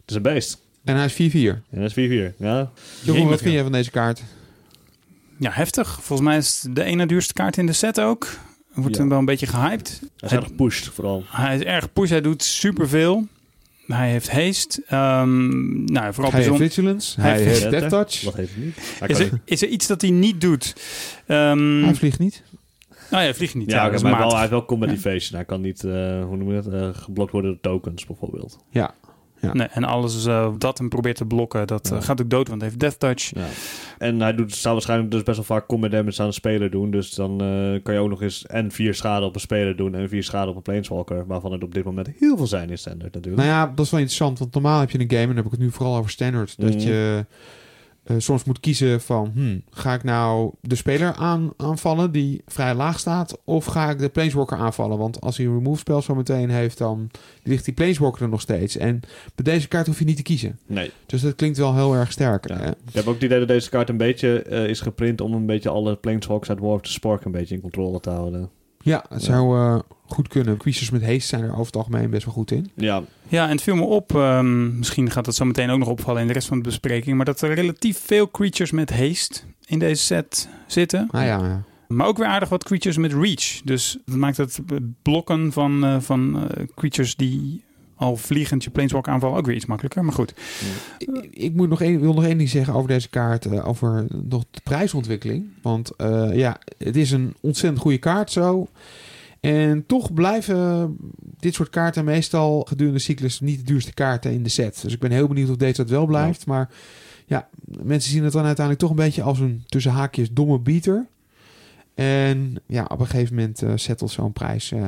het 0.00 0.10
is 0.10 0.16
een 0.16 0.22
beest. 0.22 0.64
En 0.84 0.96
hij 0.96 1.04
is 1.04 1.12
4-4. 1.12 1.62
En 1.70 1.80
dat 1.80 1.96
is 1.96 2.32
4-4. 2.32 2.34
Ja. 2.38 2.70
Jongen, 3.02 3.28
wat 3.28 3.40
vind 3.40 3.54
jij 3.54 3.62
van 3.62 3.72
deze 3.72 3.90
kaart? 3.90 4.22
Ja, 5.38 5.50
heftig. 5.50 5.88
Volgens 5.88 6.28
mij 6.28 6.36
is 6.36 6.62
het 6.62 6.74
de 6.74 6.82
ene 6.82 7.06
duurste 7.06 7.32
kaart 7.32 7.56
in 7.56 7.66
de 7.66 7.72
set 7.72 8.00
ook. 8.00 8.28
Wordt 8.76 8.94
Ja. 8.94 9.00
hem 9.00 9.08
wel 9.10 9.18
een 9.18 9.24
beetje 9.24 9.46
gehyped. 9.46 9.98
Hij 10.16 10.28
is 10.28 10.32
erg 10.36 10.44
gepusht, 10.44 10.88
vooral. 10.88 11.24
Hij 11.26 11.56
is 11.56 11.62
erg 11.62 11.92
push, 11.92 12.10
hij 12.10 12.20
doet 12.20 12.42
superveel. 12.42 13.26
Hij 13.86 14.10
heeft 14.10 14.30
haste. 14.30 14.82
Ehm 14.86 15.84
nou, 15.84 16.12
vooral 16.14 16.32
Hij 16.32 16.40
heeft 16.40 16.50
bijzonder. 16.58 16.66
Vigilance. 16.68 17.20
Hij 17.20 17.30
Hij 17.30 17.42
heeft 17.42 17.58
heeft 17.62 17.70
Death 17.70 17.88
Touch. 17.90 18.22
Wat 18.22 18.34
heeft 18.34 18.54
hij 18.54 18.64
niet? 18.64 18.76
Hij 18.98 19.08
Is 19.08 19.18
er, 19.18 19.40
is 19.44 19.62
er 19.62 19.68
iets 19.68 19.86
dat 19.86 20.00
hij 20.00 20.10
niet 20.10 20.40
doet? 20.40 20.74
Ehm 21.26 21.82
Hij 21.84 21.94
vliegt 21.94 22.18
niet. 22.18 22.42
nou 23.10 23.24
ja, 23.24 23.34
vliegt 23.34 23.54
niet. 23.54 23.70
Ja, 23.70 23.76
Ja, 23.76 23.80
oké, 23.82 23.90
dat 23.90 24.00
is 24.04 24.10
maar 24.10 24.18
wel, 24.18 24.30
hij 24.30 24.38
heeft 24.38 24.50
wel 24.50 24.64
combat 24.64 24.88
evasion. 24.90 25.36
Hij 25.36 25.44
kan 25.44 25.60
niet, 25.60 25.84
eh, 25.84 26.24
hoe 26.24 26.36
noem 26.36 26.48
je 26.54 26.62
dat, 26.62 26.72
eh, 26.72 26.88
geblokt 26.92 27.32
worden 27.32 27.50
door 27.50 27.60
tokens 27.60 28.06
bijvoorbeeld. 28.06 28.58
Ja. 28.70 28.94
Nee, 29.52 29.66
en 29.66 29.84
alles 29.84 30.26
eh, 30.26 30.52
dat 30.58 30.78
hem 30.78 30.88
probeert 30.88 31.16
te 31.16 31.24
blokken, 31.24 31.66
dat 31.66 31.88
Ja. 31.88 31.96
eh, 31.96 32.02
gaat 32.02 32.20
ook 32.22 32.30
dood, 32.30 32.48
want 32.48 32.60
hij 32.60 32.68
heeft 32.70 32.80
death 32.80 32.98
touch. 33.00 33.30
Ja. 33.34 33.44
En 33.98 34.20
hij 34.20 34.34
doet, 34.34 34.54
zou 34.54 34.74
waarschijnlijk 34.74 35.10
dus 35.10 35.22
best 35.22 35.36
wel 35.36 35.46
vaak 35.46 35.66
combat 35.66 35.90
damage 35.90 36.20
aan 36.20 36.26
een 36.26 36.32
speler 36.32 36.70
doen. 36.70 36.90
Dus 36.90 37.10
dan 37.10 37.40
eh, 37.40 37.82
kan 37.82 37.94
je 37.94 38.00
ook 38.00 38.08
nog 38.08 38.22
eens 38.22 38.46
en 38.46 38.70
vier 38.70 38.94
schade 38.94 39.26
op 39.26 39.34
een 39.34 39.40
speler 39.40 39.76
doen 39.76 39.94
en 39.94 40.08
vier 40.08 40.22
schade 40.22 40.50
op 40.50 40.56
een 40.56 40.62
planeswalker. 40.62 41.26
Waarvan 41.26 41.52
het 41.52 41.62
op 41.62 41.74
dit 41.74 41.84
moment 41.84 42.08
heel 42.18 42.36
veel 42.36 42.46
zijn 42.46 42.70
in 42.70 42.78
standard 42.78 43.14
natuurlijk. 43.14 43.42
Nou 43.44 43.54
ja, 43.54 43.72
dat 43.74 43.84
is 43.84 43.90
wel 43.90 44.00
interessant. 44.00 44.38
Want 44.38 44.52
normaal 44.54 44.80
heb 44.80 44.90
je 44.90 45.00
een 45.00 45.10
game, 45.10 45.20
en 45.20 45.26
dan 45.26 45.36
heb 45.36 45.44
ik 45.44 45.50
het 45.50 45.60
nu 45.60 45.70
vooral 45.70 45.96
over 45.96 46.10
standard, 46.10 46.54
dat 46.58 46.74
Mhm. 46.74 46.78
je 46.86 47.24
eh, 48.06 48.16
soms 48.18 48.44
moet 48.44 48.60
kiezen 48.60 49.00
van, 49.00 49.30
hmm, 49.34 49.62
ga 49.70 49.94
ik 49.94 50.04
nou 50.04 50.52
de 50.60 50.74
speler 50.74 51.14
aan, 51.14 51.52
aanvallen 51.56 52.12
die 52.12 52.42
vrij 52.46 52.74
laag 52.74 52.98
staat, 52.98 53.38
of 53.44 53.64
ga 53.64 53.90
ik 53.90 53.98
de 53.98 54.08
planeswalker 54.08 54.56
aanvallen? 54.56 54.98
Want 54.98 55.20
als 55.20 55.36
hij 55.36 55.46
een 55.46 55.54
remove 55.54 55.78
spel 55.78 56.02
zo 56.02 56.14
meteen 56.14 56.50
heeft, 56.50 56.78
dan 56.78 57.10
ligt 57.42 57.64
die 57.64 57.74
planeswalker 57.74 58.22
er 58.22 58.28
nog 58.28 58.40
steeds. 58.40 58.76
En 58.76 59.00
bij 59.34 59.54
deze 59.54 59.68
kaart 59.68 59.86
hoef 59.86 59.98
je 59.98 60.04
niet 60.04 60.16
te 60.16 60.22
kiezen. 60.22 60.58
Nee. 60.66 60.90
Dus 61.06 61.20
dat 61.20 61.34
klinkt 61.34 61.58
wel 61.58 61.74
heel 61.74 61.94
erg 61.94 62.12
sterk. 62.12 62.48
Ja. 62.48 62.66
Ik 62.66 62.92
heb 62.92 63.06
ook 63.06 63.14
het 63.14 63.22
idee 63.22 63.38
dat 63.38 63.48
deze 63.48 63.70
kaart 63.70 63.88
een 63.88 63.96
beetje 63.96 64.42
eh, 64.42 64.68
is 64.68 64.80
geprint 64.80 65.20
om 65.20 65.32
een 65.32 65.46
beetje 65.46 65.68
alle 65.68 65.96
planeswalkers 65.96 66.50
uit 66.50 66.60
War 66.60 66.74
of 66.74 66.82
the 66.82 66.90
Spark 66.92 67.24
een 67.24 67.32
beetje 67.32 67.54
in 67.54 67.60
controle 67.60 68.00
te 68.00 68.10
houden. 68.10 68.50
ja, 68.82 69.04
het 69.08 69.22
zou 69.22 69.58
eh, 69.58 69.78
goed 70.06 70.28
kunnen. 70.28 70.56
Creatures 70.56 70.90
met 70.90 71.02
haste 71.04 71.20
zijn 71.20 71.42
er 71.42 71.52
over 71.52 71.66
het 71.66 71.76
algemeen 71.76 72.10
best 72.10 72.24
wel 72.24 72.34
goed 72.34 72.50
in. 72.50 72.70
Ja, 72.74 73.02
Ja, 73.28 73.44
en 73.44 73.50
het 73.50 73.62
viel 73.62 73.74
me 73.76 73.82
op, 73.84 74.14
ehm, 74.14 74.78
misschien 74.78 75.10
gaat 75.10 75.24
dat 75.24 75.34
zo 75.34 75.44
meteen 75.44 75.70
ook 75.70 75.78
nog 75.78 75.88
opvallen 75.88 76.20
in 76.20 76.26
de 76.26 76.32
rest 76.32 76.48
van 76.48 76.56
de 76.56 76.62
bespreking, 76.64 77.16
maar 77.16 77.24
dat 77.24 77.40
er 77.40 77.54
relatief 77.54 77.98
veel 78.04 78.30
creatures 78.30 78.70
met 78.70 78.90
haste 78.98 79.40
in 79.66 79.78
deze 79.78 80.02
set 80.04 80.48
zitten. 80.66 81.08
Ah 81.10 81.22
ja, 81.24 81.38
ja. 81.46 81.62
Maar 81.88 82.06
ook 82.06 82.16
weer 82.18 82.26
aardig 82.26 82.48
wat 82.48 82.64
creatures 82.64 82.96
met 82.96 83.12
reach. 83.12 83.60
Dus 83.64 83.98
dat 84.04 84.16
maakt 84.16 84.36
het 84.36 84.58
blokken 85.02 85.52
van, 85.52 85.84
eh, 85.84 86.00
van 86.00 86.48
eh, 86.50 86.64
creatures 86.74 87.16
die 87.16 87.64
al 87.96 88.16
vliegend 88.16 88.64
je 88.64 88.70
planeswalk 88.70 89.08
aanvallen 89.08 89.36
ook 89.38 89.46
weer 89.46 89.54
iets 89.56 89.66
makkelijker. 89.66 90.04
Maar 90.04 90.12
goed, 90.12 90.34
Ik, 90.98 91.28
ik 91.30 91.54
moet 91.54 91.68
nog 91.68 91.80
één, 91.82 92.00
wil 92.00 92.14
nog 92.14 92.24
één 92.24 92.38
ding 92.38 92.48
zeggen 92.48 92.74
over 92.74 92.88
deze 92.88 93.08
kaart. 93.08 93.46
eh, 93.46 93.68
over 93.68 94.06
nog 94.24 94.44
de 94.50 94.60
prijsontwikkeling. 94.62 95.46
Want 95.62 95.90
eh, 95.96 96.30
ja, 96.34 96.58
het 96.78 96.96
is 96.96 97.10
een 97.10 97.34
ontzettend 97.40 97.82
goede 97.82 97.98
kaart 97.98 98.30
zo. 98.30 98.68
En 99.52 99.86
toch 99.86 100.12
blijven 100.14 100.96
dit 101.38 101.54
soort 101.54 101.70
kaarten 101.70 102.04
meestal 102.04 102.60
gedurende 102.60 102.98
de 102.98 103.04
cyclus 103.04 103.40
niet 103.40 103.58
de 103.58 103.64
duurste 103.64 103.94
kaarten 103.94 104.32
in 104.32 104.42
de 104.42 104.48
set. 104.48 104.80
Dus 104.82 104.92
ik 104.92 105.00
ben 105.00 105.10
heel 105.10 105.28
benieuwd 105.28 105.50
of 105.50 105.56
deze 105.56 105.76
dat 105.76 105.90
wel 105.90 106.06
blijft. 106.06 106.46
Maar 106.46 106.70
ja, 107.26 107.48
mensen 107.82 108.10
zien 108.12 108.24
het 108.24 108.32
dan 108.32 108.44
uiteindelijk 108.44 108.84
toch 108.86 108.90
een 108.90 109.04
beetje 109.04 109.22
als 109.22 109.38
een 109.38 109.62
tussen 109.66 109.92
haakjes 109.92 110.32
domme 110.32 110.58
beater. 110.58 111.06
En 111.94 112.54
ja, 112.66 112.84
op 112.88 113.00
een 113.00 113.06
gegeven 113.06 113.34
moment 113.34 113.62
eh 113.62 113.72
settelt 113.74 114.10
zo'n 114.10 114.32
prijs 114.32 114.72
eh, 114.72 114.80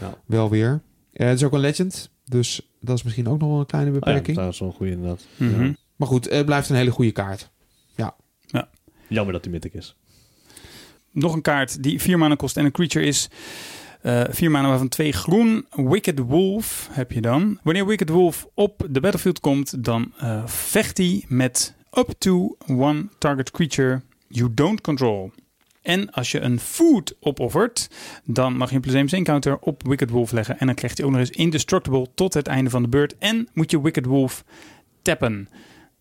Ja. 0.00 0.14
wel 0.26 0.50
weer. 0.50 0.82
Eh, 1.12 1.26
het 1.26 1.36
is 1.38 1.44
ook 1.44 1.52
een 1.52 1.60
legend. 1.60 2.10
Dus 2.24 2.70
dat 2.80 2.96
is 2.96 3.02
misschien 3.02 3.28
ook 3.28 3.38
nog 3.40 3.48
wel 3.50 3.58
een 3.60 3.66
kleine 3.66 3.90
Oh 3.90 3.96
ja, 3.96 4.04
beperking. 4.04 4.36
dat 4.36 4.52
is 4.52 4.58
wel 4.58 4.68
een 4.68 4.74
goede 4.74 4.92
inderdaad. 4.92 5.26
Mhm. 5.36 5.64
Ja. 5.64 5.74
Maar 5.96 6.08
goed, 6.08 6.30
het 6.30 6.46
blijft 6.46 6.68
een 6.68 6.76
hele 6.76 6.90
goede 6.90 7.12
kaart. 7.12 7.50
Jammer 9.08 9.32
dat 9.32 9.42
die 9.42 9.52
mythic 9.52 9.74
is. 9.74 9.96
Nog 11.12 11.34
een 11.34 11.42
kaart 11.42 11.82
die 11.82 12.00
vier 12.00 12.18
mana 12.18 12.34
kost 12.34 12.56
en 12.56 12.64
een 12.64 12.72
creature 12.72 13.04
is. 13.04 13.28
eh 14.00 14.22
vier 14.30 14.50
mana 14.50 14.68
waarvan 14.68 14.88
twee 14.88 15.12
groen. 15.12 15.66
Wicked 15.70 16.18
Wolf 16.18 16.88
heb 16.90 17.12
je 17.12 17.20
dan. 17.20 17.58
Wanneer 17.62 17.86
Wicked 17.86 18.08
Wolf 18.08 18.46
op 18.54 18.86
de 18.90 19.00
battlefield 19.00 19.40
komt, 19.40 19.84
dan 19.84 20.12
eh, 20.18 20.46
vecht 20.46 20.98
hij 20.98 21.24
met 21.28 21.74
up 21.98 22.10
to 22.18 22.56
one 22.66 23.06
target 23.18 23.50
creature 23.50 24.00
you 24.28 24.54
don't 24.54 24.80
control. 24.80 25.32
En 25.82 26.10
als 26.10 26.30
je 26.30 26.40
een 26.40 26.60
food 26.60 27.14
opoffert, 27.20 27.88
dan 28.24 28.56
mag 28.56 28.68
je 28.68 28.74
een 28.74 28.80
plus 28.80 28.94
1 28.94 29.08
encounter 29.08 29.58
op 29.58 29.82
Wicked 29.86 30.10
Wolf 30.10 30.32
leggen. 30.32 30.58
En 30.58 30.66
dan 30.66 30.74
krijgt 30.74 30.96
hij 30.96 31.06
ook 31.06 31.12
nog 31.12 31.20
eens 31.20 31.30
indestructible 31.30 32.06
tot 32.14 32.34
het 32.34 32.46
einde 32.46 32.70
van 32.70 32.82
de 32.82 32.88
beurt. 32.88 33.18
En 33.18 33.48
moet 33.52 33.70
je 33.70 33.82
Wicked 33.82 34.06
Wolf 34.06 34.44
tappen. 35.02 35.48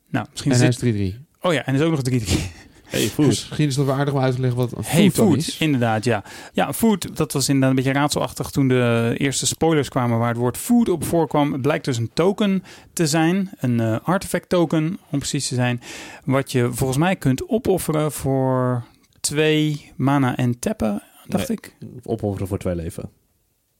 Nou, 0.09 0.25
misschien 0.29 0.51
En 0.51 0.57
hij 0.57 0.67
is 0.67 1.15
3-3. 1.15 1.21
Oh 1.41 1.53
ja, 1.53 1.65
en 1.65 1.73
er 1.73 1.79
is 1.79 1.85
ook 1.85 1.91
nog 1.91 2.01
3 2.01 2.51
Hey, 2.91 3.07
food. 3.07 3.25
Misschien 3.27 3.67
is 3.67 3.75
het 3.75 3.85
wel 3.85 3.95
aardig 3.95 4.13
om 4.13 4.19
uit 4.19 4.35
te 4.35 4.41
leggen 4.41 4.59
wat 4.59 4.71
een 4.71 4.83
Hey 4.85 5.11
food 5.11 5.37
is. 5.37 5.57
inderdaad, 5.57 6.03
ja. 6.03 6.23
Ja, 6.53 6.73
Food, 6.73 7.15
dat 7.17 7.33
was 7.33 7.47
inderdaad 7.47 7.69
een 7.69 7.75
beetje 7.83 7.99
raadselachtig 7.99 8.49
toen 8.49 8.67
de 8.67 9.13
eerste 9.17 9.45
spoilers 9.47 9.89
kwamen 9.89 10.17
waar 10.19 10.27
het 10.29 10.37
woord 10.37 10.57
Food 10.57 10.89
op 10.89 11.03
voorkwam. 11.03 11.51
Het 11.53 11.61
blijkt 11.61 11.85
dus 11.85 11.97
een 11.97 12.11
token 12.13 12.63
te 12.93 13.07
zijn, 13.07 13.49
een 13.59 13.79
eh, 13.79 13.97
artifact 14.03 14.49
token 14.49 14.97
om 15.09 15.17
precies 15.19 15.47
te 15.47 15.55
zijn, 15.55 15.81
wat 16.25 16.51
je 16.51 16.69
volgens 16.71 16.97
mij 16.99 17.15
kunt 17.15 17.49
opofferen 17.49 18.11
voor 18.11 18.83
twee 19.19 19.91
mana 19.95 20.37
en 20.37 20.59
tappen, 20.59 21.03
dacht 21.27 21.47
Nee. 21.47 21.57
ik. 21.57 21.75
Opofferen 22.03 22.47
voor 22.47 22.57
twee 22.57 22.75
leven. 22.75 23.09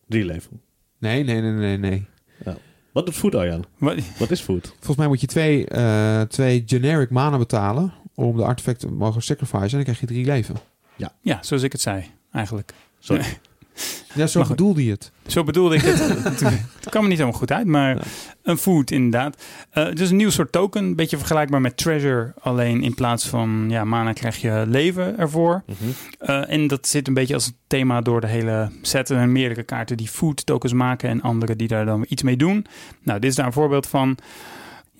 Drie 0.07 0.25
leven. 0.25 0.61
Nee, 0.99 1.23
nee, 1.23 1.41
nee, 1.41 1.51
nee, 1.51 1.77
nee. 1.77 2.05
Wat 2.93 3.05
doet 3.05 3.15
food, 3.15 3.35
Arjan? 3.35 3.65
Wat- 3.77 3.97
Wat 4.19 4.31
is 4.31 4.41
food? 4.41 4.67
Volgens 4.67 4.95
mij 4.97 5.07
moet 5.07 5.21
je 5.21 5.27
twee, 5.27 5.65
eh, 5.67 6.21
twee 6.21 6.63
generic 6.65 7.09
mana 7.09 7.37
betalen 7.37 7.93
om 8.25 8.37
de 8.37 8.43
artefact 8.45 8.79
te 8.79 8.87
mogen 8.91 9.21
sacrificen. 9.21 9.61
En 9.69 9.69
dan 9.75 9.83
krijg 9.83 9.99
je 9.99 10.05
drie 10.05 10.25
leven. 10.25 10.55
Ja, 11.21 11.37
zoals 11.41 11.63
ik 11.63 11.71
het 11.71 11.81
zei, 11.81 12.03
eigenlijk. 12.31 12.73
Sorry. 12.99 13.23
Ja, 14.13 14.27
zo 14.27 14.39
Maar 14.39 14.47
goed. 14.47 14.55
bedoelde 14.57 14.85
je 14.85 14.91
het. 14.91 15.11
Zo 15.27 15.43
bedoelde 15.43 15.75
ik 15.75 15.81
het. 15.85 15.99
het 16.39 16.89
kwam 16.89 17.03
er 17.03 17.09
niet 17.09 17.17
helemaal 17.17 17.39
goed 17.39 17.51
uit, 17.51 17.65
maar 17.65 17.95
Ja. 17.95 18.01
een 18.43 18.57
food 18.57 18.91
inderdaad. 18.91 19.43
Eh, 19.69 19.83
het 19.85 19.99
is 19.99 20.09
een 20.09 20.15
nieuw 20.15 20.29
soort 20.29 20.51
token, 20.51 20.83
een 20.83 20.95
beetje 20.95 21.17
vergelijkbaar 21.17 21.61
met 21.61 21.77
treasure. 21.77 22.33
Alleen 22.39 22.83
in 22.83 22.93
plaats 22.93 23.27
van 23.27 23.65
ja, 23.69 23.83
mana 23.83 24.13
krijg 24.13 24.37
je 24.37 24.63
leven 24.67 25.17
ervoor. 25.17 25.63
Mhm. 25.65 25.75
Eh, 26.19 26.49
en 26.53 26.67
dat 26.67 26.87
zit 26.87 27.07
een 27.07 27.13
beetje 27.13 27.33
als 27.33 27.51
thema 27.67 28.01
door 28.01 28.21
de 28.21 28.27
hele 28.27 28.71
set. 28.81 29.09
Er 29.09 29.15
zijn 29.15 29.31
meerdere 29.31 29.63
kaarten 29.63 29.97
die 29.97 30.07
food 30.07 30.45
tokens 30.45 30.73
maken 30.73 31.09
en 31.09 31.21
andere 31.21 31.55
die 31.55 31.67
daar 31.67 31.85
dan 31.85 32.05
iets 32.09 32.23
mee 32.23 32.37
doen. 32.37 32.65
Nou, 33.03 33.19
dit 33.19 33.29
is 33.29 33.35
daar 33.35 33.45
een 33.45 33.53
voorbeeld 33.53 33.87
van. 33.87 34.17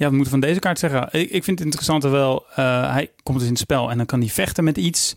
Ja, 0.01 0.09
we 0.09 0.15
moeten 0.15 0.31
van 0.31 0.39
deze 0.39 0.59
kaart 0.59 0.79
zeggen. 0.79 1.07
Ik, 1.11 1.29
ik 1.29 1.43
vind 1.43 1.57
het 1.57 1.65
interessante 1.65 2.09
wel, 2.09 2.45
eh, 2.55 2.91
hij 2.91 3.11
komt 3.23 3.37
dus 3.37 3.47
in 3.47 3.53
het 3.53 3.61
spel 3.61 3.91
en 3.91 3.97
dan 3.97 4.05
kan 4.05 4.19
hij 4.19 4.29
vechten 4.29 4.63
met 4.63 4.77
iets. 4.77 5.15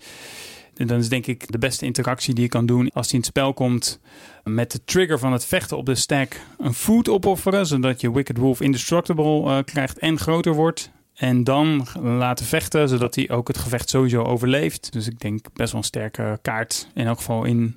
En 0.76 0.86
dan 0.86 0.98
is 0.98 1.08
denk 1.08 1.26
ik 1.26 1.52
de 1.52 1.58
beste 1.58 1.84
interactie 1.84 2.34
die 2.34 2.42
je 2.42 2.48
kan 2.48 2.66
doen 2.66 2.90
als 2.92 3.06
hij 3.06 3.14
in 3.14 3.18
het 3.18 3.26
spel 3.26 3.54
komt. 3.54 4.00
Met 4.42 4.72
de 4.72 4.84
trigger 4.84 5.18
van 5.18 5.32
het 5.32 5.44
vechten 5.44 5.76
op 5.76 5.86
de 5.86 5.94
stack 5.94 6.40
een 6.58 6.74
food 6.74 7.08
opofferen. 7.08 7.66
Zodat 7.66 8.00
je 8.00 8.12
Wicked 8.12 8.36
Wolf 8.36 8.60
indestructible 8.60 9.50
eh, 9.50 9.58
krijgt 9.64 9.98
en 9.98 10.18
groter 10.18 10.54
wordt. 10.54 10.90
En 11.14 11.44
dan 11.44 11.86
laten 12.02 12.46
vechten, 12.46 12.88
zodat 12.88 13.14
hij 13.14 13.30
ook 13.30 13.48
het 13.48 13.58
gevecht 13.58 13.88
sowieso 13.88 14.22
overleeft. 14.22 14.92
Dus 14.92 15.06
ik 15.06 15.20
denk 15.20 15.46
best 15.52 15.72
wel 15.72 15.80
een 15.80 15.86
sterke 15.86 16.38
kaart. 16.42 16.88
In 16.94 17.06
elk 17.06 17.16
geval 17.16 17.44
in 17.44 17.76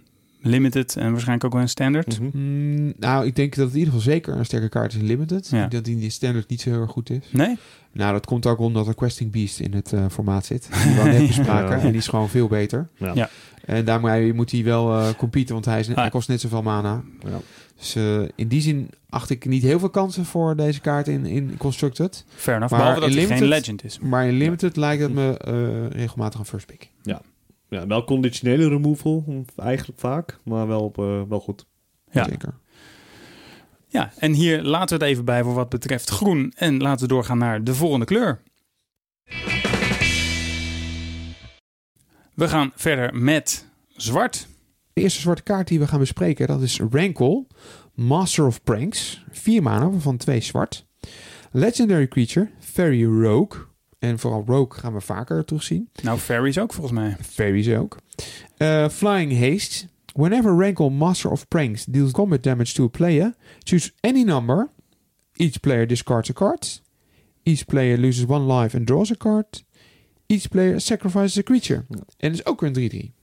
limited 0.49 0.95
en 0.95 1.09
waarschijnlijk 1.11 1.45
ook 1.45 1.53
wel 1.53 1.61
in 1.61 1.69
standard. 1.69 2.19
Mhm. 2.19 2.37
Mm, 2.37 2.93
nou, 2.99 3.25
ik 3.25 3.35
denk 3.35 3.55
dat 3.55 3.65
het 3.65 3.73
in 3.73 3.79
ieder 3.79 3.93
geval 3.93 4.11
zeker 4.11 4.35
een 4.35 4.45
sterke 4.45 4.69
kaart 4.69 4.93
is 4.93 4.99
in 4.99 5.05
Limited. 5.05 5.47
Ja. 5.47 5.63
Ik 5.63 5.71
denk 5.71 5.71
dat 5.71 5.83
die 5.93 6.03
in 6.03 6.11
standard 6.11 6.49
niet 6.49 6.61
zo 6.61 6.69
heel 6.69 6.81
erg 6.81 6.91
goed 6.91 7.09
is. 7.09 7.19
Nee? 7.31 7.57
Nou, 7.91 8.13
dat 8.13 8.25
komt 8.25 8.45
ook 8.45 8.59
omdat 8.59 8.87
er 8.87 8.95
Questing 8.95 9.31
Beast 9.31 9.59
in 9.59 9.73
het 9.73 9.93
eh, 9.93 10.05
formaat 10.11 10.45
zit. 10.45 10.69
Die 10.83 10.93
we 10.95 11.09
net 11.09 11.27
bespraken. 11.27 11.77
Ja. 11.77 11.83
En 11.83 11.87
die 11.89 11.97
is 11.97 12.07
gewoon 12.07 12.29
veel 12.29 12.47
beter. 12.47 12.87
Ja. 12.97 13.11
Ja. 13.15 13.29
En 13.65 13.85
daarmee 13.85 14.33
moet 14.33 14.51
hij 14.51 14.63
wel 14.63 14.97
eh 14.99 15.09
competen, 15.17 15.53
want 15.53 15.65
hij, 15.65 15.79
is, 15.79 15.89
Ah. 15.89 15.95
hij 15.95 16.09
kost 16.09 16.27
net 16.27 16.41
zoveel 16.41 16.61
mana. 16.61 17.03
Ja. 17.23 17.39
Dus 17.77 17.95
eh, 17.95 18.21
in 18.35 18.47
die 18.47 18.61
zin 18.61 18.89
acht 19.09 19.29
ik 19.29 19.45
niet 19.45 19.63
heel 19.63 19.79
veel 19.79 19.89
kansen 19.89 20.25
voor 20.25 20.55
deze 20.55 20.81
kaart 20.81 21.07
in, 21.07 21.25
in 21.25 21.57
Constructed. 21.57 22.25
Fair 22.35 22.55
enough. 22.57 22.73
Maar 22.73 22.81
Behalve 22.81 22.99
dat 23.15 23.29
in 23.29 23.37
geen 23.37 23.47
legend 23.47 23.83
is. 23.83 23.99
Maar 23.99 24.27
in 24.27 24.37
Limited 24.37 24.75
lijkt 24.75 25.01
het 25.01 25.13
me 25.13 25.37
eh, 25.37 25.99
regelmatig 25.99 26.39
een 26.39 26.45
first 26.45 26.65
pick. 26.65 26.89
Ja, 27.01 27.21
wel 27.69 28.03
conditionele 28.03 28.67
removal, 28.67 29.45
eigenlijk 29.55 29.99
vaak. 29.99 30.39
Maar 30.43 30.67
wel, 30.67 30.93
eh, 30.95 31.21
wel 31.29 31.39
goed. 31.39 31.65
Ja. 32.11 32.23
Zeker. 32.23 32.53
Ja, 33.87 34.11
en 34.17 34.33
hier 34.33 34.61
laten 34.61 34.97
we 34.97 35.03
het 35.03 35.13
even 35.13 35.25
bij 35.25 35.43
voor 35.43 35.53
wat 35.53 35.69
betreft 35.69 36.09
groen. 36.09 36.53
En 36.55 36.81
laten 36.81 37.07
we 37.07 37.13
doorgaan 37.13 37.37
naar 37.37 37.63
de 37.63 37.73
volgende 37.75 38.05
kleur. 38.05 38.41
We 42.33 42.47
gaan 42.47 42.71
verder 42.75 43.15
met 43.15 43.69
zwart. 43.95 44.47
De 44.93 45.01
eerste 45.01 45.19
zwarte 45.19 45.43
kaart 45.43 45.67
die 45.67 45.79
we 45.79 45.87
gaan 45.87 45.99
bespreken, 45.99 46.47
dat 46.47 46.61
is 46.61 46.79
Rankle, 46.91 47.45
Master 47.93 48.45
of 48.45 48.63
Pranks. 48.63 49.23
Vier 49.31 49.63
mana, 49.63 49.89
waarvan 49.89 50.17
twee 50.17 50.41
zwart. 50.41 50.85
Legendary 51.51 52.07
Creature, 52.07 52.49
Fairy 52.59 53.05
Rogue. 53.05 53.65
En 53.99 54.19
vooral 54.19 54.43
Rogue 54.45 54.79
gaan 54.79 54.93
we 54.93 55.01
vaker 55.01 55.45
terugzien. 55.45 55.89
Nou, 56.03 56.19
fairies 56.19 56.59
ook 56.59 56.73
volgens 56.73 56.99
mij. 56.99 57.15
Fairies 57.21 57.69
ook. 57.69 57.97
Eh, 58.57 58.89
Flying 58.89 59.39
Haste. 59.39 59.87
Whenever 60.13 60.57
Rankle, 60.57 60.89
Master 60.89 61.31
of 61.31 61.47
Pranks, 61.47 61.85
deals 61.85 62.11
combat 62.11 62.43
damage 62.43 62.73
to 62.73 62.83
a 62.83 62.87
player, 62.87 63.35
choose 63.63 63.91
any 63.99 64.23
number. 64.23 64.69
Each 65.33 65.59
player 65.59 65.87
discards 65.87 66.29
a 66.29 66.33
card. 66.33 66.81
Each 67.43 67.65
player 67.65 67.97
loses 67.97 68.25
one 68.25 68.53
life 68.53 68.77
and 68.77 68.87
draws 68.87 69.11
a 69.11 69.15
card. 69.15 69.63
Each 70.25 70.49
player 70.49 70.81
sacrifices 70.81 71.37
a 71.37 71.41
creature. 71.41 71.85
Ja. 71.89 71.97
En 72.17 72.29
dat 72.31 72.39
is 72.39 72.45
ook 72.45 72.61
een 72.61 72.73
3-3. 72.73 73.15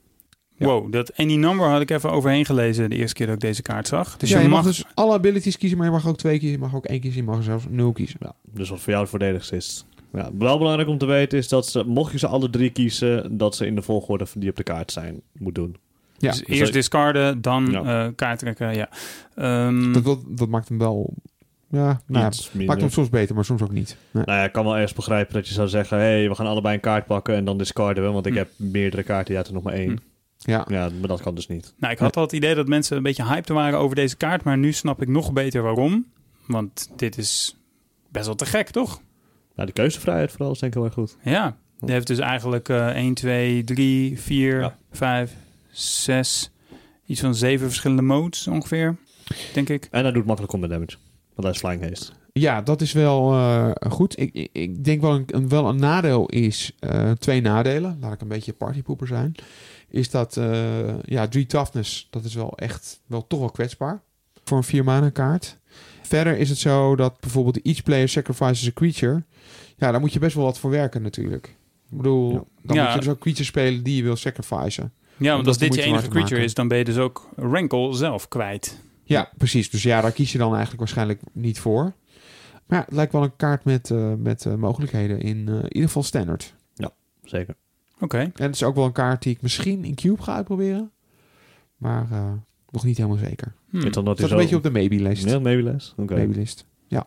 Ja. 0.57 0.67
Wow, 0.67 0.93
dat 0.93 1.17
any 1.17 1.37
number 1.37 1.69
had 1.69 1.81
ik 1.81 1.91
even 1.91 2.11
overheen 2.11 2.45
gelezen 2.45 2.91
de 2.91 2.97
eerste 2.97 3.15
keer 3.15 3.27
dat 3.27 3.35
ik 3.35 3.41
deze 3.41 3.63
kaart 3.63 3.89
zag. 3.89 4.17
Dus 4.17 4.31
ja, 4.31 4.41
je, 4.41 4.49
mag, 4.49 4.65
dus 4.65 4.85
alle 4.95 5.13
abilities 5.13 5.57
kiezen, 5.59 5.79
maar 5.79 5.87
je 5.87 5.93
mag 5.93 6.07
ook 6.07 6.17
twee 6.17 6.39
kiezen. 6.39 6.59
Je 6.59 6.65
mag 6.65 6.75
ook 6.75 6.85
één 6.85 7.01
kiezen, 7.01 7.21
je 7.21 7.27
mag 7.27 7.43
zelfs 7.43 7.65
nul 7.69 7.93
kiezen. 7.93 8.17
Ja, 8.21 8.35
dus 8.53 8.69
wat 8.69 8.81
voor 8.81 8.89
jou 8.89 9.01
het 9.01 9.11
voordeligste 9.11 9.57
is. 9.57 9.87
Ja, 10.15 10.31
wel 10.39 10.59
belangrijk 10.59 10.89
om 10.89 10.99
te 10.99 11.07
weten 11.07 11.39
is 11.39 11.49
dat 11.49 11.67
ze, 11.69 11.85
mocht 11.87 12.13
je 12.13 12.19
ze 12.19 12.27
alle 12.27 12.51
drie 12.51 12.71
kiezen, 12.71 13.37
dat 13.37 13.57
ze 13.57 13.67
in 13.67 13.75
de 13.75 13.83
volgorde 13.83 14.27
die 14.35 14.51
op 14.51 14.57
de 14.57 14.63
kaart 14.63 14.93
zijn, 14.93 15.21
moet 15.39 15.55
doen. 15.55 15.77
Ja, 16.19 16.31
dus 16.31 16.45
eerst 16.47 16.73
discarden, 16.73 17.41
dan 17.43 17.67
Ja. 17.71 18.07
eh, 18.07 18.13
kaart 18.17 18.39
trekken. 18.39 18.75
Ja. 18.75 18.89
Ehm, 19.35 19.93
dat, 19.93 20.05
dat, 20.05 20.19
dat 20.27 20.49
maakt 20.49 20.69
hem 20.69 20.79
wel... 20.79 21.15
Ja, 21.71 22.01
nou, 22.07 22.33
maakt 22.67 22.81
hem 22.81 22.91
soms 22.91 23.09
beter, 23.09 23.35
maar 23.35 23.45
soms 23.45 23.63
ook 23.63 23.73
niet. 23.73 23.97
Nee. 24.11 24.25
Nou 24.25 24.39
ja, 24.39 24.45
ik 24.45 24.53
kan 24.53 24.65
wel 24.65 24.75
ergens 24.75 24.93
begrijpen 24.93 25.35
dat 25.35 25.49
je 25.49 25.55
zou 25.55 25.69
zeggen, 25.69 25.99
hé, 25.99 26.05
hey, 26.05 26.29
we 26.29 26.35
gaan 26.35 26.47
allebei 26.47 26.75
een 26.75 26.81
kaart 26.81 27.07
pakken 27.07 27.35
en 27.35 27.45
dan 27.45 27.59
discarden 27.59 28.05
we, 28.05 28.11
want 28.11 28.27
ik 28.27 28.33
Hm. 28.33 28.39
heb 28.39 28.49
meerdere 28.57 29.03
kaarten, 29.03 29.27
jij 29.27 29.37
hebt 29.37 29.49
er 29.49 29.55
nog 29.55 29.63
maar 29.63 29.73
één. 29.73 29.91
Hm. 29.91 29.97
Ja, 30.51 30.65
Ja, 30.69 30.89
maar 30.99 31.09
dat 31.09 31.21
kan 31.21 31.35
dus 31.35 31.49
niet. 31.49 31.75
Nou, 31.79 31.93
ik 31.93 31.99
had 31.99 32.17
al 32.17 32.23
het 32.23 32.33
idee 32.33 32.55
dat 32.55 32.67
mensen 32.69 32.97
een 32.97 33.03
beetje 33.03 33.25
hyped 33.27 33.49
waren 33.49 33.79
over 33.79 33.97
deze 33.97 34.17
kaart, 34.17 34.43
maar 34.45 34.59
nu 34.59 34.73
snap 34.73 35.03
ik 35.03 35.09
nog 35.09 35.33
beter 35.33 35.63
waarom. 35.63 36.07
Want 36.47 36.91
dit 36.97 37.19
is 37.19 37.57
best 38.09 38.27
wel 38.27 38.35
te 38.35 38.47
gek, 38.47 38.71
toch? 38.71 39.01
Nou, 39.55 39.67
de 39.69 39.73
keuzevrijheid 39.75 40.31
vooral 40.31 40.53
is 40.53 40.59
denk 40.59 40.73
ik 40.73 40.79
heel 40.79 40.87
erg 40.89 40.99
goed. 40.99 41.17
Ja, 41.23 41.57
die 41.81 41.93
heeft 41.93 42.07
dus 42.07 42.19
eigenlijk 42.19 42.69
eh 42.69 42.87
1, 42.89 43.15
2, 43.15 43.65
3, 43.65 44.21
4, 44.21 44.61
Ja. 44.61 44.77
5, 44.91 45.33
6, 45.71 46.51
iets 47.07 47.21
van 47.21 47.35
zeven 47.35 47.67
verschillende 47.67 48.03
modes 48.03 48.47
ongeveer, 48.47 48.97
denk 49.55 49.69
ik. 49.69 49.89
En 49.91 50.03
hij 50.03 50.13
doet 50.13 50.25
makkelijk 50.25 50.53
combat 50.53 50.71
damage, 50.71 50.97
want 51.35 51.43
hij 51.43 51.51
is 51.51 51.59
flying 51.59 51.83
haste. 51.89 52.13
ja 52.33 52.63
dat 52.63 52.81
is 52.81 52.93
wel 52.93 53.33
eh, 53.33 53.71
goed. 53.91 54.19
Ik, 54.21 54.33
ik, 54.35 54.49
ik 54.53 54.85
denk 54.85 55.01
wel 55.01 55.15
een, 55.15 55.25
een, 55.27 55.49
wel 55.49 55.69
een 55.69 55.77
nadeel 55.79 56.27
is... 56.27 56.73
eh, 56.79 57.11
twee 57.11 57.41
nadelen, 57.41 57.99
laat 58.01 58.13
ik 58.13 58.21
een 58.21 58.29
beetje 58.29 58.53
partypoeper 58.53 59.07
zijn... 59.07 59.35
is 59.89 60.11
dat, 60.11 60.37
eh, 60.37 60.99
ja, 61.03 61.29
3 61.29 61.47
toughness, 61.47 62.07
dat 62.11 62.25
is 62.25 62.35
wel 62.35 62.57
echt 62.59 63.01
wel 63.07 63.27
toch 63.27 63.39
wel 63.41 63.51
kwetsbaar. 63.51 64.03
Voor 64.45 64.57
een 64.57 64.65
4 64.65 64.85
mana 64.85 65.11
kaart. 65.11 65.59
Verder 66.03 66.37
is 66.39 66.49
het 66.49 66.59
zo 66.59 66.97
dat 66.97 67.21
bijvoorbeeld 67.21 67.63
each 67.63 67.83
player 67.83 68.09
sacrifices 68.09 68.69
a 68.69 68.73
creature... 68.75 69.23
Ja, 69.85 69.91
daar 69.91 70.01
moet 70.01 70.13
je 70.13 70.19
best 70.19 70.35
wel 70.35 70.45
wat 70.45 70.59
voor 70.59 70.71
werken 70.71 71.03
natuurlijk. 71.03 71.47
Ik 71.91 71.97
bedoel, 71.97 72.33
Ja. 72.33 72.45
dan 72.63 72.77
Ja. 72.77 72.85
moet 72.85 72.93
je 72.93 72.99
dus 72.99 73.09
ook 73.09 73.19
creatures 73.19 73.47
spelen 73.49 73.83
die 73.83 73.97
je 73.97 74.03
wil 74.03 74.17
sacrificen. 74.17 74.93
Ja, 75.17 75.35
want 75.35 75.47
als 75.47 75.59
dit 75.59 75.75
je 75.75 75.83
enige 75.83 76.09
creature 76.09 76.23
maken. 76.31 76.45
is, 76.45 76.55
dan 76.55 76.69
ben 76.69 76.79
je 76.79 76.85
dus 76.85 76.97
ook 76.99 77.29
Rankle 77.37 77.95
zelf 77.95 78.29
kwijt. 78.29 78.81
Ja, 79.03 79.31
precies. 79.39 79.71
Dus 79.71 79.83
ja, 79.83 80.01
daar 80.01 80.13
kies 80.13 80.33
je 80.33 80.39
dan 80.39 80.49
eigenlijk 80.49 80.79
waarschijnlijk 80.79 81.21
niet 81.33 81.59
voor. 81.61 81.93
Maar 82.67 82.79
ja, 82.79 82.85
het 82.85 82.95
lijkt 82.95 83.13
wel 83.13 83.23
een 83.23 83.37
kaart 83.37 83.65
met, 83.65 83.91
eh, 83.91 84.13
met 84.19 84.47
eh, 84.47 84.55
mogelijkheden 84.55 85.21
in 85.21 85.49
eh, 85.49 85.55
ieder 85.55 85.83
geval 85.83 86.03
standard. 86.03 86.55
Zeker. 87.25 87.55
Oké. 88.01 88.19
En 88.19 88.33
het 88.35 88.55
is 88.55 88.63
ook 88.63 88.75
wel 88.75 88.85
een 88.85 88.93
kaart 88.93 89.23
die 89.23 89.33
ik 89.33 89.43
misschien 89.43 89.85
in 89.85 89.95
Cube 89.95 90.23
ga 90.23 90.35
uitproberen. 90.35 90.91
Maar 91.77 92.07
eh, 92.11 92.33
nog 92.71 92.85
niet 92.85 92.97
helemaal 92.97 93.19
zeker. 93.19 93.55
Hm. 93.71 93.91
Dan 93.91 94.05
dat 94.05 94.19
zo... 94.19 94.27
een 94.29 94.37
beetje 94.37 94.57
op 94.57 94.63
de 94.63 94.71
maybe-list. 94.71 95.25
Ja, 95.25 95.39
maybe 95.39 95.63
less. 95.63 95.95
Oké. 95.97 96.15
Maybe-list. 96.15 96.67
Oké, 96.91 97.03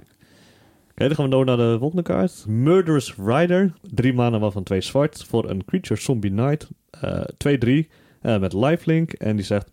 dan 1.05 1.15
gaan 1.15 1.25
we 1.25 1.31
door 1.31 1.45
naar 1.45 1.57
de 1.57 1.75
volgende 1.79 2.03
kaart. 2.03 2.45
Murderous 2.47 3.15
Rider. 3.25 3.73
Drie 3.81 4.13
manen 4.13 4.39
waarvan 4.39 4.63
twee 4.63 4.81
zwart. 4.81 5.23
Voor 5.27 5.49
een 5.49 5.65
Creature 5.65 5.99
Zombie 5.99 6.31
Knight. 6.31 6.67
eh 6.89 7.21
2-3. 7.38 7.89
eh, 8.21 8.39
met 8.39 8.53
lifelink. 8.53 9.12
En 9.12 9.36
die 9.36 9.45
zegt... 9.45 9.71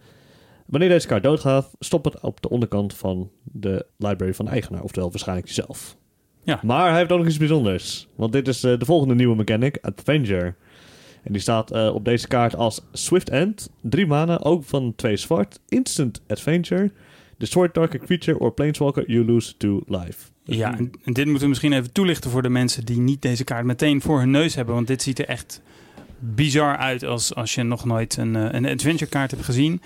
Wanneer 0.66 0.88
deze 0.88 1.06
kaart 1.06 1.22
doodgaat, 1.22 1.70
stop 1.78 2.04
het 2.04 2.20
op 2.20 2.40
de 2.42 2.48
onderkant 2.48 2.94
van 2.94 3.30
de 3.42 3.86
library 3.96 4.34
van 4.34 4.44
de 4.44 4.50
eigenaar. 4.50 4.82
Oftewel 4.82 5.10
waarschijnlijk 5.10 5.48
jezelf. 5.48 5.96
Ja. 6.42 6.60
Maar 6.62 6.88
hij 6.88 6.98
heeft 6.98 7.12
ook 7.12 7.18
nog 7.18 7.26
iets 7.26 7.36
bijzonders. 7.38 8.08
Want 8.14 8.32
dit 8.32 8.48
is 8.48 8.64
eh, 8.64 8.78
de 8.78 8.84
volgende 8.84 9.14
nieuwe 9.14 9.36
mechanic. 9.36 9.78
Avenger. 9.80 10.56
En 11.22 11.32
die 11.32 11.40
staat 11.40 11.70
eh, 11.70 11.94
op 11.94 12.04
deze 12.04 12.28
kaart 12.28 12.56
als 12.56 12.80
Swift 12.92 13.30
End. 13.30 13.70
Drie 13.80 14.06
manen, 14.06 14.42
ook 14.42 14.64
van 14.64 14.92
twee 14.96 15.16
zwart. 15.16 15.60
Instant 15.68 16.22
Adventure. 16.26 16.90
Destroy 17.38 17.68
target 17.68 18.02
creature 18.02 18.38
or 18.38 18.52
planeswalker, 18.52 19.10
you 19.10 19.24
lose 19.24 19.56
two 19.56 19.80
life. 19.86 20.32
Dus 20.44 20.56
Ja, 20.56 20.76
en 20.76 21.12
dit 21.12 21.24
moeten 21.24 21.42
we 21.42 21.48
misschien 21.48 21.72
even 21.72 21.92
toelichten 21.92 22.30
voor 22.30 22.42
de 22.42 22.48
mensen 22.48 22.84
die 22.84 22.98
niet 22.98 23.22
deze 23.22 23.44
kaart 23.44 23.64
meteen 23.64 24.00
voor 24.00 24.18
hun 24.18 24.30
neus 24.30 24.54
hebben. 24.54 24.74
Want 24.74 24.86
dit 24.86 25.02
ziet 25.02 25.18
er 25.18 25.28
echt 25.28 25.60
bizar 26.18 26.76
uit 26.76 27.04
als, 27.04 27.34
als 27.34 27.54
je 27.54 27.62
nog 27.62 27.84
nooit 27.84 28.16
een, 28.16 28.36
eh, 28.36 28.52
een 28.52 28.66
adventure 28.66 29.10
kaart 29.10 29.30
hebt 29.30 29.44
gezien. 29.44 29.82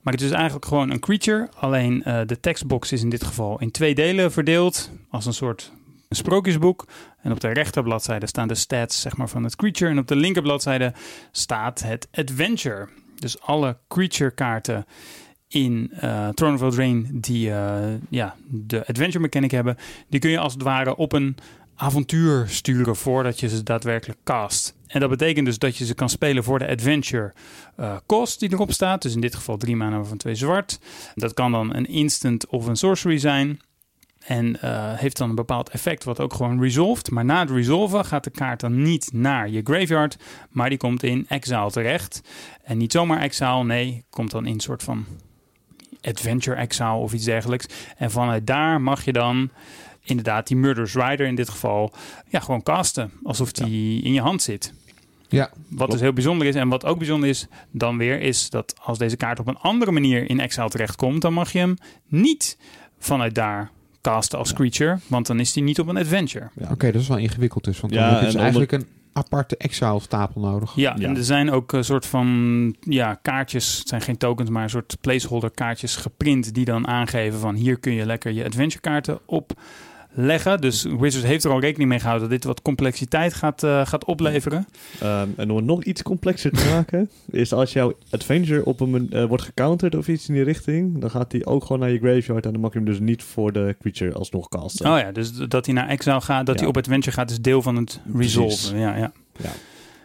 Maar 0.00 0.12
het 0.12 0.22
is 0.22 0.30
eigenlijk 0.30 0.64
gewoon 0.64 0.90
een 0.90 1.00
creature. 1.00 1.48
Alleen 1.54 2.04
eh, 2.04 2.20
de 2.26 2.40
tekstbox 2.40 2.92
is 2.92 3.02
in 3.02 3.08
dit 3.08 3.24
geval 3.24 3.60
in 3.60 3.70
twee 3.70 3.94
delen 3.94 4.32
verdeeld. 4.32 4.90
Als 5.10 5.26
een 5.26 5.34
soort 5.34 5.72
sprookjesboek. 6.10 6.86
En 7.22 7.32
op 7.32 7.40
de 7.40 7.48
rechterbladzijde 7.48 8.26
staan 8.26 8.48
de 8.48 8.54
stats 8.54 9.00
zeg 9.00 9.16
maar, 9.16 9.28
van 9.28 9.44
het 9.44 9.56
creature. 9.56 9.90
En 9.90 9.98
op 9.98 10.06
de 10.06 10.16
linkerbladzijde 10.16 10.92
staat 11.32 11.82
het 11.82 12.08
adventure. 12.12 12.88
Dus 13.14 13.40
alle 13.40 13.76
creature 13.88 14.30
kaarten 14.30 14.86
in 15.48 15.92
uh, 16.02 16.28
Throne 16.28 16.66
of 16.66 16.76
die 17.12 17.48
uh, 17.48 17.78
ja, 18.08 18.34
de 18.46 18.86
adventure 18.86 19.20
mechanic 19.20 19.50
hebben, 19.50 19.76
die 20.08 20.20
kun 20.20 20.30
je 20.30 20.38
als 20.38 20.52
het 20.52 20.62
ware 20.62 20.96
op 20.96 21.12
een 21.12 21.36
avontuur 21.74 22.48
sturen 22.48 22.96
voordat 22.96 23.40
je 23.40 23.48
ze 23.48 23.62
daadwerkelijk 23.62 24.18
cast. 24.24 24.74
En 24.86 25.00
dat 25.00 25.10
betekent 25.10 25.46
dus 25.46 25.58
dat 25.58 25.76
je 25.76 25.84
ze 25.84 25.94
kan 25.94 26.08
spelen 26.08 26.44
voor 26.44 26.58
de 26.58 26.68
adventure 26.68 27.32
uh, 27.80 27.96
cost 28.06 28.40
die 28.40 28.52
erop 28.52 28.72
staat. 28.72 29.02
Dus 29.02 29.14
in 29.14 29.20
dit 29.20 29.34
geval 29.34 29.56
drie 29.56 29.76
mana 29.76 30.04
van 30.04 30.16
twee 30.16 30.34
zwart. 30.34 30.78
Dat 31.14 31.34
kan 31.34 31.52
dan 31.52 31.74
een 31.74 31.86
instant 31.86 32.46
of 32.46 32.66
een 32.66 32.76
sorcery 32.76 33.18
zijn. 33.18 33.60
En 34.18 34.58
heeft 34.96 35.16
dan 35.16 35.28
een 35.28 35.34
bepaald 35.34 35.68
effect 35.68 36.04
wat 36.04 36.20
ook 36.20 36.34
gewoon 36.34 36.62
resolved. 36.62 37.10
Maar 37.10 37.24
na 37.24 37.40
het 37.40 37.50
resolven 37.50 38.04
gaat 38.04 38.24
de 38.24 38.30
kaart 38.30 38.60
dan 38.60 38.82
niet 38.82 39.10
naar 39.12 39.48
je 39.48 39.60
graveyard. 39.64 40.16
Maar 40.50 40.68
die 40.68 40.78
komt 40.78 41.02
in 41.02 41.26
exile 41.28 41.70
terecht. 41.70 42.20
En 42.62 42.78
niet 42.78 42.92
zomaar 42.92 43.20
exile, 43.20 43.64
nee, 43.64 44.04
komt 44.10 44.30
dan 44.30 44.46
in 44.46 44.52
een 44.52 44.60
soort 44.60 44.82
van 44.82 45.06
adventure 46.08 46.56
exile 46.56 46.94
of 46.94 47.12
iets 47.12 47.24
dergelijks. 47.24 47.66
En 47.96 48.10
vanuit 48.10 48.46
daar 48.46 48.80
mag 48.80 49.04
je 49.04 49.12
dan 49.12 49.50
inderdaad 50.02 50.46
die 50.46 50.56
Murder's 50.56 50.94
Rider 50.94 51.26
in 51.26 51.34
dit 51.34 51.48
geval 51.48 51.92
ja, 52.28 52.40
gewoon 52.40 52.62
casten. 52.62 53.10
Alsof 53.22 53.52
die 53.52 53.96
ja. 53.96 54.04
in 54.04 54.12
je 54.12 54.20
hand 54.20 54.42
zit. 54.42 54.72
Ja, 55.28 55.50
wat 55.50 55.76
klopt. 55.76 55.92
dus 55.92 56.00
heel 56.00 56.12
bijzonder 56.12 56.46
is. 56.46 56.54
En 56.54 56.68
wat 56.68 56.84
ook 56.84 56.98
bijzonder 56.98 57.28
is 57.28 57.46
dan 57.70 57.98
weer, 57.98 58.20
is 58.20 58.50
dat 58.50 58.74
als 58.82 58.98
deze 58.98 59.16
kaart 59.16 59.40
op 59.40 59.46
een 59.46 59.58
andere 59.58 59.90
manier 59.90 60.30
in 60.30 60.40
exile 60.40 60.68
terechtkomt, 60.68 61.22
dan 61.22 61.32
mag 61.32 61.52
je 61.52 61.58
hem 61.58 61.76
niet 62.06 62.58
vanuit 62.98 63.34
daar 63.34 63.70
casten 64.00 64.38
als 64.38 64.48
ja. 64.48 64.54
creature, 64.54 64.98
want 65.06 65.26
dan 65.26 65.40
is 65.40 65.54
hij 65.54 65.62
niet 65.62 65.78
op 65.78 65.88
een 65.88 65.96
adventure. 65.96 66.50
Ja. 66.54 66.62
Oké, 66.62 66.72
okay, 66.72 66.92
dat 66.92 67.00
is 67.00 67.08
wel 67.08 67.16
ingewikkeld 67.16 67.64
dus, 67.64 67.80
want 67.80 67.92
dan 67.92 68.02
heb 68.02 68.20
je 68.20 68.26
dus 68.26 68.34
eigenlijk 68.34 68.72
een 68.72 68.86
aparte 69.18 69.56
exile 69.56 70.00
stapel 70.00 70.40
nodig. 70.40 70.72
Ja, 70.74 70.94
ja, 70.98 71.08
en 71.08 71.16
er 71.16 71.24
zijn 71.24 71.50
ook 71.50 71.72
een 71.72 71.84
soort 71.84 72.06
van 72.06 72.76
ja, 72.80 73.14
kaartjes, 73.14 73.78
het 73.78 73.88
zijn 73.88 74.00
geen 74.00 74.16
tokens, 74.16 74.50
maar 74.50 74.62
een 74.62 74.70
soort 74.70 74.96
placeholder 75.00 75.50
kaartjes 75.50 75.96
geprint 75.96 76.54
die 76.54 76.64
dan 76.64 76.86
aangeven 76.86 77.38
van 77.38 77.54
hier 77.54 77.78
kun 77.78 77.92
je 77.92 78.06
lekker 78.06 78.32
je 78.32 78.44
adventure 78.44 78.80
kaarten 78.80 79.18
op 79.26 79.52
leggen. 80.20 80.60
Dus 80.60 80.82
Wizards 80.82 81.26
heeft 81.26 81.44
er 81.44 81.50
al 81.50 81.60
rekening 81.60 81.88
mee 81.88 81.98
gehouden 81.98 82.28
dat 82.28 82.38
dit 82.38 82.48
wat 82.48 82.62
complexiteit 82.62 83.34
gaat, 83.34 83.62
uh, 83.62 83.86
gaat 83.86 84.04
opleveren. 84.04 84.66
Um, 85.02 85.34
en 85.36 85.50
om 85.50 85.56
het 85.56 85.64
nog 85.64 85.84
iets 85.84 86.02
complexer 86.02 86.50
te 86.50 86.68
maken, 86.70 87.10
is 87.30 87.52
als 87.52 87.72
jouw 87.72 87.92
adventure 88.10 88.64
op 88.64 88.80
een 88.80 89.10
uh, 89.10 89.24
wordt 89.24 89.42
gecounterd 89.42 89.94
of 89.94 90.08
iets 90.08 90.28
in 90.28 90.34
die 90.34 90.42
richting, 90.42 91.00
dan 91.00 91.10
gaat 91.10 91.32
hij 91.32 91.44
ook 91.44 91.62
gewoon 91.62 91.78
naar 91.78 91.90
je 91.90 91.98
graveyard 91.98 92.46
en 92.46 92.52
dan 92.52 92.60
mag 92.60 92.72
je 92.72 92.78
hem 92.78 92.86
dus 92.86 93.00
niet 93.00 93.22
voor 93.22 93.52
de 93.52 93.76
creature 93.80 94.12
alsnog 94.12 94.48
casten. 94.48 94.92
Oh 94.92 94.98
ja, 94.98 95.12
dus 95.12 95.32
dat 95.32 95.66
hij 95.66 95.74
naar 95.74 95.88
exile 95.88 96.20
gaat, 96.20 96.46
dat 96.46 96.54
ja. 96.54 96.60
hij 96.60 96.70
op 96.70 96.76
adventure 96.76 97.16
gaat, 97.16 97.30
is 97.30 97.40
deel 97.40 97.62
van 97.62 97.76
het 97.76 98.00
resolve. 98.14 98.76
Ja, 98.76 98.96
ja. 98.96 99.12
ja. 99.42 99.52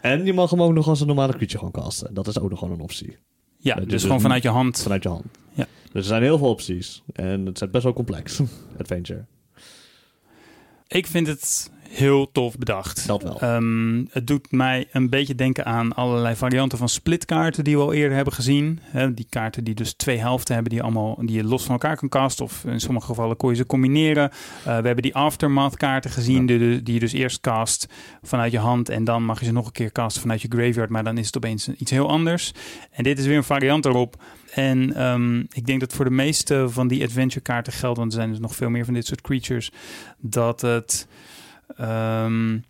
En 0.00 0.24
je 0.24 0.32
mag 0.32 0.50
hem 0.50 0.62
ook 0.62 0.72
nog 0.72 0.88
als 0.88 1.00
een 1.00 1.06
normale 1.06 1.32
creature 1.32 1.58
gewoon 1.58 1.72
casten. 1.72 2.14
Dat 2.14 2.26
is 2.26 2.38
ook 2.38 2.50
nog 2.50 2.58
gewoon 2.58 2.74
een 2.74 2.80
optie. 2.80 3.16
Ja, 3.58 3.74
dus, 3.74 3.86
dus 3.86 4.02
gewoon 4.02 4.20
vanuit 4.20 4.42
je 4.42 4.48
hand. 4.48 4.82
Vanuit 4.82 5.02
je 5.02 5.08
hand. 5.08 5.24
Ja. 5.52 5.66
Dus 5.82 6.02
er 6.02 6.08
zijn 6.08 6.22
heel 6.22 6.38
veel 6.38 6.48
opties. 6.48 7.02
En 7.12 7.46
het 7.46 7.60
is 7.62 7.70
best 7.70 7.84
wel 7.84 7.92
complex, 7.92 8.40
adventure. 8.80 9.24
Ik 10.94 11.06
vind 11.06 11.26
het 11.26 11.70
heel 11.88 12.32
tof 12.32 12.58
bedacht. 12.58 13.06
Dat 13.06 13.22
wel. 13.22 13.42
Um, 13.42 14.08
het 14.10 14.26
doet 14.26 14.52
mij 14.52 14.86
een 14.92 15.10
beetje 15.10 15.34
denken 15.34 15.64
aan 15.64 15.94
allerlei 15.94 16.36
varianten 16.36 16.78
van 16.78 16.88
splitkaarten 16.88 17.64
die 17.64 17.76
we 17.76 17.82
al 17.82 17.92
eerder 17.92 18.16
hebben 18.16 18.34
gezien. 18.34 18.80
He, 18.82 19.14
die 19.14 19.26
kaarten 19.28 19.64
die 19.64 19.74
dus 19.74 19.92
twee 19.92 20.18
helften 20.18 20.54
hebben 20.54 20.72
die, 20.72 20.82
allemaal, 20.82 21.16
die 21.20 21.36
je 21.36 21.44
los 21.44 21.62
van 21.62 21.72
elkaar 21.72 21.96
kan 21.96 22.08
casten. 22.08 22.44
Of 22.44 22.64
in 22.64 22.80
sommige 22.80 23.06
gevallen 23.06 23.36
kon 23.36 23.50
je 23.50 23.56
ze 23.56 23.66
combineren. 23.66 24.30
Uh, 24.32 24.64
we 24.64 24.70
hebben 24.70 25.02
die 25.02 25.14
aftermath 25.14 25.76
kaarten 25.76 26.10
gezien 26.10 26.46
ja. 26.46 26.58
die, 26.58 26.82
die 26.82 26.94
je 26.94 27.00
dus 27.00 27.12
eerst 27.12 27.40
cast 27.40 27.88
vanuit 28.22 28.52
je 28.52 28.58
hand. 28.58 28.88
En 28.88 29.04
dan 29.04 29.24
mag 29.24 29.40
je 29.40 29.46
ze 29.46 29.52
nog 29.52 29.66
een 29.66 29.72
keer 29.72 29.92
casten 29.92 30.22
vanuit 30.22 30.42
je 30.42 30.48
graveyard. 30.48 30.90
Maar 30.90 31.04
dan 31.04 31.18
is 31.18 31.26
het 31.26 31.36
opeens 31.36 31.68
iets 31.68 31.90
heel 31.90 32.08
anders. 32.08 32.52
En 32.90 33.04
dit 33.04 33.18
is 33.18 33.26
weer 33.26 33.36
een 33.36 33.44
variant 33.44 33.84
erop. 33.84 34.16
En 34.54 35.02
um, 35.02 35.46
ik 35.52 35.66
denk 35.66 35.80
dat 35.80 35.92
voor 35.92 36.04
de 36.04 36.10
meeste 36.10 36.66
van 36.68 36.88
die 36.88 37.02
adventure 37.02 37.40
kaarten 37.40 37.72
geldt, 37.72 37.98
want 37.98 38.12
er 38.12 38.18
zijn 38.18 38.30
dus 38.30 38.38
nog 38.38 38.56
veel 38.56 38.70
meer 38.70 38.84
van 38.84 38.94
dit 38.94 39.06
soort 39.06 39.20
creatures, 39.20 39.72
dat 40.18 40.60
het, 40.60 41.06
um, 41.80 42.64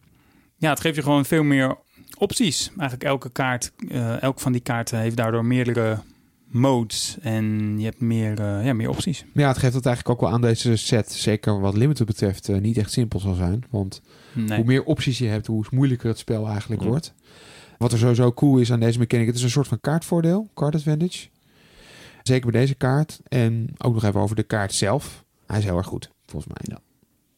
ja, 0.57 0.71
het 0.71 0.81
geeft 0.81 0.97
je 0.97 1.03
gewoon 1.03 1.25
veel 1.25 1.43
meer 1.43 1.77
opties. 2.19 2.69
Eigenlijk 2.69 3.03
elke 3.03 3.31
kaart, 3.31 3.73
uh, 3.79 4.23
elk 4.23 4.41
van 4.41 4.53
die 4.53 4.61
kaarten 4.61 4.99
heeft 4.99 5.17
daardoor 5.17 5.45
meerdere 5.45 5.99
modes 6.47 7.17
en 7.21 7.75
je 7.79 7.85
hebt 7.85 8.01
meer, 8.01 8.41
uh, 8.41 8.65
ja, 8.65 8.73
meer 8.73 8.89
opties. 8.89 9.25
Ja, 9.33 9.49
het 9.49 9.59
geeft 9.59 9.75
het 9.75 9.87
eigenlijk 9.87 10.17
ook 10.17 10.27
wel 10.27 10.35
aan 10.35 10.41
deze 10.41 10.77
set, 10.77 11.13
zeker 11.13 11.61
wat 11.61 11.77
limited 11.77 12.07
betreft, 12.07 12.49
uh, 12.49 12.59
niet 12.59 12.77
echt 12.77 12.93
simpel 12.93 13.21
zal 13.21 13.35
zijn. 13.35 13.65
Want 13.71 14.03
nee. 14.33 14.57
hoe 14.57 14.67
meer 14.67 14.85
opties 14.85 15.19
je 15.19 15.27
hebt, 15.27 15.47
hoe 15.47 15.65
moeilijker 15.71 16.09
het 16.09 16.19
spel 16.19 16.49
eigenlijk 16.49 16.83
ja. 16.83 16.89
wordt. 16.89 17.15
Wat 17.79 17.93
er 17.93 17.99
sowieso 17.99 18.33
cool 18.33 18.59
is 18.59 18.73
aan 18.73 18.81
deze 18.81 18.99
mechanic, 18.99 19.27
het 19.27 19.37
is 19.37 19.43
een 19.43 19.51
soort 19.51 19.69
van 19.69 19.81
kaartvoordeel, 19.81 20.49
card 20.55 20.75
advantage. 20.75 21.27
Zeker 22.29 22.51
bij 22.51 22.61
deze 22.61 22.75
kaart. 22.75 23.21
En 23.29 23.71
ook 23.79 23.95
nog 23.95 24.05
even 24.05 24.21
over 24.21 24.37
de 24.37 24.43
kaart 24.43 24.75
zelf. 24.75 25.25
Hij 25.47 25.59
is 25.59 25.65
heel 25.65 25.77
erg 25.77 25.87
goed, 25.87 26.11
volgens 26.27 26.53
mij. 26.53 26.77
Ja. 26.77 26.83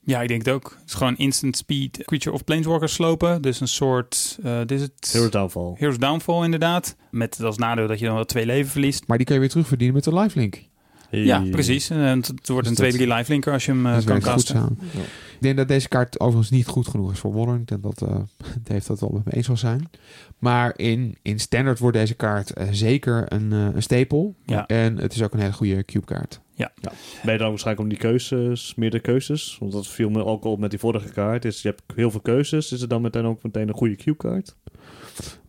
Ja, 0.01 0.23
ik 0.23 0.29
denk 0.29 0.45
het 0.45 0.55
ook. 0.55 0.77
Het 0.81 0.89
is 0.89 0.95
gewoon 0.95 1.17
instant 1.17 1.57
speed 1.57 2.05
creature 2.05 2.35
of 2.35 2.45
planeswalker 2.45 2.89
slopen. 2.89 3.43
Dus 3.43 3.61
een 3.61 3.69
soort, 3.69 4.39
uh, 4.45 4.59
dit 4.59 4.71
is 4.71 4.81
het... 4.81 5.13
Heroes 5.13 5.31
Downfall. 5.31 5.75
Heroes 5.79 5.99
Downfall, 5.99 6.45
inderdaad. 6.45 6.97
Met 7.11 7.43
als 7.43 7.57
nadeel 7.57 7.87
dat 7.87 7.99
je 7.99 8.05
dan 8.05 8.15
wel 8.15 8.25
twee 8.25 8.47
leven 8.47 8.71
verliest. 8.71 9.07
Maar 9.07 9.17
die 9.17 9.27
kun 9.27 9.35
je 9.35 9.41
weer 9.41 9.51
terugverdienen 9.51 9.95
met 9.95 10.05
de 10.05 10.15
lifelink. 10.15 10.63
Ja, 11.11 11.43
precies. 11.51 11.91
En 11.91 11.99
het, 11.99 12.27
het 12.27 12.49
wordt 12.49 12.77
dus 12.77 12.95
een 12.95 13.09
2-3 13.09 13.09
lifelinker 13.09 13.53
als 13.53 13.65
je 13.65 13.73
hem 13.73 13.87
uh, 13.87 14.05
kan 14.05 14.21
kasten. 14.21 14.79
Ja. 14.93 15.01
Ik 15.37 15.43
denk 15.43 15.57
dat 15.57 15.69
deze 15.69 15.89
kaart 15.89 16.21
overigens 16.21 16.51
niet 16.51 16.67
goed 16.67 16.89
genoeg 16.89 17.13
is 17.13 17.19
voor 17.19 17.33
Modern. 17.33 17.61
Ik 17.61 17.69
denk 17.69 17.83
dat 17.83 18.03
uh, 18.09 18.17
Dave 18.63 18.87
dat 18.87 19.01
wel 19.01 19.11
met 19.11 19.25
me 19.25 19.33
eens 19.33 19.47
zal 19.47 19.57
zijn. 19.57 19.91
Maar 20.39 20.73
in, 20.77 21.17
in 21.23 21.39
standard 21.39 21.79
wordt 21.79 21.97
deze 21.97 22.15
kaart 22.15 22.59
uh, 22.59 22.67
zeker 22.71 23.33
een, 23.33 23.53
uh, 23.53 23.69
een 23.75 23.83
stapel. 23.83 24.35
Ja. 24.47 24.67
En 24.67 24.97
het 24.97 25.15
is 25.15 25.23
ook 25.23 25.33
een 25.33 25.41
hele 25.41 25.53
goede 25.53 25.85
cube 25.85 26.07
kaart. 26.07 26.41
Ja. 26.55 26.73
ja. 26.81 26.93
Ben 27.23 27.33
je 27.33 27.39
dan 27.39 27.49
waarschijnlijk 27.49 27.87
om 27.87 27.89
die 27.89 27.99
keuzes, 27.99 28.75
meerdere 28.75 29.03
keuzes? 29.03 29.57
Want 29.61 29.73
dat 29.73 29.87
viel 29.87 30.11
me 30.11 30.25
ook 30.25 30.45
al 30.45 30.57
met 30.57 30.71
die 30.71 30.79
vorige 30.79 31.09
kaart. 31.09 31.45
Is, 31.45 31.63
je 31.63 31.69
hebt 31.69 31.83
heel 31.95 32.11
veel 32.11 32.21
keuzes. 32.21 32.73
Is 32.73 32.81
het 32.81 32.91
dan 32.91 33.03
meteen 33.03 33.25
ook 33.25 33.43
meteen 33.43 33.69
een 33.69 33.75
goede 33.75 33.97
cube 33.97 34.17
kaart? 34.17 34.57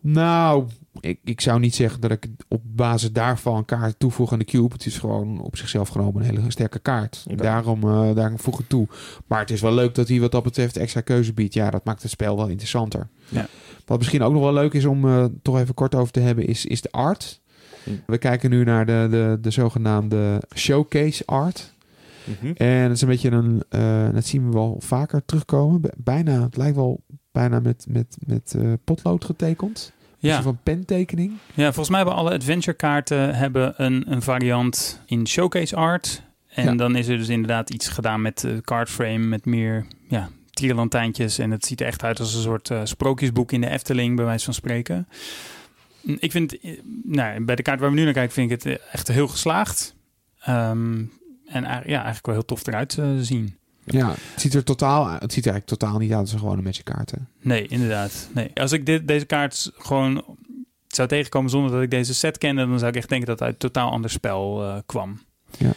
Nou, 0.00 0.66
ik, 1.00 1.20
ik 1.24 1.40
zou 1.40 1.60
niet 1.60 1.74
zeggen 1.74 2.00
dat 2.00 2.10
ik 2.10 2.26
op 2.48 2.62
basis 2.64 3.12
daarvan 3.12 3.56
een 3.56 3.64
kaart 3.64 3.98
toevoeg 3.98 4.32
aan 4.32 4.38
de 4.38 4.44
cube. 4.44 4.72
Het 4.72 4.86
is 4.86 4.98
gewoon 4.98 5.40
op 5.40 5.56
zichzelf 5.56 5.88
genomen 5.88 6.22
een 6.22 6.28
hele 6.28 6.50
sterke 6.50 6.78
kaart. 6.78 7.24
Daarom, 7.36 7.84
uh, 7.84 8.14
daarom 8.14 8.38
voeg 8.38 8.60
ik 8.60 8.68
toe. 8.68 8.88
Maar 9.26 9.40
het 9.40 9.50
is 9.50 9.60
wel 9.60 9.72
leuk 9.72 9.94
dat 9.94 10.08
hij 10.08 10.20
wat 10.20 10.32
dat 10.32 10.42
betreft 10.42 10.76
extra 10.76 11.00
keuze 11.00 11.32
biedt. 11.32 11.54
Ja, 11.54 11.70
dat 11.70 11.84
maakt 11.84 12.02
het 12.02 12.10
spel 12.10 12.36
wel 12.36 12.48
interessanter. 12.48 13.08
Ja. 13.28 13.46
Wat 13.86 13.98
misschien 13.98 14.22
ook 14.22 14.32
nog 14.32 14.42
wel 14.42 14.52
leuk 14.52 14.72
is 14.72 14.84
om 14.84 15.04
uh, 15.04 15.24
toch 15.42 15.58
even 15.58 15.74
kort 15.74 15.94
over 15.94 16.12
te 16.12 16.20
hebben, 16.20 16.46
is, 16.46 16.66
is 16.66 16.80
de 16.80 16.92
art. 16.92 17.40
Hm. 17.84 17.90
We 18.06 18.18
kijken 18.18 18.50
nu 18.50 18.64
naar 18.64 18.86
de, 18.86 19.06
de, 19.10 19.38
de 19.40 19.50
zogenaamde 19.50 20.42
showcase 20.54 21.22
art. 21.26 21.72
Mm 22.24 22.34
-hmm. 22.40 22.52
En 22.54 22.82
het 22.82 22.92
is 22.92 23.00
een 23.00 23.08
beetje 23.08 23.30
een, 23.30 23.62
uh, 23.70 24.14
dat 24.14 24.26
zien 24.26 24.46
we 24.46 24.52
wel 24.52 24.76
vaker 24.78 25.24
terugkomen. 25.24 25.80
Bijna, 25.96 26.42
het 26.42 26.56
lijkt 26.56 26.76
wel 26.76 27.00
bijna 27.32 27.60
met, 27.60 27.86
met, 27.88 28.16
met 28.26 28.56
potlood 28.84 29.24
getekend. 29.24 29.92
Ja. 30.18 30.42
van 30.42 30.58
pentekening. 30.62 31.32
Ja, 31.54 31.64
volgens 31.64 31.88
mij 31.88 31.98
hebben 31.98 32.16
alle 32.16 32.32
adventure 32.32 32.76
kaarten 32.76 33.34
hebben 33.34 33.74
een, 33.76 34.12
een 34.12 34.22
variant 34.22 35.02
in 35.06 35.26
showcase 35.26 35.76
art. 35.76 36.22
En 36.48 36.64
ja. 36.64 36.74
dan 36.74 36.96
is 36.96 37.08
er 37.08 37.16
dus 37.16 37.28
inderdaad 37.28 37.70
iets 37.70 37.88
gedaan 37.88 38.22
met 38.22 38.40
de 38.40 38.60
cardframe, 38.64 39.18
met 39.18 39.44
meer 39.44 39.86
ja, 40.08 40.28
tierlantijntjes. 40.50 41.38
En 41.38 41.50
het 41.50 41.64
ziet 41.66 41.80
er 41.80 41.86
echt 41.86 42.04
uit 42.04 42.20
als 42.20 42.34
een 42.34 42.42
soort 42.42 42.70
uh, 42.70 42.80
sprookjesboek 42.84 43.52
in 43.52 43.60
de 43.60 43.68
Efteling, 43.68 44.16
bij 44.16 44.24
wijze 44.24 44.44
van 44.44 44.54
spreken. 44.54 45.08
Ik 46.02 46.30
vind, 46.30 46.56
nou, 47.04 47.44
bij 47.44 47.56
de 47.56 47.62
kaart 47.62 47.80
waar 47.80 47.90
we 47.90 47.96
nu 47.96 48.04
naar 48.04 48.12
kijken, 48.12 48.32
vind 48.32 48.50
ik 48.50 48.62
het 48.62 48.80
echt 48.92 49.08
heel 49.08 49.28
geslaagd. 49.28 49.96
Um, 50.48 51.12
en 51.46 51.62
ja, 51.62 51.82
eigenlijk 51.84 52.26
wel 52.26 52.34
heel 52.34 52.44
tof 52.44 52.66
eruit 52.66 52.96
uh, 52.96 53.06
zien. 53.20 53.56
Ja, 53.92 54.08
het 54.08 54.40
ziet 54.40 54.54
er 54.54 54.64
totaal, 54.64 55.08
het 55.08 55.32
ziet 55.32 55.46
er 55.46 55.52
eigenlijk 55.52 55.80
totaal 55.80 55.98
niet 55.98 56.10
uit 56.10 56.20
als 56.20 56.32
een 56.32 56.38
gewone 56.38 56.62
magic 56.62 56.84
kaarten. 56.84 57.28
Nee, 57.40 57.66
inderdaad. 57.66 58.28
Nee. 58.34 58.50
Als 58.54 58.72
ik 58.72 58.86
dit, 58.86 59.08
deze 59.08 59.24
kaart 59.24 59.70
gewoon 59.78 60.24
zou 60.88 61.08
tegenkomen 61.08 61.50
zonder 61.50 61.70
dat 61.70 61.82
ik 61.82 61.90
deze 61.90 62.14
set 62.14 62.38
kende, 62.38 62.66
dan 62.66 62.78
zou 62.78 62.90
ik 62.90 62.96
echt 62.96 63.08
denken 63.08 63.26
dat 63.26 63.38
het 63.38 63.48
uit 63.48 63.62
een 63.62 63.70
totaal 63.70 63.90
ander 63.90 64.10
spel 64.10 64.64
uh, 64.64 64.76
kwam. 64.86 65.20
Ja. 65.58 65.72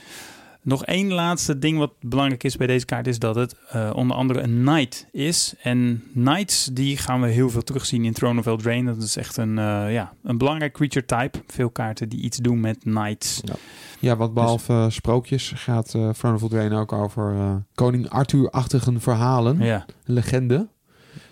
Nog 0.63 0.85
één 0.85 1.11
laatste 1.11 1.59
ding 1.59 1.77
wat 1.77 1.91
belangrijk 2.01 2.43
is 2.43 2.57
bij 2.57 2.67
deze 2.67 2.85
kaart 2.85 3.07
is 3.07 3.19
dat 3.19 3.35
het 3.35 3.55
uh, 3.75 3.91
onder 3.93 4.17
andere 4.17 4.41
een 4.41 4.63
knight 4.63 5.07
is. 5.11 5.53
En 5.61 6.03
knights 6.13 6.69
die 6.73 6.97
gaan 6.97 7.21
we 7.21 7.27
heel 7.27 7.49
veel 7.49 7.61
terugzien 7.61 8.05
in 8.05 8.13
Throne 8.13 8.39
of 8.39 8.45
Eldraine. 8.45 8.93
Dat 8.93 9.03
is 9.03 9.17
echt 9.17 9.37
een, 9.37 9.49
uh, 9.49 9.93
ja, 9.93 10.13
een 10.23 10.37
belangrijk 10.37 10.73
creature 10.73 11.05
type. 11.05 11.39
Veel 11.47 11.69
kaarten 11.69 12.09
die 12.09 12.21
iets 12.21 12.37
doen 12.37 12.59
met 12.59 12.77
knights. 12.77 13.41
Ja. 13.43 13.53
Ja, 13.99 14.15
wat 14.15 14.33
behalve 14.33 14.73
uh, 14.73 14.89
sprookjes 14.89 15.51
gaat 15.55 15.93
uh, 15.93 16.09
Throne 16.09 16.35
of 16.35 16.41
Eldraine 16.41 16.75
ook 16.75 16.91
over 16.91 17.63
koning 17.75 18.09
Arthur-achtige 18.09 18.99
verhalen. 18.99 19.59
Ja. 19.59 19.85
Legende. 20.03 20.67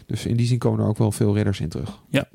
Dus 0.05 0.25
in 0.25 0.35
die 0.35 0.45
zin 0.45 0.57
komen 0.57 0.79
er 0.79 0.87
ook 0.87 0.97
wel 0.97 1.11
veel 1.11 1.35
ridders 1.35 1.59
in 1.59 1.69
terug. 1.69 1.99
Ja. 2.09 2.27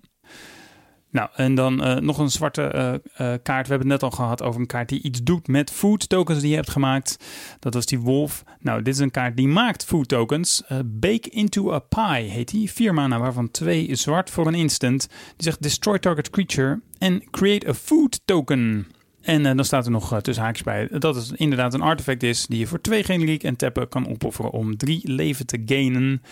Nou, 1.14 1.28
en 1.34 1.54
dan 1.54 1.82
eh, 1.82 1.96
nog 1.96 2.18
een 2.18 2.30
zwarte 2.30 2.62
eh, 2.62 2.94
eh, 2.94 3.00
kaart. 3.42 3.66
We 3.66 3.74
hebben 3.74 3.78
het 3.90 4.00
net 4.00 4.02
al 4.02 4.10
gehad 4.10 4.42
over 4.42 4.60
een 4.60 4.66
kaart 4.66 4.88
die 4.88 5.02
iets 5.02 5.22
doet 5.22 5.48
met 5.48 5.70
food 5.70 6.08
tokens 6.08 6.40
die 6.40 6.50
je 6.50 6.54
hebt 6.54 6.70
gemaakt. 6.70 7.18
Dat 7.58 7.74
was 7.74 7.86
die 7.86 7.98
wolf. 7.98 8.44
Nou, 8.60 8.82
dit 8.82 8.94
is 8.94 9.00
een 9.00 9.10
kaart 9.10 9.36
die 9.36 9.48
maakt 9.48 9.84
food 9.84 10.08
tokens. 10.08 10.62
Bake 10.84 11.30
into 11.30 11.72
a 11.72 11.78
pie 11.78 12.30
heet 12.30 12.50
die. 12.50 12.70
Vier 12.70 12.94
mana, 12.94 13.18
waarvan 13.18 13.50
twee 13.50 13.94
zwart 13.94 14.30
voor 14.30 14.46
een 14.46 14.54
instant. 14.54 15.08
Die 15.08 15.44
zegt 15.44 15.62
destroy 15.62 15.98
target 15.98 16.30
creature 16.30 16.80
and 16.98 17.30
create 17.30 17.68
a 17.68 17.74
food 17.74 18.20
token. 18.24 18.86
En 19.20 19.42
dan 19.42 19.64
staat 19.64 19.84
er 19.84 19.90
nog 19.90 20.20
tussen 20.22 20.44
haakjes 20.44 20.64
bij 20.64 20.88
dat 20.98 21.14
het 21.14 21.32
inderdaad 21.34 21.74
een 21.74 21.82
artefact 21.82 22.22
is 22.22 22.46
die 22.46 22.58
je 22.58 22.66
voor 22.66 22.80
twee 22.80 23.04
generiek 23.04 23.42
en 23.42 23.56
tappen 23.56 23.88
kan 23.88 24.08
opofferen 24.08 24.50
om 24.50 24.76
drie 24.76 25.12
leven 25.12 25.46
te 25.46 25.62
gainen. 25.66 26.22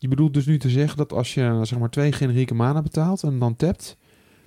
Je 0.00 0.08
bedoelt 0.08 0.34
dus 0.34 0.46
nu 0.46 0.58
te 0.58 0.68
zeggen 0.70 0.96
dat 0.96 1.12
als 1.12 1.34
je 1.34 1.58
zeg 1.62 1.78
maar 1.78 1.90
twee 1.90 2.12
generieke 2.12 2.54
mana 2.54 2.82
betaalt 2.82 3.22
en 3.22 3.38
dan 3.38 3.56
tapt, 3.56 3.96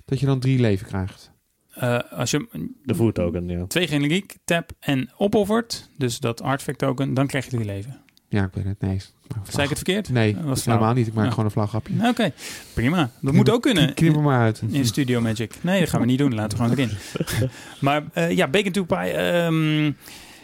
dat 0.04 0.20
je 0.20 0.26
dan 0.26 0.40
drie 0.40 0.60
leven 0.60 0.86
krijgt. 0.86 1.30
Eh, 1.74 1.98
als 2.10 2.30
je 2.30 2.70
De 2.84 2.94
food 2.94 3.14
token, 3.14 3.48
ja. 3.48 3.66
twee 3.66 3.86
generiek, 3.86 4.36
tap 4.44 4.70
en 4.80 5.10
opoffert, 5.16 5.88
dus 5.98 6.18
dat 6.18 6.42
artefact 6.42 6.78
token, 6.78 7.14
dan 7.14 7.26
krijg 7.26 7.44
je 7.44 7.50
drie 7.50 7.64
leven. 7.64 8.00
Ja, 8.28 8.44
ik 8.44 8.50
weet 8.54 8.64
het. 8.64 8.80
Nee. 8.80 9.00
Zei 9.48 9.62
ik 9.62 9.68
het 9.68 9.78
verkeerd? 9.78 10.08
Nee, 10.08 10.34
Dat 10.34 10.44
was 10.44 10.64
helemaal 10.64 10.84
flauw. 10.86 10.96
niet. 10.98 11.06
Ik 11.06 11.12
maak 11.14 11.24
Ja. 11.24 11.30
gewoon 11.30 11.44
een 11.44 11.50
flauwgrapje. 11.50 11.92
Oké, 12.08 12.32
prima. 12.74 13.10
Dat 13.20 13.34
moet 13.34 13.50
ook 13.50 13.62
kunnen. 13.62 13.94
Knip 13.94 14.14
er 14.16 14.22
maar 14.22 14.40
uit. 14.40 14.62
In 14.70 14.86
Studio 14.86 15.20
Magic. 15.20 15.54
Nee, 15.62 15.80
dat 15.80 15.88
gaan 15.88 16.00
we 16.00 16.06
niet 16.06 16.18
doen. 16.18 16.34
Laten 16.34 16.58
we 16.58 16.64
gewoon 16.64 16.78
erin. 16.78 16.96
maar 17.80 18.02
eh, 18.12 18.30
ja, 18.30 18.48
Bacon 18.48 18.72
to 18.72 18.84
Pie. 18.84 18.96
ehm, 19.10 19.92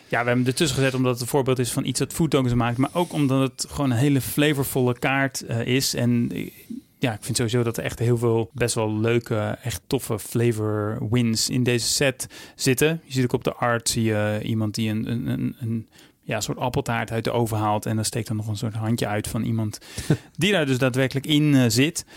ja, 0.09 0.19
we 0.21 0.27
hebben 0.27 0.37
hem 0.37 0.47
ertussen 0.47 0.77
gezet 0.79 0.95
omdat 0.95 1.13
het 1.13 1.21
een 1.21 1.27
voorbeeld 1.29 1.59
is 1.59 1.73
van 1.73 1.85
iets 1.85 1.99
dat 1.99 2.13
food 2.13 2.31
tokens 2.31 2.55
maakt. 2.55 2.77
Maar 2.79 2.91
ook 2.93 3.13
omdat 3.13 3.51
het 3.51 3.71
gewoon 3.71 3.91
een 3.91 3.97
hele 3.97 4.21
flavorvolle 4.21 4.99
kaart 4.99 5.41
eh, 5.47 5.67
is. 5.67 5.95
En 5.95 6.31
eh, 6.33 6.51
ja, 6.99 7.13
ik 7.13 7.23
vind 7.23 7.37
sowieso 7.37 7.63
dat 7.63 7.77
er 7.77 7.85
echt 7.85 7.99
heel 7.99 8.19
veel 8.19 8.51
best 8.53 8.75
wel 8.75 8.99
leuke, 8.99 9.59
echt 9.63 9.81
toffe 9.87 10.19
flavor 10.19 10.99
wins 11.11 11.51
in 11.51 11.63
deze 11.63 11.87
set 11.87 12.27
zitten. 12.55 13.01
Je 13.05 13.13
ziet 13.13 13.25
ook 13.25 13.33
op 13.33 13.45
de 13.45 13.55
art, 13.55 13.89
zie 13.89 14.03
je 14.03 14.41
iemand 14.43 14.75
die 14.75 14.91
een, 14.91 15.11
een, 15.11 15.27
een, 15.27 15.57
een 15.61 15.89
ja, 16.23 16.41
soort 16.41 16.59
appeltaart 16.59 17.11
uit 17.11 17.25
de 17.25 17.31
oven 17.31 17.57
haalt. 17.57 17.87
En 17.87 17.95
dan 17.97 18.05
steekt 18.05 18.29
er 18.29 18.35
nog 18.35 18.47
een 18.49 18.57
soort 18.57 18.75
handje 18.75 19.07
uit 19.07 19.29
van 19.29 19.43
iemand 19.43 19.79
die 20.37 20.53
daar 20.53 20.67
dus 20.67 20.79
daadwerkelijk 20.79 21.27
in 21.27 21.55
eh, 21.55 21.65
zit. 21.69 22.05
Doe 22.05 22.15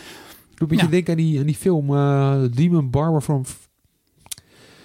een 0.57 0.67
beetje 0.67 0.85
Ja. 0.85 0.91
denken 0.91 1.11
aan 1.13 1.19
die, 1.19 1.39
aan 1.39 1.45
die 1.45 1.55
film 1.55 1.87
Demon 2.51 2.89
Barber 2.89 3.21
from, 3.21 3.43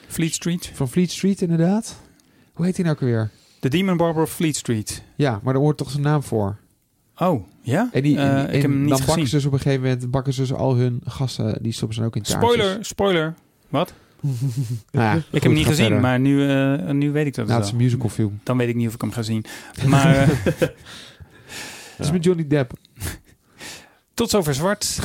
Fleet 0.09 0.34
Street. 0.34 0.70
van 0.74 0.88
Fleet 0.88 1.11
Street, 1.11 1.42
inderdaad. 1.42 2.04
Hoe 2.57 2.64
heet 2.64 2.74
die 2.76 2.84
nou 2.84 2.96
ook 2.96 3.02
weer? 3.02 3.30
The 3.61 3.68
Demon 3.68 3.96
Barber 3.96 4.22
of 4.22 4.32
Fleet 4.32 4.57
Street. 4.57 5.02
Ja, 5.16 5.40
maar 5.42 5.52
daar 5.52 5.62
hoort 5.62 5.76
toch 5.76 5.90
zijn 5.90 6.02
naam 6.02 6.22
voor. 6.22 6.57
Oh, 7.18 7.46
ja? 7.61 7.88
En, 7.92 8.02
die, 8.02 8.18
Eh, 8.18 8.42
ik 8.42 8.62
heb 8.62 8.70
hem 8.70 8.80
niet 8.80 8.88
dan 8.88 9.07
bakken 9.07 9.26
ze 9.28 9.34
dus 9.36 9.44
op 9.44 9.52
een 9.52 9.59
gegeven 9.61 9.82
moment 9.82 10.11
bakken 10.11 10.32
ze 10.32 10.40
dus 10.40 10.52
al 10.52 10.74
hun 10.76 11.00
gasten, 11.04 11.59
die 11.62 11.72
stoppen 11.72 11.94
ze 11.94 12.00
dan 12.00 12.09
ook 12.09 12.16
in 12.16 12.22
taartjes. 12.22 12.52
Spoiler, 12.54 12.84
spoiler. 12.84 13.34
Wat? 13.68 13.92
Nou 14.90 15.04
ja, 15.07 15.14
ik 15.14 15.22
goed, 15.22 15.32
heb 15.32 15.42
hem 15.42 15.52
niet 15.52 15.66
gezien, 15.66 15.84
verder. 15.84 16.00
maar 16.02 16.20
nu, 16.20 16.48
eh, 16.50 16.90
nu 16.90 17.11
weet 17.12 17.26
ik 17.26 17.34
dat 17.34 17.46
Nou, 17.46 17.59
het 17.59 17.66
is 17.66 17.72
een 17.74 17.78
musical 17.82 18.09
film. 18.09 18.40
Dan 18.42 18.57
weet 18.57 18.68
ik 18.68 18.74
niet 18.74 18.88
of 18.88 18.94
ik 18.94 19.00
hem 19.00 19.11
ga 19.12 19.22
zien. 19.22 19.44
Maar 19.86 20.16
eh, 20.18 20.28
Het 21.96 22.07
is 22.07 22.11
met 22.11 22.24
Johnny 22.24 22.46
Depp. 22.46 22.72
tot 24.14 24.30
zover 24.30 24.54
zwart. 24.54 24.98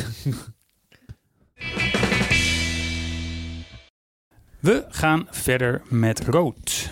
We 4.60 4.86
gaan 4.90 5.28
verder 5.30 5.82
met 5.88 6.20
rood. 6.26 6.92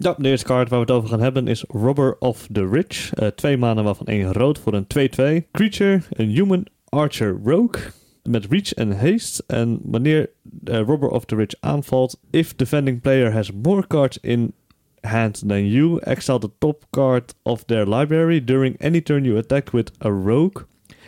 Ja, 0.00 0.14
de 0.18 0.28
eerste 0.28 0.46
kaart 0.46 0.68
waar 0.68 0.78
we 0.78 0.84
het 0.84 0.94
over 0.94 1.08
gaan 1.08 1.20
hebben 1.20 1.48
is 1.48 1.64
Robber 1.68 2.16
of 2.18 2.48
the 2.52 2.68
Rich. 2.68 3.14
Eh, 3.14 3.28
twee 3.28 3.56
manen 3.56 3.84
waarvan 3.84 4.06
één 4.06 4.32
rood 4.32 4.58
voor 4.58 4.74
een 4.74 4.86
2-2. 4.86 5.46
Creature, 5.52 6.00
een 6.10 6.28
human 6.28 6.66
archer 6.88 7.40
rogue. 7.44 7.82
Met 8.22 8.46
reach 8.50 8.74
en 8.74 8.98
haste. 8.98 9.44
En 9.46 9.80
wanneer 9.82 10.30
eh, 10.64 10.80
Robber 10.80 11.08
of 11.08 11.24
the 11.24 11.36
Rich 11.36 11.54
aanvalt, 11.60 12.20
if 12.30 12.54
defending 12.54 13.00
player 13.00 13.32
has 13.32 13.52
more 13.52 13.86
cards 13.86 14.18
in 14.20 14.52
hand 15.00 15.48
than 15.48 15.66
you, 15.66 16.00
exile 16.00 16.38
the 16.38 16.50
top 16.58 16.84
card 16.90 17.34
of 17.42 17.64
their 17.64 17.88
library. 17.88 18.44
During 18.44 18.80
any 18.80 19.02
turn 19.02 19.24
you 19.24 19.38
attack 19.38 19.70
with 19.70 19.90
a 19.98 20.10
rogue, 20.10 20.62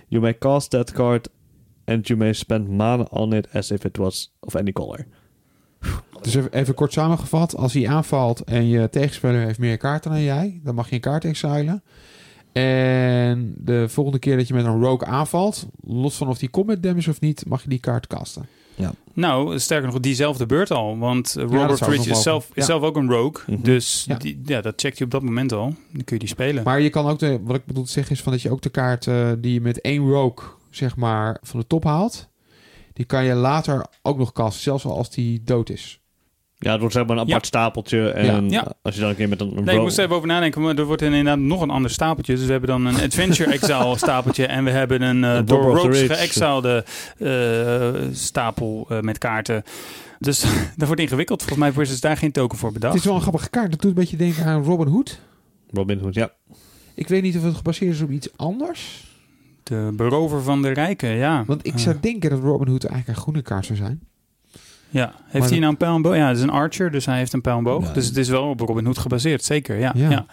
you 0.09 0.22
may 0.22 0.34
cast 0.38 0.70
that 0.70 0.93
card 0.93 1.28
and 1.84 2.09
you 2.09 2.18
may 2.18 2.32
spend 2.32 2.68
mana 2.68 3.07
on 3.11 3.32
it 3.32 3.47
as 3.53 3.70
if 3.70 3.84
it 3.84 3.99
was 3.99 4.30
of 4.41 4.57
any 4.57 4.72
color. 4.72 5.07
Dus 6.23 6.35
even, 6.35 6.53
even 6.53 6.75
kort 6.75 6.93
samengevat. 6.93 7.57
Als 7.57 7.73
hij 7.73 7.89
aanvalt 7.89 8.41
en 8.45 8.66
je 8.68 8.89
tegenspeler 8.91 9.45
heeft 9.47 9.59
meer 9.59 9.77
kaarten 9.77 10.11
dan 10.11 10.23
jij, 10.23 10.61
dan 10.64 10.75
mag 10.75 10.89
je 10.89 10.95
een 10.95 11.01
kaart 11.01 11.25
exilen. 11.25 11.83
En 12.53 13.55
de 13.59 13.89
volgende 13.89 14.18
keer 14.18 14.37
dat 14.37 14.49
je 14.49 14.55
met 14.55 14.64
een 14.64 14.81
rogue 14.83 15.09
aanvalt, 15.09 15.66
los 15.85 16.16
van 16.16 16.29
of 16.29 16.39
die 16.39 16.51
combat 16.51 16.83
damage 16.83 17.11
of 17.11 17.21
niet, 17.21 17.45
mag 17.47 17.62
je 17.62 17.68
die 17.68 17.79
kaart 17.81 18.07
casten. 18.07 18.47
Nou, 19.14 19.59
sterker 19.59 19.87
nog, 19.91 20.01
diezelfde 20.01 20.47
beurt 20.47 20.71
al. 20.71 20.99
Want 20.99 21.35
Robert 21.39 21.81
nog 21.81 22.07
is 22.07 22.23
zelf, 22.23 22.45
is 22.49 22.51
Ja. 22.55 22.64
zelf 22.64 22.83
ook 22.83 22.97
een 22.97 23.11
rogue. 23.11 23.43
Mhm. 23.47 23.62
Dus 23.62 24.05
Ja. 24.09 24.16
Die, 24.16 24.41
ja, 24.45 24.61
dat 24.61 24.81
checkt 24.81 24.97
hij 24.99 25.07
op 25.07 25.12
dat 25.12 25.23
moment 25.23 25.53
al. 25.53 25.75
Dan 25.93 26.05
kun 26.05 26.14
je 26.14 26.18
die 26.18 26.29
spelen. 26.29 26.62
Maar 26.64 26.81
je 26.81 26.91
kan 26.91 27.07
ook, 27.07 27.18
de, 27.18 27.41
wat 27.43 27.57
ik 27.57 27.64
bedoel 27.64 27.85
te 27.85 27.91
zeggen 27.91 28.12
is 28.12 28.23
van 28.23 28.33
dat 28.33 28.43
je 28.43 28.51
ook 28.51 28.62
de 28.62 28.68
kaart 28.68 29.07
eh, 29.07 29.31
die 29.39 29.53
je 29.53 29.61
met 29.61 29.81
één 29.81 30.09
rogue, 30.11 30.49
zeg 30.71 30.97
maar, 30.97 31.39
van 31.43 31.61
de 31.61 31.66
top 31.66 31.85
haalt, 31.85 32.29
die 32.93 33.05
kan 33.05 33.25
je 33.25 33.35
later 33.35 33.87
ook 34.03 34.18
nog 34.18 34.33
casten, 34.33 34.62
zelfs 34.62 34.85
al 34.85 34.97
als 34.97 35.11
die 35.11 35.43
dood 35.45 35.71
is. 35.71 36.00
Ja, 36.63 36.71
het 36.71 36.81
wordt 36.81 36.95
zeg 36.95 37.07
maar 37.07 37.17
een 37.17 37.23
apart 37.23 37.43
Ja. 37.43 37.47
stapeltje. 37.49 38.11
En 38.11 38.51
Ja. 38.51 38.73
als 38.83 38.95
je 38.95 39.01
dan 39.01 39.11
een 39.11 39.17
keer 39.17 39.29
met 39.29 39.41
een, 39.41 39.57
een 39.57 39.65
Nee, 39.65 39.75
ik 39.77 39.81
moest 39.81 39.99
even 39.99 40.17
over 40.17 40.29
nadenken, 40.29 40.61
maar 40.63 40.75
er 40.79 40.85
wordt 40.85 41.03
inderdaad 41.03 41.39
nog 41.39 41.61
een 41.61 41.71
ander 41.71 41.91
stapeltje. 41.91 42.35
Dus 42.35 42.45
we 42.45 42.51
hebben 42.51 42.69
dan 42.71 42.87
een 42.87 42.95
Adventure 43.07 43.51
Exile 43.53 43.97
stapeltje 43.97 44.47
en 44.47 44.65
we 44.65 44.71
hebben 44.71 45.03
een 45.03 45.25
eh, 45.25 45.41
door 45.45 45.91
Rich. 45.91 46.17
geëxilede 46.19 46.85
eh, 47.19 48.09
stapel 48.13 48.87
eh, 48.89 49.01
met 49.01 49.19
kaarten. 49.19 49.63
Dus 50.19 50.41
dat 50.77 50.87
wordt 50.87 51.01
ingewikkeld. 51.03 51.39
Volgens 51.39 51.61
mij 51.61 51.73
wordt 51.73 51.91
dus 51.91 52.01
daar 52.01 52.17
geen 52.17 52.33
token 52.33 52.59
voor 52.59 52.69
Het 52.71 52.79
bedacht. 52.79 52.95
is 52.99 53.05
wel 53.05 53.15
een 53.15 53.21
grappige 53.21 53.51
kaart. 53.51 53.71
Dat 53.71 53.81
doet 53.81 53.91
een 53.91 53.97
beetje 53.97 54.17
denken 54.17 54.45
aan 54.45 54.63
Robin 54.65 54.87
Hood. 54.87 55.21
Robin 55.71 55.99
Hood, 55.99 56.15
ja. 56.15 56.31
Ik 56.95 57.09
weet 57.09 57.23
niet 57.23 57.37
of 57.37 57.43
het 57.43 57.57
gebaseerd 57.57 57.95
is 57.95 58.01
op 58.01 58.11
iets 58.11 58.29
anders. 58.37 59.09
De 59.63 59.93
berover 59.97 60.43
van 60.43 60.63
de 60.63 60.69
rijken, 60.73 61.09
ja. 61.11 61.45
Want 61.47 61.67
ik 61.67 61.79
zou 61.79 61.97
denken 62.01 62.31
dat 62.31 62.41
Robin 62.41 62.69
Hood 62.69 62.85
eigenlijk 62.85 63.17
een 63.17 63.23
groene 63.23 63.43
kaart 63.43 63.67
zou 63.67 63.79
zijn. 63.79 64.01
Ja, 64.91 65.12
heeft 65.24 65.38
Maar 65.38 65.49
hij 65.49 65.59
nou 65.59 65.70
een 65.70 65.76
pijl 65.76 65.95
en 65.95 66.03
boog? 66.03 66.16
Ja, 66.16 66.28
het 66.28 66.36
is 66.36 66.43
een 66.43 66.51
archer, 66.51 66.91
dus 66.91 67.07
hij 67.07 67.18
heeft 67.18 67.32
een 67.32 67.41
pijl 67.41 67.57
en 67.57 67.62
boog. 67.64 67.86
Ja. 67.86 67.93
Dus 67.93 68.07
het 68.07 68.16
is 68.16 68.28
wel 68.28 68.45
op 68.49 68.61
Robin 68.61 68.84
Hood 68.84 68.99
gebaseerd, 68.99 69.45
zeker. 69.45 69.78
Ja, 69.78 69.93
Ja. 69.95 70.11
ja. 70.11 70.26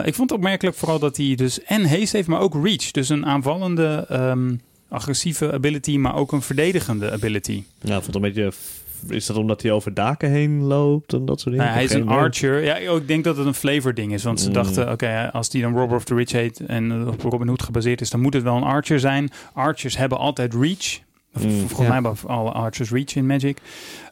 Eh, 0.00 0.06
ik 0.06 0.14
vond 0.14 0.30
het 0.30 0.38
opmerkelijk 0.38 0.76
vooral 0.76 0.98
dat 0.98 1.16
hij 1.16 1.34
dus 1.34 1.62
en 1.62 1.88
haste 1.88 2.16
heeft, 2.16 2.28
maar 2.28 2.40
ook 2.40 2.54
reach. 2.64 2.90
Dus 2.90 3.08
een 3.08 3.26
aanvallende, 3.26 4.04
ehm, 4.08 4.54
agressieve 4.88 5.52
ability, 5.52 5.96
maar 5.96 6.14
ook 6.16 6.32
een 6.32 6.42
verdedigende 6.42 7.12
ability. 7.12 7.62
Ja, 7.80 7.96
ik 7.96 8.02
vond 8.02 8.06
het 8.06 8.14
een 8.14 8.20
beetje... 8.20 8.52
Is 9.08 9.26
dat 9.26 9.36
omdat 9.36 9.62
hij 9.62 9.72
over 9.72 9.94
daken 9.94 10.30
heen 10.30 10.62
loopt 10.62 11.12
en 11.12 11.24
dat 11.24 11.40
soort 11.40 11.50
dingen? 11.54 11.64
Nou, 11.70 11.76
hij 11.78 11.84
is 11.84 11.92
een 11.92 12.08
archer. 12.08 12.64
Ja, 12.64 12.76
ik 12.76 13.08
denk 13.08 13.24
dat 13.24 13.36
het 13.36 13.46
een 13.46 13.54
flavor 13.54 13.94
ding 13.94 14.12
is. 14.12 14.22
Want 14.24 14.40
ze 14.40 14.46
Mm. 14.48 14.52
dachten, 14.52 14.92
oké, 14.92 15.30
als 15.32 15.48
die 15.50 15.62
dan 15.62 15.76
Robber 15.76 15.96
of 15.96 16.04
the 16.04 16.14
Rich 16.14 16.32
heet 16.32 16.60
en 16.66 16.90
eh, 16.90 17.06
op 17.06 17.20
Robin 17.22 17.48
Hood 17.48 17.62
gebaseerd 17.62 18.00
is, 18.00 18.10
dan 18.10 18.20
moet 18.20 18.34
het 18.34 18.42
wel 18.42 18.56
een 18.56 18.62
archer 18.62 19.00
zijn. 19.00 19.30
Archers 19.52 19.96
hebben 19.96 20.18
altijd 20.18 20.54
reach. 20.54 20.98
Mm. 21.32 21.40
Volgens 21.50 21.72
Ja. 21.72 21.84
mij 21.84 21.92
hebben 21.92 22.16
alle 22.26 22.50
archers 22.50 22.90
reach 22.90 23.14
in 23.14 23.26
Magic. 23.26 23.58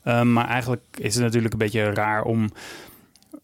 Um, 0.05 0.33
maar 0.33 0.49
eigenlijk 0.49 0.83
is 0.99 1.15
het 1.15 1.23
natuurlijk 1.25 1.53
een 1.53 1.59
beetje 1.59 1.91
raar 1.95 2.23
om 2.23 2.51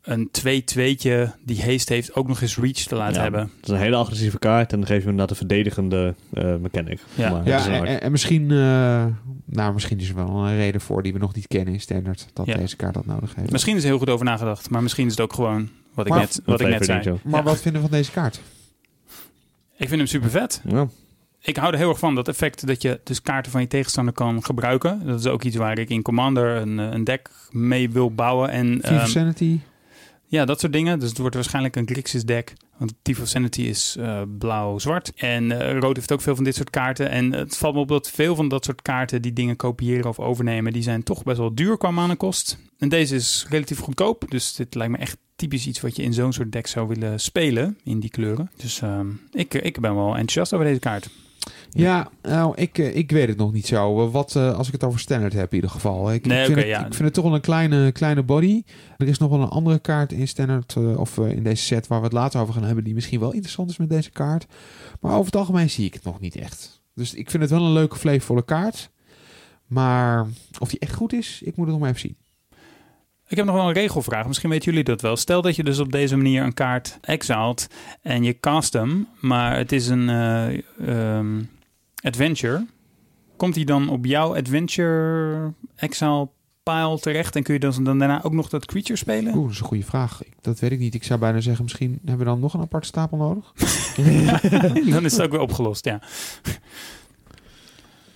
een 0.03 0.31
2-2'tje 0.41 1.31
die 1.45 1.63
haste 1.65 1.93
heeft 1.93 2.15
ook 2.15 2.29
nog 2.29 2.41
eens 2.41 2.57
reach 2.59 2.73
te 2.77 2.95
laten 2.95 3.15
Ja, 3.15 3.23
hebben. 3.23 3.41
Het 3.41 3.65
is 3.65 3.69
een 3.69 3.77
hele 3.81 3.97
agressieve 3.97 4.39
kaart 4.39 4.73
en 4.73 4.79
dan 4.79 4.87
geef 4.87 4.97
je 4.97 5.03
inderdaad 5.03 5.31
een 5.31 5.37
verdedigende 5.37 6.15
eh, 6.33 6.55
mechanic. 6.57 7.01
Ja. 7.15 7.31
Maar 7.31 7.47
Ja, 7.47 7.85
en, 8.01 8.11
misschien, 8.11 8.51
eh, 8.51 9.07
nou, 9.45 9.73
misschien 9.73 9.99
is 10.01 10.09
er 10.09 10.15
wel 10.15 10.29
een 10.47 10.57
reden 10.57 10.81
voor 10.81 11.03
die 11.03 11.13
we 11.13 11.19
nog 11.19 11.35
niet 11.35 11.47
kennen 11.49 11.75
in 11.75 11.81
standaard. 11.81 12.29
Dat 12.33 12.47
Ja. 12.47 12.57
deze 12.57 12.77
kaart 12.77 12.95
dat 12.95 13.07
nodig 13.07 13.35
heeft. 13.35 13.51
Misschien 13.51 13.77
is 13.77 13.83
er 13.83 13.89
heel 13.89 13.99
goed 13.99 14.11
over 14.11 14.25
nagedacht, 14.25 14.71
maar 14.71 14.83
misschien 14.83 15.05
is 15.07 15.13
het 15.13 15.21
ook 15.21 15.33
gewoon 15.33 15.69
wat 15.95 16.07
ik 16.07 16.15
net, 16.15 16.41
wat 16.45 16.61
ik 16.61 16.69
net 16.69 16.85
zei. 16.85 17.19
Maar 17.25 17.41
Ja. 17.41 17.43
wat 17.43 17.61
vinden 17.61 17.83
we 17.83 17.89
van 17.89 17.97
deze 17.97 18.11
kaart? 18.11 18.41
Ik 19.77 19.89
vind 19.89 20.01
hem 20.01 20.07
super 20.07 20.31
vet. 20.31 20.63
Ja. 20.69 20.87
Ik 21.45 21.57
hou 21.57 21.73
er 21.73 21.79
heel 21.79 21.89
erg 21.89 21.99
van, 21.99 22.15
dat 22.15 22.29
effect 22.29 22.67
dat 22.67 22.83
je 22.83 23.01
dus 23.05 23.23
kaarten 23.23 23.53
van 23.53 23.61
je 23.61 23.67
tegenstander 23.67 24.15
kan 24.15 24.45
gebruiken. 24.45 25.07
Dat 25.07 25.21
is 25.21 25.27
ook 25.27 25.43
iets 25.43 25.57
waar 25.57 25.79
ik 25.79 25.91
in 25.91 26.03
Commander 26.03 26.57
een, 26.57 26.79
eh, 26.79 26.91
een 26.91 27.05
deck 27.05 27.31
mee 27.51 27.91
wil 27.91 28.15
bouwen. 28.15 28.51
En 28.51 28.83
ehm, 28.83 29.07
Sanity? 29.07 29.59
ja, 30.27 30.45
dat 30.45 30.61
soort 30.61 30.73
dingen. 30.73 30.99
Dus 30.99 31.09
het 31.09 31.19
wordt 31.19 31.35
waarschijnlijk 31.35 31.77
een 31.77 31.89
Grixis 31.89 32.25
deck. 32.25 32.53
Want 32.77 32.95
Thief 33.03 33.21
of 33.21 33.29
Sanity 33.29 33.63
is 33.63 33.97
eh, 33.99 34.23
blauw-zwart. 34.39 35.13
En 35.15 35.61
eh, 35.61 35.79
rood 35.79 35.97
heeft 35.97 36.13
ook 36.13 36.21
veel 36.21 36.35
van 36.35 36.45
dit 36.45 36.55
soort 36.55 36.71
kaarten. 36.71 37.11
En 37.11 37.33
het 37.33 37.57
valt 37.57 37.75
me 37.75 37.81
op 37.81 37.89
dat 37.89 38.11
veel 38.11 38.35
van 38.35 38.49
dat 38.49 38.65
soort 38.65 38.83
kaarten 38.83 39.23
die 39.23 39.33
dingen 39.33 39.57
kopiëren 39.57 40.09
of 40.09 40.19
overnemen, 40.19 40.73
die 40.73 40.83
zijn 40.83 41.03
toch 41.03 41.23
best 41.23 41.39
wel 41.39 41.55
duur 41.55 41.77
qua 41.77 41.91
manenkost. 41.91 42.59
En 42.79 42.89
deze 42.89 43.15
is 43.15 43.47
relatief 43.49 43.79
goedkoop. 43.79 44.25
Dus 44.29 44.55
dit 44.55 44.75
lijkt 44.75 44.93
me 44.93 44.99
echt 44.99 45.17
typisch 45.37 45.67
iets 45.67 45.81
wat 45.81 45.97
je 45.97 46.03
in 46.03 46.13
zo'n 46.13 46.33
soort 46.33 46.53
deck 46.53 46.67
zou 46.67 46.89
willen 46.89 47.21
spelen 47.21 47.79
in 47.85 48.01
die 48.01 48.11
kleuren. 48.11 48.51
Dus 48.57 48.81
ehm, 48.81 49.09
ik, 49.33 49.55
ik 49.55 49.81
ben 49.81 49.95
wel 49.95 50.09
enthousiast 50.09 50.53
over 50.53 50.67
deze 50.67 50.81
kaart. 50.81 51.11
Ja, 51.75 52.11
nou, 52.23 52.53
ik, 52.57 52.79
eh, 52.79 52.97
ik 52.97 53.11
weet 53.11 53.29
het 53.29 53.37
nog 53.37 53.53
niet 53.53 53.67
zo. 53.67 54.05
Eh, 54.07 54.13
Wat, 54.13 54.37
eh, 54.37 54.57
als 54.57 54.67
ik 54.67 54.73
het 54.73 54.85
over 54.85 55.01
standard 55.01 55.33
heb 55.33 55.49
in 55.49 55.55
ieder 55.55 55.71
geval. 55.71 56.13
Ik, 56.13 56.27
Nee, 56.27 56.41
ik, 56.41 56.47
vind, 56.47 56.59
het, 56.59 56.67
ja. 56.67 56.79
ik 56.79 56.95
vind 56.95 57.05
het 57.05 57.15
toch 57.15 57.25
wel 57.25 57.35
een 57.35 57.41
kleine, 57.41 57.93
kleine 57.93 58.23
body. 58.23 58.63
Er 58.97 59.09
is 59.09 59.19
nog 59.19 59.31
wel 59.31 59.41
een 59.41 59.49
andere 59.49 59.79
kaart 59.79 60.13
in 60.13 60.29
standard, 60.29 60.77
of 60.97 61.19
in 61.19 61.43
deze 61.43 61.63
set 61.65 61.87
waar 61.87 61.99
we 61.99 62.05
het 62.05 62.15
later 62.15 62.41
over 62.41 62.55
gaan 62.55 62.65
hebben, 62.65 62.85
die 62.85 62.95
misschien 62.95 63.21
wel 63.21 63.33
interessant 63.33 63.71
is 63.71 63.77
met 63.77 63.91
deze 63.91 64.11
kaart. 64.11 64.47
Maar 65.01 65.13
over 65.13 65.25
het 65.25 65.37
algemeen 65.37 65.71
zie 65.71 65.87
ik 65.87 65.95
het 65.95 66.05
nog 66.05 66.21
niet 66.21 66.37
echt. 66.37 66.83
Dus 66.95 67.15
ik 67.15 67.31
vind 67.31 67.43
het 67.43 67.53
wel 67.53 67.65
een 67.65 67.73
leuke, 67.73 67.97
flavorvolle 67.97 68.45
kaart. 68.45 68.91
Maar 69.67 70.27
of 70.59 70.69
die 70.69 70.79
echt 70.79 70.95
goed 70.95 71.13
is, 71.13 71.41
ik 71.45 71.57
moet 71.57 71.67
het 71.67 71.75
nog 71.75 71.79
maar 71.79 71.89
even 71.89 72.01
zien. 72.01 72.17
Ik 73.29 73.37
heb 73.37 73.47
nog 73.47 73.57
wel 73.57 73.67
een 73.67 73.73
regelvraag. 73.73 74.27
Misschien 74.27 74.51
weten 74.51 74.71
jullie 74.71 74.85
dat 74.85 75.01
wel. 75.01 75.17
Stel 75.17 75.43
dat 75.43 75.57
je 75.57 75.65
dus 75.65 75.79
op 75.79 75.93
deze 75.93 76.17
manier 76.17 76.43
een 76.43 76.55
kaart 76.55 76.99
exilt 77.01 77.67
en 78.03 78.25
je 78.25 78.41
cast 78.41 78.73
hem, 78.73 79.09
maar 79.21 79.57
het 79.57 79.73
is 79.73 79.89
een 79.89 80.09
eh, 80.09 80.59
ehm, 80.89 81.43
adventure. 82.03 82.67
Komt 83.37 83.55
hij 83.55 83.65
dan 83.65 83.89
op 83.89 84.05
jouw 84.05 84.37
adventure 84.37 85.53
exile 85.77 86.29
pile 86.63 86.99
terecht 87.01 87.37
en 87.37 87.43
kun 87.43 87.55
je 87.55 87.61
dan, 87.61 87.85
dan 87.85 87.99
daarna 87.99 88.23
ook 88.23 88.33
nog 88.33 88.49
dat 88.49 88.65
creature 88.67 88.97
spelen? 88.97 89.35
Oeh, 89.35 89.43
dat 89.43 89.53
is 89.53 89.61
een 89.61 89.67
goede 89.67 89.85
vraag. 89.85 90.25
Ik- 90.25 90.33
Dat 90.41 90.59
weet 90.59 90.73
ik 90.73 90.79
niet. 90.79 90.95
Ik 90.95 91.05
zou 91.05 91.21
bijna 91.21 91.41
zeggen, 91.41 91.63
misschien 91.63 91.99
hebben 92.05 92.19
we 92.19 92.33
dan 92.33 92.41
nog 92.41 92.55
een 92.55 92.61
aparte 92.61 92.87
stapel 92.87 93.17
nodig. 93.17 93.53
dan 94.95 95.05
is 95.05 95.13
het 95.13 95.23
ook 95.23 95.31
weer 95.31 95.41
opgelost, 95.41 95.85
ja. 95.85 96.01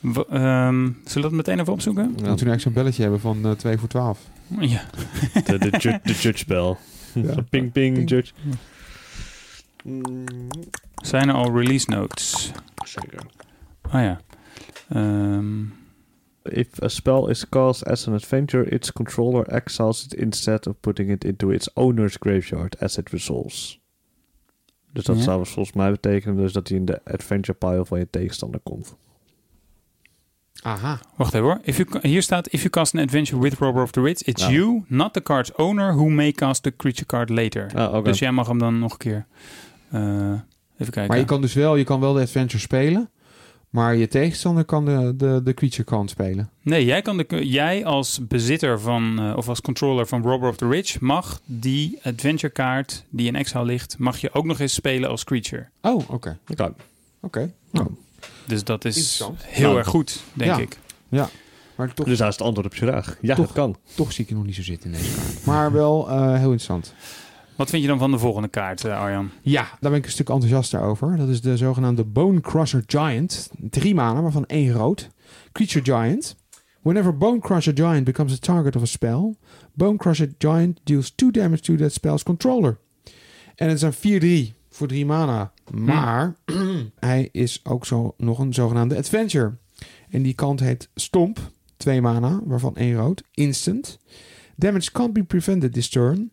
W- 0.00 0.18
ehm, 0.30 0.84
zullen 0.84 1.12
we 1.14 1.20
dat 1.20 1.32
meteen 1.32 1.60
even 1.60 1.72
opzoeken? 1.72 2.02
We 2.04 2.08
moeten 2.08 2.24
nu 2.24 2.30
eigenlijk 2.30 2.60
zo'n 2.60 2.72
belletje 2.72 3.02
hebben 3.02 3.20
van 3.20 3.44
eh 3.44 3.50
2 3.50 3.78
voor 3.78 3.88
12. 3.88 4.18
Ja. 4.60 4.84
De, 5.44 5.58
de, 5.58 5.76
ju- 5.78 5.98
de 6.02 6.12
judge 6.12 6.44
bell. 6.46 6.76
Ja. 7.14 7.32
Zo 7.32 7.40
ping, 7.50 7.72
ping, 7.72 7.94
Ping. 7.94 8.08
judge. 8.10 8.32
Zijn 10.94 11.28
er 11.28 11.34
al 11.34 11.56
release 11.58 11.90
notes? 11.90 12.50
Zeker. 12.84 13.20
Oh 13.86 14.00
ja. 14.00 14.20
Ehm, 14.88 15.62
If 16.42 16.82
a 16.82 16.88
spell 16.88 17.28
is 17.28 17.48
cast 17.48 17.84
as 17.86 18.06
an 18.08 18.14
adventure, 18.14 18.68
its 18.68 18.92
controller 18.92 19.46
exiles 19.46 20.04
it 20.04 20.14
instead 20.14 20.66
of 20.66 20.74
putting 20.80 21.10
it 21.10 21.24
into 21.24 21.50
its 21.50 21.74
owner's 21.74 22.16
graveyard 22.20 22.78
as 22.80 22.96
it 22.98 23.10
resolves. 23.10 23.80
Dus 24.92 25.04
dat 25.04 25.16
Ja. 25.16 25.22
zou 25.22 25.46
volgens 25.46 25.76
mij 25.76 25.90
betekenen 25.90 26.36
dus 26.36 26.52
dat 26.52 26.68
hij 26.68 26.76
in 26.78 26.84
de 26.84 27.00
adventure 27.04 27.58
pile 27.58 27.86
van 27.86 27.98
je 27.98 28.10
tegenstander 28.10 28.60
komt. 28.60 28.96
Aha. 30.62 31.00
wacht 31.16 31.34
even 31.34 31.46
hoor. 31.46 31.58
If 31.62 31.76
you, 31.76 31.88
hier 32.08 32.22
staat, 32.22 32.46
if 32.52 32.58
you 32.60 32.70
cast 32.70 32.94
an 32.94 33.00
adventure 33.00 33.40
with 33.42 33.54
Robber 33.58 33.82
of 33.82 33.90
the 33.90 34.00
Wits, 34.00 34.22
it's 34.22 34.42
Ja. 34.42 34.50
you, 34.50 34.84
not 34.88 35.12
the 35.12 35.22
card's 35.22 35.52
owner, 35.54 35.92
who 35.94 36.08
may 36.08 36.32
cast 36.32 36.62
the 36.62 36.76
creature 36.76 37.06
card 37.06 37.28
later. 37.30 37.70
Ah. 37.74 38.04
Dus 38.04 38.18
jij 38.18 38.32
mag 38.32 38.46
hem 38.46 38.58
dan 38.58 38.78
nog 38.78 38.92
een 38.92 38.98
keer... 38.98 39.26
eh, 39.90 40.00
even 40.78 40.92
kijken. 40.92 41.06
Maar 41.06 41.18
je 41.18 41.24
kan 41.24 41.40
dus 41.40 41.54
wel, 41.54 41.76
je 41.76 41.84
kan 41.84 42.00
wel 42.00 42.12
de 42.12 42.20
adventure 42.20 42.58
spelen. 42.58 43.10
Maar 43.76 43.96
je 43.96 44.08
tegenstander 44.08 44.64
kan 44.64 44.84
de, 44.84 45.12
de, 45.16 45.40
de 45.44 45.54
creature 45.54 45.84
kant 45.84 46.10
spelen. 46.10 46.50
Nee, 46.62 46.84
jij, 46.84 47.02
kan 47.02 47.16
de, 47.16 47.48
jij 47.48 47.84
als 47.84 48.18
bezitter 48.22 48.80
van, 48.80 49.18
eh, 49.18 49.36
of 49.36 49.48
als 49.48 49.60
controller 49.60 50.06
van 50.06 50.22
Robber 50.22 50.48
of 50.48 50.56
the 50.56 50.68
Rich, 50.68 51.00
mag 51.00 51.40
die 51.44 51.98
adventure 52.02 52.52
kaart 52.52 53.04
die 53.08 53.26
in 53.26 53.36
exile 53.36 53.64
ligt, 53.64 53.98
mag 53.98 54.18
je 54.18 54.32
ook 54.32 54.44
nog 54.44 54.58
eens 54.60 54.74
spelen 54.74 55.08
als 55.10 55.24
creature. 55.24 55.68
Oh, 55.82 56.10
oké. 56.10 56.38
Oké. 57.20 57.52
Nou, 57.70 57.88
Dus 58.46 58.64
dat 58.64 58.84
is 58.84 59.22
heel 59.42 59.66
Nou, 59.66 59.78
erg 59.78 59.88
goed, 59.88 60.22
denk 60.32 60.50
ja. 60.50 60.58
ik. 60.58 60.78
maar 61.74 61.94
toch, 61.94 62.06
Dus 62.06 62.18
daar 62.18 62.28
is 62.28 62.34
het 62.34 62.42
antwoord 62.46 62.66
op 62.66 62.74
je 62.74 62.86
vraag. 62.86 63.16
Ja, 63.20 63.34
Toch. 63.34 63.46
dat 63.46 63.54
kan. 63.54 63.76
toch 63.94 64.12
zie 64.12 64.22
ik 64.24 64.28
het 64.28 64.38
nog 64.38 64.46
niet 64.46 64.56
zo 64.56 64.62
zitten 64.62 64.90
in 64.92 64.96
deze 64.96 65.14
kaart. 65.16 65.44
Maar 65.44 65.72
wel 65.72 66.08
eh, 66.08 66.16
heel 66.26 66.32
interessant. 66.34 66.94
Wat 67.56 67.70
vind 67.70 67.82
je 67.82 67.88
dan 67.88 67.98
van 67.98 68.10
de 68.10 68.18
volgende 68.18 68.48
kaart, 68.48 68.84
eh, 68.84 69.00
Arjan? 69.00 69.30
Ja, 69.42 69.62
daar 69.80 69.90
ben 69.90 69.98
ik 69.98 70.04
een 70.04 70.10
stuk 70.10 70.28
enthousiaster 70.28 70.80
over. 70.80 71.16
Dat 71.16 71.28
is 71.28 71.40
de 71.40 71.56
zogenaamde 71.56 72.04
Bone 72.04 72.40
Crusher 72.40 72.82
Giant. 72.86 73.50
Drie 73.70 73.94
manen, 73.94 74.22
waarvan 74.22 74.46
één 74.46 74.72
rood. 74.72 75.08
Creature 75.52 75.84
Giant. 75.84 76.36
Whenever 76.82 77.16
Bone 77.16 77.38
Crusher 77.38 77.72
Giant 77.76 78.04
becomes 78.04 78.32
a 78.32 78.36
target 78.40 78.76
of 78.76 78.82
a 78.82 78.86
spell, 78.86 79.34
Bone 79.72 79.96
Crusher 79.96 80.34
Giant 80.38 80.80
deals 80.84 81.10
2 81.10 81.30
damage 81.30 81.62
to 81.62 81.74
that 81.74 81.92
spell's 81.92 82.22
controller. 82.22 82.78
En 83.54 83.68
het 83.68 83.82
is 83.82 83.82
een 83.82 84.52
4-3 84.52 84.54
voor 84.70 84.86
drie 84.86 85.06
mana. 85.06 85.52
Maar 85.70 86.34
hij 86.98 87.28
is 87.32 87.60
ook 87.64 87.86
zo, 87.86 88.14
nog 88.16 88.38
een 88.38 88.54
zogenaamde 88.54 88.96
adventure. 88.96 89.56
En 90.10 90.22
die 90.22 90.34
kant 90.34 90.60
heet 90.60 90.88
Stomp. 90.94 91.38
Twee 91.76 92.00
mana, 92.00 92.40
waarvan 92.44 92.76
één 92.76 92.94
rood. 92.94 93.22
Instant. 93.34 93.98
Damage 94.56 94.90
can't 94.90 95.12
be 95.12 95.24
prevented 95.24 95.72
this 95.72 95.88
turn. 95.88 96.30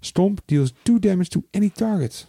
Stomp 0.00 0.40
deals 0.44 0.72
2 0.82 0.98
damage 0.98 1.28
to 1.28 1.42
any 1.50 1.70
target. 1.74 2.26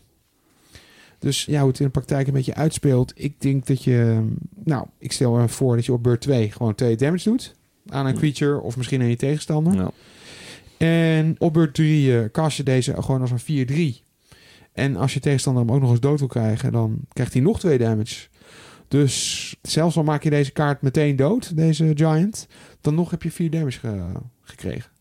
Dus 1.20 1.46
ja, 1.46 1.60
hoe 1.60 1.70
het 1.70 1.80
in 1.80 1.86
de 1.86 1.92
praktijk 1.92 2.28
een 2.28 2.34
beetje 2.34 2.56
uitspeelt. 2.56 3.12
Ik 3.16 3.42
denk 3.42 3.66
dat 3.66 3.84
je... 3.84 4.28
Nou, 4.64 4.88
ik 4.98 5.12
stel 5.12 5.38
er 5.38 5.50
voor 5.50 5.76
dat 5.76 5.86
je 5.86 5.94
op 5.94 6.04
beurt 6.04 6.22
2 6.22 6.52
gewoon 6.52 6.76
2 6.76 6.96
damage 6.96 7.30
doet. 7.30 7.56
Aan 7.88 8.06
een 8.06 8.16
creature 8.18 8.60
of 8.62 8.78
misschien 8.78 9.02
aan 9.02 9.08
je 9.10 9.16
tegenstander. 9.16 9.74
Ja. 9.74 9.92
En 10.78 11.36
op 11.38 11.54
beurt 11.54 11.74
3 11.74 12.20
eh 12.20 12.32
cast 12.32 12.58
je 12.58 12.64
deze 12.64 13.02
gewoon 13.02 13.22
als 13.22 13.32
een 13.48 13.96
4-3. 14.00 14.04
En 14.74 14.96
als 14.96 15.14
je 15.14 15.20
tegenstander 15.20 15.64
hem 15.66 15.74
ook 15.74 15.82
nog 15.82 15.90
eens 15.90 16.00
dood 16.00 16.20
wil 16.20 16.28
krijgen, 16.28 16.72
dan 16.72 17.00
krijgt 17.14 17.34
hij 17.34 17.42
nog 17.42 17.60
2 17.60 17.78
damage. 17.78 18.28
Dus 18.88 19.56
zelfs 19.62 19.98
al 19.98 20.04
maak 20.04 20.24
je 20.24 20.30
deze 20.30 20.52
kaart 20.52 20.82
meteen 20.82 21.16
dood, 21.16 21.56
deze 21.56 21.92
Giant, 21.96 22.48
dan 22.82 22.96
nog 22.96 23.12
heb 23.12 23.24
je 23.24 23.32
4 23.32 23.50
damage 23.50 23.80
ge- 23.80 24.12
gekregen. 24.42 24.92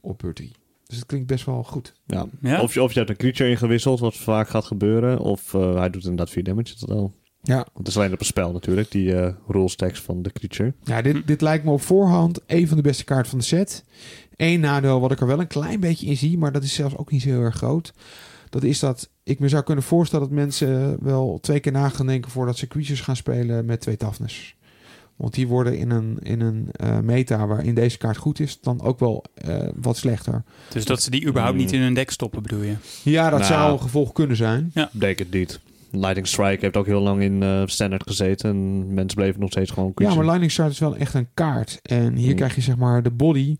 Op 0.00 0.18
beurt 0.18 0.36
3. 0.36 0.52
Dus 0.90 0.98
het 0.98 1.08
klinkt 1.08 1.26
best 1.26 1.44
wel 1.44 1.62
goed. 1.64 1.92
Ja. 2.06 2.26
Ja? 2.40 2.60
Of, 2.62 2.74
je, 2.74 2.82
of 2.82 2.92
je 2.92 2.98
hebt 2.98 3.10
een 3.10 3.16
creature 3.16 3.50
ingewisseld, 3.50 4.00
wat 4.00 4.16
vaak 4.16 4.48
gaat 4.48 4.64
gebeuren. 4.64 5.18
Of 5.18 5.54
eh, 5.54 5.74
hij 5.74 5.90
doet 5.90 6.02
inderdaad 6.02 6.30
4 6.30 6.42
damage. 6.44 6.74
Dat 6.78 6.88
wel. 6.88 7.14
Ja, 7.42 7.56
Want 7.56 7.78
het 7.78 7.88
is 7.88 7.96
alleen 7.96 8.12
op 8.12 8.20
een 8.20 8.26
spel 8.26 8.52
natuurlijk, 8.52 8.90
die 8.90 9.14
eh 9.14 9.34
rules 9.48 9.74
tekst 9.76 10.02
van 10.02 10.22
de 10.22 10.32
creature. 10.32 10.74
ja 10.84 11.02
dit, 11.02 11.26
dit 11.26 11.40
lijkt 11.40 11.64
me 11.64 11.70
op 11.70 11.80
voorhand 11.82 12.40
een 12.46 12.68
van 12.68 12.76
de 12.76 12.82
beste 12.82 13.04
kaarten 13.04 13.30
van 13.30 13.38
de 13.38 13.44
set. 13.44 13.84
Eén 14.36 14.60
nadeel 14.60 15.00
wat 15.00 15.10
ik 15.12 15.20
er 15.20 15.26
wel 15.26 15.40
een 15.40 15.46
klein 15.46 15.80
beetje 15.80 16.06
in 16.06 16.16
zie, 16.16 16.38
maar 16.38 16.52
dat 16.52 16.62
is 16.62 16.74
zelfs 16.74 16.96
ook 16.96 17.10
niet 17.10 17.22
zo 17.22 17.28
heel 17.28 17.40
erg 17.40 17.56
groot. 17.56 17.92
Dat 18.48 18.62
is 18.62 18.78
dat 18.78 19.10
ik 19.22 19.38
me 19.38 19.48
zou 19.48 19.62
kunnen 19.62 19.84
voorstellen 19.84 20.26
dat 20.26 20.34
mensen 20.34 20.96
wel 21.04 21.38
twee 21.40 21.60
keer 21.60 21.72
na 21.72 21.88
gaan 21.88 22.06
denken 22.06 22.30
voordat 22.30 22.56
ze 22.56 22.66
creatures 22.66 23.00
gaan 23.00 23.16
spelen 23.16 23.64
met 23.64 23.80
twee 23.80 23.96
toughness. 23.96 24.56
Want 25.20 25.34
die 25.34 25.48
worden 25.48 25.78
in 25.78 25.90
een, 25.90 26.18
in 26.22 26.40
een 26.40 26.68
eh, 26.72 26.98
meta 26.98 27.46
waarin 27.46 27.74
deze 27.74 27.98
kaart 27.98 28.16
goed 28.16 28.40
is, 28.40 28.60
dan 28.60 28.82
ook 28.82 28.98
wel 28.98 29.24
eh, 29.34 29.68
wat 29.74 29.96
slechter. 29.96 30.42
Dus 30.72 30.84
dat 30.84 31.02
ze 31.02 31.10
die 31.10 31.26
überhaupt 31.26 31.56
niet 31.56 31.72
in 31.72 31.80
hun 31.80 31.94
deck 31.94 32.10
stoppen, 32.10 32.42
bedoel 32.42 32.62
je? 32.62 32.74
Ja, 33.02 33.30
dat 33.30 33.38
Nou. 33.38 33.52
zou 33.52 33.72
een 33.72 33.80
gevolg 33.80 34.12
kunnen 34.12 34.36
zijn. 34.36 34.72
Denk 34.92 35.18
het 35.18 35.30
niet. 35.32 35.60
Lightning 35.90 36.26
Strike 36.26 36.58
heeft 36.60 36.76
ook 36.76 36.86
heel 36.86 37.00
lang 37.00 37.22
in 37.22 37.42
eh, 37.42 37.62
standard 37.66 38.02
gezeten. 38.06 38.50
En 38.50 38.94
mensen 38.94 39.16
bleven 39.18 39.40
nog 39.40 39.50
steeds 39.50 39.70
gewoon 39.70 39.88
Ja, 39.88 39.94
creature. 39.94 40.16
maar 40.16 40.24
Lightning 40.26 40.52
Strike 40.52 40.70
is 40.70 40.78
wel 40.78 40.96
echt 40.96 41.14
een 41.14 41.28
kaart. 41.34 41.78
En 41.82 42.14
hier 42.14 42.26
Hmm. 42.26 42.36
krijg 42.36 42.54
je 42.54 42.60
zeg 42.60 42.76
maar 42.76 43.02
de 43.02 43.10
body. 43.10 43.56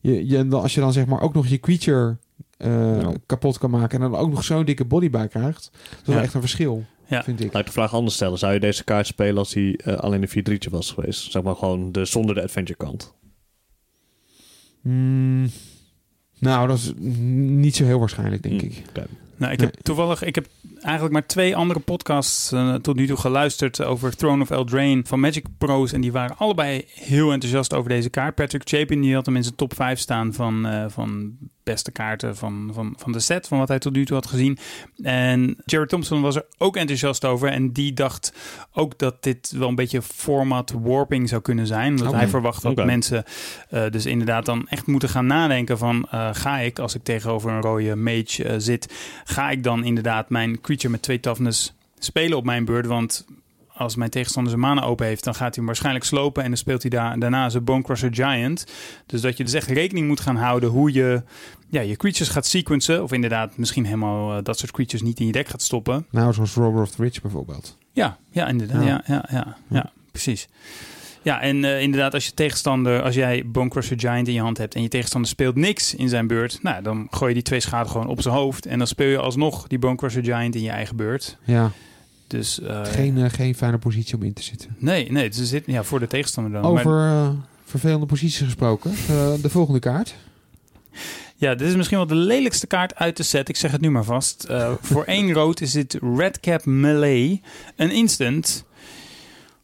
Je, 0.00 0.26
je, 0.28 0.48
als 0.50 0.74
je 0.74 0.80
dan 0.80 0.92
zeg 0.92 1.06
maar 1.06 1.20
ook 1.20 1.34
nog 1.34 1.46
je 1.46 1.60
creature 1.60 2.16
eh, 2.56 3.00
Ja. 3.00 3.12
kapot 3.26 3.58
kan 3.58 3.70
maken... 3.70 4.02
en 4.02 4.10
dan 4.10 4.20
ook 4.20 4.30
nog 4.30 4.44
zo'n 4.44 4.64
dikke 4.64 4.84
body 4.84 5.10
bij 5.10 5.28
krijgt... 5.28 5.70
dat 5.72 5.98
is 6.00 6.06
wel 6.06 6.16
Ja. 6.16 6.22
echt 6.22 6.34
een 6.34 6.40
verschil, 6.40 6.84
Ja. 7.08 7.22
vind 7.22 7.40
ik. 7.40 7.52
Laat 7.52 7.60
ik 7.60 7.66
de 7.66 7.72
vraag 7.72 7.92
anders 7.94 8.14
stellen. 8.14 8.38
Zou 8.38 8.52
je 8.52 8.60
deze 8.60 8.84
kaart 8.84 9.06
spelen 9.06 9.38
als 9.38 9.54
hij 9.54 9.78
eh, 9.84 9.94
alleen 9.96 10.22
een 10.22 10.56
4-3'tje 10.58 10.70
was 10.70 10.90
geweest? 10.90 11.30
Zeg 11.30 11.42
maar 11.42 11.56
gewoon 11.56 11.92
de, 11.92 12.04
zonder 12.04 12.34
de 12.34 12.42
adventure 12.42 12.78
kant. 12.78 13.14
Hmm, 14.82 15.50
nou, 16.38 16.68
dat 16.68 16.76
is 16.78 16.92
niet 16.98 17.76
zo 17.76 17.84
heel 17.84 17.98
waarschijnlijk, 17.98 18.42
denk 18.42 18.60
Hmm. 18.60 18.70
ik. 18.70 18.82
Nou, 19.38 19.52
ik 19.52 19.58
Nee. 19.58 19.68
heb 19.70 19.80
toevallig, 19.82 20.22
ik 20.22 20.34
heb 20.34 20.46
eigenlijk 20.80 21.12
maar 21.12 21.26
twee 21.26 21.56
andere 21.56 21.80
podcasts 21.80 22.52
eh, 22.52 22.74
tot 22.74 22.96
nu 22.96 23.06
toe 23.06 23.16
geluisterd 23.16 23.82
over 23.82 24.16
Throne 24.16 24.42
of 24.42 24.50
Eldraine 24.50 25.02
van 25.06 25.20
Magic 25.20 25.44
Pros. 25.58 25.92
En 25.92 26.00
die 26.00 26.12
waren 26.12 26.36
allebei 26.36 26.84
heel 26.94 27.32
enthousiast 27.32 27.74
over 27.74 27.88
deze 27.90 28.08
kaart. 28.10 28.34
Patrick 28.34 28.62
Chapin, 28.68 29.00
die 29.00 29.14
had 29.14 29.26
hem 29.26 29.36
in 29.36 29.42
zijn 29.42 29.54
top 29.54 29.74
5 29.74 29.98
staan 29.98 30.32
van, 30.32 30.66
eh, 30.66 30.84
van 30.88 31.36
beste 31.66 31.90
kaarten 31.90 32.36
van, 32.36 32.70
van, 32.72 32.94
van 32.96 33.12
de 33.12 33.20
set, 33.20 33.48
van 33.48 33.58
wat 33.58 33.68
hij 33.68 33.78
tot 33.78 33.92
nu 33.92 34.04
toe 34.04 34.14
had 34.14 34.26
gezien. 34.26 34.58
En 35.02 35.56
Jared 35.64 35.88
Thompson 35.88 36.20
was 36.20 36.36
er 36.36 36.46
ook 36.58 36.76
enthousiast 36.76 37.24
over. 37.24 37.48
En 37.48 37.72
die 37.72 37.92
dacht 37.92 38.32
ook 38.72 38.98
dat 38.98 39.22
dit 39.22 39.50
wel 39.50 39.68
een 39.68 39.74
beetje 39.74 40.02
format 40.02 40.74
warping 40.82 41.28
zou 41.28 41.42
kunnen 41.42 41.66
zijn. 41.66 41.96
Dat 41.96 42.06
Oké. 42.06 42.16
hij 42.16 42.28
verwacht 42.28 42.62
dat 42.62 42.84
mensen 42.84 43.24
eh, 43.70 43.90
dus 43.90 44.06
inderdaad 44.06 44.46
dan 44.46 44.68
echt 44.68 44.86
moeten 44.86 45.08
gaan 45.08 45.26
nadenken 45.26 45.78
van... 45.78 46.06
eh, 46.10 46.28
ga 46.32 46.58
ik, 46.58 46.78
als 46.78 46.94
ik 46.94 47.02
tegenover 47.02 47.50
een 47.50 47.62
rode 47.62 47.96
mage 47.96 48.44
eh, 48.44 48.54
zit... 48.58 48.94
ga 49.24 49.50
ik 49.50 49.62
dan 49.62 49.84
inderdaad 49.84 50.30
mijn 50.30 50.60
creature 50.60 50.90
met 50.90 51.02
twee 51.02 51.20
toughness 51.20 51.74
spelen 51.98 52.36
op 52.36 52.44
mijn 52.44 52.64
beurt? 52.64 52.86
Want 52.86 53.26
als 53.76 53.96
mijn 53.96 54.10
tegenstander 54.10 54.52
zijn 54.52 54.64
mana 54.64 54.82
open 54.82 55.06
heeft... 55.06 55.24
dan 55.24 55.34
gaat 55.34 55.42
hij 55.46 55.54
hem 55.54 55.66
waarschijnlijk 55.66 56.04
slopen... 56.04 56.42
en 56.42 56.48
dan 56.48 56.58
speelt 56.58 56.82
hij 56.82 56.90
daar, 56.90 57.18
daarna 57.18 57.48
zijn 57.48 57.64
Bonecrusher 57.64 58.14
Giant. 58.14 58.66
Dus 59.06 59.20
dat 59.20 59.36
je 59.36 59.44
dus 59.44 59.52
echt 59.52 59.68
rekening 59.68 60.06
moet 60.06 60.20
gaan 60.20 60.36
houden... 60.36 60.68
hoe 60.68 60.92
je 60.92 61.22
ja, 61.68 61.80
je 61.80 61.96
creatures 61.96 62.28
gaat 62.28 62.46
sequencen... 62.46 63.02
of 63.02 63.12
inderdaad 63.12 63.56
misschien 63.56 63.84
helemaal 63.84 64.36
eh, 64.36 64.44
dat 64.44 64.58
soort 64.58 64.70
creatures 64.72 65.02
niet 65.02 65.20
in 65.20 65.26
je 65.26 65.32
deck 65.32 65.48
gaat 65.48 65.62
stoppen... 65.62 66.06
Nou, 66.10 66.32
zoals 66.32 66.54
Robber 66.54 66.82
of 66.82 66.90
the 66.90 67.02
Rich 67.02 67.20
bijvoorbeeld. 67.22 67.76
ja, 67.92 68.18
ja, 68.30 68.48
inderdaad. 68.48 68.84
Ja. 68.84 69.02
Ja, 69.06 69.14
ja, 69.14 69.28
ja, 69.30 69.56
ja, 69.68 69.92
precies. 70.10 70.48
Ja, 71.22 71.40
en 71.40 71.64
eh, 71.64 71.80
inderdaad, 71.82 72.14
als 72.14 72.26
je 72.26 72.34
tegenstander, 72.34 73.02
als 73.02 73.14
jij 73.14 73.42
Bone 73.46 73.68
Crusher 73.68 74.00
Giant 74.00 74.28
in 74.28 74.34
je 74.34 74.40
hand 74.40 74.58
hebt 74.58 74.74
en 74.74 74.82
je 74.82 74.88
tegenstander 74.88 75.30
speelt 75.30 75.54
niks 75.56 75.94
in 75.94 76.08
zijn 76.08 76.26
beurt, 76.26 76.58
nou, 76.62 76.82
dan 76.82 77.06
gooi 77.10 77.28
je 77.28 77.34
die 77.34 77.42
twee 77.42 77.60
schade 77.60 77.88
gewoon 77.88 78.06
op 78.06 78.22
zijn 78.22 78.34
hoofd 78.34 78.66
en 78.66 78.78
dan 78.78 78.86
speel 78.86 79.08
je 79.08 79.18
alsnog 79.18 79.66
die 79.66 79.78
Bone 79.78 79.96
Crusher 79.96 80.24
Giant 80.24 80.54
in 80.54 80.62
je 80.62 80.70
eigen 80.70 80.96
beurt. 80.96 81.36
Ja, 81.44 81.70
Dus 82.26 82.60
eh, 82.60 82.84
geen, 82.84 83.30
geen 83.30 83.54
fijne 83.54 83.78
positie 83.78 84.14
om 84.16 84.22
in 84.22 84.32
te 84.32 84.42
zitten. 84.42 84.76
nee, 84.78 85.12
nee, 85.12 85.28
dus 85.28 85.38
er 85.38 85.46
zit 85.46 85.62
ja 85.66 85.82
voor 85.82 86.00
de 86.00 86.06
tegenstander 86.06 86.52
dan. 86.52 86.70
Over 86.70 87.34
vervelende 87.64 88.06
posities 88.06 88.44
gesproken. 88.44 88.90
de 89.42 89.48
volgende 89.50 89.80
kaart. 89.80 90.14
Ja, 91.38 91.54
dit 91.54 91.68
is 91.68 91.76
misschien 91.76 91.98
wel 91.98 92.06
de 92.06 92.14
lelijkste 92.14 92.66
kaart 92.66 92.94
uit 92.94 93.16
de 93.16 93.22
set. 93.22 93.48
Ik 93.48 93.56
zeg 93.56 93.70
het 93.70 93.80
nu 93.80 93.90
maar 93.90 94.04
vast. 94.04 94.44
Eh, 94.44 94.72
voor 94.80 95.04
één 95.04 95.32
rood 95.32 95.60
is 95.60 95.72
dit 95.72 95.98
Red 96.16 96.40
Cap 96.40 96.64
Melee. 96.64 97.42
Een 97.76 97.90
instant. 97.90 98.64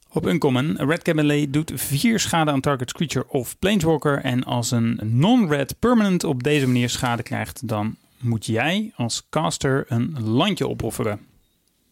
Op 0.09 0.27
Uncommon, 0.27 0.77
Red 0.77 1.03
Cabernet 1.03 1.53
doet 1.53 1.73
4 1.75 2.20
schade 2.20 2.51
aan 2.51 2.61
target 2.61 2.93
creature 2.93 3.29
of 3.29 3.59
planeswalker. 3.59 4.18
En 4.18 4.45
als 4.45 4.70
een 4.70 5.01
non-red 5.03 5.79
permanent 5.79 6.25
op 6.25 6.43
deze 6.43 6.66
manier 6.66 6.91
schade 6.91 7.23
krijgt, 7.23 7.68
dan 7.68 7.97
moet 8.18 8.47
jij 8.47 8.93
als 8.97 9.27
caster 9.31 9.85
een 9.89 10.23
landje 10.23 10.68
opofferen. 10.68 11.20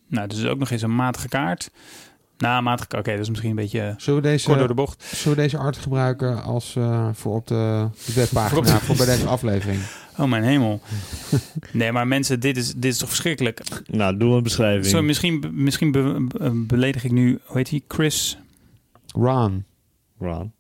Nou, 0.06 0.28
dus 0.28 0.44
ook 0.44 0.58
nog 0.58 0.70
eens 0.70 0.82
een 0.82 0.94
matige 0.94 1.28
kaart. 1.28 1.70
Nou, 2.40 2.62
matige 2.62 2.96
Oké, 2.98 3.10
dat 3.10 3.20
is 3.20 3.28
misschien 3.28 3.50
een 3.50 3.56
beetje 3.56 3.94
Zullen 3.96 4.22
we 4.22 4.28
deze, 4.28 4.46
kort 4.46 4.58
door 4.58 4.68
de 4.68 4.74
bocht. 4.74 5.02
zullen 5.02 5.36
we 5.36 5.42
deze 5.42 5.58
art 5.58 5.76
gebruiken 5.76 6.42
als 6.42 6.76
eh, 6.76 7.08
voor 7.12 7.34
op 7.34 7.46
de, 7.46 7.88
webpagina 8.14 8.78
Voor 8.78 8.96
bij 8.96 9.06
deze 9.06 9.26
aflevering? 9.26 9.80
Oh, 10.18 10.26
mijn 10.28 10.42
hemel. 10.42 10.80
Nee, 11.72 11.92
maar 11.92 12.06
mensen, 12.06 12.40
dit 12.40 12.56
is, 12.56 12.74
dit 12.74 12.92
is 12.92 12.98
toch 12.98 13.08
verschrikkelijk. 13.08 13.82
Nou, 13.86 14.16
doe 14.16 14.36
een 14.36 14.42
beschrijving. 14.42 14.86
Zo, 14.86 15.02
misschien 15.02 15.44
misschien 15.52 15.92
be- 15.92 16.26
be- 16.28 16.50
beledig 16.66 17.04
ik 17.04 17.10
nu, 17.12 17.38
hoe 17.44 17.56
heet 17.56 17.70
hij? 17.70 17.82
Chris? 17.88 18.38
Ron, 19.14 19.64
Ron. 20.18 20.52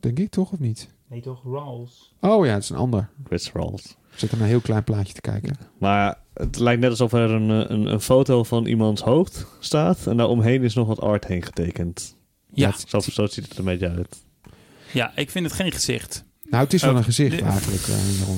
denk 0.00 0.18
ik 0.18 0.30
toch 0.30 0.52
of 0.52 0.58
niet? 0.58 0.88
Nee, 1.08 1.20
toch? 1.20 1.42
Rawls. 1.44 2.14
Oh 2.20 2.46
ja, 2.46 2.52
het 2.52 2.62
is 2.62 2.70
een 2.70 2.76
ander. 2.76 3.08
Chris 3.26 3.50
Rolls. 3.52 3.84
Ik 4.12 4.18
zit 4.18 4.32
naar 4.32 4.40
een 4.40 4.46
heel 4.46 4.60
klein 4.60 4.84
plaatje 4.84 5.12
te 5.14 5.20
kijken. 5.20 5.56
Maar 5.78 6.16
het 6.34 6.58
lijkt 6.58 6.80
net 6.80 6.90
alsof 6.90 7.12
er 7.12 7.30
een, 7.30 7.50
eh, 7.50 7.70
een, 7.70 7.86
een 7.86 8.00
foto 8.00 8.44
van 8.44 8.66
iemands 8.66 9.02
hoofd 9.02 9.46
staat. 9.60 10.06
En 10.06 10.16
daaromheen 10.16 10.62
is 10.62 10.74
nog 10.74 10.86
wat 10.86 11.00
art 11.00 11.26
heen 11.26 11.42
getekend. 11.42 12.16
Ja, 12.52 12.72
Zo, 12.86 13.00
zo 13.00 13.26
ziet 13.26 13.44
het 13.44 13.52
er 13.52 13.58
een 13.58 13.64
beetje 13.64 13.88
uit. 13.90 14.16
ja, 14.92 15.12
ik 15.16 15.30
vind 15.30 15.44
het 15.46 15.54
geen 15.54 15.72
gezicht. 15.72 16.24
Nou, 16.50 16.64
het 16.64 16.72
is 16.72 16.82
wel 16.82 16.90
Oh, 16.90 16.96
een 16.96 17.04
gezicht 17.04 17.38
de- 17.38 17.44
eigenlijk, 17.44 17.82
eh. 17.86 17.94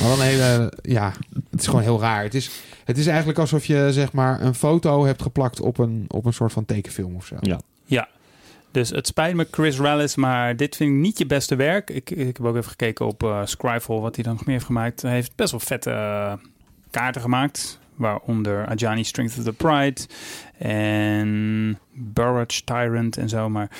Maar 0.00 0.10
een 0.10 0.20
hele... 0.20 0.72
Ja, 0.82 1.12
het 1.50 1.60
is 1.60 1.66
gewoon 1.66 1.82
heel 1.82 2.00
raar. 2.00 2.22
Het 2.22 2.34
is, 2.34 2.50
het 2.84 2.98
is 2.98 3.06
eigenlijk 3.06 3.38
alsof 3.38 3.64
je 3.64 3.88
zeg 3.92 4.12
maar 4.12 4.40
een 4.42 4.54
foto 4.54 5.04
hebt 5.04 5.22
geplakt 5.22 5.60
op 5.60 5.78
een, 5.78 6.04
op 6.08 6.24
een 6.24 6.32
soort 6.32 6.52
van 6.52 6.64
tekenfilm 6.64 7.14
of 7.16 7.26
zo. 7.26 7.36
Ja. 7.40 7.60
Ja. 7.84 8.08
Dus 8.76 8.90
het 8.90 9.06
spijt 9.06 9.34
me, 9.34 9.46
Chris 9.50 9.78
Rallis, 9.78 10.16
maar 10.16 10.56
dit 10.56 10.76
vind 10.76 10.90
ik 10.90 10.96
niet 10.96 11.18
je 11.18 11.26
beste 11.26 11.56
werk. 11.56 11.90
Ik, 11.90 12.10
ik 12.10 12.36
heb 12.36 12.44
ook 12.44 12.56
even 12.56 12.70
gekeken 12.70 13.06
op 13.06 13.42
Scryfall, 13.44 13.98
wat 13.98 14.14
hij 14.14 14.24
dan 14.24 14.32
nog 14.32 14.44
meer 14.44 14.54
heeft 14.54 14.66
gemaakt. 14.66 15.02
Hij 15.02 15.12
heeft 15.12 15.36
best 15.36 15.50
wel 15.50 15.60
vette 15.60 15.90
eh, 15.90 16.32
kaarten 16.90 17.20
gemaakt. 17.20 17.78
Waaronder 17.94 18.66
Ajani 18.66 19.04
Strength 19.04 19.38
of 19.38 19.44
the 19.44 19.52
Pride 19.52 20.00
en 20.58 21.78
Burrage 21.92 22.64
Tyrant 22.64 23.16
en 23.16 23.28
zo. 23.28 23.48
Maar 23.48 23.70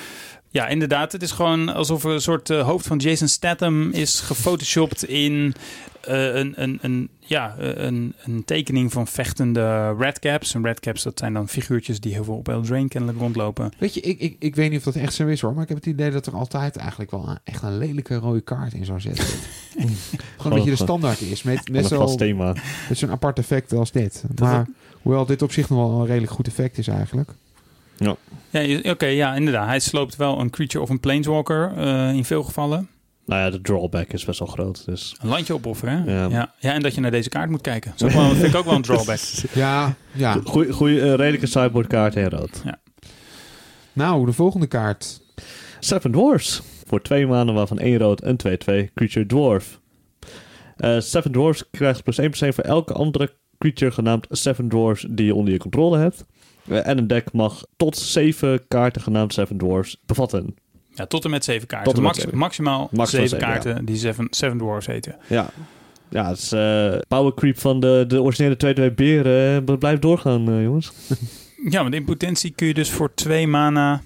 ja, 0.57 0.67
inderdaad, 0.67 1.11
het 1.11 1.21
is 1.21 1.31
gewoon 1.31 1.69
alsof 1.73 2.03
er 2.03 2.11
een 2.11 2.21
soort 2.21 2.49
eh, 2.49 2.65
hoofd 2.65 2.87
van 2.87 2.97
Jason 2.97 3.27
Statham 3.27 3.91
is 3.91 4.19
gefotoshopt 4.19 5.03
in 5.03 5.53
eh, 6.01 6.35
een, 6.35 6.53
een, 6.63 6.79
een, 6.81 7.09
ja, 7.19 7.55
een, 7.57 8.13
een 8.23 8.45
tekening 8.45 8.91
van 8.91 9.07
vechtende 9.07 9.95
redcaps. 9.99 10.53
En 10.53 10.63
redcaps, 10.63 11.03
dat 11.03 11.19
zijn 11.19 11.33
dan 11.33 11.47
figuurtjes 11.49 11.99
die 11.99 12.13
heel 12.13 12.23
veel 12.23 12.35
op 12.35 12.47
Eldraine 12.49 12.87
kennelijk 12.87 13.19
rondlopen. 13.19 13.71
Weet 13.77 13.93
je, 13.93 14.01
ik, 14.01 14.19
ik, 14.19 14.35
ik 14.39 14.55
weet 14.55 14.69
niet 14.69 14.77
of 14.79 14.83
dat 14.93 14.95
echt 15.03 15.13
zo 15.13 15.27
is 15.27 15.41
hoor, 15.41 15.53
maar 15.53 15.63
ik 15.63 15.69
heb 15.69 15.77
het 15.77 15.85
idee 15.87 16.11
dat 16.11 16.25
er 16.25 16.33
altijd 16.35 16.75
eigenlijk 16.75 17.11
wel 17.11 17.29
een- 17.29 17.39
echt 17.43 17.63
een 17.63 17.77
lelijke 17.77 18.15
rode 18.15 18.41
kaart 18.41 18.73
in 18.73 18.85
zo'n 18.85 18.99
set 18.99 19.17
zit. 19.17 19.47
Gewoon 20.37 20.57
dat 20.57 20.63
je 20.63 20.69
de 20.69 20.75
standaard 20.83 21.21
is, 21.21 21.43
met, 21.43 21.69
Met 21.71 21.81
zo'n 21.87 21.97
zo'n 22.93 23.11
apart 23.11 23.37
effect 23.39 23.73
als 23.73 23.91
dit. 23.91 24.23
Maar 24.39 24.67
hoewel 25.01 25.25
dit 25.25 25.41
op 25.41 25.51
zich 25.51 25.69
nog 25.69 25.89
wel 25.89 25.99
een 25.99 26.05
redelijk 26.07 26.31
goed 26.31 26.47
effect 26.47 26.77
is 26.77 26.87
eigenlijk. 26.87 27.29
Ja, 28.49 28.59
je- 28.59 28.89
oké, 28.91 29.05
ja, 29.05 29.35
inderdaad. 29.35 29.67
Hij 29.67 29.79
sloopt 29.79 30.15
wel 30.15 30.39
een 30.39 30.49
creature 30.49 30.83
of 30.83 30.89
een 30.89 30.99
planeswalker 30.99 31.73
eh, 31.77 32.13
in 32.13 32.25
veel 32.25 32.43
gevallen. 32.43 32.87
Nou 33.25 33.41
ja, 33.41 33.49
de 33.49 33.61
drawback 33.61 34.13
is 34.13 34.25
best 34.25 34.39
wel 34.39 34.47
groot. 34.47 34.85
Dus 34.85 35.15
Een 35.21 35.29
landje 35.29 35.53
opofferen, 35.53 36.03
hè? 36.03 36.13
Ja. 36.13 36.27
Ja. 36.29 36.53
Ja. 36.59 36.73
en 36.73 36.81
dat 36.81 36.95
je 36.95 37.01
naar 37.01 37.11
deze 37.11 37.29
kaart 37.29 37.49
moet 37.49 37.61
kijken. 37.61 37.93
Dat 37.97 38.09
is 38.09 38.15
ook 38.15 38.21
wel- 38.21 38.31
vind 38.35 38.47
ik 38.53 38.55
ook 38.55 38.65
wel 38.65 38.75
een 38.75 38.81
drawback. 38.81 39.19
Ja, 39.53 39.95
ja. 40.11 40.37
goeie, 40.45 40.71
goeie, 40.73 41.01
eh, 41.01 41.13
redelijke 41.13 41.45
sideboard 41.47 41.87
kaart 41.87 42.15
in 42.15 42.29
rood. 42.29 42.61
Nou, 43.93 44.25
de 44.25 44.33
volgende 44.33 44.67
kaart. 44.67 45.21
Seven 45.79 46.11
Dwarfs. 46.11 46.61
Voor 46.85 47.01
twee 47.01 47.27
maanden 47.27 47.55
waarvan 47.55 47.79
één 47.79 47.97
rood 47.97 48.21
en 48.21 48.37
2-2 48.37 48.91
creature 48.93 49.25
dwarf. 49.25 49.79
Eh 50.77 50.99
Seven 50.99 51.31
Dwarfs 51.31 51.63
krijgt 51.71 52.03
plus 52.03 52.17
1% 52.19 52.55
voor 52.55 52.63
elke 52.63 52.93
andere 52.93 53.33
creature 53.57 53.91
genaamd 53.91 54.27
Seven 54.29 54.69
Dwarfs 54.69 55.05
die 55.09 55.25
je 55.25 55.35
onder 55.35 55.53
je 55.53 55.59
controle 55.59 55.97
hebt. 55.97 56.25
Eh, 56.67 56.87
en 56.87 56.97
een 56.97 57.07
deck 57.07 57.31
mag 57.33 57.63
tot 57.77 57.97
zeven 57.97 58.67
kaarten 58.67 59.01
genaamd 59.01 59.33
Seven 59.33 59.57
Dwarfs 59.57 59.97
bevatten. 60.05 60.55
Ja, 60.93 61.05
tot 61.05 61.23
en 61.25 61.29
met 61.29 61.43
zeven 61.43 61.67
kaarten. 61.67 61.93
Met 61.93 62.01
Max- 62.01 62.19
zeven. 62.19 62.37
Maximaal 62.37 62.79
Maximaal 62.79 63.05
zeven 63.07 63.29
zeven, 63.29 63.45
kaarten 63.45 63.85
die 63.85 63.95
Seven, 63.97 64.27
seven 64.29 64.57
Dwarfs 64.57 64.85
heten. 64.87 65.15
Ja. 65.29 65.49
Ja, 66.09 66.29
het 66.29 66.37
is 66.37 66.51
eh, 66.51 66.97
power 67.07 67.33
creep 67.33 67.59
van 67.59 67.79
de, 67.79 68.03
de 68.07 68.21
originele 68.21 68.89
2-2 68.91 68.93
beren. 68.95 69.67
eh, 69.67 69.77
blijft 69.77 70.01
doorgaan, 70.01 70.61
jongens. 70.63 70.91
Ja, 71.69 71.81
want 71.81 71.93
in 71.93 72.03
potentie 72.05 72.51
kun 72.51 72.67
je 72.67 72.73
dus 72.73 72.91
voor 72.91 73.13
twee 73.13 73.47
mana 73.47 74.01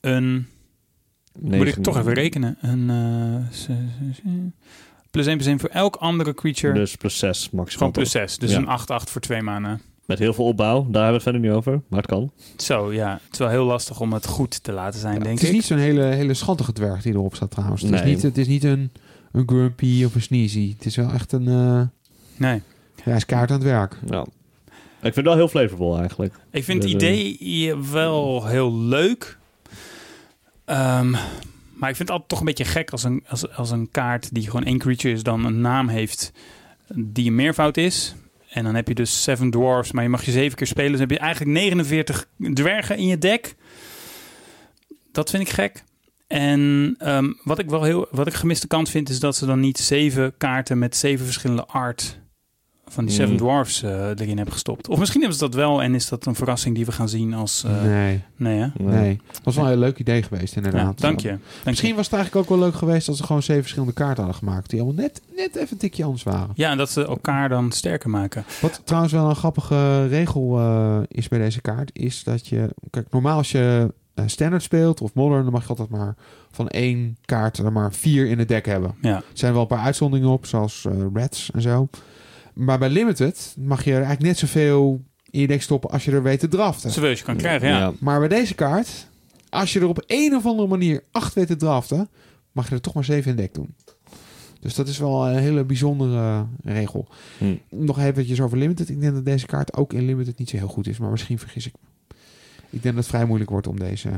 een... 0.00 0.46
Moet 1.40 1.66
ik 1.66 1.82
toch 1.82 1.98
even 1.98 2.12
rekenen. 2.12 2.56
Een, 2.60 2.90
z- 3.50 3.62
z- 3.64 4.16
z- 4.16 4.20
plus 5.10 5.26
1% 5.26 5.30
voor 5.60 5.68
elk 5.68 5.96
andere 5.96 6.34
creature. 6.34 6.74
Dus 6.74 6.96
plus 6.96 7.18
6 7.18 7.50
maximaal. 7.50 7.68
Gewoon 7.76 7.92
plus 7.92 8.10
6. 8.10 8.38
Dus 8.38 8.50
Ja. 8.50 8.56
een 8.58 9.02
8-8 9.02 9.10
voor 9.10 9.20
twee 9.20 9.42
mana. 9.42 9.78
Met 10.06 10.18
heel 10.18 10.34
veel 10.34 10.44
opbouw. 10.44 10.74
Daar 10.74 11.02
hebben 11.04 11.06
we 11.08 11.12
het 11.12 11.22
verder 11.22 11.40
niet 11.40 11.50
over. 11.50 11.80
Maar 11.88 11.98
het 12.00 12.08
kan. 12.10 12.30
Zo, 12.56 12.92
ja. 12.92 13.12
Het 13.24 13.32
is 13.32 13.38
wel 13.38 13.48
heel 13.48 13.64
lastig 13.64 14.00
om 14.00 14.12
het 14.12 14.26
goed 14.26 14.62
te 14.62 14.72
laten 14.72 15.00
zijn, 15.00 15.14
Ja, 15.14 15.20
denk 15.20 15.32
het 15.34 15.42
is 15.42 15.48
ik. 15.48 15.54
niet 15.54 15.64
zo'n 15.64 15.78
hele, 15.78 16.02
hele 16.02 16.34
schattige 16.34 16.72
dwerg 16.72 17.02
die 17.02 17.12
erop 17.12 17.34
staat 17.34 17.50
trouwens. 17.50 17.82
Het, 17.82 17.92
is, 17.92 18.00
Nee. 18.00 18.14
niet, 18.14 18.22
het 18.22 18.38
is 18.38 18.46
niet 18.46 18.64
een, 18.64 18.90
een 19.32 19.42
grumpy 19.48 20.04
of 20.04 20.14
een 20.14 20.22
sneezy. 20.22 20.72
Het 20.76 20.86
is 20.86 20.96
wel 20.96 21.10
echt 21.12 21.32
een... 21.32 21.48
eh 21.48 21.82
Nee. 22.36 22.62
ja, 22.96 23.02
hij 23.02 23.16
is 23.16 23.24
kaart 23.26 23.50
aan 23.50 23.56
het 23.56 23.66
werk. 23.66 23.98
Ja. 24.06 24.20
Ik 25.00 25.12
vind 25.14 25.14
het 25.16 25.24
wel 25.24 25.34
heel 25.34 25.48
flavorful 25.48 25.98
eigenlijk. 25.98 26.34
Ik 26.50 26.64
vind 26.64 26.82
het 26.82 26.92
eh, 26.92 26.96
idee 26.98 27.76
wel 27.92 28.46
heel 28.46 28.74
leuk. 28.78 29.38
Ehm, 30.64 31.10
maar 31.74 31.90
ik 31.90 31.96
vind 31.96 31.98
het 31.98 32.10
altijd 32.10 32.28
toch 32.28 32.38
een 32.38 32.44
beetje 32.44 32.64
gek 32.64 32.90
als 32.90 33.04
een, 33.04 33.24
als, 33.28 33.50
als 33.52 33.70
een 33.70 33.90
kaart 33.90 34.34
die 34.34 34.44
gewoon 34.44 34.64
één 34.64 34.78
creature 34.78 35.14
is, 35.14 35.22
dan 35.22 35.44
een 35.44 35.60
naam 35.60 35.88
heeft 35.88 36.32
die 36.94 37.26
een 37.26 37.34
meervoud 37.34 37.76
is. 37.76 38.14
En 38.48 38.64
dan 38.64 38.74
heb 38.74 38.88
je 38.88 38.94
dus 38.94 39.22
Seven 39.22 39.50
Dwarfs, 39.50 39.92
maar 39.92 40.02
je 40.02 40.08
mag 40.08 40.24
je 40.24 40.30
zeven 40.30 40.56
keer 40.56 40.66
spelen. 40.66 40.90
Dus 40.90 41.00
heb 41.00 41.10
je 41.10 41.18
eigenlijk 41.18 41.52
49 41.52 42.28
dwergen 42.52 42.96
in 42.96 43.06
je 43.06 43.18
deck. 43.18 43.54
Dat 45.12 45.30
vind 45.30 45.42
ik 45.42 45.48
gek. 45.48 45.84
En 46.26 46.94
ehm, 46.98 47.32
wat 47.42 47.58
ik 47.58 47.70
wel 47.70 47.82
heel, 47.82 48.06
wat 48.10 48.26
ik 48.26 48.34
gemiste 48.34 48.66
kant 48.66 48.90
vind, 48.90 49.08
is 49.08 49.20
dat 49.20 49.36
ze 49.36 49.46
dan 49.46 49.60
niet 49.60 49.78
zeven 49.78 50.36
kaarten 50.36 50.78
met 50.78 50.96
zeven 50.96 51.24
verschillende 51.24 51.66
art 51.66 52.18
van 52.90 53.04
die 53.04 53.14
Seven. 53.14 53.36
Dwarfs 53.36 53.82
eh, 53.82 54.08
erin 54.08 54.36
hebben 54.36 54.52
gestopt. 54.52 54.88
Of 54.88 54.98
misschien 54.98 55.20
hebben 55.20 55.38
ze 55.38 55.44
dat 55.44 55.54
wel 55.54 55.82
en 55.82 55.94
is 55.94 56.08
dat 56.08 56.26
een 56.26 56.34
verrassing 56.34 56.74
die 56.74 56.84
we 56.84 56.92
gaan 56.92 57.08
zien 57.08 57.34
als... 57.34 57.64
eh, 57.64 57.82
nee. 57.82 58.22
nee, 58.36 58.58
hè? 58.58 58.68
nee. 58.76 59.20
Dat 59.32 59.40
was 59.44 59.54
wel 59.54 59.64
een 59.64 59.70
heel 59.70 59.80
leuk 59.80 59.98
idee 59.98 60.22
geweest 60.22 60.56
inderdaad. 60.56 61.00
Ja, 61.00 61.06
dank 61.06 61.20
je. 61.20 61.28
Dank 61.28 61.40
Misschien 61.64 61.88
je. 61.90 61.94
was 61.96 62.04
het 62.04 62.14
eigenlijk 62.14 62.44
ook 62.50 62.58
wel 62.58 62.66
leuk 62.68 62.76
geweest 62.78 63.08
als 63.08 63.16
ze 63.16 63.24
gewoon 63.24 63.42
zeven 63.42 63.62
verschillende 63.62 63.94
kaarten 63.94 64.24
hadden 64.24 64.38
gemaakt. 64.42 64.70
Die 64.70 64.80
allemaal 64.80 65.02
net, 65.02 65.20
net 65.36 65.56
even 65.56 65.68
een 65.72 65.78
tikje 65.78 66.04
anders 66.04 66.22
waren. 66.22 66.50
Ja, 66.54 66.70
en 66.70 66.76
dat 66.78 66.90
ze 66.90 67.06
elkaar 67.06 67.48
dan 67.48 67.72
sterker 67.72 68.10
maken. 68.10 68.44
Wat 68.60 68.80
trouwens 68.84 69.12
wel 69.12 69.28
een 69.28 69.36
grappige 69.36 70.06
regel 70.06 70.58
eh, 70.58 70.98
is 71.08 71.28
bij 71.28 71.38
deze 71.38 71.60
kaart, 71.60 71.90
is 71.92 72.24
dat 72.24 72.46
je... 72.46 72.74
Kijk, 72.90 73.06
normaal 73.10 73.36
als 73.36 73.50
je 73.50 73.92
eh, 74.14 74.24
standard 74.26 74.62
speelt 74.62 75.00
of 75.00 75.14
modern, 75.14 75.42
dan 75.42 75.52
mag 75.52 75.62
je 75.62 75.68
altijd 75.68 75.88
maar 75.88 76.14
van 76.50 76.68
één 76.68 77.16
kaart 77.24 77.58
er 77.58 77.72
maar 77.72 77.92
vier 77.92 78.26
in 78.26 78.38
het 78.38 78.48
deck 78.48 78.66
hebben. 78.66 78.94
Ja, 79.00 79.14
Er 79.16 79.22
zijn 79.32 79.52
wel 79.52 79.62
een 79.62 79.66
paar 79.68 79.84
uitzonderingen 79.84 80.32
op, 80.32 80.46
zoals 80.46 80.84
eh, 80.84 80.92
Reds 81.14 81.50
en 81.54 81.62
zo. 81.62 81.88
Maar 82.56 82.78
bij 82.78 82.88
Limited 82.88 83.54
mag 83.58 83.84
je 83.84 83.90
er 83.90 83.96
eigenlijk 83.96 84.26
net 84.26 84.38
zoveel 84.38 85.04
in 85.30 85.40
je 85.40 85.46
deck 85.46 85.62
stoppen 85.62 85.90
als 85.90 86.04
je 86.04 86.10
er 86.10 86.22
weet 86.22 86.40
te 86.40 86.48
draften. 86.48 86.90
zoveel 86.90 87.10
als 87.10 87.18
je 87.18 87.24
kan 87.24 87.36
krijgen, 87.36 87.68
ja. 87.68 87.92
Maar 88.00 88.18
bij 88.18 88.28
deze 88.28 88.54
kaart, 88.54 89.08
als 89.48 89.72
je 89.72 89.80
er 89.80 89.88
op 89.88 90.04
een 90.06 90.34
of 90.34 90.46
andere 90.46 90.68
manier 90.68 91.02
acht 91.10 91.34
weet 91.34 91.46
te 91.46 91.56
draften, 91.56 92.08
mag 92.52 92.68
je 92.68 92.74
er 92.74 92.80
toch 92.80 92.94
maar 92.94 93.04
zeven 93.04 93.30
in 93.30 93.36
deck 93.36 93.54
doen. 93.54 93.74
Dus 94.60 94.74
dat 94.74 94.88
is 94.88 94.98
wel 94.98 95.28
een 95.28 95.38
hele 95.38 95.64
bijzondere 95.64 96.18
eh, 96.18 96.74
regel. 96.74 97.08
Hm. 97.38 97.54
Nog 97.70 97.98
eventjes 97.98 98.40
over 98.40 98.58
Limited. 98.58 98.88
Ik 98.88 99.00
denk 99.00 99.14
dat 99.14 99.24
deze 99.24 99.46
kaart 99.46 99.76
ook 99.76 99.92
in 99.92 100.04
Limited 100.04 100.38
niet 100.38 100.50
zo 100.50 100.56
heel 100.56 100.68
goed 100.68 100.88
is, 100.88 100.98
maar 100.98 101.10
misschien 101.10 101.38
vergis 101.38 101.66
ik 101.66 101.72
me. 101.80 102.14
Ik 102.70 102.82
denk 102.82 102.94
dat 102.94 103.04
het 103.04 103.06
vrij 103.06 103.24
moeilijk 103.24 103.50
wordt 103.50 103.66
om 103.66 103.78
deze... 103.78 104.10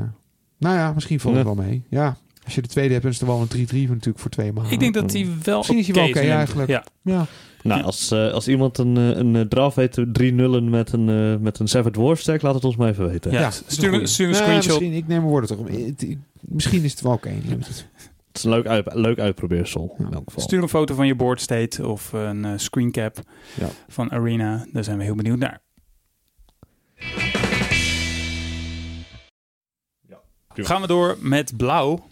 Nou 0.59 0.77
ja, 0.77 0.93
misschien 0.93 1.21
valt 1.21 1.35
het 1.35 1.45
wel 1.45 1.55
mee. 1.55 1.83
Ja, 1.89 2.17
als 2.49 2.57
je 2.57 2.63
de 2.63 2.69
tweede 2.69 2.91
hebt, 2.91 3.03
dan 3.05 3.13
is 3.13 3.21
er 3.21 3.27
wel 3.27 3.41
een 3.41 3.67
3-3 3.69 3.89
natuurlijk 3.89 4.19
voor 4.19 4.31
twee 4.31 4.53
maanden. 4.53 4.73
Ik 4.73 4.81
denk 4.81 4.95
dat 4.95 5.11
die 5.11 5.29
wel 5.43 5.57
Misschien 5.57 5.79
is 5.79 5.87
hij 5.87 5.95
wel 5.95 6.09
oké 6.09 6.19
eigenlijk. 6.19 6.69
Ja, 6.69 6.85
Ja, 7.03 7.27
Nou, 7.63 7.83
als, 7.83 8.11
eh, 8.11 8.33
als 8.33 8.49
iemand 8.49 8.79
een, 8.79 8.97
eh, 8.97 9.09
een 9.09 9.37
eh, 9.37 9.43
draf 9.43 9.75
weet 9.75 9.93
te 9.93 10.11
3 10.13 10.33
nullen 10.33 10.71
met 10.71 10.93
een, 10.93 11.09
eh, 11.09 11.37
met 11.43 11.59
een 11.59 11.69
Seven 11.69 11.93
Dwarf 11.93 12.21
stack, 12.21 12.43
laat 12.43 12.55
het 12.55 12.65
ons 12.65 12.77
maar 12.77 12.89
even 12.89 13.09
weten. 13.09 13.33
Ja, 13.33 13.51
stuur, 13.51 13.85
een 13.87 13.93
Nou, 13.93 14.07
screenshot. 14.07 14.65
misschien, 14.65 14.93
ik 14.93 15.07
neem 15.07 15.19
mijn 15.21 15.31
woorden 15.31 15.57
toch. 15.57 15.67
Misschien 16.41 16.83
is 16.85 16.91
het 16.91 17.01
wel 17.01 17.13
oké. 17.13 17.29
Het 17.29 17.67
is 18.33 18.45
een 18.45 18.51
leuk, 18.51 18.67
uit, 18.67 18.95
leuk 18.95 19.19
uitprobeersel 19.19 19.95
Ja. 19.99 20.05
in 20.07 20.13
elk 20.13 20.23
geval. 20.27 20.43
Stuur 20.43 20.63
een 20.63 20.69
foto 20.69 20.95
van 20.95 21.07
je 21.07 21.15
board 21.15 21.41
state 21.41 21.87
of 21.87 22.13
een 22.13 22.61
screencap 22.61 23.19
Ja. 23.61 23.69
van 23.89 24.11
Arena. 24.11 24.67
Daar 24.73 24.85
zijn 24.85 24.99
we 24.99 25.05
heel 25.05 25.15
benieuwd 25.15 25.39
naar. 25.39 25.61
Gaan 30.67 30.81
we 30.81 30.87
door 30.87 31.17
met 31.21 31.57
blauw. 31.57 32.07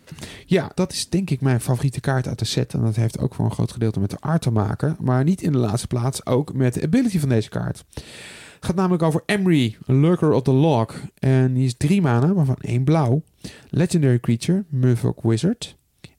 Ja, 0.46 0.70
dat 0.74 0.92
is 0.92 1.08
denk 1.08 1.30
ik 1.30 1.40
mijn 1.40 1.60
favoriete 1.60 2.00
kaart 2.00 2.28
uit 2.28 2.38
de 2.38 2.44
set. 2.44 2.74
En 2.74 2.80
dat 2.80 2.96
heeft 2.96 3.18
ook 3.18 3.34
voor 3.34 3.44
een 3.44 3.52
groot 3.52 3.72
gedeelte 3.72 4.00
met 4.00 4.10
de 4.10 4.20
art 4.20 4.42
te 4.42 4.50
maken. 4.50 4.96
Maar 5.00 5.24
niet 5.24 5.42
in 5.42 5.52
de 5.52 5.58
laatste 5.58 5.86
plaats 5.86 6.26
ook 6.26 6.52
met 6.54 6.74
de 6.74 6.82
ability 6.82 7.18
van 7.18 7.28
deze 7.28 7.48
kaart. 7.48 7.84
Het 7.94 8.64
gaat 8.64 8.74
namelijk 8.74 9.02
over 9.02 9.22
Emery, 9.26 9.76
een 9.86 10.00
Lurker 10.00 10.32
of 10.32 10.42
the 10.42 10.52
Log. 10.52 10.94
En 11.18 11.54
die 11.54 11.64
is 11.64 11.76
drie 11.76 12.02
mana, 12.02 12.32
waarvan 12.32 12.56
één 12.60 12.84
blauw. 12.84 13.22
Legendary 13.70 14.20
Creature, 14.20 14.64
Murfolk 14.68 15.22
Wizard. 15.22 15.75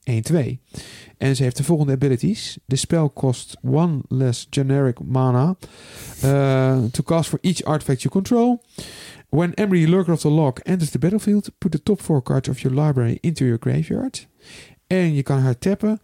1-2. 0.10 0.58
En 1.18 1.36
ze 1.36 1.44
heeft 1.44 1.58
de 1.58 1.64
volgende 1.64 1.94
abilities. 1.94 2.58
De 2.66 2.76
spel 2.76 3.10
kost 3.10 3.58
one 3.64 4.02
less 4.08 4.48
generic 4.50 5.00
mana. 5.04 5.56
uh, 6.24 6.84
to 6.92 7.04
cast 7.04 7.30
for 7.30 7.40
each 7.42 7.64
artifact 7.64 8.02
you 8.02 8.10
control. 8.10 8.62
When 9.30 9.54
Emery, 9.54 9.86
Lurker 9.86 10.14
of 10.14 10.22
the 10.22 10.30
Log, 10.30 10.60
enters 10.66 10.90
the 10.90 11.00
battlefield, 11.00 11.50
put 11.58 11.72
the 11.72 11.84
top 11.84 12.02
four 12.02 12.22
cards 12.22 12.50
of 12.50 12.62
your 12.62 12.86
library 12.86 13.18
into 13.22 13.46
your 13.46 13.60
graveyard. 13.60 14.28
En 14.88 15.14
je 15.14 15.24
kan 15.24 15.40
haar 15.40 15.58
tappen. 15.58 16.00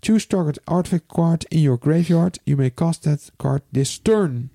Choose 0.00 0.26
target 0.26 0.60
artifact 0.64 1.06
card 1.06 1.44
in 1.48 1.60
your 1.60 1.78
graveyard. 1.80 2.38
You 2.44 2.56
may 2.56 2.70
cast 2.70 3.02
that 3.02 3.32
card 3.36 3.62
this 3.72 3.98
turn. 3.98 4.50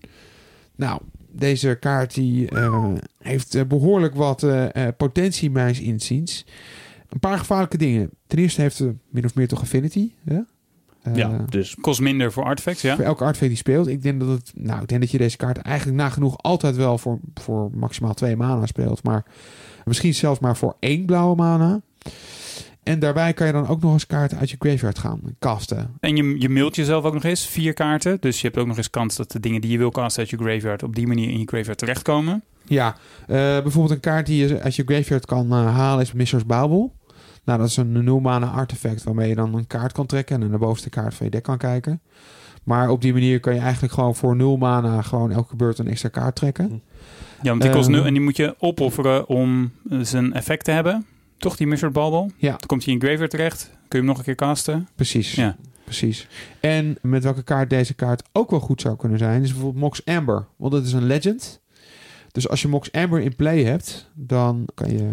Nou, 0.76 1.02
deze 1.32 1.78
kaart 1.80 2.14
die, 2.14 2.52
uh, 2.52 2.94
heeft 3.18 3.56
uh, 3.56 3.64
behoorlijk 3.64 4.16
wat 4.16 4.46
potentie, 4.98 5.52
mijns 5.52 5.80
inziens. 5.80 6.46
Een 7.14 7.20
paar 7.20 7.38
gevaarlijke 7.38 7.78
dingen. 7.78 8.10
Ten 8.28 8.38
eerste 8.38 8.62
heeft 8.62 8.76
ze 8.76 8.96
min 9.10 9.26
of 9.26 9.36
meer 9.36 9.48
toch 9.48 9.62
affinity. 9.62 10.12
Ja, 10.24 10.46
ja 11.14 11.46
dus 11.50 11.76
kost 11.82 12.02
minder 12.02 12.32
voor 12.32 12.44
artifacts, 12.44 12.82
ja. 12.82 12.96
Voor 12.96 13.06
elke 13.06 13.24
artefact 13.24 13.50
die 13.50 13.60
speelt. 13.60 13.88
Ik 13.88 14.02
denk 14.02 14.20
dat 14.20 14.30
het, 14.30 14.52
nou, 14.56 14.82
ik 14.82 14.88
denk 14.88 15.02
dat 15.02 15.12
je 15.12 15.18
deze 15.18 15.38
kaart 15.38 15.58
eigenlijk 15.58 15.98
nagenoeg 15.98 16.38
altijd 16.38 16.76
wel 16.76 16.98
voor, 16.98 17.20
voor 17.34 17.70
maximaal 17.74 18.14
twee 18.14 18.36
mana 18.36 18.66
speelt. 18.66 19.04
Maar 19.04 19.26
misschien 19.86 20.14
zelfs 20.14 20.40
maar 20.40 20.58
voor 20.58 20.76
één 20.80 21.06
blauwe 21.06 21.36
mana. 21.36 21.82
En 22.84 23.00
daarbij 23.00 23.34
kan 23.34 23.48
je 23.48 23.54
dan 23.54 23.68
ook 23.68 23.82
nog 23.82 23.94
eens 23.94 24.08
kaarten 24.08 24.38
uit 24.38 24.50
je 24.50 24.56
graveyard 24.60 25.00
gaan 25.00 25.22
casten. 25.40 25.98
En 26.00 26.16
je, 26.16 26.36
je 26.40 26.50
mailt 26.50 26.76
jezelf 26.76 27.04
ook 27.04 27.14
nog 27.14 27.24
eens 27.24 27.48
vier 27.48 27.74
kaarten. 27.74 28.18
Dus 28.20 28.42
je 28.42 28.48
hebt 28.48 28.60
ook 28.60 28.68
nog 28.68 28.78
eens 28.78 28.90
kans 28.90 29.16
dat 29.16 29.32
de 29.32 29.40
dingen 29.40 29.62
die 29.62 29.72
je 29.72 29.78
wil 29.78 29.92
casten 29.92 30.22
uit 30.22 30.30
je 30.30 30.38
graveyard 30.38 30.84
op 30.84 30.96
die 30.96 31.08
manier 31.08 31.30
in 31.30 31.40
je 31.40 31.48
graveyard 31.48 31.78
terechtkomen. 31.78 32.44
Ja, 32.66 32.96
uh, 33.22 33.28
bijvoorbeeld 33.28 33.90
een 33.90 34.00
kaart 34.00 34.26
die 34.26 34.48
je 34.48 34.62
uit 34.62 34.76
je 34.76 34.84
graveyard 34.86 35.26
kan 35.26 35.46
uh, 35.46 35.76
halen 35.76 36.04
is 36.04 36.14
Misser's 36.14 36.46
Babel. 36.46 36.94
Nou, 37.44 37.60
dat 37.60 37.68
is 37.68 37.78
een 37.78 38.04
0 38.04 38.20
mana 38.20 38.48
artefact 38.48 39.04
waarmee 39.04 39.30
je 39.30 39.36
dan 39.36 39.56
een 39.56 39.68
kaart 39.68 39.92
kan 39.92 40.06
trekken 40.06 40.36
en 40.36 40.42
naar 40.42 40.52
de 40.52 40.58
bovenste 40.58 40.90
kaart 40.90 41.14
van 41.14 41.26
je 41.26 41.32
deck 41.32 41.44
kan 41.44 41.58
kijken. 41.58 42.02
Maar 42.64 42.90
op 42.90 43.02
die 43.02 43.14
manier 43.14 43.40
kan 43.40 43.54
je 43.54 43.60
eigenlijk 43.60 43.94
gewoon 43.94 44.16
voor 44.16 44.36
0 44.36 44.58
mana 44.58 45.02
gewoon 45.02 45.32
elke 45.32 45.56
beurt 45.56 45.80
een 45.80 45.88
extra 45.88 46.10
kaart 46.10 46.36
trekken. 46.36 46.82
Ja, 47.42 47.50
want 47.50 47.62
die 47.62 47.72
kost 47.72 47.90
nul 47.90 48.06
en 48.06 48.14
die 48.14 48.22
moet 48.22 48.38
je 48.38 48.56
opofferen 48.60 49.28
om 49.28 49.72
zijn 50.02 50.34
effect 50.34 50.66
te 50.66 50.72
hebben. 50.72 51.06
Toch, 51.38 51.56
die 51.56 51.68
Misser's 51.68 51.92
Babel? 51.92 52.32
Ja. 52.38 52.50
Dan 52.50 52.68
komt 52.68 52.86
hij 52.86 52.94
in 52.94 53.00
graveyard 53.00 53.32
terecht. 53.32 53.64
Kun 53.64 53.76
je 53.88 53.98
hem 53.98 54.06
nog 54.06 54.18
een 54.18 54.24
keer 54.24 54.36
casten. 54.36 54.88
Precies. 54.96 55.36
Ja. 55.36 55.56
Precies. 55.84 56.28
En 56.60 56.98
met 57.02 57.24
welke 57.24 57.44
kaart 57.44 57.70
deze 57.70 57.94
kaart 57.94 58.24
ook 58.32 58.50
wel 58.50 58.60
goed 58.60 58.82
zou 58.82 58.96
kunnen 58.96 59.18
zijn, 59.18 59.42
is 59.42 59.52
bijvoorbeeld 59.52 59.84
Mox 59.84 60.06
Amber. 60.06 60.46
Want 60.56 60.72
dat 60.72 60.86
is 60.86 60.94
een 60.94 61.06
legend. 61.06 61.62
Dus 62.32 62.50
als 62.50 62.62
je 62.62 62.68
Mox 62.68 62.92
Amber 62.92 63.22
in 63.22 63.36
play 63.36 63.64
hebt, 63.64 64.10
dan 64.14 64.68
kan 64.74 64.90
je 64.92 65.10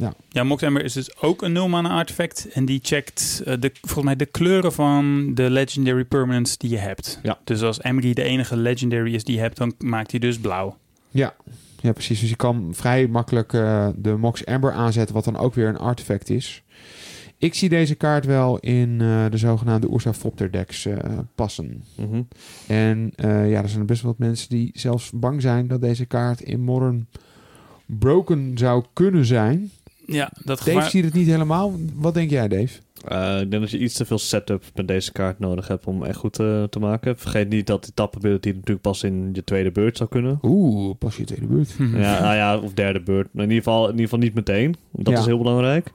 ja, 0.00 0.14
ja 0.28 0.44
Mox 0.44 0.62
Amber 0.62 0.84
is 0.84 0.92
dus 0.92 1.20
ook 1.20 1.42
een 1.42 1.52
0 1.52 1.68
mana 1.68 1.88
artefact. 1.88 2.48
En 2.52 2.64
die 2.64 2.80
checkt 2.82 3.42
uh, 3.46 3.54
de, 3.60 3.70
volgens 3.80 4.04
mij 4.04 4.16
de 4.16 4.26
kleuren 4.26 4.72
van 4.72 5.34
de 5.34 5.50
legendary 5.50 6.04
permanents 6.04 6.56
die 6.56 6.70
je 6.70 6.76
hebt. 6.76 7.20
Ja. 7.22 7.38
Dus 7.44 7.62
als 7.62 7.82
Emery 7.82 8.12
de 8.12 8.22
enige 8.22 8.56
legendary 8.56 9.14
is 9.14 9.24
die 9.24 9.34
je 9.34 9.40
hebt, 9.40 9.56
dan 9.56 9.74
maakt 9.78 10.10
hij 10.10 10.20
dus 10.20 10.38
blauw. 10.38 10.76
Ja, 11.10 11.34
ja 11.80 11.92
precies. 11.92 12.20
Dus 12.20 12.28
je 12.28 12.36
kan 12.36 12.68
vrij 12.72 13.06
makkelijk 13.06 13.52
uh, 13.52 13.88
de 13.96 14.16
Mox 14.16 14.46
Amber 14.46 14.72
aanzetten, 14.72 15.14
wat 15.14 15.24
dan 15.24 15.36
ook 15.36 15.54
weer 15.54 15.68
een 15.68 15.78
artefact 15.78 16.30
is. 16.30 16.62
Ik 17.38 17.54
zie 17.54 17.68
deze 17.68 17.94
kaart 17.94 18.26
wel 18.26 18.58
in 18.58 18.88
uh, 18.88 19.24
de 19.30 19.36
zogenaamde 19.36 19.92
Ursa 19.92 20.12
Fopter 20.12 20.50
decks 20.50 20.88
passen. 21.34 21.84
Mm 21.96 22.10
-hmm. 22.10 22.28
En 22.66 23.12
ja, 23.48 23.62
er 23.62 23.68
zijn 23.68 23.86
best 23.86 24.02
wel 24.02 24.10
wat 24.10 24.26
mensen 24.26 24.48
die 24.48 24.70
zelfs 24.74 25.10
bang 25.14 25.42
zijn 25.42 25.68
dat 25.68 25.80
deze 25.80 26.04
kaart 26.04 26.40
in 26.40 26.60
Modern 26.60 27.06
broken 27.86 28.58
zou 28.58 28.84
kunnen 28.92 29.24
zijn. 29.24 29.70
Ja, 30.12 30.30
dat 30.44 30.58
Dave 30.58 30.70
gevaar... 30.70 30.90
ziet 30.90 31.04
het 31.04 31.14
niet 31.14 31.26
helemaal. 31.26 31.74
Wat 31.94 32.14
denk 32.14 32.30
jij, 32.30 32.48
Dave? 32.48 32.78
Uh, 33.12 33.40
ik 33.40 33.50
denk 33.50 33.62
dat 33.62 33.70
je 33.70 33.78
iets 33.78 33.94
te 33.94 34.04
veel 34.04 34.18
setup 34.18 34.64
met 34.74 34.88
deze 34.88 35.12
kaart 35.12 35.38
nodig 35.38 35.68
hebt 35.68 35.86
om 35.86 36.04
echt 36.04 36.16
goed 36.16 36.38
uh, 36.40 36.62
te 36.64 36.78
maken. 36.78 37.18
Vergeet 37.18 37.48
niet 37.48 37.66
dat 37.66 37.84
die 37.84 37.94
tap 37.94 38.16
ability 38.16 38.48
natuurlijk 38.48 38.80
pas 38.80 39.02
in 39.02 39.30
je 39.32 39.44
tweede 39.44 39.70
beurt 39.70 39.96
zou 39.96 40.08
kunnen. 40.08 40.38
Oeh, 40.42 40.94
pas 40.98 41.16
je 41.16 41.24
tweede 41.24 41.46
beurt. 41.46 41.74
ja, 41.78 42.20
nou 42.20 42.34
ja, 42.34 42.58
of 42.58 42.72
derde 42.74 43.00
beurt. 43.00 43.28
Maar 43.32 43.44
in 43.44 43.50
ieder 43.50 43.64
geval, 43.64 43.84
in 43.84 43.90
ieder 43.90 44.04
geval 44.04 44.18
niet 44.18 44.34
meteen. 44.34 44.76
Dat 44.92 45.12
Ja. 45.14 45.20
is 45.20 45.26
heel 45.26 45.38
belangrijk. 45.38 45.92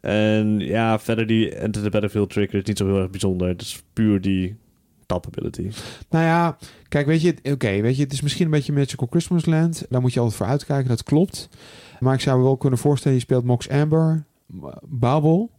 En 0.00 0.58
ja, 0.58 0.98
verder 0.98 1.26
die 1.26 1.54
Enter 1.54 1.82
the 1.82 1.90
Battlefield 1.90 2.30
trigger 2.30 2.58
is 2.58 2.64
niet 2.64 2.78
zo 2.78 2.86
heel 2.86 3.00
erg 3.00 3.10
bijzonder. 3.10 3.48
Het 3.48 3.60
is 3.60 3.82
puur 3.92 4.20
die 4.20 4.56
tap 5.06 5.26
ability. 5.26 5.70
Nou 6.10 6.24
ja, 6.24 6.56
kijk, 6.88 7.06
weet 7.06 7.22
je, 7.22 7.34
oké, 7.42 7.80
weet 7.80 7.96
je, 7.96 8.02
het 8.02 8.12
is 8.12 8.20
misschien 8.20 8.44
een 8.44 8.50
beetje 8.50 8.72
Magical 8.72 9.06
Christmas 9.10 9.44
Land. 9.46 9.86
Daar 9.88 10.00
moet 10.00 10.12
je 10.12 10.20
altijd 10.20 10.38
voor 10.38 10.46
uitkijken, 10.46 10.88
dat 10.88 11.02
klopt. 11.02 11.48
Maar 12.00 12.14
ik 12.14 12.20
zou 12.20 12.38
me 12.38 12.44
wel 12.44 12.56
kunnen 12.56 12.78
voorstellen, 12.78 13.16
je 13.16 13.22
speelt 13.22 13.44
Mox 13.44 13.68
Amber, 13.68 14.24
Babel 14.82 15.50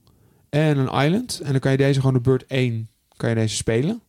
en 0.50 0.78
een 0.78 1.06
Island. 1.06 1.40
En 1.44 1.52
dan 1.52 1.60
kan 1.60 1.72
je 1.72 1.78
deze 1.78 2.00
gewoon 2.00 2.16
de 2.16 2.22
beurt 2.22 2.46
1, 2.46 2.90
kan 3.18 3.30
je 3.30 3.36
deze 3.36 3.56
spelen. 3.56 4.02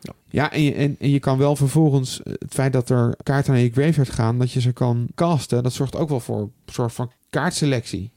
Ja. 0.00 0.12
Ja, 0.28 0.52
en 0.52 0.62
je, 0.62 0.74
en, 0.74 0.96
en 0.98 1.10
je 1.10 1.18
kan 1.18 1.38
wel 1.38 1.56
vervolgens 1.56 2.22
eh, 2.22 2.32
het 2.38 2.54
feit 2.54 2.72
dat 2.72 2.90
er 2.90 3.16
kaarten 3.22 3.52
naar 3.52 3.62
je 3.62 3.70
graveyard 3.70 4.10
gaan, 4.10 4.38
dat 4.38 4.52
je 4.52 4.60
ze 4.60 4.72
kan 4.72 5.08
casten, 5.14 5.62
dat 5.62 5.72
zorgt 5.72 5.96
ook 5.96 6.08
wel 6.08 6.20
voor 6.20 6.40
een 6.40 6.52
soort 6.66 6.92
van 6.92 7.12
kaartselectie. 7.30 8.10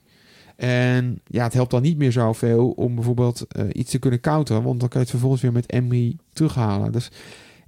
En 0.56 1.22
ja, 1.26 1.44
het 1.44 1.54
helpt 1.54 1.72
dan 1.72 1.82
niet 1.82 1.98
meer 1.98 2.12
zoveel 2.12 2.70
om 2.70 2.96
bijvoorbeeld 2.96 3.46
uh, 3.58 3.66
iets 3.72 3.92
te 3.92 4.00
kunnen 4.00 4.20
counteren, 4.20 4.64
want 4.64 4.80
dan 4.80 4.90
kan 4.90 4.98
je 4.98 5.06
het 5.06 5.10
vervolgens 5.10 5.42
weer 5.42 5.52
met 5.52 5.72
Emery 5.72 6.18
terughalen. 6.34 6.92
Dus 6.92 7.12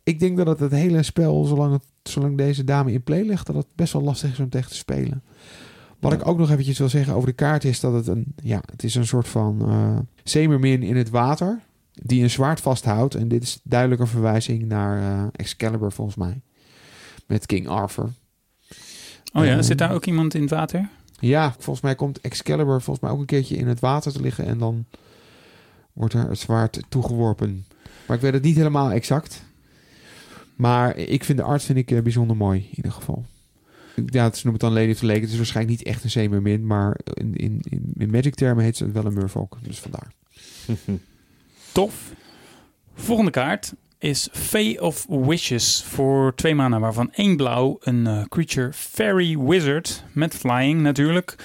ik 0.04 0.20
denk 0.20 0.38
dat 0.38 0.48
het, 0.48 0.60
het 0.60 0.72
hele 0.72 1.04
spel, 1.04 1.46
zolang, 1.46 1.74
het, 1.74 1.86
zolang 2.04 2.38
deze 2.38 2.64
dame 2.64 2.92
in 2.92 3.04
play 3.04 3.22
ligt, 3.22 3.46
dat 3.46 3.56
het 3.56 3.68
best 3.76 3.94
wel 3.94 4.02
lastig 4.02 4.32
is 4.32 4.40
om 4.40 4.50
tegen 4.50 4.70
te 4.70 4.76
spelen. 4.76 5.24
Wat 6.04 6.14
ik 6.14 6.28
ook 6.28 6.38
nog 6.38 6.52
eventjes 6.52 6.78
wil 6.78 6.90
zeggen 6.90 7.14
over 7.14 7.28
de 7.28 7.36
kaart 7.36 7.64
is 7.64 7.80
dat 7.80 7.94
het 7.94 8.08
een, 8.08 8.36
ja, 8.44 8.62
het 8.72 8.84
is 8.84 8.96
een 8.96 9.06
soort 9.08 9.28
van 9.28 9.70
uh, 9.70 9.98
zeemermin 10.24 10.84
in 10.84 10.96
het 10.96 11.10
water 11.10 11.60
die 11.94 12.24
een 12.24 12.30
zwaard 12.30 12.62
vasthoudt. 12.62 13.16
En 13.16 13.28
dit 13.28 13.44
is 13.44 13.60
duidelijk 13.64 14.02
een 14.02 14.08
verwijzing 14.08 14.66
naar 14.66 15.00
uh, 15.02 15.28
Excalibur 15.32 15.92
volgens 15.92 16.18
mij. 16.18 16.42
Met 17.28 17.46
King 17.46 17.68
Arthur. 17.68 18.10
Oh 19.34 19.46
ja, 19.46 19.58
Eh, 19.58 19.62
zit 19.64 19.78
daar 19.78 19.92
ook 19.94 20.06
iemand 20.06 20.34
in 20.34 20.42
het 20.42 20.50
water? 20.50 20.90
Ja, 21.20 21.52
volgens 21.52 21.82
mij 21.82 21.96
komt 21.96 22.22
Excalibur 22.22 22.82
volgens 22.82 23.00
mij 23.00 23.10
ook 23.10 23.20
een 23.20 23.26
keertje 23.26 23.56
in 23.56 23.68
het 23.68 23.80
water 23.80 24.12
te 24.12 24.22
liggen 24.22 24.46
en 24.46 24.58
dan 24.58 24.86
wordt 25.94 26.14
er 26.14 26.30
het 26.30 26.40
zwaard 26.40 26.82
toegeworpen. 26.90 27.66
Maar 28.08 28.16
ik 28.16 28.24
weet 28.24 28.34
het 28.34 28.44
niet 28.44 28.56
helemaal 28.56 28.92
exact. 28.92 29.44
Maar 30.56 30.98
ik 30.98 31.24
vind 31.24 31.38
de 31.38 31.44
art 31.44 31.64
vind 31.64 31.78
ik 31.78 31.92
uh, 31.92 32.02
bijzonder 32.02 32.36
mooi 32.36 32.60
in 32.60 32.76
ieder 32.76 32.92
geval. 32.92 33.26
Ja, 34.06 34.24
het 34.24 34.44
noemt 34.44 34.62
het 34.62 34.72
dan 34.72 34.80
Lady 34.80 34.92
of 34.92 34.98
the 34.98 35.06
Lake. 35.06 35.20
Het 35.20 35.30
is 35.30 35.38
waarschijnlijk 35.38 35.78
niet 35.78 35.88
echt 35.88 36.04
een 36.04 36.10
zeemermin, 36.10 36.66
maar 36.66 37.00
in, 37.04 37.36
in, 37.36 37.60
in, 37.70 37.94
in 37.98 38.12
magic 38.12 38.36
termen 38.36 38.64
heet 38.64 38.78
ze 38.78 38.92
wel 38.92 39.06
een 39.06 39.14
Murfolk. 39.14 39.58
Dus 39.62 39.80
vandaar. 39.80 40.12
Tof. 41.72 42.12
Volgende 42.96 43.32
kaart 43.32 43.74
is 44.00 44.30
Fay 44.32 44.78
of 44.78 45.06
Wishes 45.10 45.84
voor 45.88 46.36
twee 46.36 46.56
mana, 46.56 46.80
waarvan 46.80 47.12
één 47.12 47.38
blauw, 47.38 47.78
een 47.80 48.06
uh, 48.06 48.24
creature 48.28 48.74
fairy 48.74 49.38
wizard 49.38 50.04
met 50.12 50.36
flying 50.36 50.82
natuurlijk. 50.82 51.36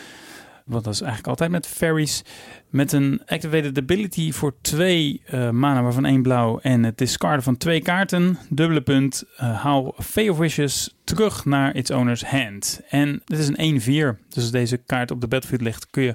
Want 0.64 0.84
dat 0.84 0.94
is 0.94 1.00
eigenlijk 1.00 1.28
altijd 1.28 1.50
met 1.50 1.66
fairies. 1.66 2.22
Met 2.70 2.92
een 2.92 3.22
activated 3.26 3.78
ability 3.78 4.32
voor 4.32 4.54
twee 4.60 5.22
uh, 5.34 5.50
mana, 5.50 5.82
waarvan 5.82 6.04
één 6.04 6.22
blauw. 6.22 6.58
En 6.58 6.84
het 6.84 6.98
discarden 6.98 7.42
van 7.42 7.56
twee 7.56 7.82
kaarten. 7.82 8.38
Dubbele 8.48 8.80
punt. 8.80 9.24
Uh, 9.34 9.62
haal 9.62 9.94
Fay 9.98 10.28
of 10.28 10.38
Wishes 10.38 10.96
terug 11.04 11.44
naar 11.44 11.74
its 11.74 11.90
owner's 11.90 12.24
hand. 12.24 12.80
En 12.88 13.22
dit 13.24 13.38
is 13.38 13.50
een 13.54 13.80
1-4. 13.80 13.84
Dus 14.28 14.42
als 14.42 14.50
deze 14.50 14.76
kaart 14.76 15.10
op 15.10 15.20
de 15.20 15.28
battlefield 15.28 15.62
ligt, 15.62 15.90
kun 15.90 16.02
je 16.02 16.14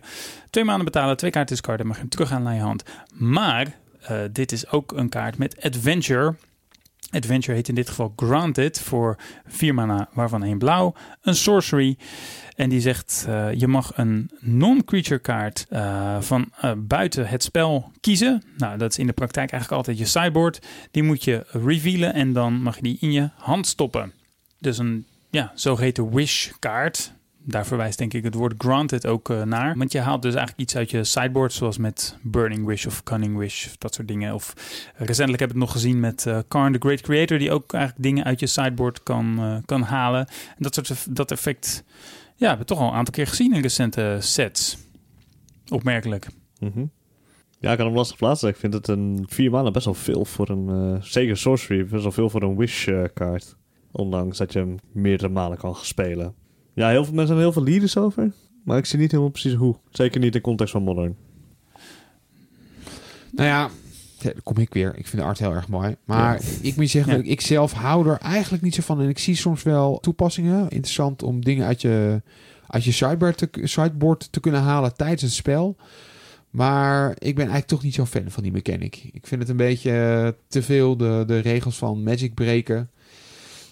twee 0.50 0.64
maanden 0.64 0.86
betalen, 0.86 1.18
twee 1.18 1.32
kaarten 1.32 1.56
discarden, 1.56 1.88
mag 1.88 1.96
je 1.96 2.02
hem 2.02 2.12
terug 2.12 2.32
aan 2.32 2.44
naar 2.44 2.56
je 2.56 2.62
hand. 2.62 2.84
Maar 3.14 3.76
uh, 4.12 4.20
dit 4.32 4.52
is 4.52 4.70
ook 4.70 4.92
een 4.92 5.10
kaart 5.10 5.38
met 5.38 5.62
Adventure. 5.62 6.36
Adventure 7.10 7.54
heet 7.54 7.70
in 7.70 7.76
dit 7.76 7.90
geval 7.90 8.14
Granted 8.16 8.80
voor 8.80 9.18
vier 9.48 9.74
mana, 9.74 10.10
waarvan 10.14 10.44
één 10.44 10.58
blauw. 10.58 10.94
Een 11.22 11.36
sorcery. 11.36 11.98
En 12.56 12.70
die 12.70 12.82
zegt, 12.82 13.26
uh, 13.30 13.54
je 13.54 13.68
mag 13.68 13.92
een 13.96 14.32
non-creature 14.40 15.20
kaart 15.20 15.66
uh, 15.70 16.22
van 16.22 16.52
uh, 16.64 16.72
buiten 16.78 17.28
het 17.28 17.44
spel 17.44 17.92
kiezen. 18.02 18.44
Nou, 18.58 18.78
dat 18.78 18.92
is 18.92 18.98
in 18.98 19.08
de 19.08 19.14
praktijk 19.14 19.52
eigenlijk 19.52 19.82
altijd 19.82 19.98
je 19.98 20.20
sideboard. 20.20 20.66
Die 20.92 21.04
moet 21.04 21.24
je 21.24 21.46
revealen 21.48 22.14
en 22.14 22.34
dan 22.34 22.62
mag 22.62 22.76
je 22.76 22.82
die 22.82 22.98
in 23.00 23.12
je 23.12 23.30
hand 23.36 23.68
stoppen. 23.68 24.14
Dus 24.60 24.78
een 24.78 25.06
ja, 25.30 25.52
zogeheten 25.56 26.16
wish 26.16 26.52
kaart. 26.60 27.14
Daar 27.46 27.66
verwijst 27.66 27.98
denk 27.98 28.14
ik 28.14 28.24
het 28.24 28.34
woord 28.34 28.54
granted 28.58 29.08
ook 29.08 29.30
naar. 29.46 29.78
Want 29.78 29.92
je 29.92 30.00
haalt 30.00 30.22
dus 30.22 30.34
eigenlijk 30.34 30.62
iets 30.62 30.76
uit 30.76 30.92
je 30.92 31.04
sideboard, 31.04 31.54
zoals 31.54 31.78
met 31.78 32.18
Burning 32.22 32.66
Wish 32.66 32.86
of 32.86 33.04
Cunning 33.04 33.38
Wish, 33.38 33.66
of 33.66 33.78
dat 33.78 33.94
soort 33.94 34.08
dingen. 34.08 34.34
Of 34.34 34.54
recentelijk 34.96 35.40
heb 35.40 35.50
ik 35.50 35.56
het 35.56 35.64
nog 35.64 35.72
gezien 35.72 36.00
met 36.00 36.26
uh, 36.28 36.40
Karn, 36.48 36.74
the 36.74 36.80
Great 36.80 37.02
Creator, 37.02 37.38
die 37.38 37.52
ook 37.52 37.74
eigenlijk 37.74 38.04
dingen 38.04 38.24
uit 38.24 38.40
je 38.40 38.48
sideboard 38.48 39.04
kan, 39.04 39.62
kan 39.66 39.82
halen. 39.82 40.28
En 40.28 40.56
dat 40.58 40.74
soort 40.74 41.16
dat 41.16 41.32
effect, 41.32 41.84
ja, 42.36 42.48
hebben 42.48 42.68
we 42.68 42.74
toch 42.74 42.80
al 42.80 42.88
een 42.88 42.94
aantal 42.94 43.14
keer 43.14 43.28
gezien 43.28 43.54
in 43.54 43.62
recente 43.62 44.18
sets. 44.20 44.78
Opmerkelijk. 45.68 46.28
Mm 46.60 46.72
-hmm. 46.74 46.92
Ja, 47.60 47.72
ik 47.72 47.78
kan 47.78 47.86
hem 47.86 47.96
lastig 47.96 48.18
plaatsen. 48.18 48.50
Ik 48.50 48.56
vind 48.56 48.74
het 48.74 48.88
een 48.88 49.26
vier 49.30 49.52
maanden 49.52 49.74
best 49.74 49.86
wel 49.86 49.94
veel 49.94 50.26
voor 50.26 50.50
een, 50.50 50.94
uh, 50.94 51.02
zeker 51.02 51.38
sorcery, 51.38 51.86
best 51.86 52.04
wel 52.04 52.12
veel 52.12 52.30
voor 52.30 52.44
een 52.44 52.58
wish 52.58 52.88
uh, 52.88 53.04
kaart. 53.14 53.56
Ondanks 53.92 54.38
dat 54.38 54.54
je 54.54 54.60
hem 54.60 54.76
meerdere 54.92 55.30
malen 55.30 55.58
kan 55.58 55.76
spelen. 55.76 56.36
Ja, 56.74 56.90
heel 56.90 57.06
veel 57.06 57.14
mensen 57.14 57.36
hebben 57.36 57.54
heel 57.54 57.64
veel 57.64 57.72
leaders 57.72 57.98
over. 57.98 58.34
Maar 58.64 58.78
ik 58.78 58.86
zie 58.86 59.00
niet 59.00 59.12
helemaal 59.12 59.32
precies 59.32 59.54
hoe. 59.54 59.76
Zeker 59.90 60.20
niet 60.20 60.36
in 60.36 60.42
context 60.42 60.74
van 60.74 60.84
Modern. 60.84 61.16
Nou 63.32 63.48
ja, 63.48 63.70
kom 64.44 64.58
ik 64.58 64.74
weer. 64.74 64.96
Ik 64.98 65.08
vind 65.08 65.22
de 65.22 65.28
art 65.28 65.40
heel 65.40 65.54
erg 65.54 65.68
mooi. 65.68 65.96
Maar 66.06 66.42
ik 66.62 66.76
moet 66.76 66.90
zeggen, 66.90 67.18
Ja. 67.18 67.32
ik, 67.32 67.42
zelf 67.42 67.74
hou 67.74 68.10
er 68.10 68.18
eigenlijk 68.18 68.64
niet 68.64 68.76
zo 68.76 68.82
van. 68.82 69.02
En 69.02 69.10
ik 69.10 69.20
zie 69.20 69.36
soms 69.36 69.64
wel 69.64 70.00
toepassingen. 70.00 70.62
Interessant 70.70 71.24
om 71.24 71.44
dingen 71.44 71.66
uit 71.66 71.82
je, 71.82 72.22
uit 72.68 72.84
je 72.84 72.92
sideboard, 72.92 73.38
te, 73.38 73.50
sideboard 73.64 74.32
te 74.32 74.40
kunnen 74.40 74.62
halen 74.62 74.96
tijdens 74.96 75.22
het 75.22 75.32
spel. 75.34 75.76
Maar 76.50 77.10
ik 77.10 77.36
ben 77.36 77.44
eigenlijk 77.44 77.68
toch 77.68 77.84
niet 77.84 77.94
zo 77.94 78.06
fan 78.06 78.32
van 78.32 78.44
die 78.44 78.52
mechanic. 78.52 79.10
Ik 79.14 79.28
vind 79.28 79.42
het 79.42 79.50
een 79.50 79.58
beetje 79.58 79.92
eh, 79.92 80.28
te 80.48 80.62
veel 80.64 80.98
de, 80.98 81.24
de 81.28 81.40
regels 81.40 81.78
van 81.78 82.04
Magic 82.04 82.34
breken. 82.34 82.90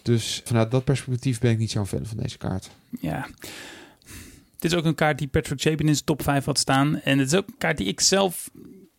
Dus 0.01 0.41
vanuit 0.45 0.71
dat 0.71 0.83
perspectief 0.83 1.39
ben 1.39 1.51
ik 1.51 1.57
niet 1.57 1.71
zo'n 1.71 1.87
fan 1.87 2.05
van 2.05 2.17
deze 2.17 2.37
kaart. 2.37 2.69
Ja. 2.99 3.27
Dit 4.59 4.71
is 4.71 4.77
ook 4.77 4.85
een 4.85 4.95
kaart 4.95 5.17
die 5.17 5.27
Patrick 5.27 5.61
Chapin 5.61 5.87
in 5.87 5.93
zijn 5.93 6.05
top 6.05 6.21
5 6.23 6.45
had 6.45 6.59
staan. 6.59 6.99
En 7.01 7.19
het 7.19 7.27
is 7.27 7.37
ook 7.37 7.47
een 7.47 7.57
kaart 7.57 7.77
die 7.77 7.87
ik 7.87 7.99
zelf... 7.99 8.49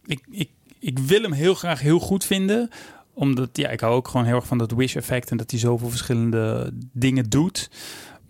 Ik, 0.04 0.20
ik, 0.30 0.50
ik 0.82 0.98
wil 0.98 1.22
hem 1.22 1.32
heel 1.32 1.54
graag 1.54 1.80
heel 1.80 1.98
goed 1.98 2.24
vinden. 2.24 2.68
Omdat, 3.14 3.48
ja, 3.52 3.68
ik 3.68 3.80
hou 3.80 3.94
ook 3.94 4.08
gewoon 4.08 4.26
heel 4.26 4.34
erg 4.34 4.46
van 4.46 4.58
dat 4.58 4.72
wish 4.72 4.96
effect. 4.96 5.30
En 5.30 5.36
dat 5.36 5.50
hij 5.50 5.60
zoveel 5.60 5.88
verschillende 5.88 6.70
dingen 6.92 7.30
doet. 7.30 7.70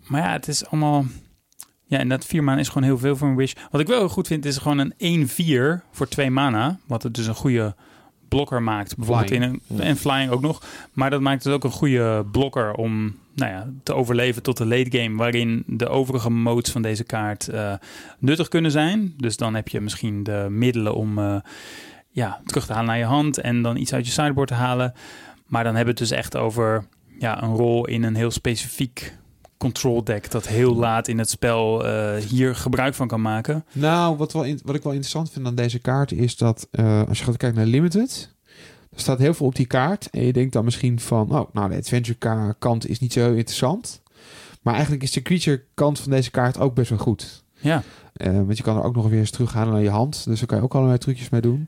Maar 0.07 0.21
ja, 0.21 0.31
het 0.31 0.47
is 0.47 0.65
allemaal... 0.65 1.05
Ja, 1.85 1.99
en 1.99 2.09
dat 2.09 2.25
vier 2.25 2.43
mana 2.43 2.59
is 2.59 2.67
gewoon 2.67 2.83
heel 2.83 2.97
veel 2.97 3.15
voor 3.15 3.27
een 3.27 3.35
wish. 3.35 3.53
Wat 3.71 3.81
ik 3.81 3.87
wel 3.87 3.97
heel 3.97 4.09
goed 4.09 4.27
vind, 4.27 4.45
is 4.45 4.57
gewoon 4.57 4.93
een 4.97 5.29
1-4 5.81 5.83
voor 5.91 6.07
twee 6.07 6.29
mana. 6.29 6.79
Wat 6.85 7.03
het 7.03 7.13
dus 7.13 7.27
een 7.27 7.35
goede 7.35 7.75
blokker 8.27 8.63
maakt. 8.63 8.95
Bijvoorbeeld 8.95 9.27
Flying. 9.27 9.61
in 9.67 9.77
een... 9.77 9.81
En 9.81 9.97
flying 9.97 10.31
ook 10.31 10.41
nog. 10.41 10.63
Maar 10.93 11.09
dat 11.09 11.21
maakt 11.21 11.43
het 11.43 11.53
ook 11.53 11.63
een 11.63 11.71
goede 11.71 12.25
blokker 12.31 12.73
om 12.73 13.15
nou 13.35 13.51
ja, 13.51 13.69
te 13.83 13.93
overleven 13.93 14.43
tot 14.43 14.57
de 14.57 14.65
late 14.65 14.97
game. 14.97 15.17
Waarin 15.17 15.63
de 15.67 15.89
overige 15.89 16.29
modes 16.29 16.71
van 16.71 16.81
deze 16.81 17.03
kaart 17.03 17.47
eh, 17.47 17.73
nuttig 18.19 18.47
kunnen 18.47 18.71
zijn. 18.71 19.13
Dus 19.17 19.37
dan 19.37 19.55
heb 19.55 19.67
je 19.67 19.81
misschien 19.81 20.23
de 20.23 20.47
middelen 20.49 20.95
om 20.95 21.17
eh, 21.17 21.35
ja, 22.13 22.41
terug 22.45 22.65
te 22.65 22.71
halen 22.73 22.87
naar 22.87 22.97
je 22.97 23.03
hand. 23.05 23.37
En 23.37 23.61
dan 23.61 23.77
iets 23.77 23.93
uit 23.93 24.05
je 24.05 24.11
sideboard 24.11 24.47
te 24.47 24.53
halen. 24.53 24.93
Maar 25.47 25.63
dan 25.63 25.75
hebben 25.75 25.93
we 25.95 25.99
het 26.01 26.09
dus 26.09 26.17
echt 26.19 26.37
over 26.37 26.85
ja, 27.19 27.43
een 27.43 27.55
rol 27.55 27.85
in 27.87 28.03
een 28.03 28.15
heel 28.15 28.31
specifiek 28.31 29.17
control 29.57 30.03
deck. 30.03 30.31
Dat 30.31 30.47
heel 30.47 30.75
laat 30.75 31.07
in 31.07 31.17
het 31.17 31.29
spel 31.29 31.85
eh, 31.87 32.15
hier 32.25 32.55
gebruik 32.55 32.93
van 32.93 33.07
kan 33.07 33.21
maken. 33.21 33.65
Nou, 33.71 34.17
wat, 34.17 34.33
wel 34.33 34.43
in- 34.43 34.59
wat 34.63 34.75
ik 34.75 34.83
wel 34.83 34.91
interessant 34.91 35.31
vind 35.31 35.45
aan 35.45 35.55
deze 35.55 35.79
kaart 35.79 36.11
is 36.11 36.37
dat 36.37 36.67
eh, 36.71 37.03
als 37.07 37.17
je 37.19 37.23
gaat 37.25 37.37
kijken 37.37 37.57
naar 37.59 37.67
Limited, 37.67 38.35
er 38.93 38.99
staat 38.99 39.19
heel 39.19 39.33
veel 39.33 39.45
op 39.45 39.55
die 39.55 39.65
kaart. 39.65 40.09
En 40.09 40.25
je 40.25 40.33
denkt 40.33 40.53
dan 40.53 40.63
misschien 40.63 40.99
van, 40.99 41.31
oh, 41.39 41.53
nou, 41.53 41.69
de 41.69 41.75
adventure 41.75 42.17
ka- 42.17 42.55
kant 42.59 42.89
is 42.89 42.99
niet 42.99 43.13
zo 43.13 43.33
interessant. 43.33 44.01
Maar 44.61 44.73
eigenlijk 44.73 45.03
is 45.03 45.11
de 45.11 45.21
creature 45.21 45.63
kant 45.73 45.99
van 45.99 46.11
deze 46.11 46.31
kaart 46.31 46.59
ook 46.59 46.73
best 46.73 46.89
wel 46.89 46.99
goed. 46.99 47.43
Ja, 47.59 47.83
Eh, 48.13 48.33
want 48.33 48.57
je 48.57 48.63
kan 48.63 48.77
er 48.77 48.83
ook 48.83 48.95
nog 48.95 49.09
weer 49.09 49.19
eens 49.19 49.31
terughalen 49.31 49.73
naar 49.73 49.81
je 49.81 49.89
hand. 49.89 50.25
Dus 50.25 50.39
daar 50.39 50.47
kan 50.47 50.57
je 50.57 50.63
ook 50.63 50.75
allerlei 50.75 50.97
trucjes 50.97 51.29
mee 51.29 51.41
doen. 51.41 51.67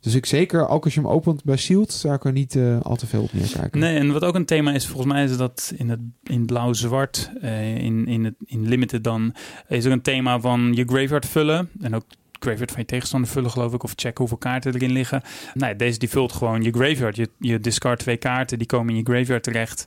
Dus 0.00 0.14
ik 0.14 0.26
zeker, 0.26 0.68
ook 0.68 0.84
als 0.84 0.94
je 0.94 1.00
hem 1.00 1.08
opent 1.08 1.44
bij 1.44 1.56
Shield, 1.56 1.92
zou 1.92 2.14
ik 2.14 2.24
er 2.24 2.32
niet 2.32 2.56
eh, 2.56 2.80
al 2.80 2.96
te 2.96 3.06
veel 3.06 3.22
op 3.22 3.32
neerkijken. 3.32 3.80
Nee, 3.80 3.98
en 3.98 4.12
wat 4.12 4.24
ook 4.24 4.34
een 4.34 4.44
thema 4.44 4.72
is, 4.72 4.86
volgens 4.86 5.12
mij 5.12 5.24
is 5.24 5.36
dat 5.36 5.72
in 5.76 5.90
het 5.90 6.00
in 6.22 6.46
blauw-zwart, 6.46 7.30
eh, 7.40 7.76
in, 7.76 8.06
in, 8.06 8.24
het, 8.24 8.34
in 8.44 8.68
Limited 8.68 9.04
dan, 9.04 9.34
is 9.68 9.84
er 9.84 9.92
een 9.92 10.02
thema 10.02 10.40
van 10.40 10.72
je 10.74 10.84
graveyard 10.84 11.26
vullen. 11.26 11.70
En 11.80 11.94
ook 11.94 12.04
graveyard 12.42 12.70
van 12.70 12.80
je 12.80 12.86
tegenstander 12.86 13.30
vullen, 13.30 13.50
geloof 13.50 13.72
ik, 13.74 13.82
of 13.82 13.92
checken 13.96 14.18
hoeveel 14.18 14.36
kaarten 14.36 14.74
erin 14.74 14.92
liggen. 14.92 15.22
Nou, 15.54 15.72
ja, 15.72 15.78
deze 15.78 15.98
die 15.98 16.08
vult 16.08 16.32
gewoon 16.32 16.62
je 16.62 16.70
graveyard. 16.70 17.16
Je, 17.16 17.28
je 17.38 17.60
discard 17.60 17.98
twee 17.98 18.16
kaarten, 18.16 18.58
die 18.58 18.66
komen 18.66 18.88
in 18.90 18.96
je 18.96 19.04
graveyard 19.04 19.42
terecht. 19.42 19.86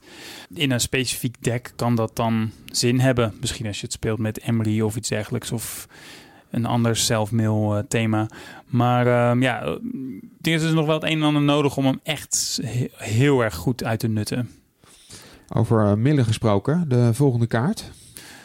In 0.54 0.70
een 0.70 0.80
specifiek 0.80 1.36
deck 1.42 1.72
kan 1.76 1.94
dat 1.94 2.16
dan 2.16 2.50
zin 2.66 3.00
hebben. 3.00 3.34
Misschien 3.40 3.66
als 3.66 3.76
je 3.76 3.82
het 3.84 3.92
speelt 3.92 4.18
met 4.18 4.40
Emery 4.42 4.80
of 4.80 4.96
iets 4.96 5.08
dergelijks, 5.08 5.52
of 5.52 5.88
een 6.50 6.66
ander 6.66 6.96
self-mail 6.96 7.76
eh, 7.76 7.82
thema. 7.88 8.26
Maar 8.66 9.06
ehm, 9.06 9.42
ja, 9.42 9.62
eh, 9.62 9.70
er 10.40 10.52
is 10.52 10.60
dus 10.60 10.72
nog 10.72 10.86
wel 10.86 10.94
het 10.94 11.04
een 11.04 11.10
en 11.18 11.22
ander 11.22 11.42
nodig 11.42 11.76
om 11.76 11.84
hem 11.84 12.00
echt 12.02 12.60
he- 12.62 12.88
heel 12.96 13.44
erg 13.44 13.54
goed 13.54 13.84
uit 13.84 13.98
te 13.98 14.08
nutten. 14.08 14.50
Over 15.54 15.84
eh, 15.86 15.94
millen 15.94 16.24
gesproken, 16.24 16.88
de 16.88 17.14
volgende 17.14 17.46
kaart. 17.46 17.90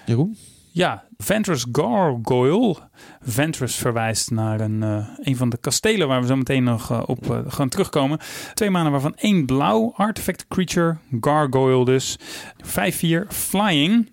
Jeroen? 0.06 0.38
Ja, 0.72 1.04
Ventress 1.18 1.66
Gargoyle. 1.72 2.76
Ventress 3.24 3.76
verwijst 3.76 4.32
naar 4.32 4.60
een, 4.60 4.84
eh, 4.84 5.08
een 5.18 5.36
van 5.36 5.50
de 5.50 5.58
kastelen 5.58 6.08
waar 6.08 6.22
we 6.22 6.28
zo 6.28 6.36
meteen 6.36 6.64
nog 6.64 6.92
eh, 6.92 7.02
op 7.06 7.32
eh, 7.32 7.40
gaan 7.48 7.70
terugkomen. 7.70 8.20
Twee 8.54 8.70
manen 8.70 8.92
waarvan 8.92 9.16
één 9.16 9.46
blauw, 9.46 9.94
artifact 9.96 10.46
creature, 10.48 10.98
Gargoyle 11.22 11.86
dus. 11.86 12.20
5-4, 12.62 13.28
flying. 13.30 14.10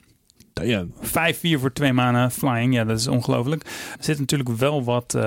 Damn. 0.52 0.92
5-4 1.00 1.58
voor 1.58 1.72
twee 1.72 1.92
maanden 1.92 2.30
flying. 2.30 2.74
Ja, 2.74 2.84
dat 2.84 2.98
is 2.98 3.06
ongelooflijk. 3.06 3.62
Er 3.64 4.04
zitten 4.04 4.20
natuurlijk 4.20 4.58
wel 4.58 4.84
wat 4.84 5.18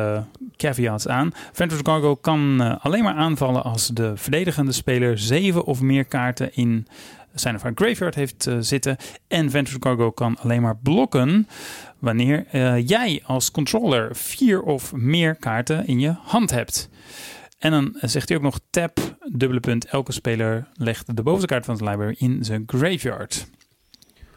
caveats 0.55 1.07
aan. 1.07 1.31
Ventress 1.51 1.83
Gargoyle 1.85 2.17
kan 2.21 2.79
alleen 2.81 3.03
maar 3.03 3.13
aanvallen 3.15 3.63
als 3.63 3.87
de 3.87 4.11
verdedigende 4.15 4.71
speler 4.71 5.17
zeven 5.17 5.65
of 5.65 5.81
meer 5.81 6.05
kaarten 6.05 6.55
in 6.55 6.87
zijn 7.33 7.55
of 7.55 7.61
haar 7.61 7.71
graveyard 7.75 8.15
heeft 8.15 8.47
eh, 8.47 8.57
zitten. 8.59 8.97
En 9.27 9.49
Ventress 9.49 9.79
Gargoyle 9.79 10.13
kan 10.13 10.37
alleen 10.37 10.61
maar 10.61 10.77
blokken 10.77 11.47
wanneer 11.99 12.45
eh, 12.51 12.87
jij 12.87 13.21
als 13.25 13.51
controller 13.51 14.15
vier 14.15 14.61
of 14.61 14.93
meer 14.93 15.35
kaarten 15.35 15.87
in 15.87 15.99
je 15.99 16.15
hand 16.19 16.51
hebt. 16.51 16.89
En 17.59 17.71
dan 17.71 17.95
zegt 17.99 18.27
hij 18.27 18.37
ook 18.37 18.43
nog 18.43 18.59
tap, 18.69 19.17
dubbele 19.31 19.59
punt, 19.59 19.85
elke 19.85 20.11
speler 20.11 20.67
legt 20.73 21.15
de 21.15 21.23
bovenste 21.23 21.47
kaart 21.47 21.65
van 21.65 21.73
het 21.73 21.83
library 21.83 22.15
in 22.17 22.45
zijn 22.45 22.63
graveyard. 22.65 23.47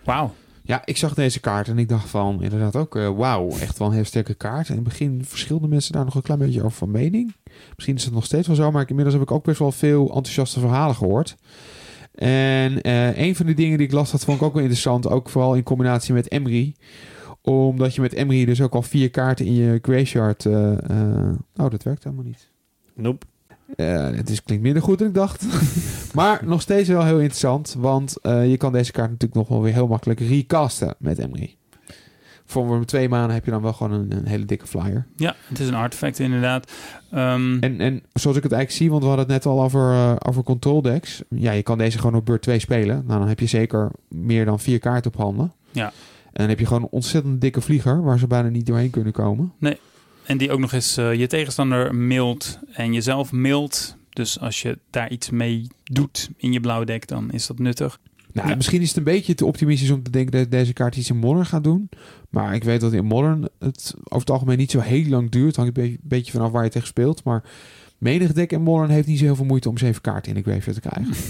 Wauw. 0.05 0.35
Ja, 0.67 0.83
ik 0.85 0.97
zag 0.97 1.15
deze 1.15 1.41
kaart 1.41 1.69
en 1.69 1.79
ik 1.79 1.89
dacht 1.89 2.09
van 2.09 2.43
inderdaad 2.43 2.77
ook, 2.77 2.97
eh, 2.97 3.17
wauw, 3.17 3.51
echt 3.51 3.79
wel 3.79 3.89
een 3.89 3.95
heel 3.95 4.05
sterke 4.05 4.35
kaart. 4.35 4.69
In 4.69 4.75
het 4.75 4.85
begin 4.85 5.25
verschilden 5.25 5.69
mensen 5.69 5.93
daar 5.93 6.05
nog 6.05 6.15
een 6.15 6.23
klein 6.23 6.39
beetje 6.39 6.63
over 6.63 6.77
van 6.77 6.91
mening. 6.91 7.35
Misschien 7.75 7.95
is 7.95 8.05
het 8.05 8.15
nog 8.15 8.25
steeds 8.25 8.47
wel 8.47 8.57
zo, 8.57 8.71
maar 8.71 8.89
inmiddels 8.89 9.15
heb 9.15 9.25
ik 9.25 9.31
ook 9.31 9.45
best 9.45 9.59
wel 9.59 9.73
veel 9.73 10.07
enthousiaste 10.07 10.61
verhalen 10.61 10.97
gehoord. 10.97 11.37
En 12.15 12.83
eh, 12.83 13.19
een 13.19 13.37
van 13.37 13.47
de 13.47 13.55
dingen 13.55 13.79
die 13.79 13.87
ik 13.87 13.93
las, 13.93 14.11
dat 14.11 14.25
vond 14.25 14.37
ik 14.37 14.43
ook 14.43 14.53
wel 14.53 14.63
interessant, 14.63 15.09
ook 15.09 15.29
vooral 15.29 15.55
in 15.55 15.63
combinatie 15.63 16.15
met 16.15 16.31
Emery. 16.31 16.75
Omdat 17.43 17.95
je 17.95 18.01
met 18.01 18.13
Emery 18.13 18.45
dus 18.45 18.61
ook 18.61 18.75
al 18.75 18.83
vier 18.83 19.11
kaarten 19.11 19.47
in 19.47 19.55
je 19.55 19.79
graveyard... 19.83 20.47
eh, 20.47 20.73
oh, 21.57 21.71
dat 21.71 21.83
werkt 21.83 22.05
helemaal 22.05 22.25
niet. 22.25 22.51
Nope. 22.95 23.27
Het 23.77 24.31
is, 24.31 24.43
klinkt 24.43 24.65
minder 24.65 24.83
goed 24.83 24.99
dan 24.99 25.09
ik 25.09 25.15
dacht. 25.15 25.47
maar 26.15 26.43
nog 26.45 26.61
steeds 26.61 26.89
wel 26.89 27.05
heel 27.05 27.19
interessant. 27.19 27.77
Want 27.79 28.17
je 28.23 28.57
kan 28.57 28.73
deze 28.73 28.93
kaart 28.93 29.11
natuurlijk 29.11 29.41
nog 29.41 29.49
wel 29.49 29.63
weer 29.63 29.73
heel 29.73 29.87
makkelijk 29.87 30.21
recasten 30.21 30.95
met 30.99 31.19
Emery. 31.19 31.57
Voor 32.47 32.85
twee 32.85 33.09
maanden 33.09 33.35
heb 33.35 33.45
je 33.45 33.51
dan 33.51 33.63
wel 33.63 33.73
gewoon 33.73 33.93
een, 33.93 34.17
een 34.17 34.27
hele 34.27 34.45
dikke 34.45 34.67
flyer. 34.67 35.07
Ja, 35.17 35.35
het 35.49 35.61
is 35.61 35.69
een 35.69 35.75
artefact 35.75 36.19
inderdaad. 36.19 36.73
Ehm, 37.11 37.59
En, 37.61 37.81
en 37.81 38.03
zoals 38.13 38.37
ik 38.37 38.43
het 38.43 38.53
eigenlijk 38.53 38.71
zie, 38.83 38.91
want 38.91 39.03
we 39.03 39.09
hadden 39.09 39.25
het 39.27 39.35
net 39.35 39.47
al 39.53 39.63
over, 39.63 39.91
eh, 39.93 40.17
over 40.29 40.43
control 40.43 40.83
decks. 40.83 41.23
Ja, 41.29 41.53
je 41.53 41.63
kan 41.63 41.79
deze 41.79 41.99
gewoon 41.99 42.15
op 42.15 42.27
beurt 42.27 42.43
2 42.43 42.59
spelen. 42.59 43.05
Nou, 43.07 43.19
dan 43.19 43.29
heb 43.29 43.41
je 43.41 43.47
zeker 43.47 43.91
meer 44.09 44.45
dan 44.45 44.61
vier 44.61 44.79
kaarten 44.79 45.13
op 45.15 45.21
handen. 45.21 45.53
Ja. 45.71 45.87
En 46.25 46.41
dan 46.41 46.49
heb 46.49 46.59
je 46.59 46.67
gewoon 46.67 46.83
een 46.83 46.89
ontzettend 46.91 47.41
dikke 47.41 47.61
vlieger 47.61 48.03
waar 48.03 48.19
ze 48.19 48.27
bijna 48.27 48.49
niet 48.49 48.67
doorheen 48.67 48.91
kunnen 48.91 49.13
komen. 49.13 49.53
En 50.25 50.39
die 50.39 50.51
ook 50.51 50.61
nog 50.61 50.73
eens 50.73 50.97
eh, 50.97 51.15
je 51.15 51.27
tegenstander 51.27 51.95
mailt 51.95 52.59
en 52.73 52.93
jezelf 52.93 53.33
mailt. 53.33 53.97
Dus 54.11 54.41
als 54.41 54.63
je 54.63 54.79
daar 54.91 55.11
iets 55.11 55.31
mee 55.31 55.67
doet 55.85 56.31
in 56.37 56.53
je 56.53 56.61
blauwe 56.61 56.85
deck, 56.85 57.07
dan 57.09 57.31
is 57.33 57.47
dat 57.47 57.59
nuttig. 57.59 58.01
Nou, 58.33 58.49
Ja. 58.49 58.55
misschien 58.55 58.81
is 58.81 58.89
het 58.89 58.97
een 58.97 59.05
beetje 59.05 59.35
te 59.35 59.45
optimistisch 59.47 59.91
om 59.91 60.03
te 60.03 60.11
denken 60.11 60.33
dat 60.33 60.51
deze 60.51 60.73
kaart 60.73 60.97
iets 60.97 61.11
in 61.11 61.17
Modern 61.17 61.47
gaat 61.47 61.65
doen. 61.65 61.89
Maar 62.35 62.55
ik 62.55 62.65
weet 62.65 62.81
dat 62.81 62.93
in 62.93 63.05
Modern 63.05 63.49
het 63.59 63.95
over 64.05 64.19
het 64.19 64.31
algemeen 64.31 64.59
niet 64.59 64.71
zo 64.71 64.81
heel 64.81 65.09
lang 65.09 65.31
duurt. 65.31 65.57
Hangt 65.57 65.77
een 65.79 65.83
be- 65.85 65.99
beetje 66.03 66.33
vanaf 66.33 66.51
waar 66.51 66.65
je 66.65 66.71
tegen 66.71 66.89
speelt. 66.89 67.25
Maar 67.25 67.43
menig 67.99 68.33
deck 68.33 68.53
in 68.53 68.63
Modern 68.63 68.91
heeft 68.91 69.07
niet 69.07 69.19
zo 69.19 69.25
heel 69.25 69.37
veel 69.37 69.45
moeite 69.45 69.69
om 69.69 69.79
zeven 69.79 70.01
kaarten 70.03 70.35
in 70.37 70.43
de 70.43 70.51
graveyard 70.51 70.83
te 70.83 70.89
krijgen. 70.89 71.15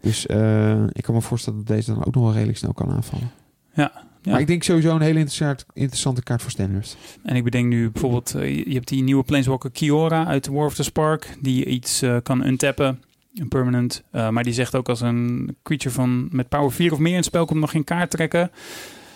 Dus 0.00 0.26
eh, 0.26 0.82
ik 0.92 1.02
kan 1.02 1.14
me 1.14 1.20
voorstellen 1.20 1.58
dat 1.58 1.76
deze 1.76 1.94
dan 1.94 2.04
ook 2.04 2.14
nog 2.14 2.24
wel 2.24 2.32
redelijk 2.32 2.58
snel 2.58 2.72
kan 2.72 2.90
aanvallen. 2.90 3.30
Ja, 3.74 3.92
ja. 4.22 4.30
Maar 4.30 4.40
ik 4.40 4.46
denk 4.46 4.62
sowieso 4.62 4.94
een 4.94 5.00
hele 5.00 5.18
interessant, 5.18 5.66
interessante 5.72 6.22
kaart 6.22 6.42
voor 6.42 6.50
standards. 6.50 6.96
En 7.22 7.36
ik 7.36 7.44
bedenk 7.44 7.66
nu 7.66 7.90
bijvoorbeeld, 7.90 8.34
eh, 8.34 8.56
je 8.56 8.72
hebt 8.74 8.88
die 8.88 9.02
nieuwe 9.02 9.22
Planeswalker 9.22 9.70
Kiora 9.70 10.26
uit 10.26 10.46
War 10.46 10.66
of 10.66 10.74
the 10.74 10.82
Spark, 10.82 11.36
die 11.40 11.64
iets 11.64 12.02
eh, 12.02 12.16
kan 12.22 12.46
untappen, 12.46 13.02
een 13.34 13.48
permanent. 13.48 14.02
Eh, 14.10 14.28
maar 14.28 14.44
die 14.44 14.52
zegt 14.52 14.74
ook 14.74 14.88
als 14.88 15.00
een 15.00 15.56
creature 15.62 15.94
van 15.94 16.28
met 16.30 16.48
power 16.48 16.72
4 16.72 16.92
of 16.92 16.98
meer 16.98 17.10
in 17.10 17.16
het 17.16 17.24
spel 17.24 17.44
komt 17.44 17.60
nog 17.60 17.70
geen 17.70 17.84
kaart 17.84 18.10
trekken. 18.10 18.50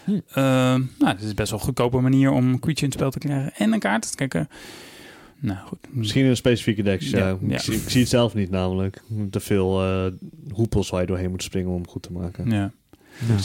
Hm. 0.05 0.21
Nou, 0.99 1.15
dit 1.17 1.23
is 1.23 1.35
best 1.35 1.51
wel 1.51 1.59
een 1.59 1.65
goedkope 1.65 2.01
manier 2.01 2.31
om 2.31 2.53
een 2.53 2.61
creature 2.61 2.87
in 2.87 2.91
het 2.91 2.95
spel 2.95 3.11
te 3.11 3.19
krijgen 3.19 3.55
en 3.55 3.73
een 3.73 3.79
kaart 3.79 4.03
te 4.03 4.17
trekken. 4.17 4.49
Nou 5.39 5.59
goed. 5.67 5.79
Misschien 5.91 6.25
een 6.25 6.37
specifieke 6.37 6.83
decks, 6.83 7.11
ja. 7.11 7.19
Ja, 7.19 7.39
ja. 7.41 7.55
Ik, 7.55 7.61
zie, 7.61 7.75
ik 7.75 7.89
zie 7.89 8.01
het 8.01 8.11
zelf 8.11 8.35
niet 8.35 8.51
namelijk. 8.51 9.03
Te 9.31 9.41
veel 9.41 9.83
eh, 9.83 10.13
hoepels 10.53 10.91
waar 10.91 11.01
je 11.01 11.07
doorheen 11.07 11.31
moet 11.31 11.43
springen 11.43 11.71
om 11.71 11.75
hem 11.75 11.89
goed 11.89 12.03
te 12.03 12.13
maken. 12.13 12.51
Ja. 12.51 12.73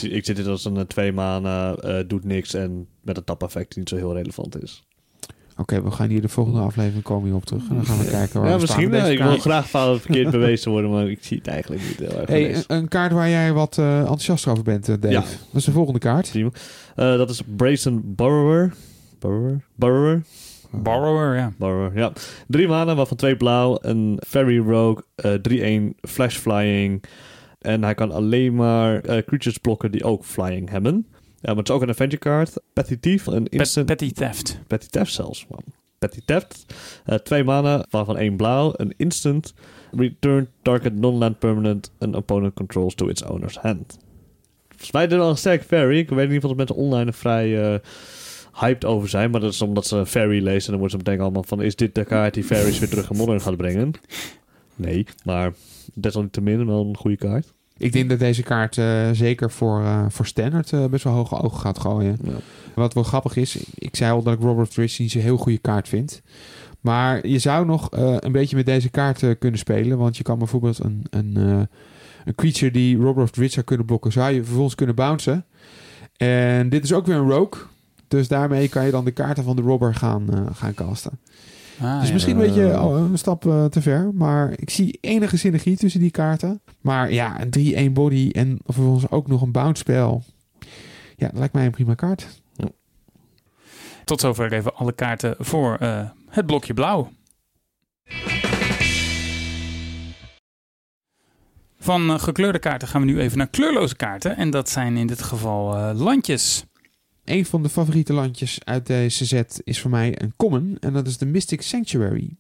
Ik, 0.01 0.26
zit 0.26 0.36
dit 0.36 0.47
als 0.47 0.66
een 0.66 0.78
eh, 0.78 0.84
twee 0.84 1.12
maanden, 1.12 2.07
doet 2.07 2.24
niks 2.24 2.53
en 2.53 2.88
met 3.01 3.18
een 3.18 3.24
tap 3.24 3.43
effect 3.43 3.70
die 3.70 3.80
niet 3.80 3.89
zo 3.89 3.95
heel 3.95 4.14
relevant 4.14 4.64
is. 4.64 4.84
Oké, 5.60 5.84
we 5.84 5.91
gaan 5.91 6.10
hier 6.10 6.22
de 6.22 6.30
volgende 6.30 6.60
aflevering 6.60 7.03
komen 7.03 7.26
hier 7.28 7.36
op 7.36 7.45
terug. 7.45 7.70
En 7.70 7.76
dan 7.76 7.86
gaan 7.86 7.97
we 7.97 8.10
kijken 8.10 8.41
waar 8.41 8.49
Ja, 8.49 8.57
we 8.60 8.66
staan 8.66 8.78
misschien. 8.80 8.99
deze 9.01 9.14
ik 9.14 9.20
wil 9.30 9.38
graag 9.38 9.70
fout 9.70 10.01
verkeerd 10.01 10.32
bewezen 10.39 10.72
worden, 10.72 10.91
maar 10.91 11.10
ik 11.10 11.18
zie 11.22 11.38
het 11.38 11.47
eigenlijk 11.47 11.82
niet 11.88 11.99
heel 12.10 12.20
erg. 12.20 12.30
Hey, 12.30 12.55
een, 12.55 12.64
een 12.68 12.88
kaart 12.88 13.12
waar 13.12 13.30
jij 13.30 13.53
wat 13.53 13.78
eh, 13.78 13.99
enthousiast 13.99 14.47
over 14.47 14.64
bent, 14.64 14.89
eh, 14.89 14.95
Dave. 14.99 15.14
Ja. 15.14 15.20
Dat 15.22 15.30
is 15.53 15.64
de 15.64 15.72
volgende 15.72 15.99
kaart. 15.99 16.36
Eh, 16.36 16.47
dat 16.95 17.30
is 17.30 17.41
Brazen 17.55 18.16
Borrower. 18.16 18.74
Borrower? 19.20 19.62
Borrower? 19.76 20.22
Borrower, 20.72 21.36
ja. 21.36 21.51
Borrower, 21.57 21.91
ja. 21.97 22.12
Drie 22.47 22.68
maanden, 22.68 22.95
waarvan 22.95 23.18
twee 23.18 23.36
blauw. 23.38 23.78
Een 23.82 24.20
Fairy 24.28 24.57
Rogue, 24.57 25.03
eh 25.16 25.34
3-1 25.34 25.95
Flash 26.01 26.38
Flying. 26.38 27.03
En 27.60 27.84
hij 27.84 27.93
kan 27.93 28.12
alleen 28.12 28.55
maar 28.55 28.99
eh, 28.99 29.24
creatures 29.26 29.57
blokken 29.57 29.91
die 29.91 30.03
ook 30.03 30.24
flying 30.26 30.70
hebben. 30.70 31.07
Ja, 31.41 31.47
maar 31.47 31.55
het 31.55 31.69
is 31.69 31.75
ook 31.75 31.81
een 31.81 31.89
adventure 31.89 32.21
card. 32.21 32.53
Petty 32.73 32.97
Thief, 32.97 33.25
een 33.25 33.43
Pet, 33.43 33.53
instant... 33.53 33.85
petty 33.85 34.11
theft. 34.11 34.59
Petty 34.67 34.87
Theft 34.87 35.13
zelfs. 35.13 35.45
Wow. 35.47 35.59
Petty 35.99 36.21
Theft. 36.25 36.65
Eh, 37.05 37.15
twee 37.15 37.43
mana, 37.43 37.85
waarvan 37.89 38.17
één 38.17 38.35
blauw. 38.35 38.73
Een 38.75 38.93
instant. 38.97 39.53
Return 39.91 40.47
target 40.61 40.95
non-land 40.95 41.39
permanent 41.39 41.91
an 41.99 42.15
opponent 42.15 42.53
controls 42.53 42.95
to 42.95 43.07
its 43.07 43.23
owner's 43.23 43.57
hand. 43.57 43.97
Volgens 44.67 44.91
mij 44.91 45.09
wel 45.09 45.29
een 45.29 45.37
sterk 45.37 45.63
fairy. 45.63 45.97
Ik 45.97 46.09
weet 46.09 46.17
in 46.17 46.33
ieder 46.33 46.41
geval 46.41 46.55
dat 46.55 46.57
mensen 46.57 46.75
online 46.85 47.05
er 47.05 47.13
vrij 47.13 47.73
eh, 47.73 47.79
hyped 48.53 48.85
over 48.85 49.09
zijn. 49.09 49.31
Maar 49.31 49.41
dat 49.41 49.53
is 49.53 49.61
omdat 49.61 49.87
ze 49.87 49.97
een 49.97 50.05
fairy 50.05 50.43
lezen. 50.43 50.65
En 50.65 50.79
dan 50.79 50.79
worden 50.79 50.89
ze 50.89 50.97
meteen 50.97 51.21
allemaal 51.21 51.43
van... 51.43 51.61
Is 51.61 51.75
dit 51.75 51.95
de 51.95 52.05
kaart 52.05 52.33
die 52.33 52.43
fairies 52.43 52.79
weer 52.79 52.89
terug 52.89 53.09
in 53.09 53.17
modern 53.17 53.41
gaat 53.41 53.57
brengen? 53.57 53.91
Nee, 54.75 55.05
maar 55.23 55.53
desalniettemin 55.93 56.65
wel 56.65 56.85
een 56.85 56.97
goede 56.97 57.17
kaart. 57.17 57.53
Ik 57.80 57.91
denk 57.91 58.09
dat 58.09 58.19
deze 58.19 58.43
kaart 58.43 58.77
eh, 58.77 59.09
zeker 59.11 59.51
voor, 59.51 59.84
eh, 59.84 60.05
voor 60.09 60.25
standard 60.25 60.73
eh, 60.73 60.86
best 60.86 61.03
wel 61.03 61.13
hoge 61.13 61.41
ogen 61.41 61.59
gaat 61.59 61.80
gooien. 61.80 62.17
Ja. 62.23 62.32
Wat 62.75 62.93
wel 62.93 63.03
grappig 63.03 63.36
is, 63.36 63.57
ik 63.73 63.95
zei 63.95 64.11
al 64.11 64.23
dat 64.23 64.34
ik 64.34 64.41
Robert 64.41 64.75
Rich 64.75 64.99
niet 64.99 65.11
zo'n 65.11 65.21
heel 65.21 65.38
goede 65.38 65.57
kaart 65.57 65.88
vind. 65.88 66.21
Maar 66.80 67.27
je 67.27 67.39
zou 67.39 67.65
nog 67.65 67.88
een 67.91 68.32
beetje 68.32 68.55
met 68.55 68.65
deze 68.65 68.89
kaart 68.89 69.38
kunnen 69.39 69.59
spelen. 69.59 69.97
Want 69.97 70.17
je 70.17 70.23
kan 70.23 70.38
bijvoorbeeld 70.38 70.84
een, 70.84 71.05
een, 71.09 71.36
een 72.25 72.36
creature 72.36 72.71
die 72.71 72.97
Robert 72.97 73.38
Rich 73.38 73.51
zou 73.51 73.65
kunnen 73.65 73.86
blokken, 73.86 74.11
zou 74.11 74.34
je 74.34 74.43
vervolgens 74.43 74.75
kunnen 74.75 74.95
bouncen. 74.95 75.45
En 76.17 76.69
dit 76.69 76.84
is 76.84 76.93
ook 76.93 77.05
weer 77.05 77.15
een 77.15 77.30
rogue. 77.30 77.61
Dus 78.07 78.27
daarmee 78.27 78.69
kan 78.69 78.86
je 78.86 78.91
dan 78.91 79.05
de 79.05 79.11
kaarten 79.11 79.43
van 79.43 79.55
de 79.55 79.61
robber 79.61 79.95
gaan, 79.95 80.27
gaan 80.53 80.73
casten. 80.73 81.19
Ah, 81.82 81.99
dus 81.99 82.07
ja. 82.07 82.13
misschien 82.13 82.39
een 82.39 82.47
beetje 82.47 82.82
oh, 82.82 82.97
een 82.97 83.17
stap 83.17 83.45
eh, 83.45 83.65
te 83.65 83.82
ver. 83.82 84.11
Maar 84.13 84.51
ik 84.55 84.69
zie 84.69 84.97
enige 85.01 85.38
synergie 85.38 85.77
tussen 85.77 85.99
die 85.99 86.11
kaarten. 86.11 86.61
Maar 86.82 87.11
ja, 87.11 87.41
een 87.41 87.89
3-1 87.89 87.93
body 87.93 88.30
en 88.32 88.59
vervolgens 88.65 89.09
ook 89.09 89.27
nog 89.27 89.41
een 89.41 89.51
bounce 89.51 89.82
spel. 89.82 90.23
Ja, 91.15 91.27
dat 91.27 91.38
lijkt 91.38 91.53
mij 91.53 91.65
een 91.65 91.71
prima 91.71 91.93
kaart. 91.93 92.41
Tot 94.09 94.21
zover 94.21 94.53
even 94.53 94.75
alle 94.75 94.93
kaarten 94.93 95.36
voor 95.39 95.75
eh, 95.75 96.09
het 96.30 96.45
blokje 96.45 96.73
blauw. 96.73 97.11
Van 101.80 102.09
eh, 102.09 102.19
gekleurde 102.19 102.59
kaarten 102.59 102.88
gaan 102.88 103.01
we 103.01 103.07
nu 103.07 103.19
even 103.19 103.38
naar 103.38 103.47
kleurloze 103.47 103.95
kaarten. 103.95 104.38
En 104.38 104.49
dat 104.49 104.69
zijn 104.69 104.97
in 104.97 105.07
dit 105.07 105.21
geval 105.21 105.75
eh, 105.75 105.99
landjes. 105.99 106.65
Een 107.30 107.45
van 107.45 107.63
de 107.63 107.69
favoriete 107.69 108.13
landjes 108.13 108.59
uit 108.63 108.88
deze 108.88 109.25
set 109.25 109.61
is 109.63 109.82
voor 109.82 109.89
mij 109.89 110.21
een 110.21 110.34
common. 110.36 110.77
En 110.80 110.93
dat 110.93 111.07
is 111.07 111.17
de 111.17 111.25
Mystic 111.25 111.61
Sanctuary. 111.61 112.36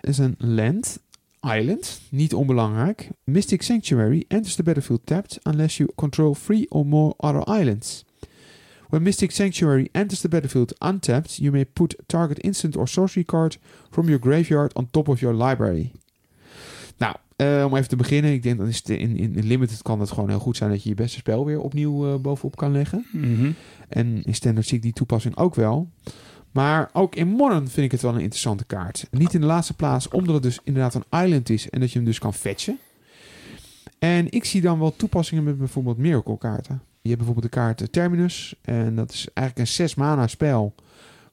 Het 0.00 0.10
is 0.10 0.18
een 0.18 0.34
land, 0.38 0.98
island, 1.40 2.00
niet 2.10 2.34
onbelangrijk. 2.34 3.08
Mystic 3.24 3.62
Sanctuary 3.62 4.24
enters 4.28 4.54
the 4.54 4.62
battlefield 4.62 5.00
tapped 5.04 5.38
unless 5.42 5.76
you 5.76 5.90
control 5.94 6.34
three 6.44 6.70
or 6.70 6.86
more 6.86 7.14
other 7.16 7.60
islands. 7.60 8.04
When 8.88 9.02
Mystic 9.02 9.30
Sanctuary 9.30 9.88
enters 9.92 10.20
the 10.20 10.28
battlefield 10.28 10.74
untapped, 10.78 11.36
you 11.36 11.52
may 11.52 11.64
put 11.64 11.96
target 12.06 12.38
instant 12.38 12.76
or 12.76 12.88
sorcery 12.88 13.24
card 13.24 13.56
from 13.90 14.08
your 14.08 14.20
graveyard 14.20 14.74
on 14.74 14.88
top 14.90 15.08
of 15.08 15.20
your 15.20 15.34
library. 15.48 15.92
Eh, 17.36 17.64
om 17.66 17.76
even 17.76 17.88
te 17.88 17.96
beginnen. 17.96 18.32
Ik 18.32 18.42
denk 18.42 18.58
dat 18.58 18.68
is 18.68 18.82
de- 18.82 18.98
in, 18.98 19.16
in, 19.16 19.46
Limited 19.46 19.82
kan 19.82 20.00
het 20.00 20.10
gewoon 20.10 20.28
heel 20.28 20.38
goed 20.38 20.56
zijn 20.56 20.70
dat 20.70 20.82
je 20.82 20.88
je 20.88 20.94
beste 20.94 21.18
spel 21.18 21.44
weer 21.44 21.60
opnieuw 21.60 22.06
eh, 22.12 22.20
bovenop 22.20 22.56
kan 22.56 22.72
leggen. 22.72 23.06
Mhm. 23.12 23.50
En 23.88 24.22
in 24.22 24.34
standaard 24.34 24.66
zie 24.66 24.76
ik 24.76 24.82
die 24.82 24.92
toepassing 24.92 25.36
ook 25.36 25.54
wel. 25.54 25.90
Maar 26.50 26.90
ook 26.92 27.14
in 27.14 27.28
Modern 27.28 27.68
vind 27.68 27.86
ik 27.86 27.90
het 27.92 28.02
wel 28.02 28.14
een 28.14 28.20
interessante 28.20 28.64
kaart. 28.64 29.06
Niet 29.10 29.34
in 29.34 29.40
de 29.40 29.46
laatste 29.46 29.74
plaats, 29.74 30.08
omdat 30.08 30.34
het 30.34 30.42
dus 30.42 30.58
inderdaad 30.64 30.94
een 30.94 31.24
island 31.24 31.50
is 31.50 31.70
en 31.70 31.80
dat 31.80 31.90
je 31.90 31.96
hem 31.98 32.06
dus 32.06 32.18
kan 32.18 32.34
fetchen. 32.34 32.78
En 33.98 34.30
ik 34.30 34.44
zie 34.44 34.60
dan 34.60 34.78
wel 34.78 34.96
toepassingen 34.96 35.44
met 35.44 35.58
bijvoorbeeld 35.58 35.98
Miracle 35.98 36.38
kaarten. 36.38 36.82
Je 37.02 37.08
hebt 37.10 37.16
bijvoorbeeld 37.24 37.52
de 37.52 37.58
kaart 37.60 37.80
eh, 37.80 37.86
Terminus. 37.86 38.54
En 38.62 38.94
dat 38.96 39.12
is 39.12 39.28
eigenlijk 39.34 39.68
een 39.68 39.74
6 39.74 39.94
mana 39.94 40.26
spel. 40.26 40.74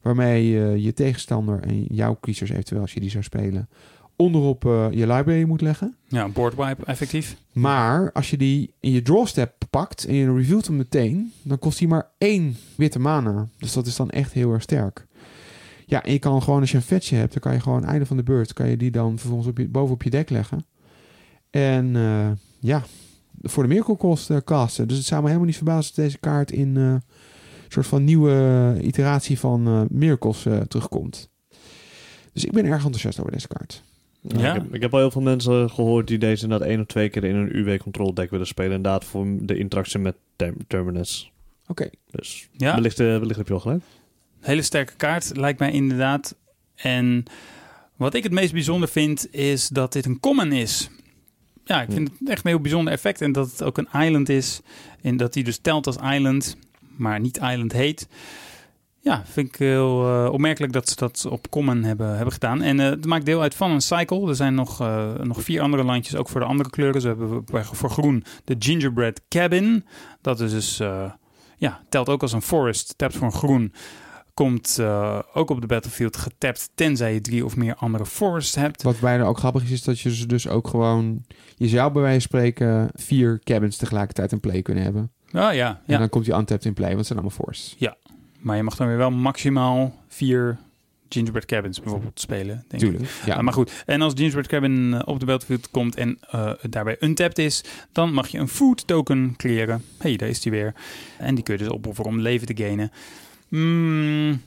Waarmee 0.00 0.48
je 0.48 0.82
je 0.82 0.92
tegenstander 0.92 1.60
en 1.62 1.84
jouw 1.84 2.18
creatures 2.20 2.50
eventueel, 2.50 2.80
als 2.80 2.92
je 2.92 3.00
die 3.00 3.10
zou 3.10 3.22
spelen, 3.24 3.68
onderop 4.16 4.64
eh, 4.64 4.86
je 4.90 5.06
library 5.06 5.44
moet 5.44 5.60
leggen. 5.60 5.96
Ja, 6.08 6.28
boardwipe 6.28 6.84
effectief. 6.84 7.36
Maar 7.52 8.12
als 8.12 8.30
je 8.30 8.36
die 8.36 8.74
in 8.80 8.90
je 8.90 9.02
drawstep 9.02 9.54
pakt 9.70 10.04
en 10.04 10.14
je 10.14 10.34
revealt 10.34 10.66
hem 10.66 10.76
meteen, 10.76 11.32
dan 11.42 11.58
kost 11.58 11.78
hij 11.78 11.88
maar 11.88 12.10
één 12.18 12.56
witte 12.76 12.98
mana. 12.98 13.48
Dus 13.58 13.72
dat 13.72 13.86
is 13.86 13.96
dan 13.96 14.10
echt 14.10 14.32
heel 14.32 14.52
erg 14.52 14.62
sterk. 14.62 15.06
Ja, 15.86 16.02
en 16.02 16.12
je 16.12 16.18
kan 16.18 16.42
gewoon 16.42 16.60
als 16.60 16.70
je 16.70 16.76
een 16.76 16.82
vetje 16.82 17.16
hebt, 17.16 17.32
dan 17.32 17.42
kan 17.42 17.52
je 17.52 17.60
gewoon 17.60 17.84
einde 17.84 18.06
van 18.06 18.16
de 18.16 18.22
beurt, 18.22 18.52
kan 18.52 18.68
je 18.68 18.76
die 18.76 18.90
dan 18.90 19.18
vervolgens 19.18 19.48
op 19.48 19.58
je, 19.58 19.68
bovenop 19.68 20.02
je 20.02 20.10
dek 20.10 20.30
leggen. 20.30 20.66
En 21.50 21.96
eh, 21.96 22.30
ja, 22.60 22.82
voor 23.40 23.62
de 23.62 23.68
miracle 23.68 23.96
cost 23.96 24.30
eh, 24.30 24.36
casten. 24.44 24.88
Dus 24.88 24.96
het 24.96 25.06
zou 25.06 25.20
me 25.20 25.26
helemaal 25.26 25.48
niet 25.48 25.56
verbazen 25.56 25.92
dat 25.94 26.04
deze 26.04 26.18
kaart 26.18 26.50
in 26.50 26.76
een 26.76 27.02
soort 27.68 27.86
van 27.86 28.04
nieuwe 28.04 28.78
iteratie 28.82 29.38
van 29.38 29.86
miracles 29.90 30.46
terugkomt. 30.68 31.30
Dus 32.32 32.44
ik 32.44 32.52
ben 32.52 32.64
erg 32.64 32.84
enthousiast 32.84 33.20
over 33.20 33.32
deze 33.32 33.48
kaart. 33.48 33.82
Ja, 34.22 34.40
Ja. 34.40 34.54
Ik, 34.54 34.62
heb, 34.62 34.74
ik 34.74 34.80
heb 34.80 34.92
al 34.92 34.98
heel 34.98 35.10
veel 35.10 35.20
mensen 35.22 35.70
gehoord 35.70 36.06
die 36.06 36.18
deze 36.18 36.42
inderdaad 36.42 36.68
één 36.68 36.80
of 36.80 36.86
twee 36.86 37.08
keer 37.08 37.24
in 37.24 37.34
een 37.34 37.56
UW-control 37.56 38.14
deck 38.14 38.30
willen 38.30 38.46
spelen. 38.46 38.72
Inderdaad 38.76 39.04
voor 39.04 39.26
de 39.40 39.58
interactie 39.58 39.98
met 39.98 40.14
Term- 40.36 40.56
Terminus. 40.66 41.30
Oké. 41.66 41.90
Dus 42.10 42.48
Ja, 42.56 42.74
wellicht, 42.74 43.00
eh, 43.00 43.06
wellicht 43.06 43.36
heb 43.36 43.46
je 43.48 43.54
al 43.54 43.60
gelijk. 43.60 43.82
hele 44.40 44.62
sterke 44.62 44.94
kaart 44.96 45.36
lijkt 45.36 45.58
mij 45.58 45.72
inderdaad. 45.72 46.36
En 46.74 47.24
wat 47.96 48.14
ik 48.14 48.22
het 48.22 48.32
meest 48.32 48.52
bijzonder 48.52 48.88
vind, 48.88 49.34
is 49.34 49.68
dat 49.68 49.92
dit 49.92 50.06
een 50.06 50.20
common 50.20 50.52
is. 50.52 50.90
Ja, 51.64 51.82
ik 51.82 51.92
vind 51.92 52.10
het 52.18 52.28
echt 52.28 52.44
een 52.44 52.50
heel 52.50 52.60
bijzonder 52.60 52.92
effect. 52.92 53.20
En 53.20 53.32
dat 53.32 53.50
het 53.50 53.62
ook 53.62 53.78
een 53.78 53.88
island 54.02 54.28
is. 54.28 54.60
En 55.02 55.16
dat 55.16 55.32
die 55.32 55.44
dus 55.44 55.58
telt 55.58 55.86
als 55.86 55.96
island, 55.96 56.56
maar 56.96 57.20
niet 57.20 57.36
island 57.36 57.72
heet. 57.72 58.08
Ja, 59.04 59.22
vind 59.26 59.48
ik 59.48 59.56
heel 59.56 60.06
eh, 60.06 60.32
opmerkelijk 60.32 60.72
dat 60.72 60.88
ze 60.88 60.94
dat 60.96 61.26
op 61.30 61.50
common 61.50 61.82
hebben, 61.82 62.14
hebben 62.14 62.32
gedaan. 62.32 62.62
En 62.62 62.80
eh, 62.80 62.86
het 62.88 63.06
maakt 63.06 63.24
deel 63.24 63.42
uit 63.42 63.54
van 63.54 63.70
een 63.70 63.80
cycle. 63.80 64.28
Er 64.28 64.34
zijn 64.34 64.54
nog, 64.54 64.80
eh, 64.80 65.14
nog 65.14 65.42
vier 65.42 65.62
andere 65.62 65.84
landjes, 65.84 66.16
ook 66.16 66.28
voor 66.28 66.40
de 66.40 66.46
andere 66.46 66.70
kleuren. 66.70 67.00
Ze 67.00 67.06
hebben 67.06 67.44
voor 67.62 67.90
groen 67.90 68.24
de 68.44 68.56
Gingerbread 68.58 69.20
Cabin. 69.28 69.84
Dat 70.20 70.40
is 70.40 70.50
dus, 70.50 70.76
ja, 71.56 71.80
telt 71.88 72.08
ook 72.08 72.22
als 72.22 72.32
een 72.32 72.42
forest. 72.42 72.94
Tapt 72.96 73.16
voor 73.16 73.26
een 73.26 73.32
groen. 73.32 73.74
Komt 74.34 74.80
ook 75.32 75.50
op 75.50 75.60
de 75.60 75.66
battlefield 75.66 76.16
getapt, 76.16 76.70
tenzij 76.74 77.14
je 77.14 77.20
drie 77.20 77.44
of 77.44 77.56
meer 77.56 77.74
andere 77.74 78.06
forests 78.06 78.54
hebt. 78.54 78.82
Wat 78.82 79.00
bijna 79.00 79.24
ook 79.24 79.38
grappig 79.38 79.62
is, 79.62 79.70
is 79.70 79.82
dat 79.82 80.00
je 80.00 80.14
ze 80.14 80.26
dus 80.26 80.48
ook 80.48 80.68
gewoon... 80.68 81.24
Je 81.56 81.68
zou 81.68 81.92
bij 81.92 82.02
wijze 82.02 82.28
van 82.28 82.28
spreken 82.28 82.90
vier 82.94 83.40
cabins 83.44 83.76
tegelijkertijd 83.76 84.32
in 84.32 84.40
play 84.40 84.62
kunnen 84.62 84.84
hebben. 84.84 85.10
Ah 85.32 85.54
ja, 85.54 85.68
En 85.68 85.82
ja. 85.86 85.98
dan 85.98 86.08
komt 86.08 86.24
die 86.24 86.34
untapped 86.34 86.64
in 86.64 86.74
play, 86.74 86.88
want 86.88 86.98
het 86.98 87.06
zijn 87.06 87.18
allemaal 87.18 87.44
force. 87.44 87.74
Maar 88.42 88.56
je 88.56 88.62
mag 88.62 88.76
dan 88.76 88.86
weer 88.86 88.96
wel 88.96 89.10
maximaal 89.10 90.00
vier 90.08 90.58
Gingerbread 91.08 91.46
Cabins 91.46 91.80
bijvoorbeeld 91.80 92.20
spelen. 92.20 92.64
Denk 92.68 92.82
ik. 92.82 92.88
Tuurlijk. 92.88 93.10
Ja, 93.26 93.34
Ah, 93.34 93.42
maar 93.42 93.52
goed, 93.52 93.82
en 93.86 94.02
als 94.02 94.12
Gingerbread 94.16 94.46
Cabin 94.46 94.94
eh, 94.94 95.00
op 95.04 95.20
de 95.20 95.26
battlefield 95.26 95.70
komt 95.70 95.96
en 95.96 96.18
eh, 96.30 96.52
daarbij 96.70 96.96
untapped 97.00 97.38
is, 97.38 97.64
dan 97.92 98.12
mag 98.12 98.28
je 98.28 98.38
een 98.38 98.48
food 98.48 98.86
token 98.86 99.34
creëren. 99.36 99.82
hey, 99.98 100.16
daar 100.16 100.28
is 100.28 100.40
die 100.40 100.52
weer. 100.52 100.74
En 101.18 101.34
die 101.34 101.44
kun 101.44 101.54
je 101.56 101.62
dus 101.64 101.72
opofferen 101.72 102.10
om 102.10 102.20
leven 102.20 102.46
te 102.46 102.56
gainen. 102.62 102.90
Mm, 103.48 104.40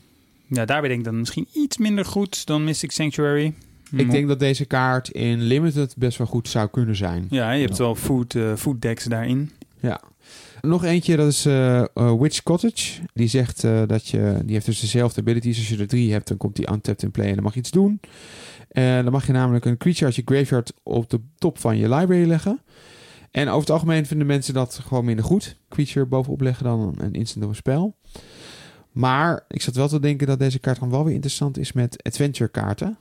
ja, 0.47 0.65
daarbij 0.65 0.87
denk 0.87 0.99
ik 0.99 1.05
dan 1.05 1.19
misschien 1.19 1.47
iets 1.53 1.77
minder 1.77 2.05
goed 2.05 2.45
dan 2.45 2.63
Mystic 2.63 2.91
Sanctuary. 2.91 3.53
Ik 3.91 4.11
denk 4.11 4.27
dat 4.27 4.39
deze 4.39 4.65
kaart 4.65 5.09
in 5.09 5.41
Limited 5.41 5.95
best 5.97 6.17
wel 6.17 6.27
goed 6.27 6.49
zou 6.49 6.69
kunnen 6.69 6.95
zijn. 6.95 7.27
Ja, 7.29 7.51
je 7.51 7.65
hebt 7.65 7.77
wel 7.77 7.95
food, 7.95 8.35
eh, 8.35 8.53
food 8.55 8.81
decks 8.81 9.03
daarin. 9.03 9.51
Nog 10.65 10.83
eentje, 10.83 11.15
dat 11.15 11.27
is 11.27 11.45
eh, 11.45 11.81
eh, 11.81 12.19
Witch 12.19 12.43
Cottage. 12.43 13.01
Die 13.13 13.27
zegt 13.27 13.63
eh, 13.63 13.81
dat 13.87 14.07
je... 14.07 14.39
Die 14.43 14.53
heeft 14.53 14.65
dus 14.65 14.79
dezelfde 14.79 15.21
abilities. 15.21 15.57
Als 15.57 15.69
je 15.69 15.77
er 15.77 15.87
drie 15.87 16.11
hebt, 16.11 16.27
dan 16.27 16.37
komt 16.37 16.55
die 16.55 16.71
untapped 16.71 17.03
in 17.03 17.11
play 17.11 17.27
en 17.27 17.33
dan 17.33 17.43
mag 17.43 17.53
je 17.53 17.59
iets 17.59 17.71
doen. 17.71 17.99
En 18.67 19.03
dan 19.03 19.11
mag 19.11 19.25
je 19.25 19.31
namelijk 19.31 19.65
een 19.65 19.77
creature 19.77 20.05
uit 20.05 20.15
je 20.15 20.21
graveyard 20.25 20.73
op 20.83 21.09
de 21.09 21.19
top 21.37 21.59
van 21.59 21.77
je 21.77 21.89
library 21.89 22.27
leggen. 22.27 22.59
En 23.31 23.47
over 23.47 23.59
het 23.59 23.69
algemeen 23.69 24.05
vinden 24.05 24.27
mensen 24.27 24.53
dat 24.53 24.79
gewoon 24.87 25.05
minder 25.05 25.25
goed. 25.25 25.57
Creature 25.69 26.05
bovenop 26.05 26.41
leggen 26.41 26.65
dan 26.65 26.95
een 26.97 27.13
instant 27.13 27.43
of 27.45 27.49
een 27.49 27.55
spel. 27.57 27.95
Maar 28.91 29.45
ik 29.47 29.61
zat 29.61 29.75
wel 29.75 29.87
te 29.87 29.99
denken 29.99 30.27
dat 30.27 30.39
deze 30.39 30.59
kaart 30.59 30.79
dan 30.79 30.89
wel 30.89 31.03
weer 31.03 31.13
interessant 31.13 31.57
is 31.57 31.71
met 31.71 32.03
adventure 32.03 32.49
kaarten. 32.49 32.97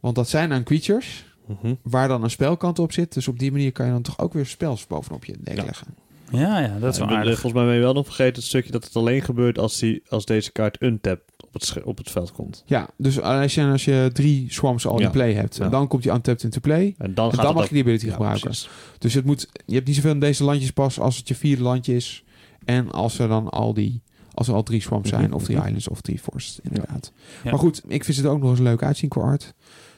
Want 0.00 0.14
dat 0.14 0.28
zijn 0.28 0.48
dan 0.48 0.62
creatures 0.62 1.24
Mhm. 1.46 1.74
waar 1.82 2.08
dan 2.08 2.22
een 2.22 2.30
spelkant 2.30 2.78
op 2.78 2.92
zit. 2.92 3.14
Dus 3.14 3.28
op 3.28 3.38
die 3.38 3.52
manier 3.52 3.72
kan 3.72 3.86
je 3.86 3.92
dan 3.92 4.02
toch 4.02 4.18
ook 4.18 4.32
weer 4.32 4.46
spels 4.46 4.86
bovenop 4.86 5.24
je 5.24 5.34
Ja. 5.44 5.64
leggen. 5.64 5.86
Ja, 6.32 6.58
ja, 6.58 6.78
dat 6.78 6.92
is 6.92 6.98
Ja, 6.98 7.06
wel 7.06 7.16
aardig. 7.16 7.32
Volgens 7.32 7.52
mij 7.52 7.64
ben 7.64 7.74
je 7.74 7.80
wel 7.80 7.92
nog 7.92 8.04
vergeten 8.06 8.34
het 8.34 8.44
stukje 8.44 8.72
dat 8.72 8.84
het 8.84 8.96
alleen 8.96 9.22
gebeurt 9.22 9.58
als, 9.58 9.78
die, 9.78 10.02
als 10.08 10.24
deze 10.24 10.52
kaart 10.52 10.82
untapped 10.82 11.24
op 11.46 11.52
het, 11.52 11.82
op 11.84 11.98
het 11.98 12.10
veld 12.10 12.32
komt. 12.32 12.62
Ja, 12.66 12.88
dus 12.96 13.20
als 13.20 13.54
je, 13.54 13.64
als 13.64 13.84
je 13.84 14.10
drie 14.12 14.46
swamps 14.52 14.86
al 14.86 14.98
Ja. 14.98 15.04
in 15.06 15.10
play 15.10 15.32
hebt, 15.32 15.56
Ja. 15.56 15.68
dan 15.68 15.88
komt 15.88 16.02
die 16.02 16.12
untapped 16.12 16.42
into 16.44 16.60
play. 16.60 16.94
En 16.98 17.14
dan, 17.14 17.24
En 17.30 17.34
gaat 17.34 17.36
dan 17.40 17.46
het 17.46 17.54
mag 17.54 17.64
je 17.68 17.74
die 17.74 17.82
ability 17.82 18.06
Ja, 18.06 18.12
gebruiken. 18.12 18.42
precies. 18.42 18.68
Dus 18.98 19.14
het 19.14 19.24
moet, 19.24 19.48
je 19.66 19.74
hebt 19.74 19.86
niet 19.86 19.96
zoveel 19.96 20.10
in 20.10 20.20
deze 20.20 20.44
landjes 20.44 20.70
pas 20.70 21.00
als 21.00 21.16
het 21.16 21.28
je 21.28 21.34
vierde 21.34 21.62
landje 21.62 21.94
is. 21.94 22.24
En 22.64 22.90
als 22.90 23.18
er 23.18 23.28
dan 23.28 23.48
al 23.48 23.74
die, 23.74 24.02
als 24.34 24.48
er 24.48 24.54
al 24.54 24.62
drie 24.62 24.80
swamps 24.80 25.08
zijn, 25.08 25.32
of 25.32 25.42
drie 25.44 25.56
mhm. 25.56 25.66
islands, 25.66 25.88
of 25.88 26.00
drie 26.00 26.18
forests, 26.18 26.60
inderdaad. 26.62 27.12
Ja. 27.44 27.50
Maar 27.50 27.58
goed, 27.58 27.82
ik 27.86 28.04
vind 28.04 28.16
het 28.16 28.26
ook 28.26 28.40
nog 28.40 28.50
eens 28.50 28.60
leuk 28.60 28.82
uitzien 28.82 29.08
qua 29.08 29.20
art. 29.22 29.54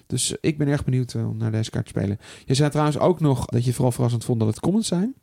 Dus 0.06 0.34
ik 0.40 0.58
ben 0.58 0.68
erg 0.68 0.84
benieuwd 0.84 1.14
eh, 1.14 1.28
om 1.28 1.36
naar 1.36 1.50
deze 1.52 1.70
kaart 1.70 1.84
te 1.84 1.90
spelen. 1.98 2.18
Je 2.44 2.54
zei 2.54 2.70
trouwens 2.70 2.98
ook 2.98 3.20
nog 3.20 3.44
dat 3.46 3.64
je 3.64 3.72
vooral 3.72 3.92
verrassend 3.92 4.24
vond 4.24 4.38
dat 4.38 4.48
het 4.48 4.60
commons 4.60 4.86
zijn. 4.88 5.14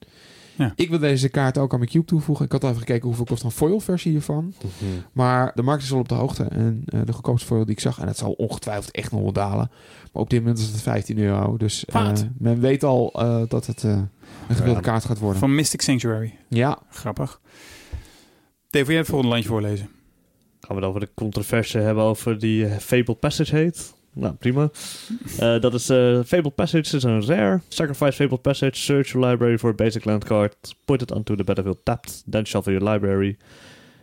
Ja. 0.61 0.73
Ik 0.75 0.89
wil 0.89 0.99
deze 0.99 1.29
kaart 1.29 1.57
ook 1.57 1.71
aan 1.73 1.79
mijn 1.79 1.91
cube 1.91 2.05
toevoegen. 2.05 2.45
Ik 2.45 2.51
had 2.51 2.63
even 2.63 2.77
gekeken 2.77 3.07
hoeveel 3.07 3.25
kost 3.25 3.43
een 3.43 3.51
foil 3.51 3.79
versie 3.79 4.11
hiervan. 4.11 4.53
Mhm. 4.57 4.91
Maar 5.11 5.51
de 5.55 5.61
markt 5.61 5.83
is 5.83 5.91
al 5.91 5.99
op 5.99 6.09
de 6.09 6.15
hoogte. 6.15 6.43
En 6.43 6.83
eh, 6.85 6.99
de 7.05 7.13
goedkoopste 7.13 7.47
foil 7.47 7.65
die 7.65 7.73
ik 7.75 7.79
zag, 7.79 7.99
en 7.99 8.07
het 8.07 8.17
zal 8.17 8.31
ongetwijfeld 8.31 8.91
echt 8.91 9.11
nog 9.11 9.21
wel 9.21 9.33
dalen. 9.33 9.71
Maar 10.13 10.21
op 10.21 10.29
dit 10.29 10.39
moment 10.39 10.59
is 10.59 10.65
het 10.67 10.81
15 10.81 11.17
euro. 11.17 11.57
Dus 11.57 11.85
eh, 11.85 12.11
men 12.37 12.59
weet 12.59 12.83
al 12.83 13.13
eh, 13.13 13.41
dat 13.47 13.65
het 13.67 13.83
eh, 13.83 13.91
een 13.91 14.55
gewilde 14.55 14.79
Ja. 14.79 14.85
kaart 14.85 15.05
gaat 15.05 15.19
worden. 15.19 15.39
Van 15.39 15.55
Mystic 15.55 15.81
Sanctuary. 15.81 16.37
Ja, 16.49 16.79
Grappig. 16.89 17.39
Dave, 18.69 18.85
wil 18.85 18.87
jij 18.87 18.97
het 18.97 19.07
volgende 19.07 19.31
landje 19.33 19.49
voorlezen? 19.49 19.89
Gaan 20.61 20.75
we 20.75 20.81
het 20.81 20.89
over 20.89 20.99
de 20.99 21.09
controverse 21.15 21.77
hebben 21.77 22.03
over 22.03 22.39
die 22.39 22.67
Fabled 22.67 23.19
Passage 23.19 23.55
heet? 23.55 23.93
Nou, 24.13 24.33
prima. 24.33 24.69
Eh, 25.39 25.59
dat 25.59 25.73
is 25.73 25.89
eh 25.89 26.19
Fabled 26.25 26.55
Passage 26.55 26.95
is 26.95 27.03
een 27.03 27.25
rare. 27.25 27.61
Sacrifice 27.67 28.11
Fabled 28.11 28.41
Passage, 28.41 28.75
search 28.75 29.11
your 29.11 29.27
library 29.27 29.57
for 29.57 29.69
a 29.69 29.73
basic 29.73 30.05
land 30.05 30.23
card, 30.23 30.55
put 30.85 31.01
it 31.01 31.11
onto 31.11 31.35
the 31.35 31.43
battlefield 31.43 31.79
tapped, 31.83 32.23
then 32.31 32.45
shuffle 32.45 32.73
your 32.73 32.91
library. 32.91 33.37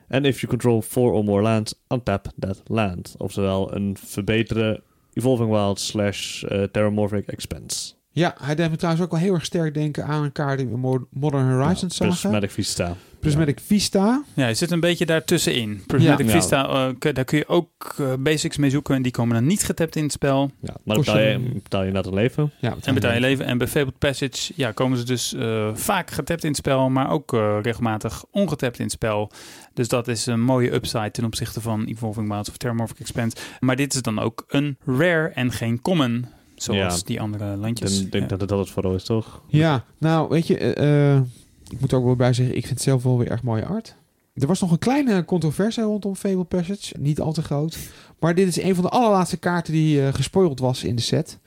And 0.09 0.27
if 0.27 0.41
you 0.41 0.49
control 0.49 0.83
four 0.83 1.13
or 1.13 1.25
more 1.25 1.43
lands, 1.43 1.75
untap 1.89 2.25
that 2.39 2.63
land. 2.67 3.15
Oftewel 3.19 3.75
een 3.75 3.97
verbeterde 4.01 4.83
Evolving 5.13 5.51
Wild 5.51 5.81
slash 5.81 6.45
eh, 6.45 6.63
Terramorphic 6.63 7.27
Expense. 7.27 7.98
Ja, 8.19 8.35
hij 8.41 8.55
deed 8.55 8.71
me 8.71 8.77
trouwens 8.77 9.05
ook 9.05 9.11
wel 9.11 9.21
heel 9.21 9.35
erg 9.35 9.45
sterk 9.45 9.75
denken 9.75 10.05
aan 10.05 10.23
een 10.25 10.33
kaart 10.33 10.59
die 10.59 10.67
we 10.67 11.07
Modern 11.11 11.51
Horizons 11.51 11.99
Ja, 11.99 12.05
zagen. 12.05 12.21
Prismatic 12.21 12.51
Vista. 12.51 12.97
Prismatic 13.21 13.61
Vista. 13.61 14.23
Ja, 14.35 14.47
je 14.47 14.55
zit 14.55 14.71
een 14.71 14.81
beetje 14.81 15.07
daartussenin. 15.07 15.83
Prismatic 15.87 16.27
Ja. 16.27 16.33
Vista, 16.33 16.69
eh, 16.69 17.13
daar 17.15 17.25
kun 17.25 17.39
je 17.39 17.49
ook 17.49 17.95
eh, 17.99 18.13
basics 18.19 18.57
mee 18.57 18.71
zoeken. 18.71 18.95
En 18.95 19.03
die 19.03 19.13
komen 19.13 19.35
dan 19.35 19.47
niet 19.47 19.65
getapt 19.65 19.97
in 19.97 20.03
het 20.03 20.13
spel. 20.13 20.51
Ja, 20.61 20.75
maar 20.85 20.97
betaal 20.97 21.19
je, 21.19 21.39
betaal 21.63 21.83
je 21.83 21.95
een 21.95 22.15
leven. 22.15 22.53
Ja, 22.61 22.77
En 22.83 22.95
betaal 22.95 23.13
je 23.13 23.21
leven. 23.21 23.45
En 23.45 23.59
bij 23.59 23.67
Fabled 23.67 23.99
Passage 23.99 24.53
ja, 24.57 24.73
komen 24.73 24.99
ze 24.99 25.05
dus 25.05 25.35
eh, 25.35 25.69
vaak 25.75 26.11
getapt 26.11 26.43
in 26.43 26.49
het 26.49 26.59
spel. 26.59 26.89
Maar 26.89 27.11
ook 27.11 27.33
regelmatig 27.63 28.25
ongetapt 28.31 28.79
in 28.79 28.85
het 28.85 28.93
spel. 28.93 29.31
Dus 29.75 29.89
dat 29.89 30.09
is 30.09 30.27
een 30.27 30.41
mooie 30.41 30.75
upside 30.75 31.11
ten 31.11 31.25
opzichte 31.25 31.61
van 31.61 31.85
Evolving 31.85 32.29
Wilds 32.29 32.49
of 32.49 32.57
Terramorphic 32.57 33.01
Expanse. 33.01 33.37
Maar 33.61 33.77
dit 33.77 33.95
is 33.95 34.03
dan 34.03 34.19
ook 34.19 34.45
een 34.49 34.77
rare 34.85 35.29
en 35.29 35.53
geen 35.53 35.81
common. 35.81 36.27
Zoals 36.63 36.97
Ja. 36.99 37.03
die 37.05 37.21
andere 37.21 37.57
landjes. 37.57 38.01
Ik 38.01 38.13
denk 38.13 38.23
Ja. 38.25 38.29
dat 38.31 38.41
het 38.41 38.49
dat 38.49 38.59
het 38.59 38.71
vooral 38.71 38.95
is, 38.95 39.05
toch? 39.05 39.43
Ja, 39.47 39.85
nou 39.99 40.29
weet 40.29 40.47
je, 40.47 40.59
eh, 40.59 41.15
eh, 41.15 41.23
ik 41.69 41.81
moet 41.81 41.93
er 41.93 41.99
ook 41.99 42.05
wel 42.05 42.17
bij 42.17 42.33
zeggen, 42.33 42.55
ik 42.57 42.63
vind 42.63 42.75
het 42.75 42.83
zelf 42.83 43.03
wel 43.03 43.19
weer 43.19 43.31
erg 43.31 43.43
mooie 43.43 43.65
art. 43.67 43.97
Er 44.41 44.47
was 44.47 44.61
nog 44.61 44.71
een 44.71 44.79
kleine 44.79 45.25
controverse 45.25 45.83
rondom 45.83 46.15
Fable 46.15 46.45
Passage, 46.45 46.95
niet 46.99 47.21
al 47.21 47.33
te 47.33 47.43
groot. 47.43 47.79
Maar 48.19 48.35
dit 48.35 48.49
is 48.49 48.63
een 48.63 48.75
van 48.75 48.85
de 48.85 48.91
allerlaatste 48.91 49.37
kaarten 49.37 49.73
die 49.73 50.07
eh 50.07 50.15
gespoild 50.15 50.61
was 50.61 50.85
in 50.85 50.97
de 50.97 51.03
set. 51.03 51.39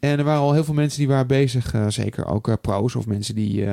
En 0.00 0.18
er 0.18 0.24
waren 0.24 0.40
al 0.40 0.52
heel 0.52 0.64
veel 0.64 0.74
mensen 0.74 0.98
die 0.98 1.08
waren 1.08 1.26
bezig, 1.26 1.74
eh, 1.74 1.88
zeker 1.88 2.26
ook 2.26 2.48
eh, 2.48 2.54
pro's 2.60 2.94
of 2.94 3.06
mensen 3.06 3.34
die 3.34 3.66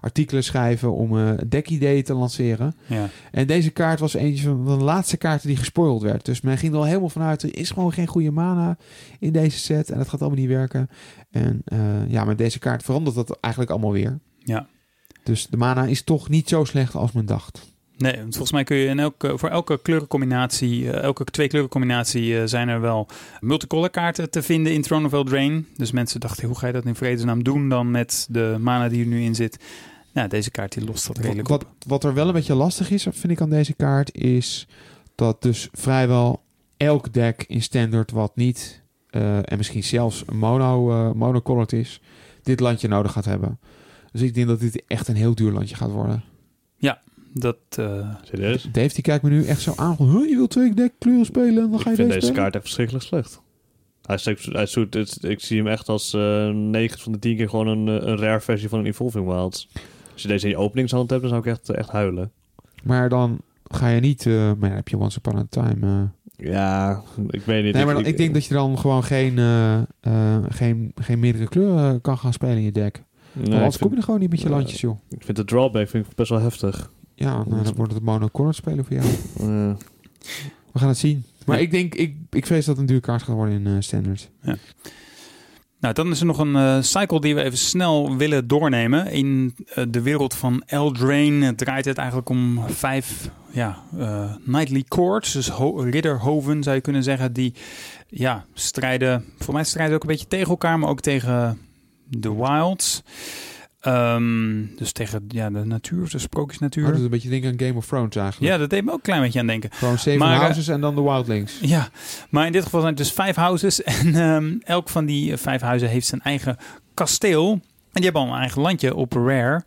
artikelen 0.00 0.44
schrijven 0.44 0.92
om 0.92 1.36
dekideeën 1.46 2.02
te 2.02 2.14
lanceren. 2.14 2.74
Ja. 2.86 3.08
En 3.30 3.46
deze 3.46 3.70
kaart 3.70 4.00
was 4.00 4.14
een 4.14 4.38
van 4.38 4.64
de 4.64 4.84
laatste 4.84 5.16
kaarten 5.16 5.48
die 5.48 5.56
gespoild 5.56 6.02
werd. 6.02 6.24
Dus 6.24 6.40
men 6.40 6.58
ging 6.58 6.72
er 6.72 6.78
al 6.78 6.84
helemaal 6.84 7.08
vanuit, 7.08 7.42
er 7.42 7.56
is 7.56 7.70
gewoon 7.70 7.92
geen 7.92 8.06
goede 8.06 8.30
mana 8.30 8.76
in 9.18 9.32
deze 9.32 9.58
set. 9.58 9.90
En 9.90 9.98
dat 9.98 10.08
gaat 10.08 10.20
allemaal 10.20 10.38
niet 10.38 10.48
werken. 10.48 10.90
En 11.30 11.62
ja, 12.08 12.24
met 12.24 12.38
deze 12.38 12.58
kaart 12.58 12.82
verandert 12.82 13.16
dat 13.16 13.38
eigenlijk 13.40 13.72
allemaal 13.72 13.92
weer. 13.92 14.18
Ja. 14.38 14.66
Dus 15.22 15.46
de 15.46 15.56
mana 15.56 15.84
is 15.84 16.02
toch 16.02 16.28
niet 16.28 16.48
zo 16.48 16.64
slecht 16.64 16.94
als 16.94 17.12
men 17.12 17.26
dacht. 17.26 17.73
Nee, 17.96 18.16
want 18.16 18.30
volgens 18.30 18.52
mij 18.52 18.64
kun 18.64 18.76
je 18.76 18.86
in 18.86 18.98
elke, 18.98 19.38
voor 19.38 19.48
elke 19.48 19.78
kleurencombinatie, 19.82 20.90
eh, 20.90 21.02
elke 21.02 21.24
twee 21.24 21.48
kleurencombinatie, 21.48 22.38
eh, 22.38 22.46
zijn 22.46 22.68
er 22.68 22.80
wel 22.80 23.06
multicolor 23.40 23.90
kaarten 23.90 24.30
te 24.30 24.42
vinden 24.42 24.72
in 24.72 24.82
Throne 24.82 25.06
of 25.06 25.12
Eldraine. 25.12 25.64
Dus 25.76 25.90
mensen 25.90 26.20
dachten, 26.20 26.46
hoe 26.46 26.58
ga 26.58 26.66
je 26.66 26.72
dat 26.72 26.84
in 26.84 26.94
vredesnaam 26.94 27.42
doen 27.44 27.68
dan 27.68 27.90
met 27.90 28.26
de 28.30 28.56
mana 28.60 28.88
die 28.88 29.00
er 29.00 29.06
nu 29.06 29.22
in 29.22 29.34
zit? 29.34 29.58
Nou, 30.12 30.28
deze 30.28 30.50
kaart 30.50 30.72
die 30.72 30.84
lost 30.84 31.06
dat 31.06 31.18
redelijk 31.18 31.48
Wat, 31.48 31.64
op. 31.64 31.70
wat 31.86 32.04
er 32.04 32.14
wel 32.14 32.26
een 32.26 32.32
beetje 32.32 32.54
lastig 32.54 32.90
is, 32.90 33.02
vind 33.10 33.32
ik 33.32 33.40
aan 33.40 33.50
deze 33.50 33.74
kaart, 33.74 34.14
is 34.14 34.68
dat 35.14 35.42
dus 35.42 35.68
vrijwel 35.72 36.42
elk 36.76 37.12
deck 37.12 37.44
in 37.48 37.62
standard 37.62 38.10
wat 38.10 38.36
niet, 38.36 38.82
eh, 39.10 39.36
en 39.36 39.56
misschien 39.56 39.84
zelfs 39.84 40.24
mono, 40.32 40.90
eh 40.90 41.12
monocolored 41.12 41.72
is, 41.72 42.00
dit 42.42 42.60
landje 42.60 42.88
nodig 42.88 43.12
gaat 43.12 43.24
hebben. 43.24 43.58
Dus 44.12 44.20
ik 44.20 44.34
denk 44.34 44.46
dat 44.46 44.60
dit 44.60 44.82
echt 44.86 45.08
een 45.08 45.16
heel 45.16 45.34
duur 45.34 45.52
landje 45.52 45.76
gaat 45.76 45.90
worden. 45.90 46.24
Dat, 47.36 47.56
eh, 47.68 48.08
Serieus? 48.22 48.68
Dave 48.72 48.94
die 48.94 49.02
kijkt 49.02 49.22
me 49.24 49.30
nu 49.30 49.44
echt 49.44 49.60
zo 49.60 49.72
aan 49.76 49.96
van, 49.96 50.10
huh, 50.10 50.28
je 50.28 50.36
wilt 50.36 50.50
twee 50.50 50.74
deck 50.74 50.92
kleuren 50.98 51.24
spelen 51.24 51.64
en 51.64 51.70
dan 51.70 51.80
ga 51.80 51.84
je 51.84 51.90
ik 51.90 51.96
vind 51.96 52.08
deze 52.08 52.20
deze 52.20 52.32
kaart 52.32 52.54
echt 52.54 52.62
verschrikkelijk 52.64 53.04
slecht. 53.04 53.40
Hij 54.02 54.16
steekt, 54.18 54.44
hij 54.44 54.66
zoekt, 54.66 54.94
het, 54.94 55.18
ik 55.24 55.40
zie 55.40 55.56
hem 55.58 55.66
echt 55.66 55.88
als 55.88 56.14
eh 56.14 56.48
9 56.48 56.98
van 56.98 57.12
de 57.12 57.18
10 57.18 57.36
keer 57.36 57.48
gewoon 57.48 57.66
een, 57.66 57.88
eh, 58.00 58.06
een 58.08 58.16
rare 58.18 58.40
versie 58.40 58.68
van 58.68 58.78
een 58.78 58.86
Evolving 58.86 59.26
Wilds. 59.26 59.68
Als 60.12 60.22
je 60.22 60.28
deze 60.28 60.44
in 60.44 60.50
je 60.50 60.56
openingshand 60.58 61.10
hebt, 61.10 61.22
dan 61.22 61.30
zou 61.30 61.42
ik 61.42 61.48
echt, 61.48 61.68
echt 61.70 61.88
huilen. 61.90 62.30
Maar 62.84 63.08
dan 63.08 63.40
ga 63.64 63.88
je 63.88 64.00
niet, 64.00 64.26
eh, 64.26 64.52
maar 64.58 64.68
ja, 64.70 64.74
heb 64.76 64.88
je 64.88 64.98
Once 64.98 65.18
Upon 65.18 65.36
a 65.38 65.46
Time. 65.48 65.86
eh. 65.86 66.02
Ja, 66.50 67.02
ik 67.30 67.42
weet 67.42 67.64
niet. 67.64 67.74
Nee, 67.74 67.84
maar 67.84 67.94
dan- 67.94 68.04
ik, 68.06 68.16
denk 68.16 68.34
dat 68.34 68.44
je 68.44 68.54
dan 68.54 68.78
gewoon 68.78 69.04
geen, 69.04 69.38
eh, 69.38 69.76
eh, 70.00 70.44
geen, 70.48 70.92
geen 70.94 71.18
meerdere 71.18 71.48
kleuren 71.48 72.00
kan 72.00 72.18
gaan 72.18 72.32
spelen 72.32 72.56
in 72.56 72.62
je 72.62 72.72
deck. 72.72 73.02
Nee, 73.32 73.54
anders 73.54 73.78
kom 73.78 73.90
je 73.90 73.96
er 73.96 74.02
gewoon 74.02 74.20
niet 74.20 74.30
met 74.30 74.40
je 74.40 74.48
landjes, 74.48 74.80
joh. 74.80 74.98
ik 75.10 75.24
vind 75.24 75.36
de 75.36 75.44
drawback 75.44 75.88
vind 75.88 76.06
ik 76.06 76.14
best 76.14 76.30
wel 76.30 76.40
heftig. 76.40 76.92
Ja, 77.14 77.44
nou, 77.44 77.62
dan 77.64 77.74
wordt 77.74 77.92
het 77.92 78.02
monocolored 78.02 78.56
spelen 78.56 78.84
voor 78.84 78.96
jou. 78.96 79.06
Eh, 79.40 79.76
We 80.72 80.78
gaan 80.78 80.88
het 80.88 80.98
zien. 80.98 81.24
Maar 81.46 81.56
Ja. 81.56 81.62
ik 81.62 81.70
denk, 81.70 81.94
ik, 81.94 82.16
ik 82.30 82.46
vrees 82.46 82.64
dat 82.64 82.76
het 82.76 82.78
een 82.78 82.92
duur 82.92 83.00
kaart 83.00 83.22
gaat 83.22 83.34
worden 83.34 83.54
in 83.54 83.66
eh, 83.66 83.72
standard. 83.78 84.30
Nou, 85.80 85.94
dan 85.96 86.10
is 86.10 86.20
er 86.20 86.26
nog 86.26 86.38
een 86.38 86.56
eh, 86.56 86.80
cycle 86.80 87.20
die 87.20 87.34
we 87.34 87.42
even 87.42 87.58
snel 87.58 88.16
willen 88.16 88.46
doornemen. 88.46 89.06
In 89.10 89.54
eh, 89.74 89.84
de 89.88 90.02
wereld 90.02 90.34
van 90.34 90.62
Eldraine 90.66 91.54
draait 91.54 91.84
het 91.84 91.98
eigenlijk 91.98 92.28
om 92.28 92.60
vijf 92.68 93.30
ja, 93.50 93.82
eh, 93.98 94.34
nightly 94.44 94.84
courts. 94.88 95.32
Dus 95.32 95.48
ho- 95.48 95.76
ridderhoven 95.80 96.62
zou 96.62 96.74
je 96.76 96.82
kunnen 96.82 97.02
zeggen. 97.02 97.32
Die 97.32 97.54
ja, 98.08 98.44
strijden, 98.54 99.24
voor 99.38 99.54
mij 99.54 99.64
strijden 99.64 99.94
ook 99.94 100.02
een 100.02 100.08
beetje 100.08 100.26
tegen 100.28 100.48
elkaar, 100.48 100.78
maar 100.78 100.88
ook 100.88 101.00
tegen 101.00 101.58
de 102.08 102.34
wilds. 102.34 103.02
Ehm, 103.84 104.64
dus 104.76 104.92
tegen 104.92 105.24
ja, 105.28 105.50
de 105.50 105.64
natuur, 105.64 106.10
de 106.10 106.18
sprookjesnatuur. 106.18 106.86
Dat 106.86 106.96
is 106.96 107.02
een 107.02 107.10
beetje 107.10 107.28
denken 107.28 107.50
aan 107.50 107.58
Game 107.58 107.74
of 107.74 107.86
Thrones 107.86 108.16
eigenlijk. 108.16 108.52
ja, 108.52 108.58
dat 108.58 108.70
deed 108.70 108.84
me 108.84 108.90
ook 108.90 108.96
een 108.96 109.02
klein 109.02 109.22
beetje 109.22 109.38
aan 109.38 109.46
denken. 109.46 109.70
Gewoon 109.72 110.18
Maar, 110.18 110.34
eh, 110.34 110.40
Houses 110.40 110.68
en 110.68 110.80
dan 110.80 110.94
de 110.94 111.02
Wildlings. 111.02 111.58
Ja, 111.60 111.88
maar 112.28 112.46
in 112.46 112.52
dit 112.52 112.62
geval 112.62 112.80
zijn 112.80 112.92
het 112.92 113.02
dus 113.02 113.12
vijf 113.12 113.36
houses. 113.36 113.82
En 114.02 114.14
ehm, 114.14 114.56
elk 114.62 114.88
van 114.88 115.04
die 115.04 115.32
eh, 115.32 115.38
vijf 115.38 115.60
huizen 115.60 115.88
heeft 115.88 116.06
zijn 116.06 116.20
eigen 116.20 116.56
kasteel. 116.94 117.50
En 117.52 117.60
die 117.92 118.02
hebben 118.02 118.20
allemaal 118.20 118.36
een 118.36 118.44
eigen 118.44 118.62
landje 118.62 118.94
op 118.94 119.12
Rare. 119.12 119.64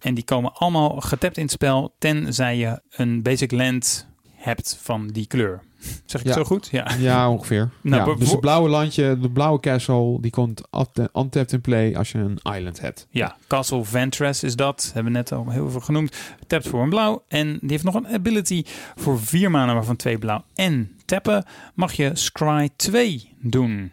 En 0.00 0.14
die 0.14 0.24
komen 0.24 0.52
allemaal 0.54 1.00
getapt 1.00 1.36
in 1.36 1.42
het 1.42 1.52
spel. 1.52 1.94
Tenzij 1.98 2.56
je 2.56 2.80
een 2.90 3.22
basic 3.22 3.52
land 3.52 4.06
hebt 4.34 4.78
van 4.82 5.06
die 5.08 5.26
kleur. 5.26 5.60
Zeg 6.04 6.20
ik 6.20 6.26
Ja. 6.26 6.32
zo 6.32 6.44
goed? 6.44 6.68
Ja. 6.70 6.94
Ja, 6.98 7.30
ongeveer. 7.30 7.70
Nou, 7.80 8.10
ja, 8.10 8.16
dus 8.16 8.30
het 8.30 8.40
blauwe 8.40 8.68
landje, 8.68 9.18
de 9.20 9.30
blauwe 9.30 9.60
castle, 9.60 10.20
die 10.20 10.30
komt 10.30 10.62
unta- 10.70 11.08
untapped 11.14 11.52
in 11.52 11.60
play 11.60 11.96
als 11.96 12.12
je 12.12 12.18
een 12.18 12.38
island 12.56 12.80
hebt. 12.80 13.06
Ja, 13.10 13.36
Castle 13.46 13.84
Ventress 13.84 14.42
is 14.42 14.56
dat. 14.56 14.90
Hebben 14.94 15.12
we 15.12 15.18
net 15.18 15.32
al 15.32 15.50
heel 15.50 15.70
veel 15.70 15.80
genoemd. 15.80 16.16
Tapt 16.46 16.68
voor 16.68 16.82
een 16.82 16.88
blauw. 16.88 17.24
En 17.28 17.58
die 17.60 17.70
heeft 17.70 17.84
nog 17.84 17.94
een 17.94 18.06
ability 18.08 18.62
voor 18.94 19.20
vier 19.20 19.50
maanden, 19.50 19.74
waarvan 19.74 19.96
twee 19.96 20.18
blauw. 20.18 20.44
En 20.54 20.96
tappen 21.04 21.44
mag 21.74 21.92
je 21.92 22.10
Scry 22.14 22.68
2 22.76 23.32
doen. 23.40 23.92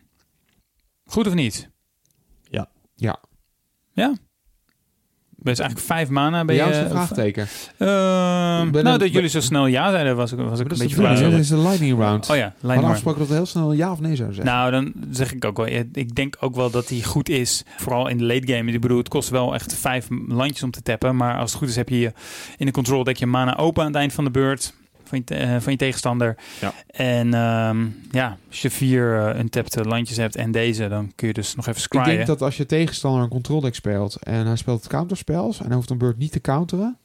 Goed 1.05 1.27
of 1.27 1.34
niet? 1.34 1.69
Ja. 2.49 2.69
Ja. 2.95 3.19
Ja? 3.91 4.14
Dat 5.48 5.60
is 5.60 5.60
eigenlijk 5.60 5.91
vijf 5.94 6.10
maanden. 6.10 6.45
Ben 6.45 6.45
Bij 6.45 6.56
jou 6.56 6.72
je, 6.74 6.78
een 6.80 6.90
vraagteken. 6.90 7.48
Ehm, 7.78 7.88
nou, 7.90 8.78
een- 8.78 8.99
dat 8.99 9.11
jullie 9.14 9.30
zo 9.30 9.41
snel 9.41 9.65
ja 9.68 9.91
zeiden, 9.91 10.15
was 10.15 10.32
ik, 10.32 10.38
was 10.38 10.60
ik 10.60 10.64
een 10.64 10.69
Dat 10.69 10.78
beetje 10.78 10.95
verbaasd. 10.95 11.24
over. 11.24 11.40
is 11.40 11.48
de 11.48 11.57
lightning 11.57 11.98
round. 11.99 12.30
Oh 12.30 12.36
ja, 12.36 12.41
hadden 12.44 12.69
line 12.72 12.86
afgesproken 12.86 13.19
dat 13.19 13.30
we 13.30 13.36
heel 13.36 13.45
snel 13.45 13.72
ja 13.74 13.91
of 13.91 13.99
nee 13.99 14.15
zouden 14.15 14.36
zeggen. 14.36 14.53
Nou, 14.56 14.72
dan 14.72 14.94
zeg 15.11 15.34
ik 15.34 15.45
ook 15.45 15.57
wel. 15.57 15.65
Ik 15.94 16.15
denk 16.15 16.36
ook 16.40 16.56
wel 16.56 16.69
dat 16.69 16.88
die 16.88 17.03
goed 17.03 17.30
is. 17.30 17.64
Vooral 17.78 18.07
in 18.07 18.18
de 18.18 18.24
late 18.24 18.53
game. 18.53 18.72
Ik 18.72 18.82
bedoel, 18.82 18.98
het 18.98 19.07
kost 19.10 19.30
wel 19.30 19.53
echt 19.53 19.74
vijf 19.76 20.07
landjes 20.28 20.64
om 20.64 20.72
te 20.72 20.82
tappen. 20.82 21.15
Maar 21.15 21.38
als 21.38 21.49
het 21.52 21.60
goed 21.60 21.69
is, 21.69 21.76
heb 21.76 21.90
je 21.90 21.99
je 21.99 22.11
in 22.57 22.65
de 22.65 22.72
control 22.72 23.03
deck 23.03 23.18
je 23.18 23.26
mana 23.26 23.57
open 23.57 23.82
aan 23.82 23.88
het 23.88 23.98
eind 23.98 24.14
van 24.14 24.24
de 24.24 24.32
beurt. 24.32 24.74
Van 25.07 25.17
je, 25.17 25.23
te- 25.23 25.35
eh, 25.35 25.55
van 25.59 25.71
je 25.71 25.77
tegenstander. 25.77 26.35
Ja. 26.61 26.73
En 26.88 27.34
ehm, 27.34 27.85
ja, 28.11 28.38
als 28.47 28.61
je 28.61 28.69
vier 28.69 29.29
uh, 29.34 29.39
untapte 29.39 29.84
landjes 29.84 30.17
hebt 30.17 30.35
en 30.35 30.51
deze, 30.51 30.88
dan 30.88 31.11
kun 31.15 31.27
je 31.27 31.34
dus 31.34 31.55
nog 31.55 31.65
even 31.67 31.77
ik 31.79 31.84
scryen. 31.84 32.05
denk 32.05 32.27
dat 32.27 32.41
als 32.41 32.57
je 32.57 32.65
tegenstander 32.65 33.21
een 33.23 33.29
control 33.29 33.61
deck 33.61 33.75
speelt 33.75 34.15
en 34.15 34.45
hij 34.45 34.55
speelt 34.55 34.88
counterspells 34.88 35.59
en 35.59 35.65
hij 35.65 35.75
hoeft 35.75 35.89
een 35.89 35.97
beurt 35.97 36.17
niet 36.17 36.31
te 36.31 36.41
counteren 36.41 36.97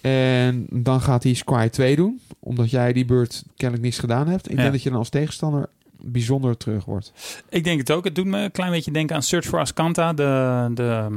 En 0.00 0.66
dan 0.70 1.00
gaat 1.00 1.22
hij 1.22 1.34
Squire 1.34 1.70
2 1.70 1.96
doen. 1.96 2.20
Omdat 2.38 2.70
jij 2.70 2.92
die 2.92 3.04
beurt 3.04 3.44
kennelijk 3.56 3.84
niets 3.86 3.98
gedaan 3.98 4.28
hebt. 4.28 4.46
Ik 4.50 4.56
Ja. 4.56 4.60
denk 4.60 4.72
dat 4.72 4.82
je 4.82 4.90
dan 4.90 4.98
als 4.98 5.08
tegenstander 5.08 5.68
bijzonder 6.00 6.56
terug 6.56 6.84
wordt. 6.84 7.12
Ik 7.48 7.64
denk 7.64 7.78
het 7.78 7.90
ook. 7.90 8.04
Het 8.04 8.14
doet 8.14 8.24
me 8.26 8.38
een 8.38 8.50
klein 8.50 8.70
beetje 8.70 8.90
denken 8.90 9.16
aan 9.16 9.22
Search 9.22 9.46
for 9.46 9.58
Ascanta, 9.60 10.12
de, 10.12 10.70
de 10.74 11.08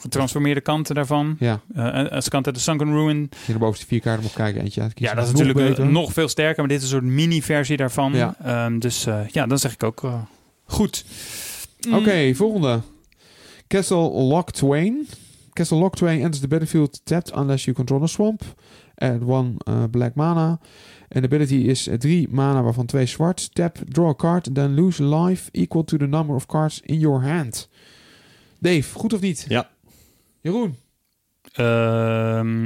getransformeerde 0.00 0.60
kanten 0.60 0.94
daarvan. 0.94 1.36
Ja, 1.38 1.60
Eh 1.74 2.04
Ascanta, 2.10 2.50
de 2.50 2.58
Sunken 2.58 2.92
Ruin. 2.92 3.28
als 3.30 3.46
je 3.46 3.52
de 3.52 3.58
bovenste 3.58 3.86
vier 3.86 4.00
kaarten 4.00 4.22
mag 4.22 4.32
kijken. 4.32 4.62
Eentje 4.62 4.80
uit 4.80 4.92
Ja, 4.98 5.14
dat 5.14 5.26
is 5.26 5.32
natuurlijk 5.32 5.78
eh, 5.78 5.86
nog 5.86 6.12
veel 6.12 6.28
sterker, 6.28 6.58
maar 6.58 6.68
dit 6.68 6.76
is 6.78 6.82
een 6.82 6.90
soort 6.90 7.12
mini-versie 7.12 7.76
daarvan. 7.76 8.12
Ja. 8.12 8.34
Ehm, 8.42 8.78
dus 8.78 9.06
eh, 9.06 9.28
ja, 9.28 9.46
dan 9.46 9.58
zeg 9.58 9.72
ik 9.72 9.82
ook 9.82 10.04
eh, 10.04 10.22
goed. 10.64 11.04
Mm, 11.88 11.94
Oké, 11.94 12.34
volgende. 12.34 12.80
Castle 13.68 14.10
Lock 14.10 14.50
Twain. 14.50 15.06
Castle 15.52 15.76
Lock 15.78 15.94
Twain 15.96 16.20
enters 16.20 16.40
the 16.40 16.48
battlefield 16.48 17.00
tapped 17.04 17.36
unless 17.36 17.64
you 17.64 17.76
control 17.76 18.02
a 18.02 18.06
swamp. 18.06 18.42
Add 18.94 19.22
one 19.22 19.52
uh, 19.68 19.84
black 19.90 20.14
mana. 20.14 20.58
En 21.08 21.20
de 21.20 21.26
ability 21.26 21.54
is 21.54 21.88
3 21.98 22.28
mana, 22.30 22.62
waarvan 22.62 22.86
2 22.86 23.06
zwart. 23.06 23.54
Tap, 23.54 23.78
draw 23.88 24.08
a 24.08 24.14
card, 24.14 24.54
then 24.54 24.74
lose 24.74 25.04
life 25.04 25.48
equal 25.52 25.84
to 25.84 25.96
the 25.96 26.06
number 26.06 26.34
of 26.34 26.46
cards 26.46 26.80
in 26.84 26.98
your 26.98 27.22
hand. 27.22 27.68
Dave, 28.58 28.98
goed 28.98 29.12
of 29.12 29.20
niet? 29.20 29.44
Ja. 29.48 29.68
Jeroen? 30.46 30.76
Ehm, 31.52 32.64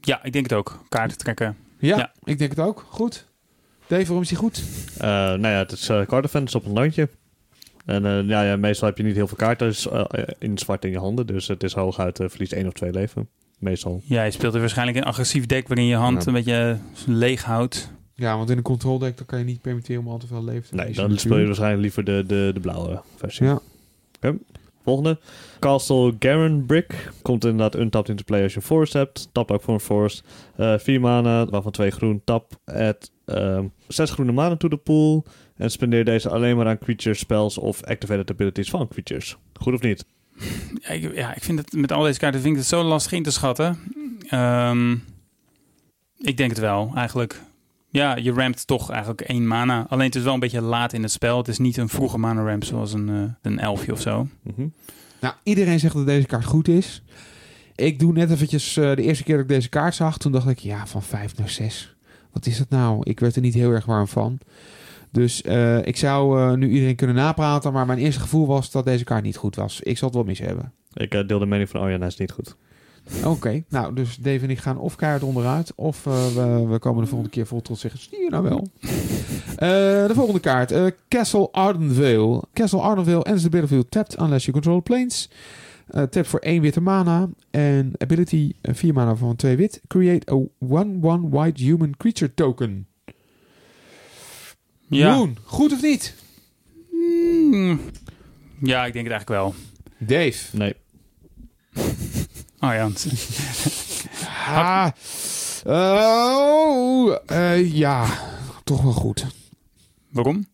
ja, 0.00 0.24
ik 0.24 0.32
denk 0.32 0.44
het 0.50 0.52
ook. 0.52 0.84
Kaarten 0.88 1.18
trekken. 1.18 1.56
Ja, 1.78 1.96
Ja. 1.96 2.12
ik 2.24 2.38
denk 2.38 2.50
het 2.50 2.60
ook. 2.60 2.86
Goed. 2.88 3.26
Dave, 3.86 4.02
waarom 4.04 4.22
is 4.22 4.30
hij 4.30 4.38
goed? 4.38 4.62
Eh, 4.98 5.06
nou 5.08 5.40
ja, 5.48 5.58
het 5.58 5.72
is 5.72 5.88
uh, 5.90 6.02
card 6.06 6.22
defense 6.22 6.56
op 6.56 6.64
een 6.64 6.72
landje. 6.72 7.08
En 7.84 8.06
eh, 8.06 8.28
ja, 8.28 8.42
ja, 8.42 8.56
meestal 8.56 8.88
heb 8.88 8.96
je 8.96 9.02
niet 9.02 9.14
heel 9.14 9.26
veel 9.26 9.36
kaarten 9.36 9.66
dus, 9.68 9.88
in 10.38 10.58
zwart 10.58 10.84
in 10.84 10.90
je 10.90 10.98
handen. 10.98 11.26
Dus 11.26 11.48
het 11.48 11.62
is 11.62 11.72
hooguit 11.72 12.20
uh, 12.20 12.28
verlies 12.28 12.52
één 12.52 12.66
of 12.66 12.72
twee 12.72 12.92
leven. 12.92 13.28
Meestal. 13.58 14.00
Ja, 14.04 14.22
je 14.22 14.30
speelt 14.30 14.54
er 14.54 14.60
waarschijnlijk 14.60 14.98
een 14.98 15.04
agressief 15.04 15.46
deck 15.46 15.68
waarin 15.68 15.86
je 15.86 15.96
hand 15.96 16.20
Ja. 16.20 16.26
een 16.26 16.32
beetje 16.32 16.78
leeg 17.06 17.44
houdt. 17.44 17.90
Ja, 18.14 18.36
want 18.36 18.50
in 18.50 18.56
een 18.56 18.62
control 18.62 18.98
deck 18.98 19.16
dan 19.16 19.26
kan 19.26 19.38
je 19.38 19.44
niet 19.44 19.60
permitteren 19.60 20.00
om 20.00 20.08
al 20.08 20.18
te 20.18 20.26
veel 20.26 20.44
leven 20.44 20.68
te 20.68 20.74
Nee, 20.74 20.92
dan 20.92 21.18
speel 21.18 21.38
je 21.38 21.46
waarschijnlijk 21.46 21.82
liever 21.82 22.04
de, 22.04 22.24
de, 22.26 22.50
de 22.54 22.60
blauwe 22.60 23.00
versie. 23.16 23.46
Ja. 23.46 23.60
Volgende. 24.86 25.18
Castle 25.60 26.14
Garen 26.18 26.66
Brick. 26.66 27.10
Komt 27.22 27.44
inderdaad 27.44 27.76
untapped 27.80 28.08
into 28.08 28.22
play 28.24 28.42
als 28.42 28.54
je 28.54 28.60
forest 28.60 28.92
hebt. 28.92 29.28
Tapt 29.32 29.50
ook 29.50 29.62
voor 29.62 29.74
een 29.74 29.80
forest. 29.80 30.24
Eh 30.56 30.78
vier 30.78 31.00
mana, 31.00 31.46
waarvan 31.46 31.72
twee 31.72 31.90
groen. 31.90 32.20
Tap. 32.24 32.52
Add 32.64 33.12
ehm, 33.24 33.64
zes 33.88 34.10
groene 34.10 34.32
mana 34.32 34.56
to 34.56 34.68
the 34.68 34.76
pool. 34.76 35.24
En 35.56 35.70
spendeer 35.70 36.04
deze 36.04 36.30
alleen 36.30 36.56
maar 36.56 36.66
aan 36.66 36.78
creatures, 36.78 37.18
spells 37.18 37.58
of 37.58 37.82
activated 37.82 38.30
abilities 38.30 38.70
van 38.70 38.88
creatures. 38.88 39.36
Goed 39.60 39.74
of 39.74 39.80
niet? 39.80 40.04
Ja, 40.80 40.88
ik, 40.88 41.14
ja, 41.14 41.34
ik 41.34 41.42
vind 41.42 41.58
het 41.58 41.72
met 41.72 41.92
al 41.92 42.02
deze 42.02 42.18
kaarten 42.18 42.40
vind 42.40 42.52
ik 42.52 42.58
het 42.58 42.68
zo 42.68 42.82
lastig 42.82 43.12
in 43.12 43.22
te 43.22 43.30
schatten. 43.30 43.78
Ehm, 44.28 44.92
ik 46.18 46.36
denk 46.36 46.50
het 46.50 46.58
wel, 46.58 46.92
eigenlijk. 46.94 47.42
Ja, 47.96 48.16
je 48.16 48.32
ramt 48.32 48.66
toch 48.66 48.90
eigenlijk 48.90 49.20
één 49.20 49.46
mana. 49.46 49.86
Alleen 49.88 50.06
het 50.06 50.14
is 50.14 50.22
wel 50.22 50.34
een 50.34 50.40
beetje 50.40 50.60
laat 50.60 50.92
in 50.92 51.02
het 51.02 51.12
spel. 51.12 51.36
Het 51.38 51.48
is 51.48 51.58
niet 51.58 51.76
een 51.76 51.88
vroege 51.88 52.18
mana 52.18 52.42
ramp 52.42 52.64
zoals 52.64 52.92
een, 52.92 53.08
eh, 53.08 53.22
een 53.42 53.58
elfje 53.58 53.92
of 53.92 54.00
zo. 54.00 54.28
Mhm. 54.42 54.66
Nou, 55.20 55.34
iedereen 55.42 55.78
zegt 55.78 55.94
dat 55.94 56.06
deze 56.06 56.26
kaart 56.26 56.44
goed 56.44 56.68
is. 56.68 57.02
Ik 57.74 57.98
doe 57.98 58.12
net 58.12 58.30
eventjes 58.30 58.76
eh, 58.76 58.94
de 58.94 59.02
eerste 59.02 59.24
keer 59.24 59.34
dat 59.34 59.44
ik 59.44 59.50
deze 59.50 59.68
kaart 59.68 59.94
zag. 59.94 60.18
Toen 60.18 60.32
dacht 60.32 60.48
ik, 60.48 60.58
ja, 60.58 60.86
van 60.86 61.02
5 61.02 61.36
naar 61.36 61.48
6. 61.48 61.96
Wat 62.32 62.46
is 62.46 62.58
dat 62.58 62.68
nou? 62.68 63.00
Ik 63.02 63.20
werd 63.20 63.36
er 63.36 63.42
niet 63.42 63.54
heel 63.54 63.70
erg 63.70 63.84
warm 63.84 64.08
van. 64.08 64.38
Dus 65.10 65.42
eh, 65.42 65.86
ik 65.86 65.96
zou 65.96 66.40
eh, 66.40 66.52
nu 66.52 66.68
iedereen 66.68 66.96
kunnen 66.96 67.16
napraten. 67.16 67.72
Maar 67.72 67.86
mijn 67.86 67.98
eerste 67.98 68.20
gevoel 68.20 68.46
was 68.46 68.70
dat 68.70 68.84
deze 68.84 69.04
kaart 69.04 69.22
niet 69.22 69.36
goed 69.36 69.56
was. 69.56 69.80
Ik 69.80 69.98
zal 69.98 70.08
het 70.08 70.16
wel 70.16 70.26
mis 70.26 70.38
hebben. 70.38 70.72
Ik 70.92 71.28
deel 71.28 71.38
de 71.38 71.46
mening 71.46 71.68
van 71.68 71.80
Arjan, 71.80 71.98
hij 71.98 72.08
is 72.08 72.16
niet 72.16 72.32
goed. 72.32 72.56
Oké, 73.24 73.64
nou, 73.68 73.94
dus 73.94 74.16
Dave 74.16 74.44
en 74.44 74.50
ik 74.50 74.58
gaan 74.58 74.78
of 74.78 74.96
keihard 74.96 75.22
onderuit. 75.22 75.72
Of 75.74 76.06
eh, 76.06 76.26
we, 76.26 76.66
we 76.66 76.78
komen 76.78 77.02
de 77.02 77.08
volgende 77.08 77.32
keer 77.32 77.46
vol 77.46 77.62
trots 77.62 77.80
zeggen, 77.80 78.00
zie 78.00 78.22
je 78.22 78.30
nou 78.30 78.42
wel. 78.42 78.68
Eh, 79.56 79.68
de 80.06 80.14
volgende 80.14 80.40
kaart, 80.40 80.70
eh, 80.70 80.86
Castle 81.08 81.48
Ardenvale. 81.52 82.42
Castle 82.52 82.80
Ardenvale 82.80 83.24
ends 83.24 83.42
the 83.42 83.48
battlefield 83.48 83.90
tapped 83.90 84.18
unless 84.20 84.44
you 84.44 84.52
control 84.52 84.82
planes. 84.82 85.30
Eh 85.86 86.02
tap 86.02 86.26
voor 86.26 86.40
1 86.40 86.60
witte 86.60 86.80
mana. 86.80 87.28
En 87.50 87.92
ability 87.98 88.52
4 88.62 88.94
mana 88.94 89.14
van 89.14 89.36
2 89.36 89.56
wit. 89.56 89.80
Create 89.86 90.32
a 90.32 90.38
1-1 90.38 91.30
white 91.30 91.62
human 91.62 91.96
creature 91.96 92.34
token. 92.34 92.86
Ja. 94.88 95.08
Jeroen, 95.08 95.36
goed 95.44 95.72
of 95.72 95.82
niet? 95.82 96.14
Mm, 96.90 97.80
ja, 98.62 98.84
ik 98.86 98.92
denk 98.92 99.06
het 99.08 99.14
eigenlijk 99.14 99.28
wel. 99.28 99.54
Dave. 99.98 100.56
Nee. 100.56 100.74
Oh 102.60 102.72
ja, 102.72 102.88
Ah, 104.48 104.90
oh, 105.64 107.16
eh, 107.26 107.72
ja, 107.74 108.06
toch 108.64 108.82
wel 108.82 108.92
goed. 108.92 109.26
waarom? 110.10 110.46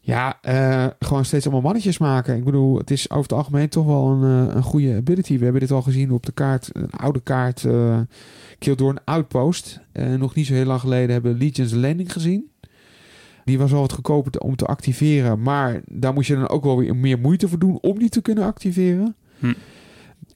Ja, 0.00 0.38
eh, 0.42 0.86
gewoon 0.98 1.24
steeds 1.24 1.44
allemaal 1.44 1.62
mannetjes 1.62 1.98
maken. 1.98 2.36
Ik 2.36 2.44
bedoel, 2.44 2.78
het 2.78 2.90
is 2.90 3.10
over 3.10 3.22
het 3.22 3.32
algemeen 3.32 3.68
toch 3.68 3.86
wel 3.86 4.08
een, 4.08 4.48
eh, 4.48 4.54
een 4.54 4.62
goede 4.62 4.96
ability. 4.96 5.38
We 5.38 5.42
hebben 5.44 5.60
dit 5.60 5.70
al 5.70 5.82
gezien 5.82 6.10
op 6.10 6.26
de 6.26 6.32
kaart, 6.32 6.68
een 6.72 6.90
oude 6.90 7.20
kaart, 7.20 7.64
eh 7.64 8.00
door 8.58 8.90
een 8.90 9.04
Outpost. 9.04 9.80
Eh, 9.92 10.14
nog 10.14 10.34
niet 10.34 10.46
zo 10.46 10.54
heel 10.54 10.64
lang 10.64 10.80
geleden 10.80 11.10
hebben 11.10 11.32
we 11.32 11.38
Legion's 11.38 11.72
Landing 11.72 12.12
gezien. 12.12 12.50
Die 13.44 13.58
was 13.58 13.72
al 13.72 13.80
wat 13.80 13.92
goedkoper 13.92 14.40
om 14.40 14.56
te 14.56 14.66
activeren. 14.66 15.42
Maar 15.42 15.80
daar 15.86 16.12
moest 16.12 16.28
je 16.28 16.34
dan 16.34 16.48
ook 16.48 16.64
wel 16.64 16.78
weer 16.78 16.96
meer 16.96 17.18
moeite 17.18 17.48
voor 17.48 17.58
doen 17.58 17.78
om 17.80 17.98
die 17.98 18.08
te 18.08 18.22
kunnen 18.22 18.44
activeren. 18.44 19.16
Hm. 19.38 19.52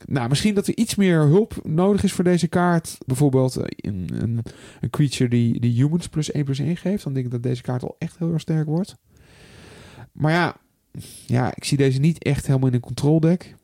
Nou, 0.06 0.28
misschien 0.28 0.54
dat 0.54 0.66
er 0.66 0.76
iets 0.76 0.94
meer 0.94 1.20
hulp 1.20 1.54
nodig 1.62 2.02
is 2.02 2.12
voor 2.12 2.24
deze 2.24 2.48
kaart. 2.48 2.98
Bijvoorbeeld 3.06 3.56
eh, 3.56 3.64
een, 3.76 4.10
een, 4.22 4.42
een 4.80 4.90
creature 4.90 5.30
die, 5.30 5.60
die 5.60 5.72
humans 5.72 6.08
plus 6.08 6.30
1 6.30 6.44
plus 6.44 6.58
1 6.58 6.76
geeft. 6.76 7.04
Dan 7.04 7.12
denk 7.12 7.24
ik 7.24 7.32
dat 7.32 7.42
deze 7.42 7.62
kaart 7.62 7.82
al 7.82 7.96
echt 7.98 8.18
heel 8.18 8.32
erg 8.32 8.40
sterk 8.40 8.66
wordt. 8.66 8.96
Maar 10.12 10.32
ja, 10.32 10.56
ja, 11.26 11.52
ik 11.54 11.64
zie 11.64 11.76
deze 11.76 12.00
niet 12.00 12.22
echt 12.22 12.46
helemaal 12.46 12.68
in 12.68 12.74
een 12.74 12.80
control 12.80 13.20
deck. 13.20 13.54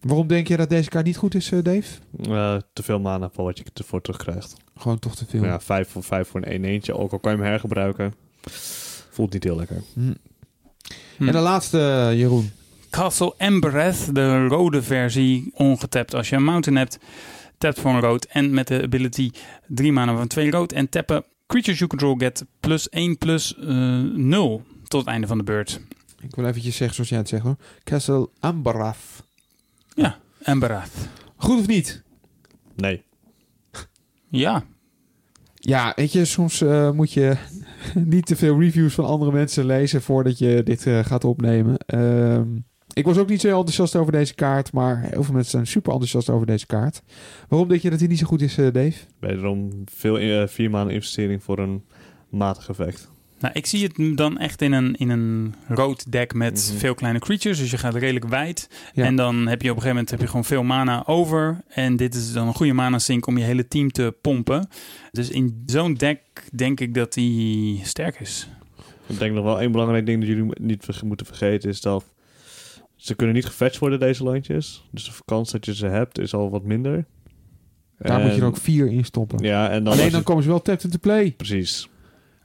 Waarom 0.00 0.26
denk 0.26 0.48
je 0.48 0.56
dat 0.56 0.68
deze 0.68 0.88
kaart 0.88 1.04
niet 1.04 1.16
goed 1.16 1.34
is, 1.34 1.52
eh, 1.52 1.62
Dave? 1.62 1.98
Eh, 2.22 2.56
te 2.72 2.82
veel 2.82 3.00
mana 3.00 3.30
voor 3.32 3.44
wat 3.44 3.58
je 3.58 3.64
ervoor 3.74 4.00
terugkrijgt. 4.00 4.56
Gewoon 4.76 4.98
toch 4.98 5.16
te 5.16 5.26
veel. 5.28 5.44
Ja, 5.44 5.60
vijf 5.60 5.88
voor 5.88 6.02
vijf 6.02 6.28
voor 6.28 6.40
een 6.40 6.52
1 6.52 6.64
eentje. 6.64 6.96
Ook 6.96 7.12
al 7.12 7.18
kan 7.18 7.32
je 7.32 7.38
hem 7.38 7.46
hergebruiken. 7.46 8.14
Voelt 9.10 9.32
niet 9.32 9.44
heel 9.44 9.56
lekker. 9.56 9.82
Hm. 9.92 10.12
Hm. 11.16 11.26
En 11.26 11.32
de 11.32 11.38
laatste, 11.38 12.12
Jeroen. 12.14 12.50
Castle 12.92 13.34
Embereth, 13.36 14.14
de 14.14 14.46
rode 14.46 14.82
versie, 14.82 15.50
ongetapt 15.54 16.14
als 16.14 16.28
je 16.28 16.36
een 16.36 16.44
mountain 16.44 16.78
hebt. 16.78 16.98
Tapt 17.58 17.80
voor 17.80 17.90
een 17.90 18.00
rood 18.00 18.24
en 18.24 18.54
met 18.54 18.66
de 18.68 18.82
ability 18.82 19.30
3 19.66 19.92
mana 19.92 20.16
van 20.16 20.26
2 20.26 20.50
rood. 20.50 20.72
En 20.72 20.88
tappen 20.88 21.24
creatures 21.46 21.78
you 21.78 21.90
control 21.90 22.16
get 22.16 22.44
plus 22.60 22.88
1 22.88 23.18
plus 23.18 23.56
eh 23.58 23.66
0 23.66 24.62
tot 24.88 25.00
het 25.00 25.08
einde 25.10 25.26
van 25.26 25.38
de 25.38 25.44
beurt. 25.44 25.80
Ik 26.20 26.34
wil 26.34 26.46
eventjes 26.46 26.76
zeggen 26.76 26.94
zoals 26.94 27.10
jij 27.10 27.18
het 27.18 27.28
zegt 27.28 27.42
hoor. 27.42 27.56
Castle 27.84 28.28
Ambarath. 28.40 29.24
Embereth. 30.42 31.08
Goed 31.36 31.58
of 31.58 31.66
niet? 31.66 32.02
Nee. 32.74 33.02
Ja, 34.28 34.64
Ja, 35.54 35.92
weet 35.96 36.12
je, 36.12 36.24
soms 36.24 36.60
eh, 36.60 36.90
moet 36.90 37.12
je 37.12 37.36
niet 38.14 38.26
te 38.26 38.36
veel 38.36 38.60
reviews 38.60 38.94
van 38.94 39.04
andere 39.04 39.32
mensen 39.32 39.66
lezen 39.66 40.02
voordat 40.02 40.38
je 40.38 40.62
dit 40.62 40.86
eh, 40.86 41.04
gaat 41.04 41.24
opnemen. 41.24 41.78
Ehm, 41.78 42.48
ik 42.94 43.04
was 43.04 43.18
ook 43.18 43.28
niet 43.28 43.40
zo 43.40 43.46
heel 43.46 43.56
enthousiast 43.56 43.96
over 43.96 44.12
deze 44.12 44.34
kaart, 44.34 44.72
maar 44.72 45.00
heel 45.10 45.22
veel 45.22 45.34
mensen 45.34 45.50
zijn 45.52 45.66
super 45.66 45.92
enthousiast 45.92 46.30
over 46.30 46.46
deze 46.46 46.66
kaart. 46.66 47.02
Waarom 47.48 47.68
denk 47.68 47.80
je 47.80 47.90
dat 47.90 47.98
hij 47.98 48.08
niet 48.08 48.18
zo 48.18 48.26
goed 48.26 48.42
is, 48.42 48.58
eh, 48.58 48.64
Dave? 48.72 48.94
Wederom 49.18 49.70
veel 49.84 50.18
eh, 50.18 50.46
vier 50.46 50.70
maanden 50.70 50.94
investering 50.94 51.42
voor 51.42 51.58
een 51.58 51.84
matig 52.30 52.68
effect. 52.68 53.10
nou, 53.38 53.54
ik 53.54 53.66
zie 53.66 53.82
het 53.84 54.16
dan 54.16 54.38
echt 54.38 54.62
in 54.62 54.72
een, 54.72 54.94
in 54.94 55.10
een 55.10 55.54
rood 55.68 56.12
deck 56.12 56.34
met 56.34 56.68
Mhm. 56.70 56.78
veel 56.78 56.94
kleine 56.94 57.18
creatures. 57.18 57.58
Dus 57.58 57.70
je 57.70 57.78
gaat 57.78 57.94
redelijk 57.94 58.28
wijd. 58.28 58.68
Ja. 58.94 59.04
En 59.04 59.16
dan 59.16 59.46
heb 59.46 59.62
je 59.62 59.70
op 59.70 59.76
een 59.76 59.82
gegeven 59.82 59.88
moment 59.88 60.10
heb 60.10 60.20
je 60.20 60.26
gewoon 60.26 60.44
veel 60.44 60.62
mana 60.62 61.06
over. 61.06 61.60
En 61.68 61.96
dit 61.96 62.14
is 62.14 62.32
dan 62.32 62.46
een 62.46 62.54
goede 62.54 62.72
mana 62.72 62.98
sink 62.98 63.26
om 63.26 63.38
je 63.38 63.44
hele 63.44 63.68
team 63.68 63.90
te 63.90 64.14
pompen. 64.20 64.68
Dus 65.10 65.30
in 65.30 65.62
zo'n 65.66 65.94
deck 65.94 66.20
denk 66.54 66.80
ik 66.80 66.94
dat 66.94 67.14
hij 67.14 67.80
sterk 67.82 68.20
is. 68.20 68.48
Ik 69.06 69.18
denk 69.18 69.34
nog 69.34 69.44
wel 69.44 69.60
één 69.60 69.72
belangrijk 69.72 70.06
ding 70.06 70.18
dat 70.20 70.28
jullie 70.28 70.52
niet 70.60 71.02
moeten 71.04 71.26
vergeten 71.26 71.70
is 71.70 71.80
dat 71.80 72.04
ze 73.04 73.14
kunnen 73.14 73.34
niet 73.34 73.46
gefetcht 73.46 73.78
worden, 73.78 74.00
deze 74.00 74.22
landjes. 74.24 74.84
Dus 74.90 75.04
de 75.04 75.12
kans 75.24 75.50
dat 75.50 75.64
je 75.64 75.74
ze 75.74 75.86
hebt 75.86 76.18
is 76.18 76.34
al 76.34 76.50
wat 76.50 76.62
minder. 76.64 77.04
Daar 77.98 78.18
En- 78.20 78.26
moet 78.26 78.34
je 78.34 78.40
er 78.40 78.46
ook 78.46 78.56
vier 78.56 78.86
in 78.86 79.04
stoppen. 79.04 79.44
Ja, 79.44 79.70
en 79.70 79.84
dan 79.84 79.92
Alleen 79.92 80.10
dan 80.10 80.18
je- 80.18 80.24
komen 80.26 80.42
ze 80.42 80.48
wel 80.48 80.62
tapped 80.62 80.84
into 80.84 80.98
play. 81.00 81.30
Precies. 81.32 81.88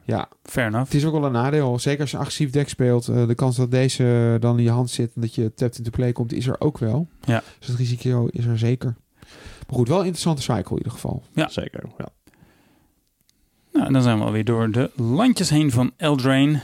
Ja, 0.04 0.30
Fair 0.44 0.68
enough. 0.68 0.86
het 0.86 0.94
is 0.94 1.06
ook 1.06 1.12
wel 1.14 1.26
een 1.26 1.32
nadeel. 1.32 1.80
Zeker 1.80 2.02
als 2.02 2.10
je 2.10 2.16
een 2.16 2.22
agressief 2.22 2.50
deck 2.50 2.70
speelt. 2.70 3.08
eh, 3.08 3.28
de 3.28 3.36
kans 3.36 3.56
dat 3.56 3.72
deze 3.72 4.38
dan 4.40 4.58
in 4.58 4.64
je 4.64 4.70
hand 4.70 4.90
zit 4.90 5.12
en 5.16 5.22
dat 5.22 5.36
je 5.36 5.54
tapped 5.54 5.78
into 5.78 5.90
play 5.92 6.12
komt, 6.12 6.34
is 6.34 6.48
er 6.48 6.62
ook 6.62 6.78
wel. 6.78 7.08
Ja. 7.22 7.44
Dus 7.60 7.68
het 7.68 7.78
risico 7.78 8.28
is 8.32 8.46
er 8.46 8.58
zeker. 8.58 8.96
Maar 9.68 9.76
goed, 9.78 9.88
wel 9.88 9.98
een 10.00 10.06
interessante 10.06 10.42
cycle 10.42 10.72
in 10.72 10.78
ieder 10.78 10.92
geval. 10.92 11.24
Ja. 11.34 11.50
Zeker. 11.50 11.84
Ja. 11.98 12.08
Nou, 13.74 13.92
dan 13.94 14.02
zijn 14.02 14.18
we 14.20 14.24
alweer 14.26 14.46
door 14.46 14.72
de 14.72 14.92
landjes 14.96 15.50
heen 15.50 15.72
van 15.72 15.92
Eldraine. 15.98 16.60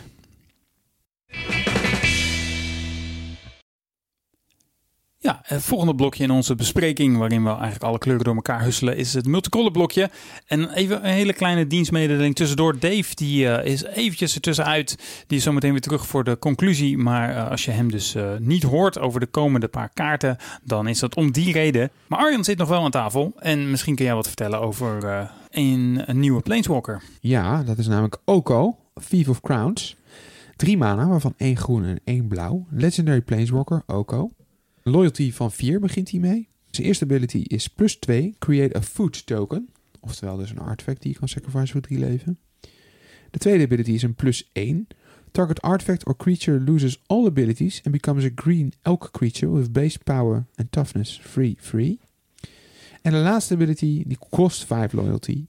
Ja, 5.23 5.39
Het 5.43 5.63
volgende 5.63 5.95
blokje 5.95 6.23
in 6.23 6.31
onze 6.31 6.55
bespreking, 6.55 7.17
waarin 7.17 7.43
we 7.43 7.49
eigenlijk 7.49 7.83
alle 7.83 7.97
kleuren 7.97 8.25
door 8.25 8.35
elkaar 8.35 8.63
husselen, 8.63 8.97
is 8.97 9.13
het 9.13 9.25
multicolor 9.25 9.71
blokje. 9.71 10.09
En 10.45 10.69
even 10.69 11.05
een 11.05 11.13
hele 11.13 11.33
kleine 11.33 11.67
dienstmededeling 11.67 12.35
tussendoor. 12.35 12.79
Dave 12.79 13.15
die, 13.15 13.45
uh, 13.45 13.65
is 13.65 13.83
eventjes 13.83 14.35
ertussenuit. 14.35 14.97
Die 15.27 15.37
is 15.37 15.43
zometeen 15.43 15.71
weer 15.71 15.81
terug 15.81 16.07
voor 16.07 16.23
de 16.23 16.39
conclusie. 16.39 16.97
Maar 16.97 17.29
uh, 17.29 17.49
als 17.49 17.65
je 17.65 17.71
hem 17.71 17.91
dus 17.91 18.15
uh, 18.15 18.31
niet 18.39 18.63
hoort 18.63 18.99
over 18.99 19.19
de 19.19 19.25
komende 19.25 19.67
paar 19.67 19.89
kaarten, 19.93 20.37
dan 20.63 20.87
is 20.87 20.99
dat 20.99 21.15
om 21.15 21.31
die 21.31 21.51
reden. 21.51 21.89
Maar 22.07 22.19
Arjan 22.19 22.43
zit 22.43 22.57
nog 22.57 22.69
wel 22.69 22.83
aan 22.83 22.91
tafel. 22.91 23.33
En 23.39 23.69
misschien 23.69 23.95
kun 23.95 24.05
jij 24.05 24.15
wat 24.15 24.27
vertellen 24.27 24.59
over 24.61 25.29
een, 25.49 26.03
een 26.05 26.19
nieuwe 26.19 26.41
Planeswalker. 26.41 27.01
Ja, 27.19 27.63
dat 27.63 27.77
is 27.77 27.87
namelijk 27.87 28.17
Oko, 28.25 28.77
Thief 29.09 29.27
of 29.29 29.41
Crowns. 29.41 29.95
Drie 30.55 30.77
mana, 30.77 31.07
waarvan 31.07 31.33
één 31.37 31.57
groen 31.57 31.85
en 31.85 31.99
één 32.03 32.27
blauw. 32.27 32.65
Legendary 32.69 33.21
Planeswalker, 33.21 33.83
Oko. 33.85 34.29
Loyalty 34.85 35.31
van 35.31 35.51
4 35.51 35.80
begint 35.80 36.11
hij 36.11 36.19
mee. 36.19 36.47
Zijn 36.72 36.88
eerste 36.88 37.03
ability 37.03 37.38
is 37.38 37.68
plus 37.68 37.95
2, 37.95 38.35
create 38.39 38.77
a 38.77 38.81
food 38.81 39.26
token. 39.26 39.69
Oftewel 39.99 40.38
dus 40.38 40.49
een 40.49 40.60
artifact 40.60 41.01
die 41.01 41.11
je 41.11 41.18
kan 41.18 41.27
sacrifice 41.27 41.72
voor 41.72 41.81
3 41.81 41.99
leven. 41.99 42.39
De 43.31 43.39
tweede 43.39 43.64
ability 43.64 43.91
is 43.91 44.03
een 44.03 44.15
plus 44.15 44.49
1. 44.53 44.88
Target 45.31 45.61
artifact 45.61 46.05
or 46.05 46.18
creature 46.18 46.60
loses 46.60 47.01
all 47.05 47.26
abilities 47.26 47.81
and 47.84 47.93
becomes 47.93 48.26
a 48.26 48.30
green 48.35 48.73
elk 48.81 49.10
creature 49.11 49.51
with 49.51 49.72
base 49.72 49.99
power 50.03 50.45
and 50.55 50.72
toughness 50.72 51.22
3-3. 51.22 51.23
En 53.01 53.11
de 53.11 53.18
laatste 53.18 53.53
ability, 53.53 54.03
die 54.05 54.18
kost 54.30 54.65
5 54.65 54.93
loyalty. 54.93 55.45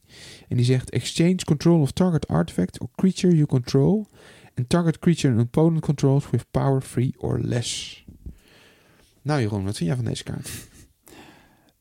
En 0.48 0.56
die 0.56 0.66
zegt 0.66 0.90
exchange 0.90 1.44
control 1.44 1.80
of 1.80 1.90
target 1.90 2.28
artifact 2.28 2.80
or 2.80 2.88
creature 2.94 3.34
you 3.34 3.46
control 3.46 4.06
and 4.54 4.68
target 4.68 4.98
creature 4.98 5.34
an 5.34 5.40
opponent 5.40 5.84
controls 5.84 6.30
with 6.30 6.50
power 6.50 6.82
3 6.82 7.14
or 7.18 7.40
less. 7.40 8.04
Nou 9.24 9.40
Jeroen, 9.40 9.64
wat 9.64 9.76
vind 9.76 9.88
jij 9.88 9.96
van 9.96 10.04
deze 10.04 10.24
kaart? 10.24 10.50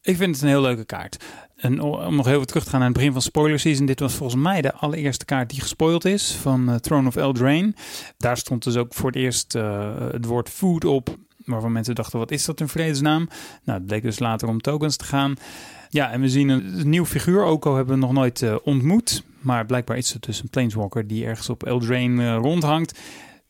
Ik 0.02 0.18
vind 0.18 0.36
het 0.36 0.44
een 0.44 0.50
heel 0.50 0.62
leuke 0.62 0.86
kaart. 0.86 1.24
En 1.56 1.82
om 1.82 2.16
nog 2.16 2.26
heel 2.26 2.36
even 2.36 2.48
terug 2.48 2.64
te 2.64 2.70
gaan 2.70 2.80
naar 2.80 2.88
het 2.88 2.98
begin 2.98 3.12
van 3.12 3.22
spoiler 3.22 3.60
season. 3.60 3.86
Dit 3.86 4.00
was 4.00 4.14
volgens 4.14 4.42
mij 4.42 4.62
de 4.62 4.74
allereerste 4.74 5.26
kaart 5.26 5.50
die 5.50 5.62
gespoild 5.62 6.06
is 6.06 6.32
van 6.32 6.70
uh, 6.70 6.76
Throne 6.76 7.08
of 7.08 7.16
Eldraine. 7.16 7.74
Daar 8.18 8.38
stond 8.38 8.64
dus 8.64 8.76
ook 8.76 8.94
voor 8.94 9.10
het 9.10 9.16
eerst 9.20 9.56
uh, 9.56 9.94
het 10.12 10.26
woord 10.26 10.50
food 10.50 10.86
op. 10.86 11.18
Waarvan 11.46 11.72
mensen 11.72 11.96
dachten, 11.96 12.20
wat 12.20 12.32
is 12.32 12.46
dat 12.46 12.60
in 12.60 12.68
vredesnaam? 12.68 13.30
Nou, 13.64 13.78
het 13.78 13.88
bleek 13.88 14.02
dus 14.02 14.20
later 14.20 14.48
om 14.48 14.62
tokens 14.62 14.96
te 14.96 15.06
gaan. 15.06 15.36
Ja, 15.90 16.12
en 16.12 16.22
we 16.22 16.30
zien 16.30 16.50
een, 16.50 16.80
een 16.80 16.90
nieuw 16.90 17.06
figuur. 17.06 17.44
Oko 17.44 17.76
hebben 17.76 17.96
we 17.96 18.02
nog 18.02 18.12
nooit 18.12 18.42
uh, 18.42 18.56
ontmoet. 18.64 19.24
Maar 19.40 19.66
blijkbaar 19.66 19.98
is 19.98 20.14
het 20.14 20.24
dus 20.24 20.42
een 20.42 20.50
Planeswalker 20.50 21.08
die 21.08 21.26
ergens 21.26 21.50
op 21.50 21.64
Eldraine 21.64 22.36
rondhangt. 22.36 23.00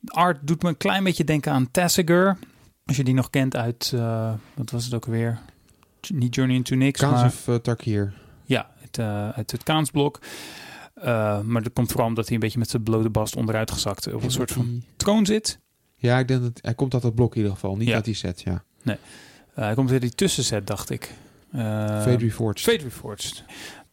Art 0.06 0.48
doet 0.48 0.64
me 0.64 0.70
een 0.70 0.78
klein 0.78 1.04
beetje 1.04 1.24
denken 1.24 1.52
aan 1.52 1.72
Tessiger. 1.72 2.38
Als 2.86 2.98
je 2.98 3.04
die 3.04 3.14
nog 3.14 3.30
kent 3.30 3.56
uit, 3.56 3.92
uh, 3.96 4.34
wat 4.54 4.72
was 4.72 4.86
het 4.86 4.94
ook 4.94 5.06
alweer? 5.06 5.40
Niet 6.14 6.36
Journey 6.36 6.56
into 6.56 6.76
Nix, 6.76 7.00
Kaans 7.00 7.46
maar... 7.46 7.56
of 7.56 7.66
uh? 7.86 8.04
Ja, 8.46 8.70
het, 8.80 8.98
uh, 8.98 9.30
uit 9.30 9.52
het 9.52 9.64
Kaansblok. 9.64 10.20
maar 11.44 11.64
dat 11.64 11.74
komt 11.74 11.92
vooral 11.92 12.08
omdat 12.08 12.26
hij 12.26 12.34
een 12.34 12.40
beetje 12.40 12.60
met 12.60 12.70
zijn 12.70 12.84
blote 12.84 13.10
bast 13.10 13.36
onderuit 13.36 13.72
gezakt 13.72 14.14
op 14.14 14.24
een 14.24 14.32
soort 14.32 14.52
van 14.52 14.84
troon 14.96 15.26
zit. 15.26 15.60
Ja, 15.98 16.20
ik 16.20 16.28
denk 16.28 16.42
dat 16.42 16.60
hij 16.62 16.74
komt 16.74 16.94
uit 16.94 17.04
dat 17.04 17.16
blok 17.16 17.32
in 17.32 17.38
ieder 17.38 17.54
geval, 17.54 17.76
niet 17.76 17.88
ja. 17.88 17.96
uit 17.96 18.06
die 18.06 18.14
set, 18.14 18.42
ja. 18.42 18.64
Nee, 18.82 18.98
hij 19.54 19.74
komt 19.74 19.92
uit 19.92 20.02
die 20.02 20.16
tussenset, 20.16 20.68
dacht 20.68 20.90
ik. 20.90 21.14
Fate 21.52 22.18
Reforged. 22.18 22.60
Fate 22.60 22.84
Reforged. 22.84 23.44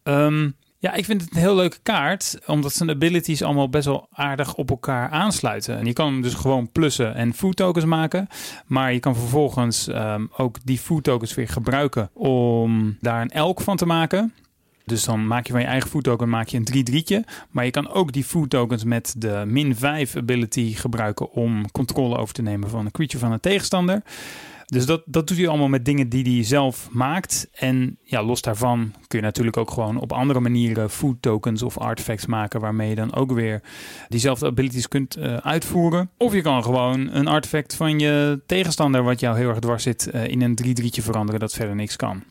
Um, 0.03 0.55
ja, 0.81 0.93
ik 0.93 1.05
vind 1.05 1.21
het 1.21 1.31
een 1.31 1.39
heel 1.39 1.55
leuke 1.55 1.77
kaart, 1.83 2.39
omdat 2.45 2.73
zijn 2.73 2.89
abilities 2.89 3.41
allemaal 3.41 3.69
best 3.69 3.85
wel 3.85 4.07
aardig 4.11 4.55
op 4.55 4.69
elkaar 4.69 5.09
aansluiten. 5.09 5.77
En 5.77 5.85
je 5.85 5.93
kan 5.93 6.05
hem 6.05 6.21
dus 6.21 6.33
gewoon 6.33 6.71
plussen 6.71 7.15
en 7.15 7.33
food 7.33 7.55
tokens 7.55 7.85
maken. 7.85 8.27
Maar 8.65 8.93
je 8.93 8.99
kan 8.99 9.15
vervolgens 9.15 9.87
um, 9.87 10.29
ook 10.37 10.57
die 10.63 10.77
food 10.77 11.03
tokens 11.03 11.33
weer 11.33 11.47
gebruiken 11.47 12.09
om 12.13 12.97
daar 12.99 13.21
een 13.21 13.29
elk 13.29 13.61
van 13.61 13.77
te 13.77 13.85
maken. 13.85 14.33
Dus 14.85 15.03
dan 15.03 15.27
maak 15.27 15.45
je 15.45 15.51
van 15.51 15.61
je 15.61 15.67
eigen 15.67 15.89
food 15.89 16.03
token 16.03 16.29
maak 16.29 16.47
je 16.47 16.57
een 16.57 16.85
3-3'tje. 16.91 17.29
Maar 17.49 17.65
je 17.65 17.71
kan 17.71 17.89
ook 17.89 18.11
die 18.11 18.23
food 18.23 18.49
tokens 18.49 18.83
met 18.83 19.15
de 19.17 19.43
min 19.45 19.75
5 19.75 20.15
ability 20.15 20.73
gebruiken 20.73 21.31
om 21.31 21.71
controle 21.71 22.17
over 22.17 22.33
te 22.33 22.41
nemen 22.41 22.69
van 22.69 22.85
een 22.85 22.91
creature 22.91 23.19
van 23.19 23.31
een 23.31 23.39
tegenstander. 23.39 24.01
Dus 24.71 24.85
dat, 24.85 25.01
dat 25.05 25.27
doet 25.27 25.37
hij 25.37 25.47
allemaal 25.47 25.67
met 25.67 25.85
dingen 25.85 26.09
die 26.09 26.35
hij 26.35 26.43
zelf 26.43 26.89
maakt. 26.91 27.47
En 27.53 27.97
ja, 28.03 28.23
los 28.23 28.41
daarvan 28.41 28.93
kun 29.07 29.19
je 29.19 29.25
natuurlijk 29.25 29.57
ook 29.57 29.71
gewoon 29.71 29.99
op 29.99 30.11
andere 30.11 30.39
manieren 30.39 30.89
food 30.89 31.21
tokens 31.21 31.61
of 31.61 31.77
artifacts 31.77 32.25
maken. 32.25 32.59
Waarmee 32.59 32.89
je 32.89 32.95
dan 32.95 33.13
ook 33.13 33.31
weer 33.31 33.61
diezelfde 34.07 34.45
abilities 34.45 34.87
kunt 34.87 35.17
uh, 35.17 35.37
uitvoeren. 35.37 36.09
Of 36.17 36.33
je 36.33 36.41
kan 36.41 36.63
gewoon 36.63 37.13
een 37.13 37.27
artefact 37.27 37.75
van 37.75 37.99
je 37.99 38.41
tegenstander, 38.45 39.03
wat 39.03 39.19
jou 39.19 39.37
heel 39.37 39.49
erg 39.49 39.59
dwars 39.59 39.83
zit, 39.83 40.09
uh, 40.13 40.27
in 40.27 40.41
een 40.41 40.57
3-3'tje 40.65 41.03
veranderen 41.03 41.39
dat 41.39 41.53
verder 41.53 41.75
niks 41.75 41.95
kan. 41.95 42.23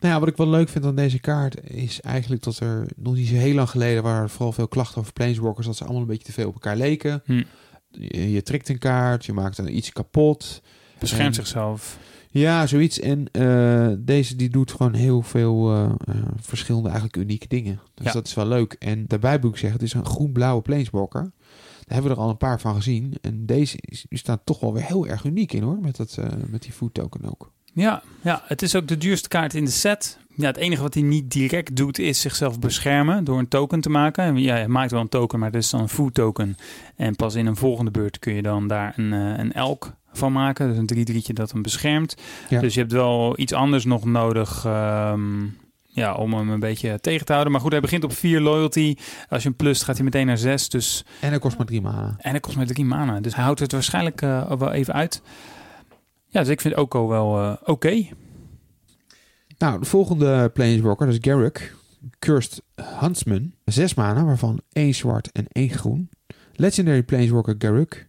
Nou 0.00 0.14
ja, 0.14 0.20
wat 0.20 0.28
ik 0.28 0.36
wel 0.36 0.48
leuk 0.48 0.68
vind 0.68 0.84
aan 0.84 0.94
deze 0.94 1.20
kaart 1.20 1.70
is 1.70 2.00
eigenlijk 2.00 2.42
dat 2.42 2.58
er 2.58 2.86
nog 2.96 3.14
niet 3.14 3.28
zo 3.28 3.34
heel 3.34 3.54
lang 3.54 3.70
geleden 3.70 4.02
waren 4.02 4.30
vooral 4.30 4.52
veel 4.52 4.68
klachten 4.68 5.00
over 5.00 5.12
planeswalkers 5.12 5.66
dat 5.66 5.76
ze 5.76 5.84
allemaal 5.84 6.02
een 6.02 6.08
beetje 6.08 6.26
te 6.26 6.32
veel 6.32 6.48
op 6.48 6.54
elkaar 6.54 6.76
leken. 6.76 7.22
Hm. 7.24 7.42
Je, 7.90 8.32
je 8.32 8.42
trekt 8.42 8.68
een 8.68 8.78
kaart, 8.78 9.24
je 9.24 9.32
maakt 9.32 9.58
er 9.58 9.68
iets 9.68 9.92
kapot. 9.92 10.62
Beschermt 11.02 11.26
En- 11.26 11.34
zichzelf. 11.34 11.98
Ja, 12.30 12.66
zoiets. 12.66 13.00
En 13.00 13.26
eh, 13.32 13.88
deze 13.98 14.36
die 14.36 14.48
doet 14.50 14.72
gewoon 14.72 14.94
heel 14.94 15.22
veel 15.22 15.70
eh, 15.72 15.84
eh, 15.84 16.22
verschillende 16.40 16.88
eigenlijk 16.88 17.16
unieke 17.16 17.48
dingen. 17.48 17.80
Dus 17.94 18.06
Ja. 18.06 18.12
dat 18.12 18.26
is 18.26 18.34
wel 18.34 18.46
leuk. 18.46 18.72
En 18.78 19.04
daarbij 19.06 19.38
moet 19.40 19.50
ik 19.50 19.56
zeggen, 19.56 19.78
het 19.80 19.88
is 19.88 19.94
een 19.94 20.04
groen-blauwe 20.06 20.62
planeswalker. 20.62 21.20
Daar 21.22 21.30
hebben 22.00 22.10
we 22.10 22.16
er 22.16 22.22
al 22.24 22.30
een 22.30 22.36
paar 22.36 22.60
van 22.60 22.74
gezien. 22.74 23.14
En 23.20 23.46
deze 23.46 23.76
is, 23.80 24.06
staat 24.10 24.40
toch 24.44 24.60
wel 24.60 24.72
weer 24.72 24.84
heel 24.84 25.06
erg 25.06 25.24
uniek 25.24 25.52
in 25.52 25.62
hoor. 25.62 25.78
Met, 25.80 25.96
dat, 25.96 26.18
met 26.50 26.62
die 26.62 26.72
food 26.72 26.94
token 26.94 27.24
ook. 27.24 27.50
Ja, 27.74 28.02
ja, 28.22 28.42
het 28.44 28.62
is 28.62 28.74
ook 28.74 28.88
de 28.88 28.98
duurste 28.98 29.28
kaart 29.28 29.54
in 29.54 29.64
de 29.64 29.70
set. 29.70 30.18
Ja, 30.36 30.46
het 30.46 30.56
enige 30.56 30.82
wat 30.82 30.94
hij 30.94 31.02
niet 31.02 31.30
direct 31.30 31.76
doet 31.76 31.98
is 31.98 32.20
zichzelf 32.20 32.58
beschermen 32.58 33.24
door 33.24 33.38
een 33.38 33.48
token 33.48 33.80
te 33.80 33.90
maken. 33.90 34.24
En 34.24 34.36
Ja, 34.38 34.54
hij 34.54 34.68
maakt 34.68 34.90
wel 34.90 35.00
een 35.00 35.08
token, 35.08 35.38
maar 35.38 35.50
dat 35.50 35.62
is 35.62 35.70
dan 35.70 35.80
een 35.80 35.88
food 35.88 36.14
token. 36.14 36.56
En 36.96 37.16
pas 37.16 37.34
in 37.34 37.46
een 37.46 37.56
volgende 37.56 37.90
beurt 37.90 38.18
kun 38.18 38.34
je 38.34 38.42
dan 38.42 38.68
daar 38.68 38.92
een, 38.96 39.12
een 39.12 39.52
elk 39.52 39.92
van 40.12 40.32
maken. 40.32 40.68
Dus 40.68 40.76
een 40.76 41.22
3-3'tje 41.22 41.32
dat 41.32 41.52
hem 41.52 41.62
beschermt. 41.62 42.14
Dus 42.48 42.74
je 42.74 42.80
hebt 42.80 42.92
wel 42.92 43.38
iets 43.38 43.52
anders 43.52 43.84
nog 43.84 44.04
nodig. 44.04 44.64
Ehm, 44.64 45.44
ja, 45.94 46.14
om 46.14 46.34
hem 46.34 46.50
een 46.50 46.60
beetje 46.60 47.00
tegen 47.00 47.26
te 47.26 47.32
houden. 47.32 47.52
Maar 47.52 47.60
goed, 47.60 47.72
hij 47.72 47.80
begint 47.80 48.04
op 48.04 48.12
4 48.12 48.40
loyalty. 48.40 48.96
Als 49.28 49.42
je 49.42 49.48
hem 49.48 49.56
plus, 49.56 49.82
gaat 49.82 49.96
hij 49.96 50.04
meteen 50.04 50.26
naar 50.26 50.38
6. 50.38 50.68
Dus... 50.68 51.04
En 51.20 51.28
hij 51.28 51.38
kost 51.38 51.56
maar 51.56 51.66
3 51.66 51.80
mana. 51.80 52.14
En 52.18 52.30
hij 52.30 52.40
kost 52.40 52.56
maar 52.56 52.66
3 52.66 52.84
mana. 52.84 53.20
Dus 53.20 53.34
hij 53.34 53.44
houdt 53.44 53.60
het 53.60 53.72
waarschijnlijk 53.72 54.22
uh, 54.22 54.50
wel 54.52 54.72
even 54.72 54.94
uit. 54.94 55.22
Ja, 56.28 56.40
dus 56.40 56.48
ik 56.48 56.60
vind 56.60 56.76
Oko 56.76 57.08
wel 57.08 57.38
eh, 57.38 57.52
oké. 57.64 58.06
Nou, 59.58 59.78
de 59.78 59.84
volgende 59.84 60.50
Planeswalker, 60.54 61.06
dat 61.06 61.14
is 61.14 61.30
Garrick. 61.30 61.74
Cursed 62.18 62.62
Huntsman. 62.74 63.52
Zes 63.64 63.94
mana, 63.94 64.24
waarvan 64.24 64.60
één 64.72 64.94
zwart 64.94 65.32
en 65.32 65.46
één 65.48 65.70
groen. 65.70 66.08
Legendary 66.52 67.02
Planeswalker 67.02 67.54
Garrick. 67.58 68.06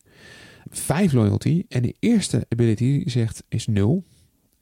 5 0.70 1.14
loyalty. 1.14 1.66
En 1.70 1.82
de 1.82 1.96
eerste 2.00 2.46
ability 2.50 3.04
zegt 3.06 3.44
is 3.50 3.68
0. 3.74 4.04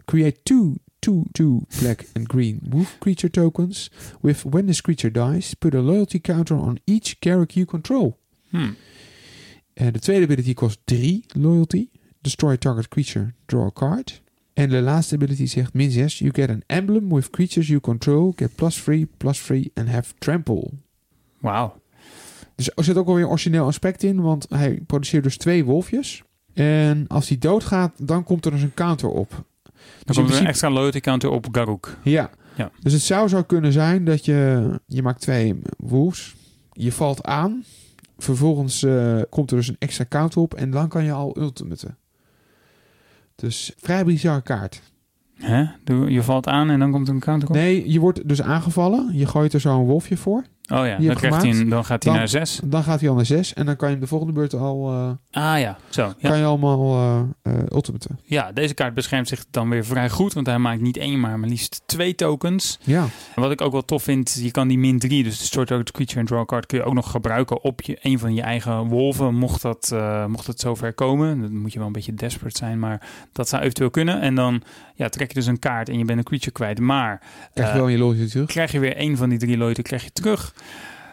Create 0.05 0.43
two 0.43 0.75
2-2 0.99 1.67
black 1.79 2.05
and 2.13 2.27
green 2.27 2.59
wolf 2.69 2.97
creature 2.99 3.29
tokens. 3.29 3.89
With 4.21 4.45
when 4.45 4.65
this 4.65 4.81
creature 4.81 5.11
dies, 5.11 5.53
put 5.53 5.75
a 5.75 5.81
loyalty 5.81 6.19
counter 6.19 6.55
on 6.55 6.79
each 6.85 7.19
character 7.19 7.57
you 7.59 7.65
control. 7.65 8.19
Hmm. 8.49 8.73
En 9.73 9.93
de 9.93 9.99
tweede 9.99 10.23
ability 10.23 10.53
kost 10.53 10.79
3 10.85 11.25
loyalty. 11.35 11.89
Destroy 12.21 12.57
target 12.57 12.87
creature, 12.87 13.33
draw 13.45 13.65
a 13.65 13.71
card. 13.71 14.21
En 14.53 14.69
de 14.69 14.81
laatste 14.81 15.15
ability 15.15 15.45
zegt 15.45 15.73
min 15.73 15.91
6. 15.91 16.19
You 16.19 16.31
get 16.33 16.49
an 16.49 16.63
emblem 16.67 17.09
with 17.09 17.29
creatures 17.29 17.67
you 17.67 17.79
control. 17.79 18.33
Get 18.35 18.55
plus 18.55 18.81
3, 18.81 19.07
plus 19.17 19.39
3 19.39 19.71
and 19.73 19.89
have 19.89 20.13
trample. 20.19 20.71
wow 21.41 21.80
dus 22.61 22.75
er 22.75 22.83
zit 22.83 22.97
ook 22.97 23.07
alweer 23.07 23.23
een 23.23 23.29
origineel 23.29 23.65
aspect 23.65 24.03
in. 24.03 24.21
Want 24.21 24.45
hij 24.49 24.81
produceert 24.87 25.23
dus 25.23 25.37
twee 25.37 25.65
wolfjes. 25.65 26.23
En 26.53 27.05
als 27.07 27.27
hij 27.27 27.37
doodgaat, 27.37 27.91
dan 28.07 28.23
komt 28.23 28.45
er 28.45 28.51
dus 28.51 28.61
een 28.61 28.73
counter 28.73 29.09
op. 29.09 29.29
Dan 29.29 29.43
Dus 30.05 30.15
komt 30.15 30.29
er 30.29 30.39
een 30.39 30.47
extra 30.47 30.69
loyalty 30.69 30.99
counter 30.99 31.29
op 31.29 31.47
Garuk. 31.51 31.97
Ja. 32.03 32.29
Ja. 32.55 32.71
Dus 32.79 32.93
het 32.93 33.01
zou 33.01 33.27
zo 33.27 33.43
kunnen 33.43 33.71
zijn 33.71 34.05
dat 34.05 34.25
je... 34.25 34.69
Je 34.85 35.01
maakt 35.01 35.21
twee 35.21 35.61
wolves. 35.77 36.35
Je 36.71 36.91
valt 36.91 37.23
aan. 37.23 37.63
Vervolgens 38.17 38.83
eh, 38.83 39.21
komt 39.29 39.51
er 39.51 39.57
dus 39.57 39.67
een 39.67 39.75
extra 39.79 40.05
counter 40.09 40.41
op. 40.41 40.53
En 40.53 40.71
dan 40.71 40.87
kan 40.87 41.03
je 41.03 41.11
al 41.11 41.37
ultimaten. 41.37 41.97
Dus 43.35 43.73
vrij 43.77 44.05
bizarre 44.05 44.41
kaart. 44.41 44.81
Hè? 45.33 45.65
Je 46.07 46.23
valt 46.23 46.47
aan 46.47 46.69
en 46.69 46.79
dan 46.79 46.91
komt 46.91 47.07
er 47.07 47.13
een 47.13 47.19
counter 47.19 47.49
op? 47.49 47.55
Nee, 47.55 47.91
je 47.91 47.99
wordt 47.99 48.27
dus 48.27 48.41
aangevallen. 48.41 49.09
Je 49.13 49.25
gooit 49.25 49.53
er 49.53 49.61
zo 49.61 49.79
een 49.79 49.85
wolfje 49.85 50.17
voor. 50.17 50.43
Oh 50.71 50.85
ja, 50.85 50.97
dan, 50.97 51.15
krijgt 51.15 51.41
hij 51.41 51.65
dan 51.67 51.85
gaat 51.85 52.03
hij 52.03 52.11
Dan- 52.11 52.15
naar 52.21 52.27
6. 52.27 52.59
Dan 52.63 52.83
gaat 52.83 52.99
hij 52.99 53.09
al 53.09 53.15
naar 53.15 53.25
6. 53.25 53.53
En 53.53 53.65
dan 53.65 53.75
kan 53.75 53.87
je 53.87 53.93
hem 53.93 54.03
de 54.03 54.09
volgende 54.09 54.33
beurt 54.33 54.53
al... 54.53 54.91
eh, 54.91 55.09
Ah 55.43 55.59
ja, 55.59 55.77
zo. 55.89 56.13
Ja. 56.17 56.29
Kan 56.29 56.37
je 56.37 56.43
allemaal 56.45 57.27
ultimaten. 57.71 58.19
ja, 58.23 58.51
deze 58.51 58.73
kaart 58.73 58.93
beschermt 58.93 59.27
zich 59.27 59.45
dan 59.51 59.69
weer 59.69 59.85
vrij 59.85 60.09
goed, 60.09 60.33
want 60.33 60.47
hij 60.47 60.57
maakt 60.57 60.81
niet 60.81 60.97
één, 60.97 61.19
maar 61.19 61.39
maar 61.39 61.49
liefst 61.49 61.81
twee 61.85 62.15
tokens. 62.15 62.79
Ja. 62.83 63.01
En 63.35 63.41
wat 63.41 63.51
ik 63.51 63.61
ook 63.61 63.71
wel 63.71 63.85
tof 63.85 64.03
vind, 64.03 64.39
je 64.41 64.51
kan 64.51 64.67
die 64.67 64.77
min 64.77 64.99
3, 64.99 65.23
dus 65.23 65.49
de 65.49 65.65
Target 65.65 65.91
Creature 65.91 66.19
and 66.19 66.27
Draw 66.27 66.45
card, 66.45 66.65
kun 66.65 66.77
je 66.77 66.83
ook 66.83 66.93
nog 66.93 67.11
gebruiken 67.11 67.63
op 67.63 67.81
je, 67.81 67.97
een 68.01 68.19
van 68.19 68.33
je 68.33 68.41
eigen 68.41 68.83
wolven, 68.87 69.35
mocht 69.35 69.61
dat, 69.61 69.95
mocht 70.27 70.47
het 70.47 70.59
zover 70.59 70.93
komen. 70.93 71.41
Dan 71.41 71.57
moet 71.57 71.71
je 71.73 71.77
wel 71.77 71.87
een 71.87 71.93
beetje 71.93 72.13
desperate 72.13 72.57
zijn, 72.57 72.79
maar 72.79 73.07
dat 73.31 73.49
zou 73.49 73.61
eventueel 73.61 73.89
kunnen. 73.89 74.21
En 74.21 74.35
dan 74.35 74.61
ja, 74.95 75.09
trek 75.09 75.27
je 75.27 75.33
dus 75.33 75.45
een 75.45 75.59
kaart 75.59 75.89
en 75.89 75.97
je 75.97 76.05
bent 76.05 76.17
een 76.17 76.23
creature 76.25 76.51
kwijt, 76.51 76.79
maar 76.79 77.21
Krijg 77.53 77.71
je 77.71 77.77
wel 77.77 77.87
je 77.87 77.97
loyalty 77.97 78.29
terug. 78.31 78.47
krijg 78.47 78.71
je 78.71 78.79
weer 78.79 78.95
één 78.95 79.17
van 79.17 79.29
die 79.29 79.37
drie 79.39 79.57
loyalty 79.57 79.81
krijg 79.81 80.03
je 80.03 80.11
terug. 80.11 80.53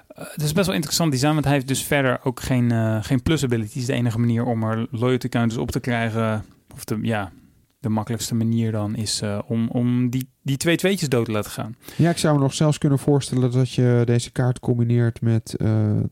Eh, 0.08 0.24
Het 0.32 0.42
is 0.42 0.52
best 0.52 0.66
wel 0.66 0.74
interessant 0.74 1.12
design, 1.12 1.32
want 1.32 1.44
hij 1.44 1.54
heeft 1.54 1.68
dus 1.68 1.82
verder 1.82 2.18
ook 2.22 2.40
geen, 2.40 2.72
eh, 2.72 2.98
geen 3.00 3.22
plus 3.22 3.44
abilities. 3.44 3.86
De 3.86 3.92
enige 3.92 4.18
manier 4.18 4.44
om 4.44 4.62
er 4.62 4.86
loyalty 4.90 5.28
counters 5.28 5.60
op 5.60 5.70
te 5.70 5.80
krijgen, 5.80 6.44
of 6.74 6.84
de, 6.84 6.98
ja, 7.02 7.32
de 7.80 7.88
makkelijkste 7.88 8.34
manier 8.34 8.72
dan, 8.72 8.96
is 8.96 9.20
eh, 9.20 9.38
om, 9.46 9.68
om 9.68 10.10
die, 10.10 10.30
die 10.42 10.56
twee 10.56 10.76
tweetjes 10.76 11.08
dood 11.08 11.24
te 11.24 11.32
laten 11.32 11.50
gaan. 11.50 11.76
Ja, 11.96 12.10
ik 12.10 12.18
zou 12.18 12.34
me 12.34 12.40
nog 12.40 12.54
zelfs 12.54 12.78
kunnen 12.78 12.98
voorstellen 12.98 13.50
dat 13.50 13.72
je 13.72 14.02
deze 14.04 14.32
kaart 14.32 14.60
combineert 14.60 15.20
met 15.20 15.56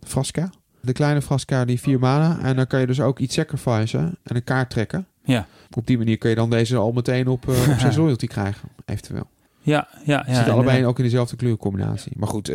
Vraska. 0.00 0.50
De 0.80 0.92
kleine 0.92 1.22
Vraska 1.22 1.64
die 1.64 1.80
vier 1.80 1.98
mana. 1.98 2.38
En 2.42 2.56
dan 2.56 2.66
kan 2.66 2.80
je 2.80 2.86
dus 2.86 3.00
ook 3.00 3.18
iets 3.18 3.34
sacrificen 3.34 4.18
en 4.22 4.36
een 4.36 4.44
kaart 4.44 4.70
trekken. 4.70 5.06
Ja. 5.24 5.46
Op 5.76 5.86
die 5.86 5.98
manier 5.98 6.18
kun 6.18 6.30
je 6.30 6.36
dan 6.36 6.50
deze 6.50 6.76
al 6.76 6.92
meteen 6.92 7.28
op, 7.28 7.48
op 7.48 7.74
zes 7.78 7.96
loyalty 8.02 8.26
krijgen, 8.26 8.68
eventueel. 8.84 9.28
Ja, 9.60 9.88
ja, 9.92 10.02
ja. 10.04 10.24
Ze 10.24 10.34
zitten 10.34 10.44
en, 10.44 10.52
allebei 10.52 10.86
ook 10.86 10.98
in 10.98 11.04
dezelfde 11.04 11.36
kleurcombinatie. 11.36 12.12
Maar 12.16 12.28
goed, 12.28 12.48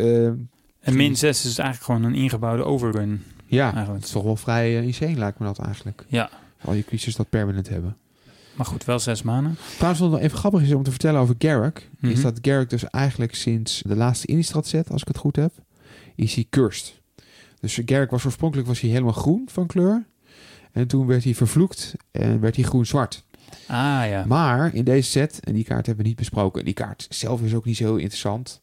En 0.82 0.96
min 0.96 1.16
6 1.16 1.44
is 1.44 1.58
eigenlijk 1.58 1.84
gewoon 1.84 2.02
een 2.12 2.22
ingebouwde 2.22 2.64
overrun. 2.64 3.22
ja, 3.46 3.64
Eigenlijk. 3.64 3.94
het 3.94 4.04
is 4.04 4.10
toch 4.10 4.22
wel 4.22 4.36
vrij 4.36 4.78
uh, 4.78 4.82
insane 4.82 5.14
lijkt 5.16 5.38
me 5.38 5.46
dat 5.46 5.58
eigenlijk. 5.58 6.04
Ja, 6.08 6.30
Al 6.64 6.72
je 6.74 6.84
creatures 6.84 7.16
dat 7.16 7.28
permanent 7.28 7.68
hebben. 7.68 7.96
maar 8.54 8.66
goed, 8.66 8.84
wel 8.84 8.98
zes 8.98 9.22
maanden. 9.22 9.56
Trouwens, 9.74 10.00
wat 10.00 10.10
nog 10.10 10.20
even 10.20 10.38
grappig 10.38 10.62
is 10.62 10.72
om 10.72 10.82
te 10.82 10.90
vertellen 10.90 11.20
over 11.20 11.34
Garruk, 11.38 11.90
is 12.00 12.12
Mhm. 12.14 12.22
dat 12.22 12.38
Garruk 12.42 12.70
dus 12.70 12.84
eigenlijk 12.84 13.34
sinds 13.34 13.82
de 13.86 13.96
laatste 13.96 14.26
Innistrad 14.26 14.66
set, 14.66 14.90
als 14.90 15.00
ik 15.02 15.08
het 15.08 15.16
goed 15.16 15.36
heb, 15.36 15.52
is 16.14 16.34
hij 16.34 16.46
cursed. 16.50 17.00
Dus 17.60 17.80
Garruk 17.86 18.10
was 18.10 18.24
oorspronkelijk 18.24 18.68
was 18.68 18.80
hij 18.80 18.90
helemaal 18.90 19.12
groen 19.12 19.48
van 19.50 19.66
kleur. 19.66 20.04
En 20.72 20.86
toen 20.86 21.06
werd 21.06 21.24
hij 21.24 21.34
vervloekt 21.34 21.94
en 22.10 22.40
werd 22.40 22.56
hij 22.56 22.64
groen-zwart. 22.64 23.24
Ah 23.66 24.02
ja. 24.08 24.24
Maar 24.26 24.74
in 24.74 24.84
deze 24.84 25.10
set, 25.10 25.40
en 25.44 25.52
die 25.54 25.64
kaart 25.64 25.86
hebben 25.86 26.04
we 26.04 26.10
niet 26.10 26.18
besproken, 26.18 26.64
die 26.64 26.74
kaart 26.74 27.06
zelf 27.10 27.42
is 27.42 27.54
ook 27.54 27.64
niet 27.64 27.76
zo 27.76 27.84
heel 27.84 27.96
interessant. 27.96 28.60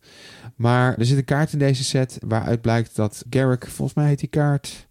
Maar 0.56 0.98
er 0.98 1.06
zit 1.06 1.18
een 1.18 1.26
kaart 1.26 1.54
in 1.54 1.60
deze 1.60 1.84
set 1.84 2.18
waaruit 2.28 2.62
blijkt 2.62 2.96
dat 2.96 3.24
Garruk, 3.30 3.68
volgens 3.68 3.98
mij 3.98 4.08
heet 4.08 4.20
die 4.20 4.30
kaart, 4.30 4.88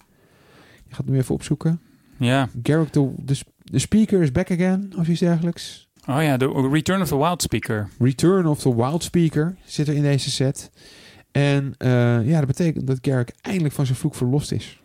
je 0.87 0.95
gaat 0.95 1.05
het 1.05 1.09
nu 1.09 1.19
even 1.19 1.35
opzoeken. 1.35 1.81
Ja. 2.16 2.49
Garruk, 2.62 2.93
de, 2.93 3.12
de, 3.16 3.39
de 3.65 3.79
speaker 3.79 4.23
is 4.23 4.33
back 4.33 4.51
again, 4.51 4.93
of 4.97 5.09
iets 5.09 5.20
dergelijks. 5.20 5.89
Oh 6.07 6.23
ja, 6.23 6.37
de 6.37 6.69
Return 6.73 7.01
of 7.01 7.09
the 7.09 7.19
Wild 7.19 7.43
Speaker. 7.43 7.89
Return 7.99 8.47
of 8.47 8.61
the 8.61 8.77
Wild 8.77 9.03
Speaker 9.03 9.57
zit 9.65 9.89
er 9.89 9.95
in 9.95 10.03
deze 10.03 10.31
set. 10.31 10.70
En 11.31 11.75
eh, 11.79 12.29
ja, 12.29 12.39
dat 12.39 12.47
betekent 12.47 12.87
dat 12.87 12.99
Garruk 13.01 13.33
eindelijk 13.41 13.75
van 13.75 13.87
zijn 13.87 13.99
vloek 13.99 14.15
verlost 14.15 14.53
is. 14.53 14.81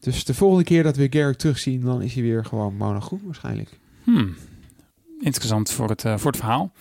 Dus 0.00 0.24
de 0.24 0.34
volgende 0.34 0.64
keer 0.64 0.82
dat 0.82 0.96
we 0.96 1.06
Garruk 1.10 1.36
terugzien, 1.36 1.80
dan 1.80 2.02
is 2.02 2.14
hij 2.14 2.22
weer 2.22 2.44
gewoon 2.44 2.76
mono 2.76 3.00
groen 3.00 3.20
waarschijnlijk. 3.24 3.78
Hmm. 4.04 4.34
Interessant 5.20 5.70
voor 5.70 5.88
het, 5.88 6.04
eh, 6.04 6.16
voor 6.16 6.30
het 6.30 6.40
verhaal. 6.40 6.72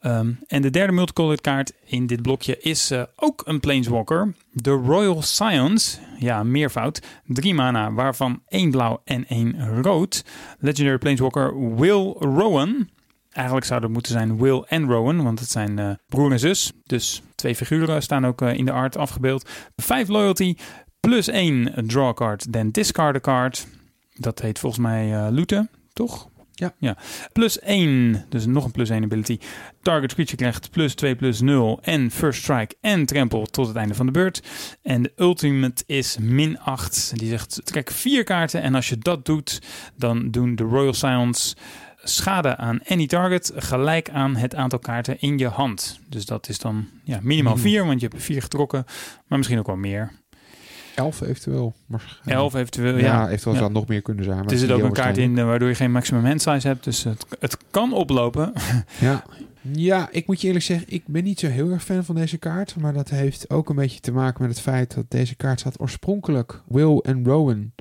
Ehm, 0.00 0.32
en 0.46 0.62
de 0.62 0.70
derde 0.70 0.92
multicolored 0.92 1.40
kaart 1.40 1.72
in 1.84 2.06
dit 2.06 2.22
blokje 2.22 2.58
is 2.58 2.90
eh, 2.90 3.02
ook 3.16 3.42
een 3.44 3.60
Planeswalker. 3.60 4.34
De 4.52 4.70
Royal 4.70 5.22
Scions. 5.22 6.00
Ja, 6.18 6.42
meervoud. 6.42 7.02
Drie 7.26 7.54
mana, 7.54 7.92
waarvan 7.92 8.42
één 8.48 8.70
blauw 8.70 9.00
en 9.04 9.26
één 9.26 9.82
rood. 9.82 10.24
Legendary 10.58 10.98
Planeswalker 10.98 11.74
Will 11.74 12.14
Rowan. 12.18 12.88
Eigenlijk 13.30 13.66
zou 13.66 13.82
het 13.82 13.90
moeten 13.90 14.12
zijn 14.12 14.38
Will 14.38 14.64
en 14.66 14.86
Rowan, 14.86 15.22
want 15.22 15.38
het 15.40 15.50
zijn 15.50 15.78
eh, 15.78 15.90
broer 16.08 16.32
en 16.32 16.38
zus. 16.38 16.72
Dus 16.86 17.22
twee 17.34 17.54
figuren 17.54 18.02
staan 18.02 18.26
ook 18.26 18.42
in 18.42 18.64
de 18.64 18.72
art 18.72 18.96
afgebeeld. 18.96 19.48
Vijf 19.76 20.08
loyalty, 20.08 20.56
plus 21.00 21.28
één 21.28 21.86
draw 21.86 22.14
card, 22.14 22.52
dan 22.52 22.70
discard 22.70 23.16
a 23.16 23.20
card. 23.20 23.66
Dat 24.14 24.40
heet 24.40 24.58
volgens 24.58 24.82
mij 24.82 25.30
looten, 25.30 25.70
toch? 25.92 26.30
Ja. 26.62 26.74
ja. 26.78 26.96
Plus 27.32 27.58
1, 27.58 28.24
dus 28.28 28.46
nog 28.46 28.64
een 28.64 28.70
plus 28.70 28.90
1 28.90 29.04
ability. 29.04 29.38
Target 29.82 30.14
creature 30.14 30.36
krijgt 30.36 30.70
plus 30.70 30.94
2 30.94 31.16
plus 31.16 31.40
0 31.40 31.78
en 31.82 32.10
first 32.10 32.42
strike 32.42 32.74
en 32.80 33.06
trample 33.06 33.46
tot 33.46 33.66
het 33.66 33.76
einde 33.76 33.94
van 33.94 34.06
de 34.06 34.12
beurt. 34.12 34.42
En 34.82 35.02
de 35.02 35.12
ultimate 35.16 35.82
is 35.86 36.18
min 36.20 36.58
8. 36.58 37.12
Die 37.18 37.28
zegt 37.28 37.60
trek 37.64 37.90
vier 37.90 38.24
kaarten 38.24 38.62
en 38.62 38.74
als 38.74 38.88
je 38.88 38.98
dat 38.98 39.24
doet, 39.24 39.62
dan 39.96 40.30
doen 40.30 40.54
de 40.54 40.64
Royal 40.64 40.92
Scions 40.92 41.56
schade 42.02 42.56
aan 42.56 42.80
any 42.86 43.06
target 43.06 43.52
gelijk 43.56 44.10
aan 44.10 44.36
het 44.36 44.54
aantal 44.54 44.78
kaarten 44.78 45.20
in 45.20 45.38
je 45.38 45.48
hand. 45.48 46.00
Dus 46.08 46.26
dat 46.26 46.48
is 46.48 46.58
dan 46.58 46.88
ja, 47.04 47.18
minimaal 47.22 47.54
Minimum. 47.54 47.72
4, 47.72 47.86
want 47.86 48.00
je 48.00 48.08
hebt 48.08 48.22
4 48.22 48.42
getrokken, 48.42 48.84
maar 49.26 49.38
misschien 49.38 49.58
ook 49.58 49.66
wel 49.66 49.76
meer. 49.76 50.21
Elf 50.94 51.20
eventueel. 51.20 51.74
Maar, 51.86 52.20
11 52.24 52.54
eventueel, 52.54 52.96
Ja, 52.98 53.04
ja. 53.04 53.28
eventueel 53.28 53.52
Ja. 53.52 53.58
zou 53.60 53.64
het 53.64 53.72
nog 53.72 53.86
meer 53.88 54.02
kunnen 54.02 54.24
zijn. 54.24 54.36
Maar 54.36 54.46
Er 54.52 54.58
zit 54.58 54.68
dat 54.68 54.78
ook 54.78 54.84
een 54.84 54.92
kaart 54.92 55.18
in 55.18 55.38
eh, 55.38 55.44
waardoor 55.44 55.68
je 55.68 55.74
geen 55.74 55.92
maximum 55.92 56.24
hand 56.24 56.42
size 56.42 56.66
hebt. 56.66 56.84
Dus 56.84 57.04
het, 57.04 57.26
het 57.38 57.56
kan 57.70 57.92
oplopen. 57.92 58.52
Ja. 59.00 59.24
ja, 59.72 60.08
ik 60.10 60.26
moet 60.26 60.40
je 60.40 60.46
eerlijk 60.46 60.64
zeggen, 60.64 60.86
ik 60.90 61.02
ben 61.06 61.24
niet 61.24 61.40
zo 61.40 61.46
heel 61.46 61.70
erg 61.70 61.84
fan 61.84 62.04
van 62.04 62.14
deze 62.14 62.36
kaart. 62.38 62.76
Maar 62.76 62.92
dat 62.92 63.08
heeft 63.10 63.50
ook 63.50 63.68
een 63.68 63.76
beetje 63.76 64.00
te 64.00 64.12
maken 64.12 64.42
met 64.42 64.50
het 64.50 64.60
feit 64.60 64.94
dat 64.94 65.04
deze 65.08 65.34
kaart 65.34 65.60
staat 65.60 65.80
oorspronkelijk. 65.80 66.60
Will 66.68 66.98
en 66.98 67.24
Rowan, 67.24 67.72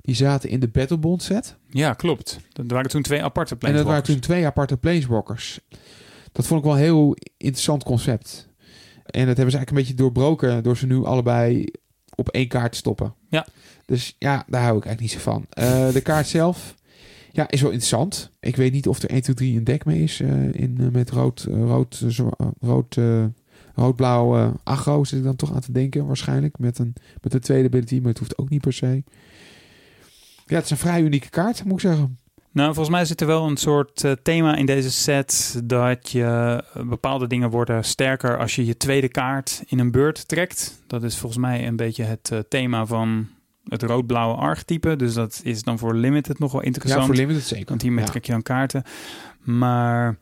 die 0.00 0.14
zaten 0.14 0.48
in 0.50 0.60
de 0.60 0.68
Battlebond 0.68 1.22
set. 1.22 1.56
Ja, 1.70 1.92
klopt. 1.94 2.38
Er 2.52 2.64
waren 2.66 2.90
toen 2.90 3.02
twee 3.02 3.22
aparte 3.22 3.54
En 3.54 3.58
dat 3.58 3.68
waren 3.70 3.82
planeswalkers. 3.84 4.12
toen 4.12 4.20
twee 4.20 4.46
aparte 4.46 4.76
planeswalkers. 4.76 5.60
Dat 6.32 6.46
vond 6.46 6.60
ik 6.60 6.66
wel 6.66 6.74
een 6.76 6.82
heel 6.82 7.16
interessant 7.36 7.84
concept. 7.84 8.48
En 9.06 9.26
dat 9.26 9.36
hebben 9.36 9.50
ze 9.50 9.56
eigenlijk 9.56 9.70
een 9.70 9.76
beetje 9.76 9.94
doorbroken 9.94 10.62
door 10.62 10.76
ze 10.76 10.86
nu 10.86 11.04
allebei 11.04 11.64
op 12.18 12.28
één 12.28 12.48
kaart 12.48 12.76
stoppen. 12.76 13.14
Ja. 13.28 13.46
Dus 13.86 14.16
ja, 14.18 14.44
daar 14.46 14.62
hou 14.62 14.76
ik 14.76 14.84
eigenlijk 14.84 15.00
niet 15.00 15.10
zo 15.10 15.30
van. 15.30 15.46
Eh, 15.50 15.92
de 15.92 16.00
kaart 16.00 16.26
zelf 16.26 16.74
ja, 17.32 17.50
is 17.50 17.60
wel 17.60 17.70
interessant. 17.70 18.30
Ik 18.40 18.56
weet 18.56 18.72
niet 18.72 18.88
of 18.88 19.02
er 19.02 19.10
1, 19.10 19.22
2, 19.22 19.34
3 19.34 19.56
een 19.56 19.64
deck 19.64 19.84
mee 19.84 20.02
is 20.02 20.20
eh, 20.20 20.54
in, 20.54 20.76
eh, 20.80 20.86
met 20.88 21.10
rood, 21.10 21.46
rood, 21.50 22.04
rood, 22.60 22.96
rood-blauw 23.74 24.54
aggro 24.64 25.04
zit 25.04 25.18
ik 25.18 25.24
dan 25.24 25.36
toch 25.36 25.54
aan 25.54 25.60
te 25.60 25.72
denken 25.72 26.06
waarschijnlijk. 26.06 26.58
Met 26.58 26.78
een, 26.78 26.94
met 27.20 27.34
een 27.34 27.40
tweede 27.40 27.68
ability, 27.68 27.98
maar 27.98 28.08
het 28.10 28.18
hoeft 28.18 28.38
ook 28.38 28.48
niet 28.48 28.60
per 28.60 28.72
se. 28.72 29.02
Ja, 30.46 30.54
het 30.54 30.64
is 30.64 30.70
een 30.70 30.76
vrij 30.76 31.02
unieke 31.02 31.30
kaart, 31.30 31.64
moet 31.64 31.72
ik 31.72 31.80
zeggen. 31.80 32.18
Nou, 32.58 32.74
volgens 32.74 32.96
mij 32.96 33.04
zit 33.04 33.20
er 33.20 33.26
wel 33.26 33.46
een 33.46 33.56
soort 33.56 34.04
eh, 34.04 34.12
thema 34.22 34.56
in 34.56 34.66
deze 34.66 34.90
set 34.90 35.60
dat 35.64 36.10
je 36.10 36.24
eh, 36.74 36.82
bepaalde 36.84 37.26
dingen 37.26 37.50
worden 37.50 37.84
sterker 37.84 38.38
als 38.38 38.54
je 38.54 38.66
je 38.66 38.76
tweede 38.76 39.08
kaart 39.08 39.62
in 39.66 39.78
een 39.78 39.90
beurt 39.90 40.28
trekt. 40.28 40.82
Dat 40.86 41.02
is 41.02 41.18
volgens 41.18 41.40
mij 41.40 41.66
een 41.66 41.76
beetje 41.76 42.04
het 42.04 42.30
eh, 42.32 42.38
thema 42.48 42.86
van 42.86 43.28
het 43.68 43.82
rood-blauwe 43.82 44.36
archetype. 44.36 44.96
Dus 44.96 45.14
dat 45.14 45.40
is 45.42 45.62
dan 45.62 45.78
voor 45.78 45.94
Limited 45.94 46.38
nog 46.38 46.52
wel 46.52 46.62
interessant. 46.62 47.00
Ja, 47.00 47.06
voor 47.06 47.16
Limited 47.16 47.42
zeker. 47.42 47.68
Want 47.68 47.82
hiermee 47.82 48.04
Ja. 48.04 48.10
trek 48.10 48.24
je 48.24 48.32
dan 48.32 48.42
kaarten. 48.42 48.82
Maar 49.42 50.16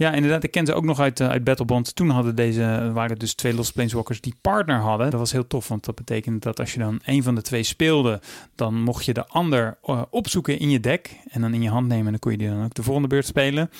ja, 0.00 0.12
inderdaad, 0.12 0.44
ik 0.44 0.50
ken 0.50 0.66
ze 0.66 0.74
ook 0.74 0.84
nog 0.84 1.00
uit, 1.00 1.20
eh, 1.20 1.28
uit 1.28 1.44
Battlebond. 1.44 1.94
Toen 1.94 2.10
hadden 2.10 2.36
deze, 2.36 2.90
waren 2.94 3.18
dus 3.18 3.34
twee 3.34 3.54
losse 3.54 3.72
planeswalkers 3.72 4.20
die 4.20 4.34
partner 4.40 4.78
hadden. 4.78 5.10
Dat 5.10 5.20
was 5.20 5.32
heel 5.32 5.46
tof, 5.46 5.68
want 5.68 5.84
dat 5.84 5.94
betekent 5.94 6.42
dat 6.42 6.60
als 6.60 6.72
je 6.72 6.78
dan 6.78 7.00
een 7.04 7.22
van 7.22 7.34
de 7.34 7.42
twee 7.42 7.62
speelde, 7.62 8.20
dan 8.54 8.82
mocht 8.82 9.04
je 9.04 9.12
de 9.12 9.26
ander 9.26 9.78
eh, 9.82 10.02
opzoeken 10.10 10.58
in 10.58 10.70
je 10.70 10.80
deck 10.80 11.16
en 11.28 11.40
dan 11.40 11.54
in 11.54 11.62
je 11.62 11.68
hand 11.68 11.86
nemen. 11.86 12.04
En 12.04 12.10
dan 12.10 12.18
kon 12.18 12.32
je 12.32 12.38
die 12.38 12.48
dan 12.48 12.64
ook 12.64 12.74
de 12.74 12.82
volgende 12.82 13.08
beurt 13.08 13.26
spelen. 13.26 13.70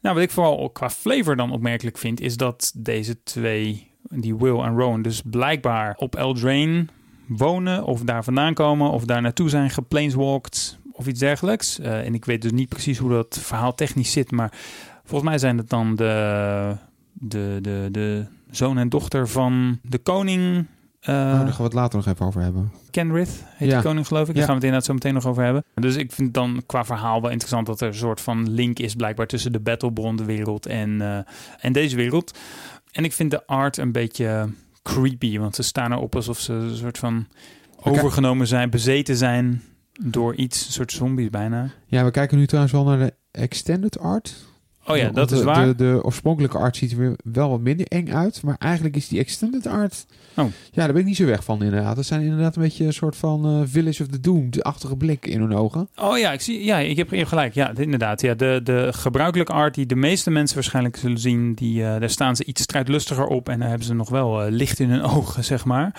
Nou, 0.00 0.14
wat 0.14 0.24
ik 0.24 0.30
vooral 0.30 0.70
qua 0.70 0.90
flavor 0.90 1.36
dan 1.36 1.52
opmerkelijk 1.52 1.98
vind, 1.98 2.20
is 2.20 2.36
dat 2.36 2.72
deze 2.76 3.22
twee, 3.22 3.90
die 4.08 4.36
Will 4.36 4.58
en 4.58 4.76
Rowan, 4.76 5.02
dus 5.02 5.22
blijkbaar 5.24 5.94
op 5.96 6.16
Eldraine 6.16 6.86
wonen 7.26 7.84
of 7.84 8.00
daar 8.00 8.24
vandaan 8.24 8.54
komen 8.54 8.90
of 8.90 9.04
daar 9.04 9.22
naartoe 9.22 9.48
zijn 9.48 9.70
geplaneswalked 9.70 10.78
of 10.92 11.06
iets 11.06 11.20
dergelijks. 11.20 11.78
Eh, 11.78 12.06
en 12.06 12.14
ik 12.14 12.24
weet 12.24 12.42
dus 12.42 12.52
niet 12.52 12.68
precies 12.68 12.98
hoe 12.98 13.10
dat 13.10 13.38
verhaal 13.42 13.74
technisch 13.74 14.12
zit, 14.12 14.30
maar 14.30 14.52
volgens 15.12 15.30
mij 15.30 15.38
zijn 15.38 15.58
het 15.58 15.68
dan 15.68 15.94
de, 15.96 16.76
de, 17.12 17.58
de, 17.62 17.88
de 17.90 18.24
zoon 18.50 18.78
en 18.78 18.88
dochter 18.88 19.28
van 19.28 19.78
de 19.82 19.98
koning. 19.98 20.66
Oh, 21.00 21.06
daar 21.06 21.46
gaan 21.46 21.56
we 21.56 21.62
het 21.62 21.72
later 21.72 21.98
nog 21.98 22.06
even 22.06 22.26
over 22.26 22.40
hebben. 22.42 22.72
Kenrith 22.90 23.44
heet 23.56 23.70
Ja. 23.70 23.76
de 23.76 23.82
koning 23.84 24.06
geloof 24.06 24.28
ik. 24.28 24.34
Daar 24.34 24.36
Ja. 24.36 24.40
gaan 24.42 24.48
we 24.48 24.54
het 24.54 24.64
inderdaad 24.64 24.84
zo 24.86 24.92
meteen 24.94 25.14
nog 25.14 25.26
over 25.26 25.44
hebben. 25.44 25.64
Dus 25.74 25.96
ik 25.96 26.12
vind 26.12 26.34
dan 26.34 26.62
qua 26.66 26.84
verhaal 26.84 27.20
wel 27.20 27.30
interessant 27.30 27.66
dat 27.66 27.80
er 27.80 27.86
een 27.88 27.94
soort 27.94 28.20
van 28.20 28.50
link 28.50 28.78
is 28.78 28.94
blijkbaar 28.94 29.26
tussen 29.26 29.52
de 29.52 29.60
Battlebond 29.60 30.22
wereld 30.22 30.66
en, 30.66 31.00
eh, 31.00 31.18
en 31.60 31.72
deze 31.72 31.96
wereld. 31.96 32.38
En 32.92 33.04
ik 33.04 33.12
vind 33.12 33.30
de 33.30 33.46
art 33.46 33.76
een 33.76 33.92
beetje 33.92 34.48
creepy, 34.82 35.38
want 35.38 35.54
ze 35.54 35.62
staan 35.62 35.92
erop 35.92 36.14
alsof 36.14 36.38
ze 36.38 36.52
een 36.52 36.76
soort 36.76 36.98
van 36.98 37.26
overgenomen 37.82 38.46
zijn, 38.46 38.70
bezeten 38.70 39.16
zijn 39.16 39.62
door 40.00 40.34
iets, 40.34 40.66
een 40.66 40.72
soort 40.72 40.92
zombies 40.92 41.30
bijna. 41.30 41.70
Ja, 41.86 42.04
we 42.04 42.10
kijken 42.10 42.38
nu 42.38 42.46
trouwens 42.46 42.72
wel 42.74 42.84
naar 42.84 42.98
de 42.98 43.14
extended 43.30 43.98
art. 43.98 44.50
Oh 44.86 44.96
ja, 44.96 45.08
dat 45.08 45.28
de, 45.28 45.36
is 45.36 45.42
waar. 45.42 45.66
De, 45.66 45.74
de 45.74 46.00
oorspronkelijke 46.02 46.58
art 46.58 46.76
ziet 46.76 46.92
er 46.92 46.98
weer 46.98 47.16
wel 47.24 47.50
wat 47.50 47.60
minder 47.60 47.86
eng 47.86 48.12
uit. 48.12 48.42
Maar 48.42 48.56
eigenlijk 48.58 48.96
is 48.96 49.08
die 49.08 49.18
extended 49.18 49.66
art... 49.66 50.06
Oh. 50.36 50.44
Ja, 50.44 50.84
daar 50.84 50.92
ben 50.92 51.00
ik 51.00 51.06
niet 51.06 51.16
zo 51.16 51.26
weg 51.26 51.44
van 51.44 51.62
inderdaad. 51.62 51.96
Dat 51.96 52.04
zijn 52.04 52.20
inderdaad 52.20 52.56
een 52.56 52.62
beetje 52.62 52.84
een 52.84 52.92
soort 52.92 53.16
van 53.16 53.46
eh, 53.46 53.60
Village 53.64 54.02
of 54.02 54.08
the 54.08 54.20
Doomed-achtige 54.20 54.96
blik 54.96 55.26
in 55.26 55.40
hun 55.40 55.54
ogen. 55.54 55.88
Oh 55.96 56.18
ja, 56.18 56.32
ik 56.32 56.40
zie. 56.40 56.64
Ja, 56.64 56.78
ik 56.78 56.96
heb 56.96 57.10
je 57.10 57.16
hebt 57.16 57.28
gelijk. 57.28 57.54
Ja, 57.54 57.72
inderdaad. 57.76 58.20
Ja, 58.20 58.34
de, 58.34 58.60
de 58.64 58.88
gebruikelijke 58.92 59.52
art 59.52 59.74
die 59.74 59.86
de 59.86 59.94
meeste 59.94 60.30
mensen 60.30 60.54
waarschijnlijk 60.54 60.96
zullen 60.96 61.18
zien, 61.18 61.54
die, 61.54 61.84
eh, 61.84 62.00
daar 62.00 62.10
staan 62.10 62.36
ze 62.36 62.44
iets 62.44 62.62
strijdlustiger 62.62 63.26
op 63.26 63.48
en 63.48 63.58
daar 63.58 63.68
hebben 63.68 63.86
ze 63.86 63.94
nog 63.94 64.08
wel 64.08 64.42
eh, 64.42 64.50
licht 64.50 64.78
in 64.78 64.90
hun 64.90 65.02
ogen, 65.16 65.44
zeg 65.44 65.64
maar. 65.64 65.94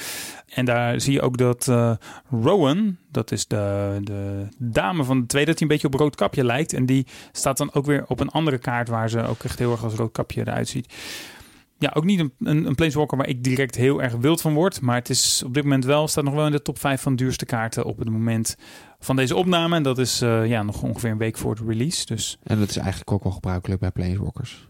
En 0.47 0.65
daar 0.65 1.01
zie 1.01 1.13
je 1.13 1.21
ook 1.21 1.37
dat 1.37 1.67
eh, 1.67 1.93
Rowan, 2.29 2.97
dat 3.11 3.31
is 3.31 3.47
de, 3.47 3.97
de 4.01 4.47
dame 4.57 5.03
van 5.03 5.19
de 5.19 5.25
tweede, 5.25 5.49
dat 5.49 5.59
hij 5.59 5.67
een 5.67 5.73
beetje 5.73 5.93
op 5.93 5.99
Roodkapje 5.99 6.43
lijkt. 6.43 6.73
En 6.73 6.85
die 6.85 7.07
staat 7.31 7.57
dan 7.57 7.73
ook 7.73 7.85
weer 7.85 8.05
op 8.07 8.19
een 8.19 8.29
andere 8.29 8.57
kaart 8.57 8.87
waar 8.87 9.09
ze 9.09 9.27
ook 9.27 9.43
echt 9.43 9.59
heel 9.59 9.71
erg 9.71 9.83
als 9.83 9.93
Roodkapje 9.93 10.41
eruit 10.41 10.67
ziet. 10.67 10.93
Ja, 11.77 11.91
ook 11.93 12.03
niet 12.03 12.19
een, 12.19 12.33
een, 12.39 12.65
een 12.65 12.75
Planeswalker 12.75 13.17
waar 13.17 13.27
ik 13.27 13.43
direct 13.43 13.75
heel 13.75 14.01
erg 14.01 14.13
wild 14.15 14.41
van 14.41 14.53
word. 14.53 14.81
Maar 14.81 14.95
het 14.95 15.09
is 15.09 15.43
op 15.45 15.53
dit 15.53 15.63
moment 15.63 15.85
wel, 15.85 16.07
staat 16.07 16.23
nog 16.23 16.33
wel 16.33 16.45
in 16.45 16.51
de 16.51 16.61
top 16.61 16.79
5 16.79 17.01
van 17.01 17.15
duurste 17.15 17.45
kaarten 17.45 17.85
op 17.85 17.97
het 17.97 18.09
moment 18.09 18.55
van 18.99 19.15
deze 19.15 19.35
opname. 19.35 19.75
En 19.75 19.83
dat 19.83 19.97
is 19.97 20.21
eh, 20.21 20.47
ja, 20.47 20.63
nog 20.63 20.83
ongeveer 20.83 21.11
een 21.11 21.17
week 21.17 21.37
voor 21.37 21.55
de 21.55 21.63
release. 21.67 22.05
Dus 22.05 22.37
En 22.43 22.59
dat 22.59 22.69
is 22.69 22.77
eigenlijk 22.77 23.11
ook 23.11 23.23
wel 23.23 23.31
gebruikelijk 23.31 23.79
bij 23.79 23.91
Planeswalkers. 23.91 24.67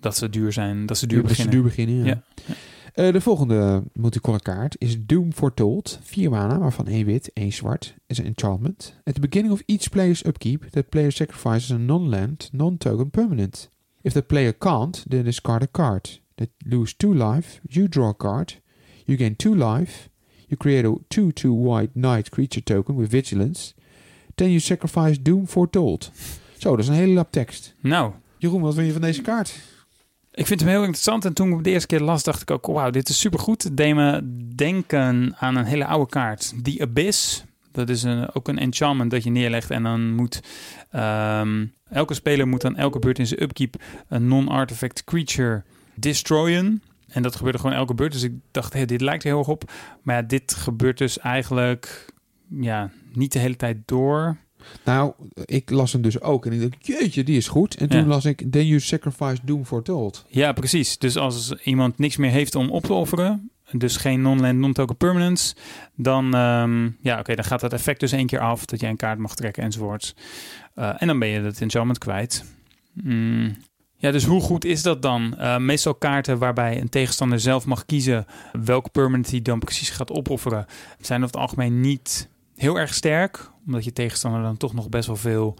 dat 0.00 0.16
ze 0.16 0.28
duur 0.28 0.52
zijn, 0.52 0.86
dat 0.86 0.98
ze 0.98 1.06
duur 1.06 1.20
ze 1.20 1.26
beginnen. 1.26 1.54
duur 1.54 1.62
beginnen, 1.62 1.94
ja. 1.94 2.04
Ja. 2.04 2.54
Eh, 2.94 3.12
de 3.12 3.20
volgende 3.20 3.82
multicolor 3.92 4.42
kaart 4.42 4.76
is 4.78 5.06
Doom 5.06 5.32
Foretold. 5.32 5.98
Vier 6.02 6.30
mana, 6.30 6.58
waarvan 6.58 6.86
één 6.86 7.04
wit, 7.04 7.30
één 7.32 7.52
zwart. 7.52 7.94
Is 8.06 8.18
een 8.18 8.24
enchantment. 8.24 8.94
At 9.04 9.14
the 9.14 9.20
beginning 9.20 9.54
of 9.54 9.62
each 9.66 9.88
player's 9.88 10.24
upkeep, 10.24 10.64
that 10.70 10.88
player 10.88 11.12
sacrifices 11.12 11.70
a 11.70 11.76
non-land, 11.76 12.48
non-token 12.52 13.10
permanent. 13.10 13.70
If 14.02 14.12
the 14.12 14.22
player 14.22 14.52
can't, 14.52 15.04
then 15.08 15.24
discard 15.24 15.62
a 15.62 15.68
card. 15.70 16.20
That 16.34 16.48
lose 16.58 16.96
two 16.96 17.14
life, 17.14 17.60
you 17.68 17.88
draw 17.88 18.08
a 18.08 18.14
card. 18.14 18.60
You 19.04 19.18
gain 19.18 19.36
two 19.36 19.54
life. 19.54 20.08
You 20.46 20.56
create 20.56 20.86
a 20.86 20.94
2-2 21.08 21.48
white 21.48 21.90
knight 21.94 22.30
creature 22.30 22.62
token 22.62 22.96
with 22.96 23.10
vigilance. 23.10 23.74
Then 24.34 24.48
you 24.48 24.60
sacrifice 24.60 25.22
Doom 25.22 25.46
Foretold. 25.46 26.10
Zo, 26.58 26.70
dat 26.70 26.78
is 26.78 26.88
een 26.88 26.94
hele 26.94 27.12
lap 27.12 27.32
tekst. 27.32 27.74
Nou, 27.80 28.12
Jeroen, 28.38 28.60
wat 28.60 28.74
vind 28.74 28.86
je 28.86 28.92
van 28.92 29.02
deze 29.02 29.22
kaart? 29.22 29.73
Ik 30.34 30.46
vind 30.46 30.60
hem 30.60 30.68
heel 30.68 30.80
interessant. 30.80 31.24
En 31.24 31.32
toen 31.32 31.46
ik 31.46 31.52
hem 31.52 31.62
de 31.62 31.70
eerste 31.70 31.86
keer 31.86 32.00
las, 32.00 32.22
dacht 32.22 32.42
ik 32.42 32.50
ook: 32.50 32.66
wauw, 32.66 32.90
dit 32.90 33.08
is 33.08 33.20
supergoed. 33.20 33.62
Het 33.62 33.76
deed 33.76 33.94
me 33.94 34.38
denken 34.54 35.34
aan 35.38 35.56
een 35.56 35.64
hele 35.64 35.86
oude 35.86 36.10
kaart. 36.10 36.54
The 36.62 36.76
Abyss. 36.80 37.44
Dat 37.72 37.88
is 37.88 38.02
een, 38.02 38.34
ook 38.34 38.48
een 38.48 38.58
enchantment 38.58 39.10
dat 39.10 39.24
je 39.24 39.30
neerlegt. 39.30 39.70
En 39.70 39.82
dan 39.82 40.12
moet 40.12 40.40
ehm, 40.90 41.66
elke 41.90 42.14
speler 42.14 42.48
moet 42.48 42.60
dan 42.60 42.76
elke 42.76 42.98
beurt 42.98 43.18
in 43.18 43.26
zijn 43.26 43.42
upkeep 43.42 43.82
een 44.08 44.28
non-artifact 44.28 45.04
creature 45.04 45.62
destroyen. 45.94 46.82
En 47.08 47.22
dat 47.22 47.36
gebeurde 47.36 47.58
gewoon 47.58 47.76
elke 47.76 47.94
beurt. 47.94 48.12
Dus 48.12 48.22
ik 48.22 48.32
dacht, 48.50 48.72
hé, 48.72 48.84
dit 48.84 49.00
lijkt 49.00 49.22
heel 49.22 49.38
erg 49.38 49.48
op. 49.48 49.72
Maar 50.02 50.26
dit 50.26 50.54
gebeurt 50.54 50.98
dus 50.98 51.18
eigenlijk 51.18 52.12
ja, 52.48 52.90
niet 53.12 53.32
de 53.32 53.38
hele 53.38 53.56
tijd 53.56 53.76
door. 53.84 54.36
Nou, 54.84 55.12
ik 55.44 55.70
las 55.70 55.92
hem 55.92 56.02
dus 56.02 56.20
ook 56.20 56.46
en 56.46 56.52
ik 56.52 56.60
dacht, 56.60 56.86
jeetje, 56.86 57.24
die 57.24 57.36
is 57.36 57.48
goed. 57.48 57.74
En 57.76 57.88
toen 57.88 58.00
Ja. 58.00 58.06
las 58.06 58.24
ik, 58.24 58.42
then 58.50 58.66
you 58.66 58.80
sacrifice 58.80 59.38
Doom 59.44 59.64
Foretold. 59.64 60.24
Ja, 60.28 60.52
precies. 60.52 60.98
Dus 60.98 61.16
als 61.16 61.52
iemand 61.52 61.98
niks 61.98 62.16
meer 62.16 62.30
heeft 62.30 62.54
om 62.54 62.70
op 62.70 62.84
te 62.84 62.92
offeren, 62.92 63.50
dus 63.72 63.96
geen 63.96 64.22
non-land, 64.22 64.58
non-token 64.58 64.96
permanents, 64.96 65.54
dan, 65.96 66.34
ehm, 66.34 66.88
ja, 67.00 67.18
oké, 67.18 67.34
dan 67.34 67.44
gaat 67.44 67.60
dat 67.60 67.72
effect 67.72 68.00
dus 68.00 68.12
één 68.12 68.26
keer 68.26 68.40
af, 68.40 68.64
dat 68.64 68.80
jij 68.80 68.90
een 68.90 68.96
kaart 68.96 69.18
mag 69.18 69.34
trekken 69.34 69.62
enzovoorts. 69.62 70.14
Eh, 70.74 70.90
en 70.98 71.06
dan 71.06 71.18
ben 71.18 71.28
je 71.28 71.40
het 71.40 71.60
enchantment 71.60 71.98
kwijt. 71.98 72.44
Mm. 72.92 73.56
Ja, 73.96 74.10
dus 74.10 74.24
hoe 74.24 74.40
goed 74.40 74.64
is 74.64 74.82
dat 74.82 75.02
dan? 75.02 75.36
Eh, 75.38 75.56
meestal 75.56 75.94
kaarten 75.94 76.38
waarbij 76.38 76.80
een 76.80 76.88
tegenstander 76.88 77.40
zelf 77.40 77.66
mag 77.66 77.84
kiezen 77.86 78.26
welke 78.52 78.88
permanent 78.90 79.30
hij 79.30 79.42
dan 79.42 79.58
precies 79.58 79.90
gaat 79.90 80.10
opofferen, 80.10 80.66
zijn 81.00 81.22
over 81.22 81.34
het 81.34 81.42
algemeen 81.42 81.80
niet 81.80 82.28
heel 82.56 82.78
erg 82.78 82.94
sterk, 82.94 83.50
omdat 83.66 83.84
je 83.84 83.92
tegenstander 83.92 84.42
dan 84.42 84.56
toch 84.56 84.74
nog 84.74 84.88
best 84.88 85.06
wel 85.06 85.16
veel 85.16 85.56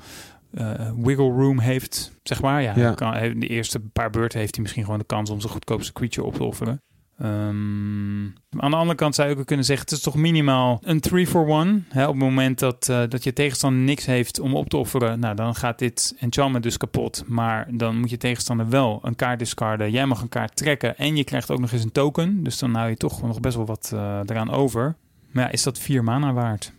eh, 0.51 0.91
wiggle 0.97 1.31
room 1.31 1.59
heeft, 1.59 2.13
zeg 2.23 2.43
maar. 2.43 2.63
Ja, 2.63 2.73
Kan, 2.95 3.13
de 3.41 3.47
eerste 3.47 3.81
paar 3.81 4.11
beurten 4.11 4.39
heeft 4.39 4.55
hij 4.55 4.63
misschien 4.63 4.85
gewoon 4.85 4.99
de 4.99 5.05
kans 5.05 5.31
om 5.31 5.41
zijn 5.41 5.53
goedkoopste 5.53 5.93
creature 5.93 6.27
op 6.27 6.35
te 6.35 6.45
offeren. 6.45 6.83
Ehm, 7.19 8.25
aan 8.59 8.71
de 8.71 8.77
andere 8.77 8.95
kant 8.95 9.15
zou 9.15 9.29
je 9.29 9.37
ook 9.37 9.47
kunnen 9.47 9.65
zeggen, 9.65 9.85
het 9.85 9.95
is 9.95 10.03
toch 10.03 10.15
minimaal 10.15 10.81
een 10.83 11.01
3 11.01 11.27
for 11.27 11.49
1. 11.49 11.87
Hè, 11.89 12.03
op 12.03 12.15
het 12.15 12.23
moment 12.23 12.59
dat, 12.59 12.89
eh, 12.89 13.03
dat 13.09 13.25
je 13.25 13.33
tegenstander 13.33 13.81
niks 13.81 14.07
heeft 14.07 14.41
om 14.41 14.55
op 14.55 14.69
te 14.69 14.77
offeren, 14.77 15.21
nou, 15.21 15.35
dan 15.35 15.55
gaat 15.55 15.79
dit 15.79 16.17
enchantment 16.19 16.65
dus 16.65 16.77
kapot. 16.77 17.23
Maar 17.27 17.67
dan 17.71 17.99
moet 18.01 18.11
je 18.11 18.17
tegenstander 18.17 18.69
wel 18.69 19.01
een 19.03 19.17
kaart 19.17 19.39
discarden. 19.39 19.91
Jij 19.91 20.07
mag 20.07 20.23
een 20.23 20.29
kaart 20.29 20.57
trekken 20.57 20.97
en 20.97 21.17
je 21.17 21.25
krijgt 21.25 21.51
ook 21.51 21.61
nog 21.61 21.73
eens 21.73 21.85
een 21.85 21.93
token. 21.93 22.45
Dus 22.45 22.59
dan 22.59 22.75
hou 22.75 22.89
je 22.89 22.97
toch 22.97 23.23
nog 23.23 23.41
best 23.41 23.57
wel 23.57 23.67
wat 23.67 23.91
eh, 23.95 24.21
eraan 24.27 24.51
over. 24.51 24.97
Maar 25.31 25.45
ja, 25.45 25.51
is 25.51 25.63
dat 25.63 25.79
4 25.79 26.05
mana 26.05 26.33
waard? 26.33 26.73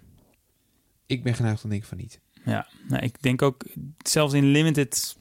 Ik 1.06 1.24
ben 1.24 1.34
geneigd 1.34 1.64
om 1.64 1.70
denken 1.70 1.88
van 1.88 1.98
niet. 1.98 2.20
Ja, 2.46 2.68
nou, 2.88 3.04
ik 3.04 3.22
denk 3.22 3.42
ook 3.42 3.64
zelfs 4.04 4.34
in 4.34 4.46
limited 4.46 5.16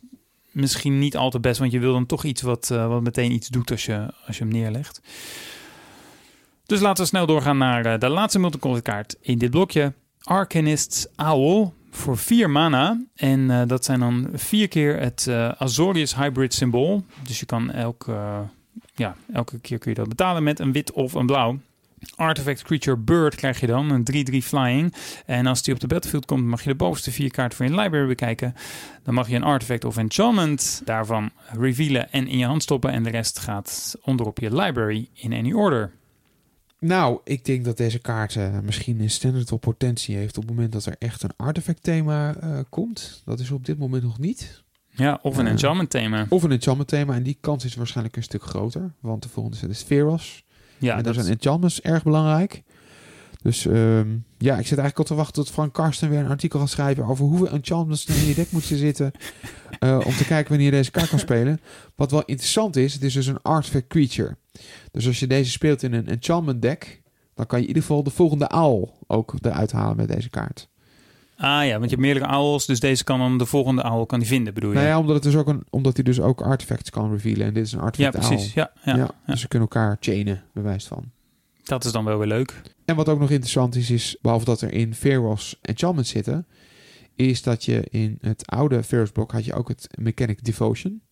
misschien 0.54 0.98
niet 0.98 1.16
al 1.16 1.30
te 1.30 1.40
best, 1.40 1.58
want 1.58 1.72
je 1.72 1.78
wil 1.78 1.92
dan 1.92 2.06
toch 2.06 2.24
iets 2.24 2.42
wat, 2.42 2.70
eh, 2.70 2.86
wat 2.88 3.02
meteen 3.02 3.32
iets 3.32 3.48
doet 3.48 3.70
als 3.70 3.84
je, 3.84 4.12
als 4.26 4.38
je 4.38 4.44
hem 4.44 4.52
neerlegt. 4.52 5.00
Dus 6.66 6.80
laten 6.80 7.02
we 7.02 7.08
snel 7.08 7.26
doorgaan 7.26 7.58
naar 7.58 7.86
eh, 7.86 7.98
de 7.98 8.08
laatste 8.08 8.38
multicolor 8.38 8.82
kaart 8.82 9.16
in 9.20 9.38
dit 9.38 9.50
blokje. 9.50 9.92
Arcanist's 10.18 11.06
Owl 11.16 11.68
voor 11.90 12.18
4 12.18 12.50
mana. 12.50 13.04
En 13.14 13.50
eh, 13.50 13.62
dat 13.66 13.84
zijn 13.84 14.00
dan 14.00 14.28
vier 14.32 14.68
keer 14.68 15.00
het 15.00 15.28
Azorius 15.58 16.16
Hybrid 16.16 16.54
symbool. 16.54 17.04
Dus 17.22 17.40
je 17.40 17.46
kan 17.46 17.70
elke, 17.70 18.46
ja, 18.94 19.16
elke 19.32 19.60
keer 19.60 19.78
kun 19.78 19.90
je 19.90 19.96
dat 19.96 20.08
betalen 20.08 20.42
met 20.42 20.58
een 20.58 20.72
wit 20.72 20.92
of 20.92 21.12
een 21.12 21.26
blauw. 21.26 21.58
Artifact 22.14 22.62
Creature 22.62 22.96
Bird 22.96 23.34
krijg 23.34 23.60
je 23.60 23.66
dan, 23.66 23.90
een 23.90 24.26
3-3 24.42 24.44
flying. 24.46 24.94
En 25.26 25.46
als 25.46 25.62
die 25.62 25.74
op 25.74 25.80
de 25.80 25.86
battlefield 25.86 26.24
komt, 26.26 26.44
mag 26.44 26.62
je 26.62 26.68
de 26.68 26.74
bovenste 26.76 27.10
vier 27.12 27.30
kaarten 27.30 27.56
van 27.56 27.66
je 27.66 27.80
library 27.80 28.06
bekijken. 28.06 28.54
Dan 29.02 29.14
mag 29.14 29.28
je 29.28 29.36
een 29.36 29.42
artifact 29.42 29.84
of 29.84 29.96
enchantment 29.96 30.82
daarvan 30.84 31.30
revealen 31.52 32.12
en 32.12 32.28
in 32.28 32.38
je 32.38 32.46
hand 32.46 32.62
stoppen. 32.62 32.90
En 32.92 33.02
de 33.02 33.10
rest 33.10 33.38
gaat 33.38 33.94
onderop 34.02 34.38
je 34.38 34.54
library 34.56 35.08
in 35.12 35.32
any 35.32 35.52
order. 35.52 35.92
Nou, 36.78 37.20
ik 37.24 37.44
denk 37.44 37.64
dat 37.64 37.76
deze 37.76 37.98
kaart 37.98 38.36
eh, 38.36 38.58
misschien 38.62 39.00
een 39.00 39.10
standard 39.10 39.52
op 39.52 39.60
potentie 39.60 40.16
heeft 40.16 40.36
op 40.36 40.42
het 40.42 40.54
moment 40.54 40.72
dat 40.72 40.86
er 40.86 40.96
echt 40.98 41.22
een 41.22 41.30
artifact 41.36 41.82
thema 41.82 42.34
eh, 42.36 42.58
komt. 42.68 43.22
Dat 43.24 43.40
is 43.40 43.50
op 43.50 43.66
dit 43.66 43.78
moment 43.78 44.02
nog 44.02 44.18
niet. 44.18 44.62
Ja, 44.90 45.18
of 45.22 45.36
een 45.36 45.46
Eh. 45.46 45.52
enchantment 45.52 45.90
thema. 45.90 46.26
Of 46.28 46.42
een 46.42 46.50
enchantment 46.52 46.88
thema 46.88 47.14
en 47.14 47.22
die 47.22 47.36
kans 47.40 47.64
is 47.64 47.74
waarschijnlijk 47.74 48.16
een 48.16 48.22
stuk 48.22 48.42
groter. 48.42 48.92
Want 49.00 49.22
de 49.22 49.28
volgende 49.28 49.56
set 49.58 49.70
is 49.70 49.82
Feros. 49.82 50.43
Ja, 50.78 50.96
en 50.96 51.02
daar 51.02 51.14
zijn 51.14 51.26
enchantments 51.26 51.80
erg 51.80 52.02
belangrijk. 52.02 52.62
Dus 53.42 53.66
ehm, 53.66 54.08
ja, 54.38 54.58
ik 54.58 54.66
zit 54.66 54.78
eigenlijk 54.78 54.98
al 54.98 55.04
te 55.04 55.14
wachten 55.14 55.44
tot 55.44 55.52
Frank 55.52 55.72
Karsten 55.72 56.10
weer 56.10 56.18
een 56.18 56.30
artikel 56.30 56.58
gaat 56.58 56.70
schrijven 56.70 57.04
over 57.04 57.24
hoeveel 57.24 57.48
enchantments 57.48 58.06
er 58.06 58.16
in 58.16 58.26
je 58.26 58.34
deck 58.34 58.50
moeten 58.50 58.76
zitten. 58.76 59.12
eh, 59.78 60.00
om 60.06 60.12
te 60.12 60.24
kijken 60.24 60.48
wanneer 60.48 60.66
je 60.66 60.76
deze 60.76 60.90
kaart 60.90 61.08
kan 61.08 61.18
spelen. 61.18 61.60
Wat 61.94 62.10
wel 62.10 62.24
interessant 62.24 62.76
is, 62.76 62.92
het 62.92 63.02
is 63.02 63.12
dus 63.12 63.26
een 63.26 63.42
artifact 63.42 63.86
creature. 63.86 64.36
Dus 64.90 65.06
als 65.06 65.20
je 65.20 65.26
deze 65.26 65.50
speelt 65.50 65.82
in 65.82 65.92
een 65.92 66.08
enchantment 66.08 66.62
deck, 66.62 67.02
dan 67.34 67.46
kan 67.46 67.58
je 67.58 67.64
in 67.64 67.70
ieder 67.70 67.82
geval 67.82 68.02
de 68.02 68.10
volgende 68.10 68.48
aal 68.48 68.98
ook 69.06 69.34
eruit 69.40 69.72
halen 69.72 69.96
met 69.96 70.08
deze 70.08 70.30
kaart. 70.30 70.68
Ah 71.36 71.66
ja, 71.66 71.70
want 71.70 71.90
je 71.90 71.96
hebt 71.96 72.00
meerdere 72.00 72.36
owls, 72.36 72.66
dus 72.66 72.80
deze 72.80 73.04
kan 73.04 73.18
dan 73.18 73.38
de 73.38 73.46
volgende 73.46 73.82
owl 73.82 74.04
kan 74.04 74.18
die 74.18 74.28
vinden, 74.28 74.54
bedoel 74.54 74.70
je? 74.70 74.76
Nou 74.76 74.88
ja, 74.88 74.98
omdat, 74.98 75.14
het 75.14 75.24
dus 75.24 75.36
ook 75.36 75.48
een, 75.48 75.64
omdat 75.70 75.94
hij 75.94 76.04
dus 76.04 76.20
ook 76.20 76.40
artifacts 76.40 76.90
kan 76.90 77.10
revealen. 77.10 77.46
En 77.46 77.54
dit 77.54 77.64
is 77.64 77.72
een 77.72 77.78
ja, 77.78 77.84
artifact 77.84 78.28
precies. 78.28 78.52
Ja, 78.52 78.70
ja, 78.84 78.96
Ja, 78.96 78.98
ja. 78.98 79.10
Dus 79.26 79.40
ze 79.40 79.48
kunnen 79.48 79.68
elkaar 79.68 79.96
chainen, 80.00 80.42
bewijs 80.52 80.86
van. 80.86 81.10
Dat 81.64 81.84
is 81.84 81.92
dan 81.92 82.04
wel 82.04 82.18
weer 82.18 82.26
leuk. 82.26 82.62
En 82.84 82.96
wat 82.96 83.08
ook 83.08 83.18
nog 83.18 83.30
interessant 83.30 83.76
is, 83.76 83.90
is 83.90 84.16
behalve 84.20 84.44
dat 84.44 84.60
er 84.60 84.72
in 84.72 84.94
Feros 84.94 85.58
enchantments 85.62 86.10
zitten, 86.10 86.46
is 87.14 87.42
dat 87.42 87.64
je 87.64 87.84
in 87.90 88.18
het 88.20 88.46
oude 88.46 88.82
Feros 88.82 89.10
blok 89.10 89.32
had 89.32 89.44
je 89.44 89.54
ook 89.54 89.68
het 89.68 89.88
Mechanic 89.98 90.44
Devotion. 90.44 91.02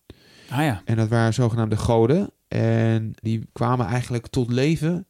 Ah 0.49 0.63
ja, 0.63 0.81
En 0.85 0.95
dat 0.95 1.07
waren 1.07 1.33
zogenaamde 1.33 1.77
goden. 1.77 2.29
En 2.47 3.13
die 3.15 3.47
kwamen 3.53 3.85
eigenlijk 3.85 4.27
tot 4.27 4.51
leven 4.51 5.07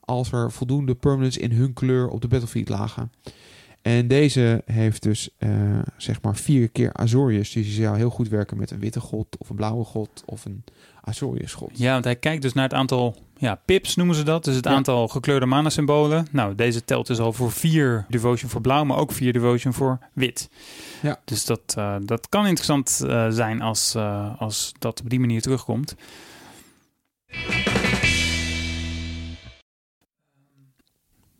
als 0.00 0.32
er 0.32 0.52
voldoende 0.52 0.94
permanents 0.94 1.38
in 1.38 1.52
hun 1.52 1.72
kleur 1.72 2.08
op 2.08 2.20
de 2.20 2.28
battlefield 2.28 2.68
lagen. 2.68 3.12
En 3.82 4.08
deze 4.08 4.62
heeft 4.66 5.02
dus 5.02 5.28
eh, 5.38 5.50
zeg 5.96 6.22
maar 6.22 6.36
vier 6.36 6.68
keer 6.68 6.92
Azorius. 6.92 7.52
Dus 7.52 7.64
die 7.66 7.82
zou 7.82 7.96
heel 7.96 8.10
goed 8.10 8.28
werken 8.28 8.56
met 8.56 8.70
een 8.70 8.78
witte 8.78 9.00
god 9.00 9.26
of 9.38 9.50
een 9.50 9.56
blauwe 9.56 9.84
god 9.84 10.22
of 10.26 10.44
een 10.44 10.64
Azorius 11.00 11.52
god. 11.54 11.70
Ja, 11.74 11.92
want 11.92 12.04
hij 12.04 12.16
kijkt 12.16 12.42
dus 12.42 12.52
naar 12.52 12.64
het 12.64 12.74
aantal 12.74 13.16
ja, 13.36 13.54
pips, 13.64 13.96
noemen 13.96 14.14
ze 14.16 14.22
dat. 14.22 14.44
Dus 14.44 14.56
het 14.56 14.64
Ja. 14.64 14.70
aantal 14.70 15.08
gekleurde 15.08 15.46
mana-symbolen. 15.46 16.26
Nou, 16.30 16.54
deze 16.54 16.84
telt 16.84 17.06
dus 17.06 17.18
al 17.18 17.32
voor 17.32 17.52
vier 17.52 18.04
devotion 18.08 18.50
voor 18.50 18.60
blauw, 18.60 18.84
maar 18.84 18.96
ook 18.96 19.12
vier 19.12 19.32
devotion 19.32 19.72
voor 19.72 19.98
wit. 20.12 20.48
Ja. 21.02 21.20
Dus 21.24 21.44
dat, 21.44 21.74
eh, 21.76 21.96
dat 22.02 22.28
kan 22.28 22.46
interessant 22.46 23.02
eh, 23.06 23.26
zijn 23.30 23.60
als, 23.60 23.96
als 24.38 24.72
dat 24.78 25.00
op 25.00 25.10
die 25.10 25.20
manier 25.20 25.42
terugkomt. 25.42 25.94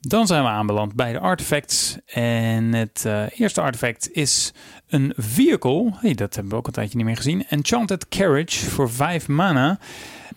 Dan 0.09 0.27
zijn 0.27 0.43
we 0.43 0.49
aanbeland 0.49 0.95
bij 0.95 1.13
de 1.13 1.19
artifacts. 1.19 1.97
En 2.07 2.73
het 2.73 3.05
eh, 3.05 3.25
eerste 3.41 3.61
artefact 3.61 4.13
is 4.13 4.53
een 4.89 5.13
vehicle. 5.17 5.93
Hey, 5.95 6.15
dat 6.15 6.35
hebben 6.35 6.53
we 6.53 6.59
ook 6.59 6.67
een 6.67 6.73
tijdje 6.73 6.97
niet 6.97 7.07
meer 7.07 7.17
gezien. 7.17 7.47
Enchanted 7.47 8.09
Carriage 8.09 8.71
voor 8.71 8.91
5 8.91 9.29
mana. 9.29 9.79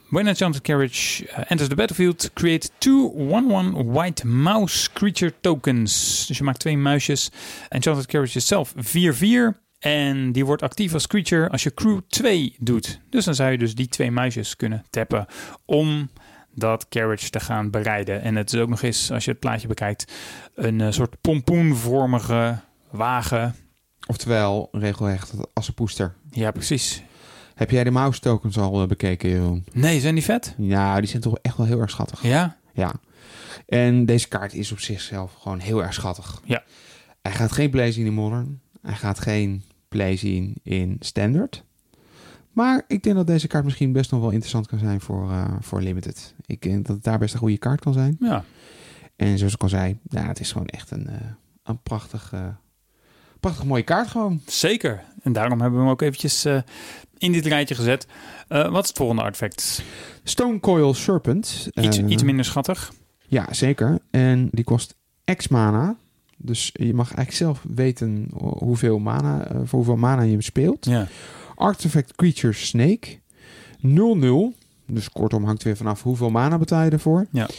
When 0.09 0.27
Enchanted 0.27 0.61
Carriage 0.61 1.23
uh, 1.23 1.29
enters 1.47 1.69
the 1.69 1.75
battlefield, 1.75 2.33
create 2.33 2.69
two 2.77 3.13
1-1 3.83 3.85
white 3.85 4.27
mouse 4.27 4.91
creature 4.93 5.33
tokens. 5.41 6.25
Dus 6.27 6.37
je 6.37 6.43
maakt 6.43 6.59
twee 6.59 6.77
muisjes. 6.77 7.31
Enchanted 7.69 8.05
Carriage 8.05 8.37
is 8.37 8.47
zelf 8.47 8.73
4-4. 8.75 9.63
En 9.79 10.31
die 10.31 10.45
wordt 10.45 10.61
actief 10.61 10.93
als 10.93 11.07
creature 11.07 11.49
als 11.49 11.63
je 11.63 11.73
crew 11.73 11.99
2 12.07 12.55
doet. 12.59 12.99
Dus 13.09 13.25
dan 13.25 13.35
zou 13.35 13.51
je 13.51 13.57
dus 13.57 13.75
die 13.75 13.87
twee 13.87 14.11
muisjes 14.11 14.55
kunnen 14.55 14.85
tappen 14.89 15.25
om 15.65 16.09
dat 16.55 16.87
carriage 16.89 17.29
te 17.29 17.39
gaan 17.39 17.69
bereiden. 17.69 18.21
En 18.21 18.35
het 18.35 18.53
is 18.53 18.59
ook 18.59 18.69
nog 18.69 18.81
eens, 18.81 19.11
als 19.11 19.25
je 19.25 19.31
het 19.31 19.39
plaatje 19.39 19.67
bekijkt, 19.67 20.13
een 20.55 20.79
uh, 20.79 20.91
soort 20.91 21.21
pompoenvormige 21.21 22.59
wagen. 22.89 23.55
Oftewel, 24.07 24.69
regelrecht 24.71 25.33
assenpoester. 25.53 26.15
Ja, 26.31 26.51
precies. 26.51 27.03
Heb 27.55 27.71
jij 27.71 27.83
de 27.83 27.91
mouse 27.91 28.19
tokens 28.19 28.57
al 28.57 28.81
uh, 28.81 28.87
bekeken, 28.87 29.29
Jeroen? 29.29 29.65
Nee, 29.73 29.99
zijn 29.99 30.15
die 30.15 30.23
vet? 30.23 30.55
Ja, 30.57 30.99
die 30.99 31.09
zijn 31.09 31.21
toch 31.21 31.37
echt 31.41 31.57
wel 31.57 31.65
heel 31.65 31.79
erg 31.79 31.89
schattig. 31.89 32.23
Ja? 32.23 32.57
Ja. 32.73 32.93
En 33.67 34.05
deze 34.05 34.27
kaart 34.27 34.53
is 34.53 34.71
op 34.71 34.79
zichzelf 34.79 35.33
gewoon 35.33 35.59
heel 35.59 35.83
erg 35.83 35.93
schattig. 35.93 36.41
Ja. 36.43 36.63
Hij 37.21 37.31
gaat 37.31 37.51
geen 37.51 37.69
play 37.69 37.91
zien 37.91 38.05
in 38.05 38.13
Modern. 38.13 38.61
Hij 38.81 38.95
gaat 38.95 39.19
geen 39.19 39.63
play 39.87 40.17
zien 40.17 40.55
in 40.63 40.95
Standard. 40.99 41.63
Maar 42.55 42.83
ik 42.87 43.03
denk 43.03 43.15
dat 43.15 43.27
deze 43.27 43.47
kaart 43.47 43.63
misschien 43.63 43.91
best 43.91 44.11
nog 44.11 44.19
wel 44.19 44.29
interessant 44.29 44.67
kan 44.67 44.79
zijn 44.79 45.01
voor, 45.01 45.29
uh, 45.29 45.45
voor 45.59 45.81
Limited. 45.81 46.33
Ik 46.45 46.61
denk 46.61 46.85
dat 46.85 46.95
het 46.95 47.05
daar 47.05 47.19
best 47.19 47.33
een 47.33 47.39
goede 47.39 47.57
kaart 47.57 47.79
kan 47.79 47.93
zijn. 47.93 48.17
Ja. 48.19 48.43
En 49.15 49.37
zoals 49.37 49.53
ik 49.53 49.61
al 49.61 49.69
zei, 49.69 49.99
ja, 50.09 50.27
het 50.27 50.39
is 50.39 50.51
gewoon 50.51 50.67
echt 50.67 50.91
een, 50.91 51.07
uh, 51.09 51.15
een 51.63 51.81
prachtig, 51.81 52.31
uh, 52.33 52.47
prachtig 53.39 53.65
mooie 53.65 53.83
kaart 53.83 54.07
gewoon. 54.07 54.41
Zeker. 54.45 55.03
En 55.21 55.33
daarom 55.33 55.61
hebben 55.61 55.79
we 55.79 55.85
hem 55.85 55.93
ook 55.93 56.01
eventjes 56.01 56.45
in 57.17 57.31
dit 57.31 57.45
rijtje 57.45 57.75
gezet. 57.75 58.07
wat 58.47 58.83
is 58.83 58.87
het 58.87 58.97
volgende 58.97 59.21
artefact? 59.21 59.83
Stone 60.23 60.59
Coil 60.59 60.93
Serpent. 60.93 61.69
Iets, 61.73 61.99
iets 61.99 62.23
minder 62.23 62.45
schattig. 62.45 62.93
Ja, 63.27 63.53
zeker. 63.53 63.99
En 64.11 64.49
die 64.51 64.63
kost 64.63 64.95
X 65.35 65.47
mana. 65.47 65.95
Dus 66.37 66.69
je 66.73 66.93
mag 66.93 67.05
eigenlijk 67.05 67.37
zelf 67.37 67.63
weten 67.73 68.27
hoeveel 68.37 68.99
mana, 68.99 69.47
voor 69.47 69.79
hoeveel 69.79 69.97
mana 69.97 70.21
je 70.21 70.31
hem 70.31 70.41
speelt. 70.41 70.85
Ja. 70.85 71.07
Artifact 71.55 72.15
Creature 72.15 72.53
Snake. 72.53 73.19
0-0. 73.81 74.57
Dus 74.87 75.09
kortom 75.09 75.43
hangt 75.43 75.63
weer 75.63 75.77
vanaf 75.77 76.03
hoeveel 76.03 76.29
mana 76.29 76.57
betaal 76.57 76.83
je 76.83 76.89
ervoor. 76.89 77.27
Ja. 77.31 77.49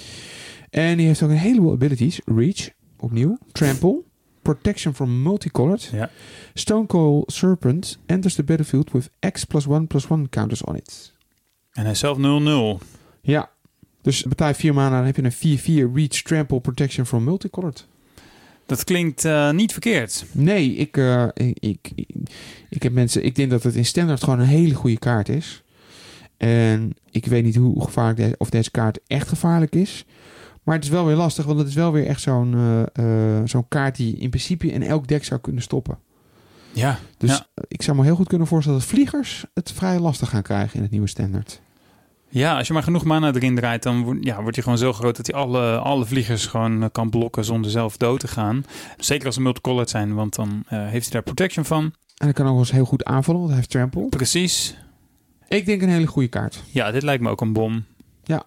En 0.70 0.96
die 0.96 1.06
heeft 1.06 1.22
ook 1.22 1.30
een 1.30 1.36
heleboel 1.36 1.72
abilities. 1.72 2.20
Reach, 2.24 2.70
opnieuw. 2.98 3.38
Trample. 3.52 4.02
Protection 4.42 4.94
from 4.94 5.22
Multicolored. 5.22 5.82
Ja. 5.92 6.10
Stone 6.54 6.86
Coil 6.86 7.22
Serpent 7.26 7.98
enters 8.06 8.34
the 8.34 8.42
battlefield 8.42 8.90
with 8.92 9.10
X 9.32 9.44
plus 9.44 9.66
1 9.66 9.86
plus 9.86 10.06
1 10.08 10.28
counters 10.28 10.62
on 10.62 10.76
it. 10.76 11.12
En 11.72 11.82
hij 11.82 11.90
is 11.90 11.98
zelf 11.98 12.18
0-0. 12.18 12.84
Ja. 13.22 13.50
Dus 14.02 14.22
betaal 14.22 14.48
je 14.48 14.54
4 14.54 14.74
mana, 14.74 14.96
dan 14.96 15.06
heb 15.06 15.16
je 15.16 15.22
een 15.22 15.88
4-4 15.90 15.94
Reach, 15.94 16.22
Trample, 16.22 16.60
Protection 16.60 17.06
from 17.06 17.24
Multicolored. 17.24 17.86
Dat 18.66 18.84
klinkt 18.84 19.24
uh, 19.24 19.50
niet 19.50 19.72
verkeerd. 19.72 20.24
Nee, 20.32 20.74
ik, 20.74 20.96
uh, 20.96 21.26
ik, 21.34 21.56
ik, 21.60 21.92
ik, 22.68 22.82
heb 22.82 22.92
mensen. 22.92 23.24
Ik 23.24 23.34
denk 23.34 23.50
dat 23.50 23.62
het 23.62 23.74
in 23.74 23.84
standaard 23.84 24.24
gewoon 24.24 24.40
een 24.40 24.46
hele 24.46 24.74
goede 24.74 24.98
kaart 24.98 25.28
is. 25.28 25.62
En 26.36 26.96
ik 27.10 27.26
weet 27.26 27.44
niet 27.44 27.56
hoe 27.56 27.82
gevaarlijk 27.82 28.16
deze, 28.16 28.34
of 28.38 28.50
deze 28.50 28.70
kaart 28.70 28.98
echt 29.06 29.28
gevaarlijk 29.28 29.74
is. 29.74 30.04
Maar 30.62 30.74
het 30.74 30.84
is 30.84 30.90
wel 30.90 31.06
weer 31.06 31.16
lastig, 31.16 31.44
want 31.44 31.58
het 31.58 31.68
is 31.68 31.74
wel 31.74 31.92
weer 31.92 32.06
echt 32.06 32.20
zo'n 32.20 32.54
uh, 33.00 33.40
zo'n 33.44 33.68
kaart 33.68 33.96
die 33.96 34.16
in 34.16 34.30
principe 34.30 34.72
in 34.72 34.82
elk 34.82 35.08
deck 35.08 35.24
zou 35.24 35.40
kunnen 35.40 35.62
stoppen. 35.62 35.98
Ja. 36.72 36.98
Dus 37.18 37.30
ja. 37.30 37.46
ik 37.68 37.82
zou 37.82 37.96
me 37.96 38.04
heel 38.04 38.14
goed 38.14 38.28
kunnen 38.28 38.46
voorstellen 38.46 38.78
dat 38.78 38.88
vliegers 38.88 39.44
het 39.54 39.72
vrij 39.72 39.98
lastig 39.98 40.28
gaan 40.28 40.42
krijgen 40.42 40.76
in 40.76 40.82
het 40.82 40.90
nieuwe 40.90 41.08
standaard. 41.08 41.60
Ja, 42.36 42.56
als 42.56 42.66
je 42.66 42.72
maar 42.72 42.82
genoeg 42.82 43.04
mana 43.04 43.32
erin 43.32 43.54
draait, 43.54 43.82
dan 43.82 44.18
ja, 44.20 44.40
wordt 44.40 44.54
hij 44.54 44.64
gewoon 44.64 44.78
zo 44.78 44.92
groot 44.92 45.16
dat 45.16 45.26
hij 45.26 45.34
alle, 45.34 45.78
alle 45.78 46.06
vliegers 46.06 46.46
gewoon 46.46 46.90
kan 46.92 47.10
blokken 47.10 47.44
zonder 47.44 47.70
zelf 47.70 47.96
dood 47.96 48.20
te 48.20 48.28
gaan. 48.28 48.64
Zeker 48.98 49.26
als 49.26 49.34
ze 49.34 49.40
multicolored 49.40 49.90
zijn, 49.90 50.14
want 50.14 50.34
dan 50.34 50.48
uh, 50.48 50.88
heeft 50.88 51.04
hij 51.04 51.12
daar 51.12 51.22
protection 51.22 51.64
van. 51.64 51.82
En 52.16 52.24
hij 52.24 52.32
kan 52.32 52.46
ook 52.46 52.58
eens 52.58 52.70
heel 52.70 52.84
goed 52.84 53.04
aanvallen, 53.04 53.40
want 53.40 53.52
hij 53.52 53.60
heeft 53.60 53.72
trample. 53.72 54.08
Precies. 54.08 54.76
Ik 55.48 55.66
denk 55.66 55.82
een 55.82 55.88
hele 55.88 56.06
goede 56.06 56.28
kaart. 56.28 56.62
Ja, 56.70 56.90
dit 56.90 57.02
lijkt 57.02 57.22
me 57.22 57.30
ook 57.30 57.40
een 57.40 57.52
bom. 57.52 57.84
Ja. 58.24 58.44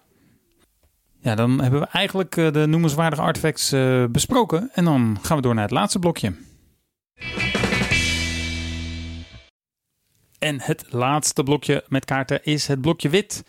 Ja, 1.20 1.34
dan 1.34 1.60
hebben 1.60 1.80
we 1.80 1.86
eigenlijk 1.86 2.36
uh, 2.36 2.52
de 2.52 2.66
noemenswaardige 2.66 3.22
artifacts 3.22 3.72
uh, 3.72 4.04
besproken. 4.04 4.70
En 4.72 4.84
dan 4.84 5.18
gaan 5.22 5.36
we 5.36 5.42
door 5.42 5.54
naar 5.54 5.64
het 5.64 5.72
laatste 5.72 5.98
blokje. 5.98 6.32
En 10.38 10.60
het 10.60 10.84
laatste 10.88 11.42
blokje 11.42 11.84
met 11.88 12.04
kaarten 12.04 12.44
is 12.44 12.66
het 12.66 12.80
blokje 12.80 13.08
wit. 13.08 13.42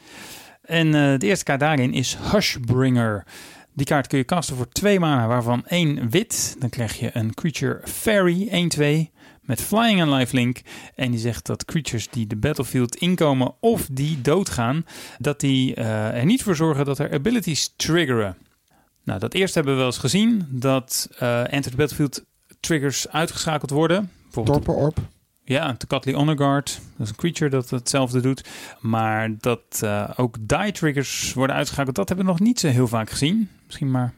En 0.71 0.87
uh, 0.87 1.17
de 1.17 1.25
eerste 1.25 1.43
kaart 1.43 1.59
daarin 1.59 1.93
is 1.93 2.17
Hushbringer. 2.31 3.25
Die 3.73 3.85
kaart 3.85 4.07
kun 4.07 4.17
je 4.17 4.25
casten 4.25 4.55
voor 4.55 4.69
twee 4.69 4.99
mana, 4.99 5.27
waarvan 5.27 5.65
één 5.65 6.09
wit. 6.09 6.55
Dan 6.59 6.69
krijg 6.69 6.99
je 6.99 7.09
een 7.13 7.33
creature 7.33 7.81
fairy 7.83 8.69
1-2 9.07 9.19
met 9.41 9.61
flying 9.61 9.99
en 9.99 10.13
lifelink. 10.13 10.61
En 10.95 11.11
die 11.11 11.19
zegt 11.19 11.45
dat 11.45 11.65
creatures 11.65 12.09
die 12.09 12.27
de 12.27 12.35
battlefield 12.35 12.95
inkomen 12.95 13.53
of 13.59 13.87
die 13.91 14.21
doodgaan, 14.21 14.85
dat 15.17 15.39
die 15.39 15.75
uh, 15.75 16.17
er 16.17 16.25
niet 16.25 16.43
voor 16.43 16.55
zorgen 16.55 16.85
dat 16.85 16.99
er 16.99 17.13
abilities 17.13 17.73
triggeren. 17.75 18.37
Nou, 19.03 19.19
dat 19.19 19.33
eerste 19.33 19.57
hebben 19.57 19.73
we 19.73 19.79
wel 19.79 19.89
eens 19.89 19.97
gezien, 19.97 20.47
dat 20.49 21.09
uh, 21.21 21.53
Enter 21.53 21.71
the 21.71 21.77
Battlefield 21.77 22.25
triggers 22.59 23.09
uitgeschakeld 23.09 23.69
worden. 23.69 24.11
Orb. 24.67 24.97
Ja, 25.51 25.75
de 25.77 25.87
Cutley 25.87 26.15
Honor 26.15 26.37
Guard. 26.37 26.81
Dat 26.97 27.05
is 27.05 27.09
een 27.09 27.15
creature 27.15 27.49
dat 27.49 27.69
hetzelfde 27.69 28.21
doet. 28.21 28.49
Maar 28.79 29.37
dat 29.39 29.81
uh, 29.83 30.09
ook 30.15 30.37
die 30.41 30.71
triggers 30.71 31.33
worden 31.33 31.55
uitgeschakeld, 31.55 31.95
dat 31.95 32.07
hebben 32.07 32.25
we 32.25 32.31
nog 32.31 32.41
niet 32.41 32.59
zo 32.59 32.67
heel 32.67 32.87
vaak 32.87 33.09
gezien. 33.09 33.49
Misschien 33.65 33.91
maar 33.91 34.13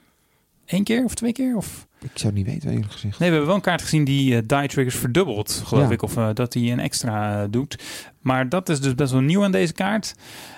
één 0.66 0.84
keer 0.84 1.04
of 1.04 1.14
twee 1.14 1.32
keer? 1.32 1.56
Of... 1.56 1.88
Ik 2.00 2.10
zou 2.14 2.34
het 2.34 2.44
niet 2.44 2.54
weten, 2.54 2.70
eerlijk 2.70 2.92
gezegd. 2.92 3.20
Nee, 3.20 3.30
we 3.30 3.36
hebben 3.36 3.46
wel 3.46 3.56
een 3.56 3.62
kaart 3.62 3.82
gezien 3.82 4.04
die 4.04 4.32
uh, 4.32 4.42
die 4.48 4.68
triggers 4.68 4.96
verdubbelt, 4.96 5.62
geloof 5.66 5.88
ja. 5.88 5.92
ik. 5.92 6.02
Of 6.02 6.18
uh, 6.18 6.30
dat 6.34 6.54
hij 6.54 6.72
een 6.72 6.80
extra 6.80 7.48
doet. 7.48 7.84
Maar 8.20 8.50
dat 8.50 8.70
is 8.70 8.82
dus 8.82 8.96
best 8.96 9.12
wel 9.12 9.22
nieuw 9.22 9.44
aan 9.44 9.52
deze 9.52 9.74
kaart. 9.74 10.16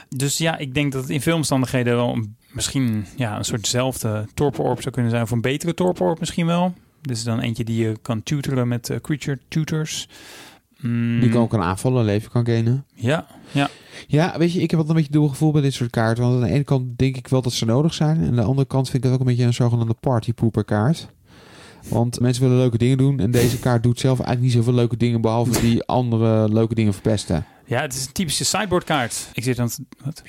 Dus 0.10 0.38
ja, 0.38 0.58
ik 0.58 0.74
denk 0.74 0.92
dat 0.92 1.02
het 1.02 1.12
in 1.12 1.22
veel 1.22 1.36
omstandigheden 1.36 1.96
wel 1.96 2.14
een, 2.14 2.36
misschien 2.52 3.06
ja, 3.16 3.38
een 3.38 3.46
soortzelfde 3.46 4.26
torpor 4.34 4.66
orb 4.66 4.82
zou 4.82 4.94
kunnen 4.94 5.12
zijn. 5.12 5.24
Of 5.24 5.32
een 5.32 5.42
betere 5.42 5.74
torpor 5.74 6.08
orb 6.08 6.20
misschien 6.20 6.46
wel. 6.46 6.74
Dit 7.02 7.18
is 7.18 7.24
dan 7.24 7.40
eentje 7.40 7.64
die 7.64 7.84
je 7.84 7.98
kan 8.02 8.24
tutoren 8.24 8.68
met 8.68 9.00
creature 9.02 9.40
tutors. 9.48 10.08
Mm. 10.80 11.20
Die 11.20 11.30
kan 11.30 11.42
ook 11.42 11.54
een 11.54 11.62
aanvallen, 11.62 12.06
leven 12.06 12.32
kan 12.32 12.46
gainen. 12.46 12.86
Ja, 12.94 13.28
ja. 13.52 13.70
Ja, 14.08 14.38
weet 14.38 14.54
je, 14.54 14.62
ik 14.62 14.70
heb 14.70 14.80
altijd 14.80 14.90
een 14.90 14.96
beetje 14.96 15.12
dubbel 15.12 15.30
gevoel 15.30 15.52
bij 15.52 15.62
dit 15.62 15.74
soort 15.74 15.90
kaarten. 15.90 16.24
Want 16.24 16.36
aan 16.36 16.48
de 16.48 16.54
ene 16.54 16.64
kant 16.64 16.98
denk 16.98 17.18
ik 17.18 17.28
wel 17.28 17.42
dat 17.42 17.54
ze 17.54 17.66
nodig 17.66 17.94
zijn. 17.94 18.22
En 18.22 18.28
aan 18.28 18.36
de 18.36 18.42
andere 18.42 18.68
kant 18.68 18.90
vind 18.90 18.98
ik 18.98 19.04
het 19.04 19.14
ook 19.14 19.20
een 19.20 19.26
beetje 19.32 19.44
een 19.44 19.54
zogenaamde 19.54 19.96
partypooper 20.00 20.64
kaart. 20.64 21.08
Want 21.90 22.20
mensen 22.20 22.44
willen 22.44 22.58
leuke 22.58 22.78
dingen 22.78 22.98
doen. 22.98 23.20
En 23.20 23.32
deze 23.32 23.60
kaart 23.60 23.84
doet 23.84 24.00
zelf 24.00 24.20
eigenlijk 24.20 24.48
niet 24.48 24.58
zoveel 24.58 24.80
leuke 24.80 24.98
dingen. 24.98 25.22
Behalve 25.22 25.62
die 25.62 25.84
andere 26.02 26.54
leuke 26.54 26.76
dingen 26.76 26.94
verpesten. 26.94 27.46
Ja, 27.66 27.82
het 27.82 27.94
is 27.94 28.06
een 28.06 28.12
typische 28.12 28.46
sideboard 28.46 28.84
kaart. 28.84 29.30
Ik 29.34 29.44
zit 29.44 29.60
aan 29.60 29.66
het... 29.66 29.80
Wat? 30.04 30.22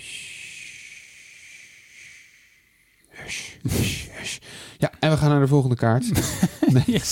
Ja, 4.78 4.90
en 5.00 5.10
we 5.10 5.16
gaan 5.16 5.30
naar 5.30 5.40
de 5.40 5.46
volgende 5.46 5.76
kaart. 5.76 6.10
nee, 6.86 7.00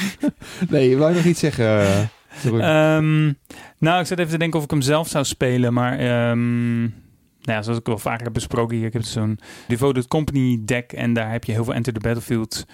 nee, 0.70 0.88
je 0.88 0.96
wou 0.96 1.14
nog 1.14 1.24
iets 1.24 1.40
zeggen? 1.40 2.10
Um, 2.44 3.38
nou, 3.78 4.00
ik 4.00 4.06
zat 4.06 4.18
even 4.18 4.30
te 4.30 4.38
denken 4.38 4.58
of 4.58 4.64
ik 4.64 4.70
hem 4.70 4.82
zelf 4.82 5.08
zou 5.08 5.24
spelen, 5.24 5.72
maar 5.72 5.92
um, 6.30 6.80
nou 7.42 7.58
ja, 7.58 7.62
zoals 7.62 7.78
ik 7.78 7.86
wel 7.86 7.98
vaker 7.98 8.24
heb 8.24 8.32
besproken 8.32 8.76
hier, 8.76 8.86
ik 8.86 8.92
heb 8.92 9.02
zo'n 9.02 9.38
Devoted 9.68 10.08
Company 10.08 10.62
deck 10.64 10.92
en 10.92 11.12
daar 11.12 11.30
heb 11.30 11.44
je 11.44 11.52
heel 11.52 11.64
veel 11.64 11.74
Enter 11.74 11.92
the 11.92 12.00
Battlefield 12.00 12.66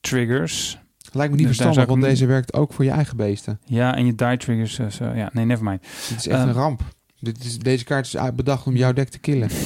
triggers. 0.00 0.78
Lijkt 1.12 1.32
me 1.32 1.38
niet 1.38 1.46
dus 1.46 1.56
verstandig, 1.56 1.90
want 1.90 2.02
deze 2.02 2.26
werkt 2.26 2.54
ook 2.54 2.72
voor 2.72 2.84
je 2.84 2.90
eigen 2.90 3.16
beesten. 3.16 3.60
Ja, 3.64 3.96
en 3.96 4.06
je 4.06 4.14
die 4.14 4.36
triggers, 4.36 4.78
uh, 4.78 4.86
so, 4.88 5.04
ja, 5.04 5.30
nee, 5.32 5.44
never 5.44 5.64
mind. 5.64 5.82
Dit 6.08 6.18
is 6.18 6.26
echt 6.26 6.42
een 6.42 6.52
ramp. 6.52 6.82
Dit 7.20 7.44
is, 7.44 7.58
deze 7.58 7.84
kaart 7.84 8.06
is 8.06 8.34
bedacht 8.34 8.66
om 8.66 8.76
jouw 8.76 8.92
deck 8.92 9.08
te 9.08 9.18
killen. 9.18 9.50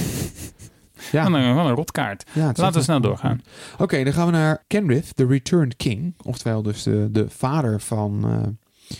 Ja. 1.13 1.31
Wat 1.31 1.41
een, 1.41 1.55
wat 1.55 1.67
een 1.67 1.75
rotkaart. 1.75 2.25
Ja, 2.33 2.53
Laten 2.55 2.73
we 2.73 2.83
snel 2.83 3.01
doorgaan. 3.01 3.43
Oké, 3.73 3.83
okay, 3.83 4.05
dan 4.05 4.13
gaan 4.13 4.27
we 4.27 4.33
naar 4.33 4.65
Kenrith, 4.67 5.17
de 5.17 5.27
Returned 5.27 5.77
King. 5.77 6.15
Oftewel 6.23 6.63
dus 6.63 6.83
de, 6.83 7.09
de 7.13 7.31
vader 7.31 7.81
van, 7.81 8.31
uh, 8.31 8.97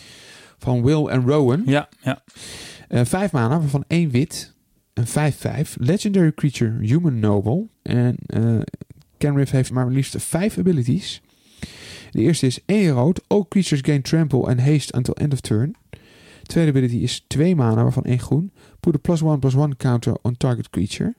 van 0.57 0.83
Will 0.83 1.05
en 1.05 1.27
Rowan. 1.27 1.61
Ja, 1.65 1.89
ja. 2.01 2.23
Uh, 2.89 3.01
vijf 3.03 3.31
mana, 3.31 3.59
waarvan 3.59 3.83
één 3.87 4.09
wit. 4.09 4.53
Een 4.93 5.33
5-5. 5.67 5.73
Legendary 5.77 6.31
creature, 6.31 6.77
Human 6.79 7.19
Noble. 7.19 7.67
En 7.81 8.15
uh, 8.27 8.59
Kenrith 9.17 9.51
heeft 9.51 9.71
maar 9.71 9.87
liefst 9.87 10.21
vijf 10.21 10.57
abilities. 10.57 11.21
De 12.11 12.21
eerste 12.21 12.45
is 12.45 12.59
één 12.65 12.89
rood. 12.89 13.21
All 13.27 13.45
creatures 13.49 13.81
gain 13.85 14.01
trample 14.01 14.45
and 14.45 14.59
haste 14.59 14.97
until 14.97 15.13
end 15.13 15.33
of 15.33 15.39
turn. 15.39 15.75
Tweede 16.43 16.69
ability 16.69 16.95
is 16.95 17.23
twee 17.27 17.55
mana, 17.55 17.83
waarvan 17.83 18.03
één 18.03 18.19
groen. 18.19 18.51
Put 18.79 18.95
a 18.95 18.97
plus 18.97 19.21
one 19.21 19.39
plus 19.39 19.55
one 19.55 19.75
counter 19.75 20.17
on 20.21 20.37
target 20.37 20.69
creature. 20.69 21.15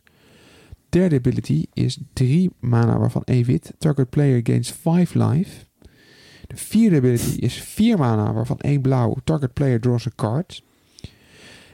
Derde 0.96 1.16
ability 1.16 1.66
is 1.72 1.98
3 2.12 2.50
mana 2.60 2.98
waarvan 2.98 3.22
1 3.24 3.44
wit. 3.44 3.72
Target 3.78 4.10
player 4.10 4.40
gains 4.42 4.70
5 4.70 5.14
life. 5.14 5.64
De 6.46 6.56
vierde 6.56 6.96
ability 6.96 7.38
is 7.38 7.54
4 7.54 7.98
mana 7.98 8.32
waarvan 8.32 8.58
1 8.58 8.80
blauw. 8.80 9.16
Target 9.24 9.52
player 9.52 9.80
draws 9.80 10.06
a 10.06 10.10
card. 10.14 10.62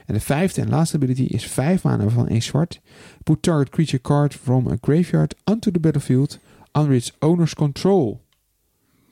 En 0.05 0.13
de 0.13 0.19
vijfde 0.19 0.61
en 0.61 0.69
laatste 0.69 0.95
ability 0.95 1.23
is 1.23 1.45
5 1.45 1.83
mana 1.83 2.03
waarvan 2.03 2.27
1 2.27 2.41
zwart. 2.41 2.81
Put 3.23 3.41
target 3.41 3.69
creature 3.69 4.01
card 4.01 4.35
from 4.35 4.67
a 4.67 4.77
graveyard 4.81 5.35
onto 5.43 5.71
the 5.71 5.79
battlefield 5.79 6.39
under 6.71 6.93
its 6.93 7.11
owner's 7.19 7.53
control. 7.53 8.21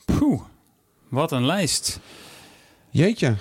Poeh, 0.06 0.42
wat 1.10 1.32
een 1.32 1.46
lijst. 1.46 2.00
Jeetje, 2.92 3.36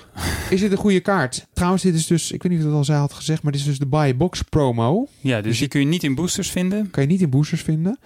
is 0.50 0.60
dit 0.60 0.70
een 0.72 0.78
goede 0.78 1.00
kaart? 1.00 1.46
Trouwens, 1.52 1.82
dit 1.82 1.94
is 1.94 2.06
dus, 2.06 2.32
ik 2.32 2.42
weet 2.42 2.52
niet 2.52 2.60
of 2.60 2.66
dat 2.66 2.74
al 2.76 2.84
zei 2.84 2.98
had 2.98 3.12
gezegd, 3.12 3.42
maar 3.42 3.52
dit 3.52 3.60
is 3.60 3.66
dus 3.66 3.78
de 3.78 3.86
buy 3.86 4.16
box 4.16 4.42
promo. 4.42 5.06
Ja, 5.20 5.36
dus 5.36 5.44
Dus 5.46 5.58
die 5.58 5.68
kun 5.68 5.80
je 5.80 5.86
niet 5.86 6.02
in 6.02 6.14
boosters 6.14 6.50
vinden. 6.50 6.90
Kan 6.90 7.02
je 7.02 7.08
niet 7.08 7.20
in 7.20 7.30
boosters 7.30 7.62
vinden. 7.62 7.98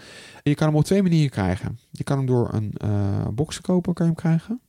Je 0.43 0.55
kan 0.55 0.67
hem 0.67 0.77
op 0.77 0.85
twee 0.85 1.03
manieren 1.03 1.31
krijgen. 1.31 1.79
Je 1.91 2.05
kan 2.05 2.17
hem 2.17 2.27
door 2.27 2.53
een 2.53 2.73
eh, 2.77 3.29
box 3.35 3.57
te 3.57 3.63
kopen, 3.63 3.95
kan 3.95 4.07
je 4.07 4.13
hem 4.13 4.21
krijgen. 4.21 4.61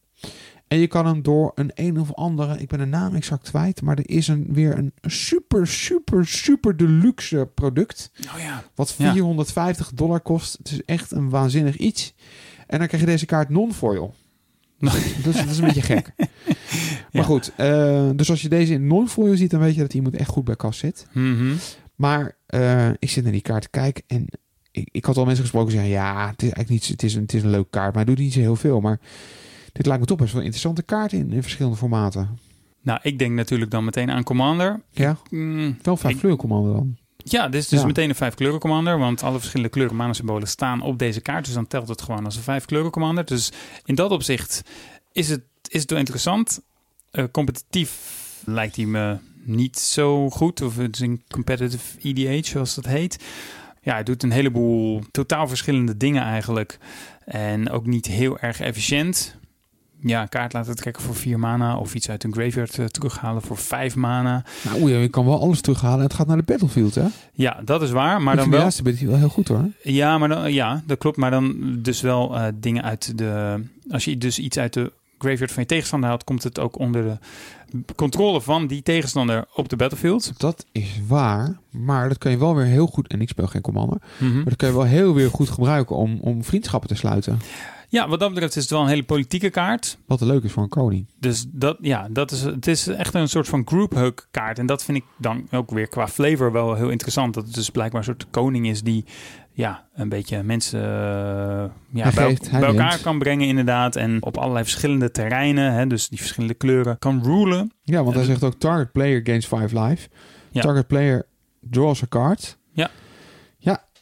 En 0.67 0.77
je 0.79 0.87
kan 0.87 1.05
hem 1.05 1.21
door 1.21 1.51
een 1.55 1.71
een 1.73 1.99
of 1.99 2.13
andere, 2.13 2.57
ik 2.59 2.67
ben 2.67 2.79
de 2.79 2.85
naam 2.85 3.15
exact 3.15 3.49
kwijt, 3.49 3.81
maar 3.81 3.97
er 3.97 4.09
is 4.09 4.27
een, 4.27 4.47
weer 4.49 4.77
een 4.77 4.93
super, 5.01 5.67
super, 5.67 6.27
super 6.27 6.77
deluxe 6.77 7.49
product. 7.53 8.11
Oh 8.35 8.39
ja. 8.41 8.63
Wat 8.75 8.95
Ja. 8.97 9.11
450 9.11 9.91
dollar 9.93 10.19
kost. 10.19 10.57
Het 10.57 10.71
is 10.71 10.81
echt 10.85 11.11
een 11.11 11.29
waanzinnig 11.29 11.77
iets. 11.77 12.13
En 12.67 12.77
dan 12.79 12.87
krijg 12.87 13.03
je 13.03 13.09
deze 13.09 13.25
kaart 13.25 13.49
non-foil. 13.49 14.13
Dat 14.85 14.93
is, 14.95 15.23
dat 15.23 15.49
is 15.49 15.57
een 15.57 15.65
beetje 15.65 15.81
gek. 15.81 16.11
Maar 17.11 17.23
goed, 17.23 17.51
eh, 17.55 18.09
dus 18.15 18.29
als 18.29 18.41
je 18.41 18.49
deze 18.49 18.73
in 18.73 18.87
non-foil 18.87 19.37
ziet, 19.37 19.51
dan 19.51 19.59
weet 19.59 19.75
je 19.75 19.81
dat 19.81 19.93
iemand 19.93 20.15
echt 20.15 20.29
goed 20.29 20.43
bij 20.43 20.55
kas 20.55 20.77
zit. 20.77 21.07
Mhm. 21.11 21.53
Maar 21.95 22.37
eh, 22.45 22.89
ik 22.99 23.09
zit 23.09 23.23
naar 23.23 23.31
die 23.31 23.41
kaart 23.41 23.61
te 23.61 23.69
kijken 23.69 24.03
en 24.07 24.25
ik, 24.71 24.89
ik 24.91 25.05
had 25.05 25.17
al 25.17 25.25
mensen 25.25 25.43
gesproken 25.43 25.69
die 25.71 25.79
zeggen, 25.79 25.95
ja, 25.97 26.13
het 26.29 26.41
is 26.41 26.49
eigenlijk 26.51 26.69
niet, 26.69 26.87
het 26.87 27.03
is 27.03 27.15
een, 27.15 27.21
het 27.21 27.33
is 27.33 27.43
een 27.43 27.49
leuke 27.49 27.69
kaart, 27.69 27.93
maar 27.95 28.05
hij 28.05 28.15
doet 28.15 28.23
niet 28.23 28.33
zo 28.33 28.39
heel 28.39 28.55
veel. 28.55 28.81
Maar 28.81 28.99
dit 29.71 29.85
lijkt 29.85 30.01
me 30.01 30.07
toch 30.07 30.17
best 30.17 30.31
wel 30.31 30.39
een 30.41 30.47
interessante 30.47 30.83
kaart 30.83 31.11
in, 31.13 31.31
in 31.31 31.41
verschillende 31.41 31.77
formaten. 31.77 32.37
Nou, 32.81 32.99
ik 33.01 33.19
denk 33.19 33.35
natuurlijk 33.35 33.71
dan 33.71 33.83
meteen 33.85 34.09
aan 34.11 34.23
Commander. 34.23 34.81
Ja, 34.91 35.17
Mm, 35.29 35.77
wel 35.81 35.97
vijf 35.97 36.13
Ik- 36.13 36.19
kleurencommando 36.19 36.73
dan. 36.73 36.97
Ja, 37.31 37.47
dit 37.49 37.61
is 37.61 37.67
dus 37.67 37.79
Ja. 37.79 37.85
meteen 37.85 38.09
een 38.09 38.15
vijf 38.15 38.33
kleuren 38.33 38.59
commander. 38.59 38.97
Want 38.99 39.23
alle 39.23 39.37
verschillende 39.37 39.71
kleuren 39.71 39.95
mana-symbolen 39.95 40.47
staan 40.47 40.81
op 40.81 40.99
deze 40.99 41.21
kaart. 41.21 41.45
Dus 41.45 41.53
dan 41.53 41.67
telt 41.67 41.87
het 41.87 42.01
gewoon 42.01 42.25
als 42.25 42.35
een 42.35 42.41
vijf 42.43 42.65
kleuren 42.65 42.91
commander. 42.91 43.25
Dus 43.25 43.51
in 43.85 43.95
dat 43.95 44.11
opzicht 44.11 44.61
is 45.11 45.29
het, 45.29 45.41
is 45.67 45.81
het 45.81 45.89
wel 45.89 45.99
interessant. 45.99 46.61
Eh, 47.11 47.23
competitief 47.31 47.91
lijkt 48.45 48.75
hij 48.75 48.85
me 48.85 49.17
niet 49.43 49.77
zo 49.79 50.29
goed. 50.29 50.61
Of 50.61 50.75
het 50.77 50.95
is 50.95 51.01
een 51.01 51.23
competitive 51.29 51.99
EDH, 52.01 52.47
zoals 52.47 52.75
dat 52.75 52.85
heet. 52.85 53.23
Ja, 53.81 53.93
hij 53.93 54.03
doet 54.03 54.23
een 54.23 54.31
heleboel 54.31 55.03
totaal 55.11 55.47
verschillende 55.47 55.97
dingen 55.97 56.23
eigenlijk. 56.23 56.77
En 57.25 57.69
ook 57.69 57.85
niet 57.85 58.05
heel 58.05 58.39
erg 58.39 58.59
efficiënt. 58.59 59.35
Ja, 60.07 60.21
een 60.21 60.29
kaart 60.29 60.53
laten 60.53 60.75
trekken 60.75 61.03
voor 61.03 61.15
vier 61.15 61.39
mana. 61.39 61.77
Of 61.77 61.95
iets 61.95 62.09
uit 62.09 62.23
een 62.23 62.33
graveyard 62.33 62.79
eh, 62.79 62.85
terughalen 62.85 63.41
voor 63.41 63.57
vijf 63.57 63.95
mana. 63.95 64.43
Nou, 64.61 64.81
oei, 64.81 64.93
je 64.93 65.07
kan 65.07 65.25
wel 65.25 65.39
alles 65.39 65.61
terughalen. 65.61 66.03
Het 66.03 66.13
gaat 66.13 66.27
naar 66.27 66.37
de 66.37 66.43
battlefield, 66.43 66.95
hè? 66.95 67.05
Ja, 67.33 67.61
dat 67.63 67.81
is 67.81 67.91
waar. 67.91 68.21
Maar 68.21 68.35
dan 68.35 68.45
de 68.45 68.51
wel. 68.51 68.59
laatste 68.59 68.83
bit 68.83 68.99
wel 68.99 69.17
heel 69.17 69.29
goed, 69.29 69.47
hoor. 69.47 69.69
Ja, 69.83 70.17
maar 70.17 70.29
dan, 70.29 70.53
ja, 70.53 70.83
dat 70.85 70.97
klopt. 70.97 71.17
Maar 71.17 71.31
dan 71.31 71.55
dus 71.81 72.01
wel 72.01 72.35
eh, 72.35 72.47
dingen 72.55 72.83
uit 72.83 73.17
de. 73.17 73.63
Als 73.89 74.05
je 74.05 74.17
dus 74.17 74.39
iets 74.39 74.57
uit 74.57 74.73
de 74.73 74.91
graveyard 75.17 75.51
van 75.51 75.61
je 75.61 75.69
tegenstander 75.69 76.09
haalt, 76.09 76.23
komt 76.23 76.43
het 76.43 76.59
ook 76.59 76.79
onder 76.79 77.03
de 77.03 77.17
controle 77.95 78.41
van 78.41 78.67
die 78.67 78.83
tegenstander 78.83 79.45
op 79.53 79.69
de 79.69 79.75
battlefield. 79.75 80.31
Dat 80.37 80.65
is 80.71 80.99
waar, 81.07 81.57
maar 81.69 82.09
dat 82.09 82.17
kan 82.17 82.31
je 82.31 82.37
wel 82.37 82.55
weer 82.55 82.65
heel 82.65 82.87
goed... 82.87 83.07
En 83.07 83.21
ik 83.21 83.29
speel 83.29 83.47
geen 83.47 83.61
commander. 83.61 83.97
Mhm. 84.17 84.35
Maar 84.35 84.43
dat 84.43 84.55
kan 84.55 84.67
je 84.67 84.75
wel 84.75 84.83
heel 84.83 85.13
weer 85.13 85.29
goed 85.29 85.49
gebruiken 85.49 85.95
om, 85.95 86.17
om 86.21 86.43
vriendschappen 86.43 86.89
te 86.89 86.95
sluiten. 86.95 87.39
Ja, 87.95 88.07
wat 88.07 88.19
dat 88.19 88.29
betreft 88.29 88.55
is 88.55 88.61
het 88.61 88.71
wel 88.71 88.81
een 88.81 88.87
hele 88.87 89.03
politieke 89.03 89.49
kaart. 89.49 89.97
Wat 90.05 90.21
leuk 90.21 90.43
is 90.43 90.51
voor 90.51 90.63
een 90.63 90.69
koning. 90.69 91.05
Dus 91.19 91.45
dat, 91.51 91.77
ja, 91.81 92.07
dat 92.11 92.31
is, 92.31 92.41
het 92.41 92.67
is 92.67 92.87
echt 92.87 93.13
een 93.13 93.29
soort 93.29 93.47
van 93.47 93.61
group 93.65 93.93
hug 93.93 94.13
kaart. 94.31 94.59
En 94.59 94.65
dat 94.65 94.83
vind 94.83 94.97
ik 94.97 95.03
dan 95.17 95.47
ook 95.51 95.71
weer 95.71 95.87
qua 95.87 96.07
flavor 96.07 96.51
wel 96.51 96.75
heel 96.75 96.89
interessant. 96.89 97.33
Dat 97.33 97.45
het 97.45 97.53
dus 97.53 97.69
blijkbaar 97.69 97.99
een 97.99 98.05
soort 98.05 98.27
koning 98.29 98.67
is 98.67 98.81
die 98.81 99.05
ja, 99.51 99.87
een 99.93 100.09
beetje 100.09 100.43
mensen 100.43 100.79
eh, 100.79 101.65
ja, 101.89 102.11
bij, 102.15 102.37
elkaar 102.51 102.99
kan 103.01 103.19
brengen 103.19 103.47
inderdaad. 103.47 103.95
En 103.95 104.23
op 104.23 104.37
allerlei 104.37 104.63
verschillende 104.63 105.11
terreinen, 105.11 105.73
hè, 105.73 105.87
dus 105.87 106.09
die 106.09 106.19
verschillende 106.19 106.53
kleuren, 106.53 106.99
kan 106.99 107.23
rulen. 107.23 107.71
Ja, 107.83 108.03
want 108.03 108.15
hij 108.15 108.25
zegt 108.25 108.43
ook 108.43 108.59
target 108.59 108.91
player 108.91 109.21
gains 109.23 109.47
5 109.47 109.71
life. 109.71 110.07
Ja. 110.51 110.61
Target 110.61 110.87
player 110.87 111.25
draws 111.59 112.03
a 112.03 112.07
card. 112.09 112.57
Ja. 112.73 112.89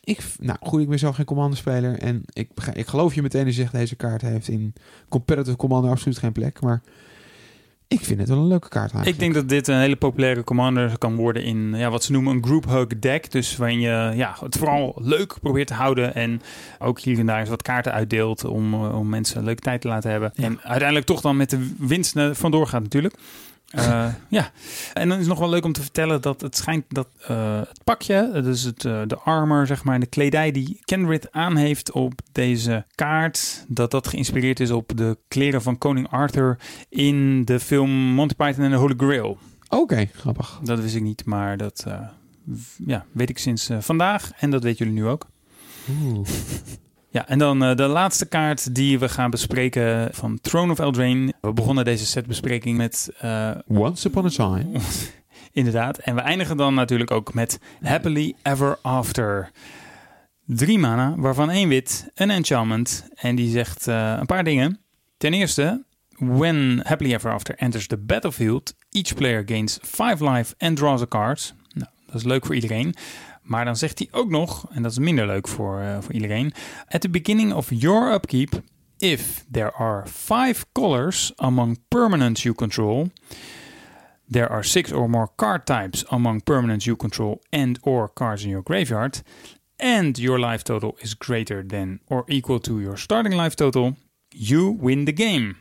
Ik, 0.04 0.24
nou 0.40 0.58
goed, 0.62 0.82
ik 0.82 0.90
ben 0.90 1.00
zelf 1.00 1.16
geen 1.16 1.26
commanderspeler. 1.26 2.00
En 2.00 2.24
ik, 2.34 2.50
ik 2.74 2.88
geloof 2.88 3.16
je 3.16 3.22
meteen 3.22 3.46
als 3.46 3.56
je 3.56 3.62
zegt 3.62 3.74
deze 3.74 3.96
kaart 3.96 4.22
heeft 4.22 4.48
in 4.48 4.74
competitive 5.10 5.58
commander 5.58 5.92
absoluut 5.92 6.18
geen 6.18 6.32
plek. 6.32 6.62
Maar 6.62 6.82
ik 7.94 8.06
vind 8.06 8.20
het 8.20 8.30
wel 8.30 8.38
een 8.38 8.48
leuke 8.48 8.70
kaart 8.70 8.94
eigenlijk. 8.94 9.14
Ik 9.14 9.20
denk 9.20 9.34
dat 9.34 9.50
dit 9.50 9.68
een 9.68 9.80
hele 9.80 9.96
populaire 9.96 10.44
commander 10.44 10.98
kan 10.98 11.16
worden 11.16 11.44
in 11.44 11.74
ja, 11.76 11.90
wat 11.90 12.04
ze 12.04 12.12
noemen 12.12 12.36
een 12.36 12.44
group 12.44 12.66
hug 12.66 12.88
deck. 12.88 13.32
Dus 13.32 13.56
waarin 13.58 13.80
je 13.80 14.12
ja, 14.16 14.36
het 14.40 14.58
vooral 14.58 14.96
leuk 15.02 15.38
probeert 15.42 15.68
te 15.68 15.74
houden. 15.74 16.16
En 16.16 16.42
ook 16.80 17.00
hier 17.00 17.20
en 17.20 17.26
daar 17.26 17.40
eens 17.40 17.50
wat 17.50 17.62
kaarten 17.62 17.92
uitdeelt 17.92 18.46
om, 18.46 18.74
eh, 18.74 19.00
om 19.00 19.10
mensen 19.10 19.38
een 19.38 19.46
leuke 19.46 19.62
tijd 19.62 19.82
te 19.82 19.88
laten 19.88 20.12
hebben. 20.12 20.32
En 20.36 20.60
uiteindelijk 20.62 21.06
toch 21.06 21.22
dan 21.22 21.38
met 21.38 21.50
de 21.50 21.74
winst 21.78 22.16
eh, 22.16 22.30
vandoor 22.32 22.68
gaat 22.68 22.82
natuurlijk. 22.84 23.16
Eh, 23.74 24.08
ja, 24.28 24.52
en 24.94 25.08
dan 25.08 25.18
is 25.18 25.24
het 25.24 25.34
nog 25.34 25.40
wel 25.40 25.50
leuk 25.50 25.66
om 25.66 25.72
te 25.74 25.82
vertellen 25.82 26.22
dat 26.22 26.42
het 26.42 26.58
schijnt 26.58 26.86
dat 26.88 27.08
eh, 27.28 27.60
het 27.60 27.84
pakje, 27.84 28.42
dus 28.44 28.64
het, 28.64 28.86
eh, 28.86 29.02
de 29.08 29.18
armor, 29.18 29.68
zeg 29.68 29.84
maar, 29.84 30.00
de 30.00 30.06
kledij 30.06 30.52
die 30.52 30.80
Kenrit 30.86 31.32
aan 31.32 31.56
heeft 31.56 31.92
op 31.92 32.14
deze 32.32 32.86
kaart, 32.96 33.66
dat 33.68 33.92
dat 33.92 34.08
geïnspireerd 34.08 34.60
is 34.60 34.72
op 34.72 34.92
de 34.96 35.18
kleren 35.28 35.62
van 35.62 35.78
koning 35.78 36.10
Arthur 36.10 36.58
in 36.90 37.46
de 37.46 37.60
film 37.60 37.90
Monty 37.90 38.36
Python 38.36 38.64
en 38.64 38.72
de 38.72 38.78
Holy 38.78 38.96
Grail. 38.98 39.38
Oké, 39.70 40.10
grappig. 40.14 40.60
Dat 40.64 40.80
wist 40.80 40.96
ik 40.96 41.02
niet, 41.02 41.26
maar 41.26 41.58
dat 41.58 41.86
ja, 42.86 43.06
weet 43.12 43.30
ik 43.30 43.38
sinds 43.38 43.70
vandaag 43.80 44.32
en 44.38 44.50
dat 44.50 44.64
weten 44.64 44.86
jullie 44.86 45.02
nu 45.02 45.08
ook. 45.08 45.28
Oeh. 45.90 46.28
Ja, 47.14 47.28
en 47.28 47.40
dan 47.40 47.64
eh, 47.64 47.76
de 47.76 47.88
laatste 47.88 48.26
kaart 48.26 48.76
die 48.76 49.00
we 49.00 49.10
gaan 49.10 49.30
bespreken 49.30 50.10
van 50.12 50.40
Throne 50.42 50.72
of 50.72 50.80
Eldraine. 50.80 51.34
We 51.42 51.54
begonnen 51.54 51.86
deze 51.86 52.06
setbespreking 52.06 52.78
met 52.78 53.12
eh, 53.20 53.52
Once 53.68 54.08
upon 54.08 54.26
a 54.26 54.30
time. 54.30 54.66
Inderdaad. 55.52 55.98
En 55.98 56.16
we 56.16 56.22
eindigen 56.22 56.58
dan 56.58 56.74
natuurlijk 56.74 57.12
ook 57.12 57.34
met 57.34 57.60
Happily 57.82 58.34
Ever 58.44 58.78
After. 58.82 59.52
Drie 60.46 60.80
mana, 60.80 61.14
waarvan 61.18 61.50
één 61.50 61.70
wit, 61.70 62.10
een 62.14 62.30
enchantment. 62.30 63.08
En 63.16 63.36
die 63.36 63.52
zegt 63.52 63.88
eh, 63.88 64.16
een 64.20 64.26
paar 64.26 64.44
dingen. 64.44 64.80
Ten 65.18 65.34
eerste, 65.34 65.84
when 66.18 66.82
Happily 66.84 67.14
Ever 67.14 67.32
After 67.32 67.56
enters 67.56 67.88
the 67.88 67.98
battlefield, 67.98 68.74
each 68.92 69.14
player 69.14 69.44
gains 69.46 69.80
5 69.82 70.20
life 70.20 70.56
and 70.58 70.78
draws 70.78 71.02
a 71.02 71.08
card. 71.08 71.54
Nou, 71.74 71.90
dat 72.06 72.16
is 72.16 72.24
leuk 72.24 72.46
voor 72.46 72.56
iedereen. 72.56 72.96
Maar 73.44 73.66
dan 73.66 73.76
zegt 73.76 74.00
hij 74.00 74.08
ook 74.12 74.30
nog, 74.30 74.66
en 74.72 74.82
dat 74.84 74.92
is 74.92 74.98
minder 74.98 75.26
leuk 75.26 75.48
voor, 75.48 75.80
eh, 75.80 75.98
voor 76.02 76.14
iedereen. 76.14 76.54
At 76.88 77.02
the 77.02 77.10
beginning 77.10 77.54
of 77.54 77.70
your 77.70 78.14
upkeep, 78.14 78.62
if 78.98 79.46
there 79.52 79.74
are 79.74 80.08
five 80.08 80.66
colors 80.72 81.34
among 81.36 81.78
permanents 81.88 82.44
you 82.44 82.56
control, 82.56 83.08
There 84.32 84.50
are 84.50 84.64
six 84.64 84.92
or 84.92 85.10
more 85.10 85.30
card 85.36 85.66
types 85.66 86.04
among 86.10 86.44
permanents 86.44 86.86
you 86.86 86.96
control 86.96 87.42
and 87.50 87.78
or 87.84 88.10
cards 88.14 88.44
in 88.44 88.50
your 88.50 88.64
graveyard. 88.64 89.22
And 89.76 90.18
your 90.18 90.40
life 90.40 90.64
total 90.64 90.96
is 91.02 91.16
greater 91.18 91.68
than 91.68 92.00
or 92.08 92.24
equal 92.28 92.60
to 92.60 92.80
your 92.80 92.98
starting 92.98 93.36
life 93.36 93.56
total. 93.56 93.96
You 94.30 94.78
win 94.82 95.06
the 95.06 95.14
game. 95.16 95.56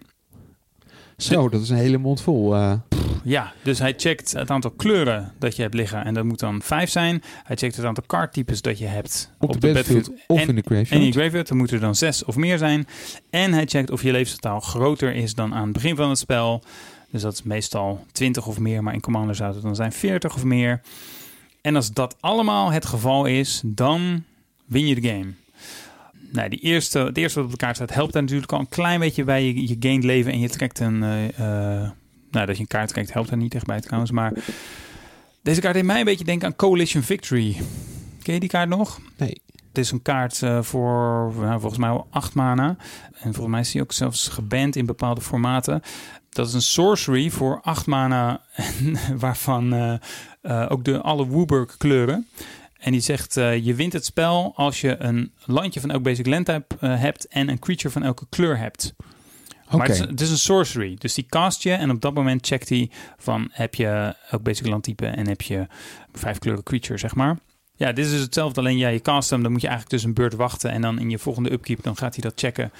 Zo, 1.17 1.49
dat 1.49 1.61
is 1.61 1.71
een 1.71 1.77
hele 1.77 1.99
mond 1.99 2.21
vol. 2.21 2.55
eh. 2.55 2.91
Ja, 3.24 3.53
dus 3.62 3.78
hij 3.78 3.94
checkt 3.97 4.32
het 4.32 4.51
aantal 4.51 4.70
kleuren 4.70 5.32
dat 5.39 5.57
je 5.57 5.62
hebt 5.62 5.74
liggen. 5.74 6.05
En 6.05 6.15
dat 6.15 6.24
moet 6.24 6.39
dan 6.39 6.62
vijf 6.62 6.90
zijn. 6.90 7.23
Hij 7.43 7.57
checkt 7.57 7.77
het 7.77 7.85
aantal 7.85 8.05
cardtypes 8.07 8.62
dat 8.62 8.78
je 8.78 8.86
hebt 8.86 9.31
op, 9.39 9.53
de 9.53 9.59
battlefield, 9.59 10.11
of 10.27 10.40
en, 10.40 10.49
in 10.49 10.55
de 10.55 10.61
graveyard. 10.61 10.90
en 10.90 10.99
in 11.01 11.07
je 11.07 11.12
graveyard. 11.12 11.49
Dan 11.49 11.57
moeten 11.57 11.77
er 11.77 11.82
dan 11.82 11.94
zes 11.94 12.24
of 12.24 12.36
meer 12.36 12.59
zijn. 12.59 12.86
En 13.31 13.53
hij 13.53 13.66
checkt 13.66 13.90
of 13.90 14.03
je 14.03 14.12
levenstotaal 14.12 14.61
groter 14.61 15.15
is 15.15 15.35
dan 15.35 15.55
aan 15.55 15.65
het 15.65 15.73
begin 15.73 15.97
van 15.97 16.09
het 16.09 16.19
spel. 16.19 16.62
Dus 17.11 17.23
dat 17.23 17.32
is 17.32 17.43
meestal 17.43 18.05
20 18.12 18.47
of 18.47 18.59
meer. 18.59 18.82
Maar 18.82 18.94
in 18.94 19.01
Commander 19.01 19.35
zou 19.35 19.53
het 19.55 19.62
dan 19.62 19.74
zijn 19.74 19.93
40 19.93 20.35
of 20.35 20.44
meer. 20.44 20.81
En 21.61 21.77
als 21.77 21.93
dat 21.93 22.16
allemaal 22.20 22.73
het 22.73 22.86
geval 22.86 23.27
is, 23.27 23.62
dan 23.65 24.24
win 24.65 24.86
je 24.86 25.01
de 25.01 25.09
game. 25.09 25.32
Nou, 26.32 26.49
die 26.49 26.61
eerste, 26.61 26.99
het 26.99 27.16
eerste 27.16 27.39
wat 27.39 27.44
op 27.44 27.51
de 27.51 27.65
kaart 27.65 27.77
staat 27.77 27.94
helpt 27.94 28.12
daar 28.12 28.23
natuurlijk 28.23 28.53
al 28.53 28.59
een 28.59 28.69
klein 28.69 29.01
beetje 29.01 29.24
bij. 29.24 29.44
Je, 29.47 29.69
je 29.69 29.77
gaint 29.81 30.05
leven 30.05 30.32
en 30.32 30.40
je 30.40 30.49
trekt 30.49 30.78
een... 30.78 31.03
eh, 31.03 31.82
eh, 31.82 31.90
nou, 32.33 32.47
dat 32.47 32.57
je 32.57 32.63
een 32.63 32.69
kaart 32.69 32.89
trekt 32.89 33.13
helpt 33.13 33.29
daar 33.29 33.39
niet 33.39 33.55
echt 33.55 33.67
bij 33.67 33.81
trouwens. 33.81 34.11
Maar 34.11 34.33
deze 35.43 35.61
kaart 35.61 35.75
deed 35.75 35.85
mij 35.85 35.99
een 35.99 36.05
beetje 36.05 36.25
denken 36.25 36.47
aan 36.47 36.57
Coalition 36.57 37.03
Victory. 37.03 37.57
Ken 38.23 38.35
je 38.35 38.41
die 38.41 38.49
kaart 38.49 38.69
nog? 38.69 39.01
Nee. 39.17 39.43
Het 39.69 39.79
is 39.81 39.91
een 39.91 40.03
kaart 40.03 40.43
eh, 40.43 40.63
voor 40.63 41.33
nou, 41.37 41.61
volgens 41.61 41.81
mij 41.81 41.91
wel 41.91 42.07
acht 42.11 42.35
mana. 42.35 42.77
En 43.13 43.35
volgens 43.35 43.47
mij 43.47 43.61
is 43.61 43.71
die 43.71 43.83
ook 43.83 43.93
zelfs 43.93 44.29
geband 44.29 44.77
in 44.77 44.87
bepaalde 44.87 45.21
formaten. 45.21 45.83
Dat 46.33 46.47
is 46.47 46.53
een 46.53 46.63
sorcery 46.63 47.31
voor 47.31 47.61
acht 47.63 47.87
mana, 47.87 48.41
waarvan 49.25 49.73
eh, 49.73 49.95
eh, 50.43 50.67
ook 50.69 50.85
de 50.85 51.01
alle 51.01 51.27
Wooburg 51.27 51.77
kleuren. 51.77 52.27
En 52.79 52.93
die 52.93 53.01
zegt, 53.01 53.35
je 53.35 53.75
wint 53.75 53.93
het 53.93 54.05
spel 54.05 54.53
als 54.57 54.81
je 54.81 54.97
een 54.99 55.33
landje 55.45 55.81
van 55.81 55.91
elk 55.91 56.03
basic 56.03 56.27
land 56.27 56.47
type 56.47 56.77
eh, 56.81 57.01
hebt 57.01 57.29
en 57.29 57.49
een 57.49 57.59
creature 57.59 57.91
van 57.91 58.03
elke 58.03 58.27
kleur 58.29 58.59
hebt. 58.59 58.95
Maar 59.78 59.86
het 59.86 59.97
is, 59.97 60.03
het 60.03 60.20
is 60.20 60.31
een 60.31 60.39
sorcery. 60.39 60.97
Dus 60.99 61.15
die 61.15 61.27
cast 61.28 61.62
je 61.62 61.73
en 61.73 61.90
op 61.90 62.01
dat 62.01 62.15
moment 62.15 62.47
checkt 62.47 62.69
hij 62.69 62.90
van 63.19 63.49
heb 63.53 63.74
je 63.74 64.15
elk 64.31 64.43
basic 64.43 64.66
landtype 64.66 65.07
en 65.07 65.28
heb 65.28 65.40
je 65.43 65.66
vijf 66.12 66.39
kleuren 66.39 66.65
creature, 66.65 66.99
zeg 66.99 67.15
maar. 67.15 67.39
Ja, 67.77 67.93
dit 67.93 68.05
is 68.05 68.11
dus 68.11 68.20
hetzelfde, 68.20 68.61
alleen 68.61 68.77
jij 68.78 68.93
je 68.93 69.01
cast 69.01 69.31
hem, 69.31 69.43
dan 69.43 69.53
moet 69.53 69.61
je 69.61 69.66
eigenlijk 69.66 69.97
dus 69.97 70.05
een 70.09 70.15
beurt 70.15 70.35
wachten 70.35 70.70
en 70.70 70.81
dan 70.81 70.99
in 70.99 71.11
je 71.11 71.19
volgende 71.19 71.53
upkeep, 71.53 71.82
dan 71.82 71.97
gaat 71.97 72.15
hij 72.15 72.23
dat 72.23 72.32
checken. 72.40 72.73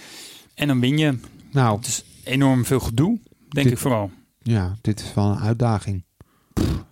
En 0.55 0.69
dan 0.69 0.81
win 0.81 0.98
je. 0.98 1.19
Nou, 1.52 1.77
Het 1.77 1.86
is 1.86 2.05
enorm 2.24 2.64
veel 2.64 2.81
gedoe, 2.81 3.19
denk 3.48 3.66
Dit- 3.66 3.73
ik 3.73 3.78
vooral. 3.78 4.10
ja, 4.43 4.77
dit 4.81 5.01
is 5.01 5.14
wel 5.14 5.24
een 5.31 5.39
uitdaging. 5.40 6.05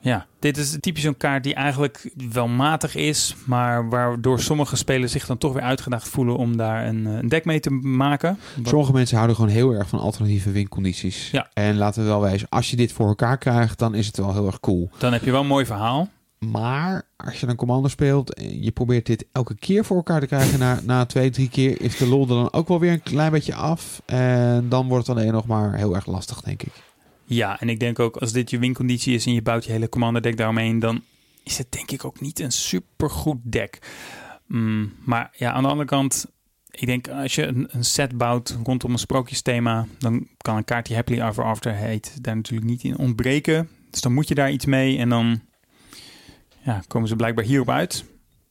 Ja, 0.02 0.26
dit 0.38 0.56
is 0.56 0.76
typisch 0.80 1.02
zo'n 1.02 1.16
kaart 1.16 1.44
die 1.44 1.54
eigenlijk 1.54 2.10
wel 2.32 2.48
matig 2.48 2.94
is, 2.94 3.36
maar 3.44 3.88
waardoor 3.88 4.40
sommige 4.40 4.76
spelers 4.76 5.12
zich 5.12 5.26
dan 5.26 5.38
toch 5.38 5.52
weer 5.52 5.62
uitgedaagd 5.62 6.08
voelen 6.08 6.36
om 6.36 6.56
daar 6.56 6.86
een, 6.86 7.06
eh, 7.06 7.12
een 7.12 7.28
deck 7.28 7.44
mee 7.44 7.60
te 7.60 7.70
maken. 7.70 8.38
Sommige 8.62 8.92
mensen 8.92 9.16
houden 9.16 9.36
gewoon 9.36 9.50
heel 9.50 9.72
erg 9.72 9.88
van 9.88 9.98
alternatieve 9.98 10.50
wincondities. 10.50 11.30
Ja. 11.30 11.48
En 11.52 11.76
laten 11.76 12.02
we 12.02 12.08
wel 12.08 12.20
wezen, 12.20 12.48
als 12.48 12.70
je 12.70 12.76
dit 12.76 12.92
voor 12.92 13.08
elkaar 13.08 13.38
krijgt, 13.38 13.78
dan 13.78 13.94
is 13.94 14.06
het 14.06 14.16
wel 14.16 14.32
heel 14.32 14.46
erg 14.46 14.60
cool. 14.60 14.90
Dan 14.98 15.12
heb 15.12 15.24
je 15.24 15.30
wel 15.30 15.40
een 15.40 15.46
mooi 15.46 15.66
verhaal. 15.66 16.08
Maar 16.38 17.02
als 17.16 17.40
je 17.40 17.46
een 17.46 17.56
commander 17.56 17.90
speelt 17.90 18.34
en 18.34 18.62
je 18.62 18.70
probeert 18.70 19.06
dit 19.06 19.26
elke 19.32 19.54
keer 19.54 19.84
voor 19.84 19.96
elkaar 19.96 20.20
te 20.20 20.26
krijgen, 20.26 20.58
na, 20.58 20.80
na 20.84 21.06
twee, 21.06 21.30
drie 21.30 21.48
keer 21.48 21.80
is 21.80 21.96
de 21.96 22.06
lol 22.06 22.22
er 22.22 22.28
dan 22.28 22.52
ook 22.52 22.68
wel 22.68 22.80
weer 22.80 22.92
een 22.92 23.02
klein 23.02 23.32
beetje 23.32 23.54
af. 23.54 24.02
En 24.04 24.68
dan 24.68 24.88
wordt 24.88 25.06
het 25.06 25.16
alleen 25.16 25.32
nog 25.32 25.46
maar 25.46 25.74
heel 25.74 25.94
erg 25.94 26.06
lastig, 26.06 26.40
denk 26.40 26.62
ik. 26.62 26.72
Ja, 27.32 27.60
en 27.60 27.68
ik 27.68 27.80
denk 27.80 27.98
ook 27.98 28.16
als 28.16 28.32
dit 28.32 28.50
je 28.50 28.58
winconditie 28.58 29.14
is 29.14 29.26
en 29.26 29.32
je 29.32 29.42
bouwt 29.42 29.64
je 29.64 29.72
hele 29.72 29.88
commander 29.88 30.22
deck 30.22 30.36
daaromheen, 30.36 30.78
dan 30.78 31.02
is 31.42 31.58
het 31.58 31.72
denk 31.72 31.90
ik 31.90 32.04
ook 32.04 32.20
niet 32.20 32.40
een 32.40 32.52
supergoed 32.52 33.38
deck. 33.42 33.78
Mm, 34.46 34.92
maar 35.04 35.30
ja, 35.36 35.52
aan 35.52 35.62
de 35.62 35.68
andere 35.68 35.88
kant, 35.88 36.26
ik 36.70 36.86
denk 36.86 37.08
als 37.08 37.34
je 37.34 37.46
een, 37.46 37.68
een 37.70 37.84
set 37.84 38.16
bouwt 38.16 38.58
rondom 38.64 38.92
een 38.92 38.98
sprookjesthema, 38.98 39.86
dan 39.98 40.28
kan 40.36 40.56
een 40.56 40.64
kaart 40.64 40.86
die 40.86 40.96
Happily 40.96 41.20
Ever 41.20 41.44
After 41.44 41.74
heet 41.74 42.22
daar 42.22 42.36
natuurlijk 42.36 42.70
niet 42.70 42.82
in 42.82 42.98
ontbreken. 42.98 43.68
Dus 43.90 44.00
dan 44.00 44.12
moet 44.12 44.28
je 44.28 44.34
daar 44.34 44.50
iets 44.50 44.66
mee 44.66 44.98
en 44.98 45.08
dan 45.08 45.40
ja, 46.62 46.82
komen 46.86 47.08
ze 47.08 47.16
blijkbaar 47.16 47.44
hierop 47.44 47.70
uit. 47.70 48.04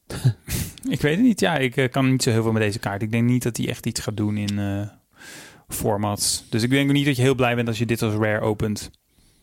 ik 0.95 1.01
weet 1.01 1.15
het 1.15 1.25
niet. 1.25 1.39
Ja, 1.39 1.57
ik 1.57 1.77
eh, 1.77 1.89
kan 1.89 2.11
niet 2.11 2.23
zo 2.23 2.29
heel 2.31 2.43
veel 2.43 2.51
met 2.51 2.61
deze 2.61 2.79
kaart. 2.79 3.01
Ik 3.01 3.11
denk 3.11 3.29
niet 3.29 3.43
dat 3.43 3.57
hij 3.57 3.67
echt 3.67 3.85
iets 3.85 3.99
gaat 3.99 4.17
doen 4.17 4.37
in 4.37 4.59
eh, 4.59 4.98
formats. 5.69 6.43
Dus 6.49 6.63
ik 6.63 6.69
denk 6.69 6.91
niet 6.91 7.05
dat 7.05 7.15
je 7.15 7.21
heel 7.21 7.35
blij 7.35 7.55
bent 7.55 7.67
als 7.67 7.77
je 7.77 7.85
dit 7.85 8.01
als 8.01 8.13
rare 8.13 8.39
opent. 8.39 8.91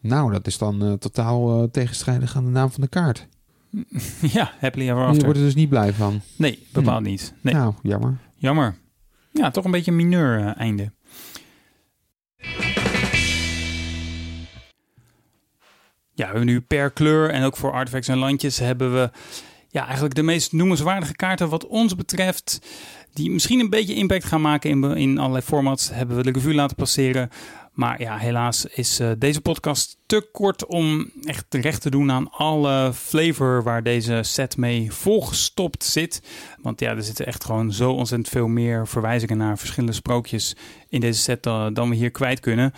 Nou, 0.00 0.32
dat 0.32 0.46
is 0.46 0.58
dan 0.58 0.82
eh, 0.84 0.92
totaal 0.92 1.62
eh, 1.62 1.68
tegenstrijdig 1.70 2.36
aan 2.36 2.44
de 2.44 2.50
naam 2.50 2.70
van 2.70 2.80
de 2.80 2.88
kaart. 2.88 3.26
ja, 4.36 4.52
Happily 4.60 4.84
Ever 4.88 5.00
Je 5.00 5.06
After. 5.06 5.24
wordt 5.24 5.38
er 5.38 5.44
dus 5.44 5.54
niet 5.54 5.68
blij 5.68 5.92
van. 5.92 6.20
Nee, 6.36 6.66
bepaald 6.72 7.02
niet. 7.02 7.34
Nee, 7.40 7.54
Nou, 7.54 7.74
jammer. 7.82 8.18
jammer. 8.36 8.76
Ja, 9.32 9.50
toch 9.50 9.64
een 9.64 9.70
beetje 9.70 9.90
een 9.90 9.96
mineur 9.96 10.38
eh, 10.40 10.60
einde. 10.60 10.92
Ja, 16.14 16.24
we 16.24 16.30
hebben 16.30 16.46
nu 16.46 16.60
per 16.60 16.90
kleur 16.90 17.30
en 17.30 17.42
ook 17.42 17.56
voor 17.56 17.72
artifacts 17.72 18.08
en 18.08 18.18
landjes 18.18 18.58
hebben 18.58 18.92
we 18.92 19.10
ja, 19.76 19.84
eigenlijk 19.84 20.14
de 20.14 20.22
meest 20.22 20.52
noemenswaardige 20.52 21.16
kaarten 21.16 21.48
wat 21.48 21.66
ons 21.66 21.94
betreft. 21.94 22.60
Die 23.12 23.30
misschien 23.30 23.60
een 23.60 23.70
beetje 23.70 23.94
impact 23.94 24.24
gaan 24.24 24.40
maken 24.40 24.70
in, 24.70 24.84
in 24.96 25.18
allerlei 25.18 25.44
formats. 25.44 25.90
Hebben 25.92 26.16
we 26.16 26.22
de 26.22 26.30
revue 26.30 26.54
laten 26.54 26.76
passeren. 26.76 27.30
Maar 27.76 28.00
ja, 28.00 28.16
helaas 28.16 28.64
is 28.66 29.00
eh, 29.00 29.10
deze 29.18 29.40
podcast 29.40 29.96
te 30.06 30.28
kort 30.32 30.66
om 30.66 31.10
echt 31.24 31.44
recht 31.50 31.82
te 31.82 31.90
doen 31.90 32.10
aan 32.10 32.30
alle 32.30 32.90
flavor 32.94 33.62
waar 33.62 33.82
deze 33.82 34.18
set 34.22 34.56
mee 34.56 34.92
volgestopt 34.92 35.84
zit. 35.84 36.22
Want 36.62 36.80
ja, 36.80 36.90
er 36.90 37.02
zitten 37.02 37.26
echt 37.26 37.44
gewoon 37.44 37.72
zo 37.72 37.92
ontzettend 37.92 38.28
veel 38.30 38.46
meer 38.48 38.86
verwijzingen 38.88 39.36
naar 39.38 39.58
verschillende 39.58 39.94
sprookjes 39.94 40.56
in 40.88 41.00
deze 41.00 41.20
set 41.20 41.42
dan, 41.42 41.74
dan 41.74 41.88
we 41.88 41.94
hier 41.94 42.10
kwijt 42.10 42.40
kunnen. 42.40 42.72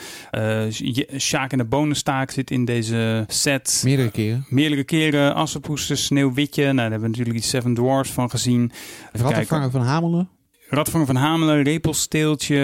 Je- 0.68 1.08
Sjaak 1.18 1.52
en 1.52 1.58
de 1.58 1.64
bonenstaak 1.64 2.30
zit 2.30 2.50
in 2.50 2.64
deze 2.64 3.24
set. 3.28 3.80
Meerdere 3.84 4.10
keren. 4.10 4.46
Meerdere 4.48 4.84
keren 4.84 5.34
Assepoester, 5.34 5.96
Sneeuwwitje. 5.96 6.62
Nou, 6.62 6.74
daar 6.76 6.82
hebben 6.90 7.00
we 7.00 7.08
natuurlijk 7.16 7.38
die 7.38 7.48
Seven 7.48 7.74
Dwarfs 7.74 8.10
van 8.10 8.30
gezien. 8.30 8.72
Rattenvanger 9.12 9.70
van 9.70 9.82
Hamelen. 9.82 10.28
Radvanger 10.68 11.06
van 11.06 11.16
Hamelen, 11.16 11.62
Repelsteeltje, 11.62 12.56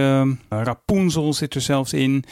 eh, 0.49 0.61
Rapunzel 0.63 1.33
zit 1.33 1.55
er 1.55 1.61
zelfs 1.61 1.93
in. 1.93 2.25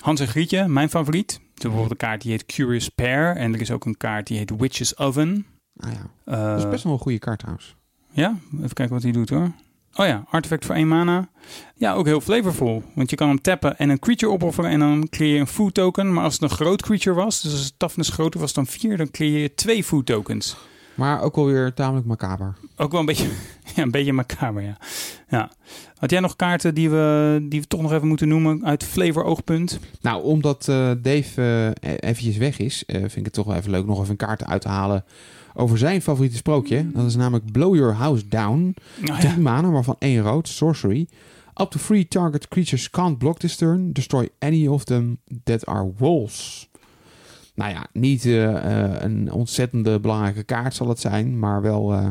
Hans 0.00 0.20
en 0.20 0.28
Grietje, 0.28 0.68
mijn 0.68 0.88
favoriet. 0.90 1.32
Er 1.32 1.40
is 1.54 1.62
bijvoorbeeld 1.62 1.90
een 1.90 1.96
kaart 1.96 2.22
die 2.22 2.30
heet 2.30 2.46
Curious 2.46 2.88
Pair. 2.88 3.36
En 3.36 3.54
er 3.54 3.60
is 3.60 3.70
ook 3.70 3.84
een 3.84 3.96
kaart 3.96 4.26
die 4.26 4.38
heet 4.38 4.52
Witch's 4.56 4.92
Oven. 4.96 5.46
Nou 5.74 5.92
ja, 5.92 6.10
Eh, 6.34 6.48
dat 6.50 6.58
is 6.64 6.68
best 6.70 6.84
wel 6.84 6.92
een 6.92 6.98
goede 6.98 7.18
kaart 7.18 7.38
trouwens. 7.38 7.74
Ja, 8.12 8.36
even 8.56 8.72
kijken 8.72 8.94
wat 8.94 9.02
hij 9.02 9.12
doet 9.12 9.28
hoor. 9.30 9.50
Oh 9.94 10.06
ja, 10.06 10.24
artefact 10.30 10.64
voor 10.64 10.74
één 10.74 10.88
mana. 10.88 11.28
Ja, 11.74 11.92
ook 11.92 12.06
heel 12.06 12.20
flavorful. 12.20 12.82
Want 12.94 13.10
je 13.10 13.16
kan 13.16 13.28
hem 13.28 13.40
tappen 13.40 13.78
en 13.78 13.88
een 13.88 13.98
creature 13.98 14.32
opofferen 14.32 14.70
en 14.70 14.78
dan 14.78 15.08
creëer 15.08 15.34
je 15.34 15.40
een 15.40 15.46
food 15.46 15.74
token. 15.74 16.12
Maar 16.12 16.24
als 16.24 16.32
het 16.32 16.42
een 16.42 16.50
groot 16.56 16.82
creature 16.82 17.16
was, 17.16 17.40
dus 17.40 17.52
als 17.52 17.64
het 17.64 17.74
toughness 17.76 18.10
groter 18.10 18.40
was 18.40 18.52
dan 18.52 18.66
vier, 18.66 18.96
dan 18.96 19.10
creëer 19.10 19.38
je 19.42 19.54
twee 19.54 19.84
food 19.84 20.06
tokens. 20.06 20.56
Maar 20.98 21.22
ook 21.22 21.36
alweer 21.36 21.74
tamelijk 21.74 22.06
macaber. 22.06 22.54
Ook 22.76 22.90
wel 22.90 23.00
een 23.00 23.06
beetje, 23.06 23.28
ja, 23.74 23.82
een 23.82 23.90
beetje 23.90 24.12
macaber, 24.12 24.62
ja. 24.62 24.76
ja. 25.28 25.50
Had 25.98 26.10
jij 26.10 26.20
nog 26.20 26.36
kaarten 26.36 26.74
die 26.74 26.90
we, 26.90 27.46
die 27.48 27.60
we 27.60 27.66
toch 27.66 27.82
nog 27.82 27.92
even 27.92 28.08
moeten 28.08 28.28
noemen 28.28 28.64
uit 28.64 28.84
flavor 28.84 29.24
oogpunt? 29.24 29.78
Nou, 30.00 30.22
omdat 30.22 30.68
eh, 30.68 30.90
Dave 31.02 31.74
eh, 31.80 31.92
eventjes 31.98 32.36
weg 32.36 32.58
is, 32.58 32.84
eh, 32.86 32.96
vind 32.96 33.16
ik 33.16 33.24
het 33.24 33.32
toch 33.32 33.46
wel 33.46 33.56
even 33.56 33.70
leuk 33.70 33.86
nog 33.86 33.98
even 33.98 34.10
een 34.10 34.16
kaart 34.16 34.44
uit 34.44 34.60
te 34.60 34.68
halen 34.68 35.04
over 35.54 35.78
zijn 35.78 36.02
favoriete 36.02 36.36
sprookje. 36.36 36.90
Dat 36.92 37.06
is 37.06 37.16
namelijk 37.16 37.52
Blow 37.52 37.74
Your 37.74 37.94
House 37.94 38.28
Down. 38.28 38.74
Nou 38.96 39.20
Drie 39.20 39.32
ja, 39.32 39.38
manen, 39.38 39.72
waarvan 39.72 39.96
één 39.98 40.22
rood, 40.22 40.48
sorcery. 40.48 41.08
Up 41.60 41.70
to 41.70 41.78
three 41.78 42.08
target 42.08 42.48
creatures 42.48 42.90
can't 42.90 43.18
block 43.18 43.38
this 43.38 43.56
turn. 43.56 43.92
Destroy 43.92 44.28
any 44.38 44.66
of 44.66 44.84
them 44.84 45.18
that 45.44 45.66
are 45.66 45.90
walls. 45.98 46.67
Nou 47.58 47.70
ja, 47.70 47.86
niet 47.92 48.24
eh, 48.24 48.84
eh, 48.84 49.00
een 49.02 49.32
ontzettende 49.32 50.00
belangrijke 50.00 50.42
kaart 50.42 50.74
zal 50.74 50.88
het 50.88 51.00
zijn, 51.00 51.38
maar 51.38 51.62
wel... 51.62 51.92
eh, 51.92 52.08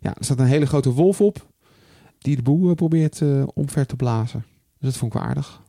ja, 0.00 0.14
er 0.18 0.24
staat 0.24 0.38
een 0.38 0.46
hele 0.46 0.66
grote 0.66 0.92
wolf 0.92 1.20
op 1.20 1.46
die 2.18 2.36
de 2.36 2.42
boel 2.42 2.68
eh, 2.68 2.74
probeert 2.74 3.22
omver 3.54 3.86
te 3.86 3.96
blazen. 3.96 4.44
Dus 4.78 4.90
dat 4.90 4.96
vond 4.96 5.14
ik 5.14 5.20
wel 5.20 5.28
aardig. 5.28 5.62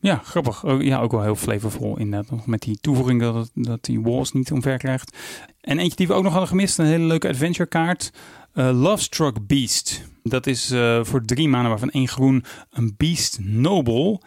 ja, 0.00 0.16
grappig. 0.16 0.64
Ja, 0.78 1.00
ook 1.00 1.10
wel 1.10 1.22
heel 1.22 1.36
flavorful 1.36 1.98
inderdaad. 1.98 2.30
Nog 2.30 2.46
met 2.46 2.60
die 2.60 2.78
toevoeging 2.80 3.20
dat, 3.20 3.50
dat 3.54 3.84
die 3.84 4.00
walls 4.00 4.32
niet 4.32 4.52
omver 4.52 4.78
krijgt. 4.78 5.16
En 5.60 5.78
eentje 5.78 5.96
die 5.96 6.06
we 6.06 6.12
ook 6.12 6.22
nog 6.22 6.32
hadden 6.32 6.48
gemist, 6.50 6.78
een 6.78 6.86
hele 6.86 7.04
leuke 7.04 7.28
adventure 7.28 7.68
kaart. 7.68 8.12
Eh 8.52 8.70
Lovestruck 8.80 9.46
Beast. 9.46 10.08
Dat 10.22 10.46
is 10.46 10.74
voor 11.02 11.24
drie 11.24 11.48
maanden 11.48 11.70
waarvan 11.70 11.90
één 11.90 12.08
groen 12.08 12.44
een 12.70 12.94
Beast 12.96 13.38
Noble. 13.40 14.20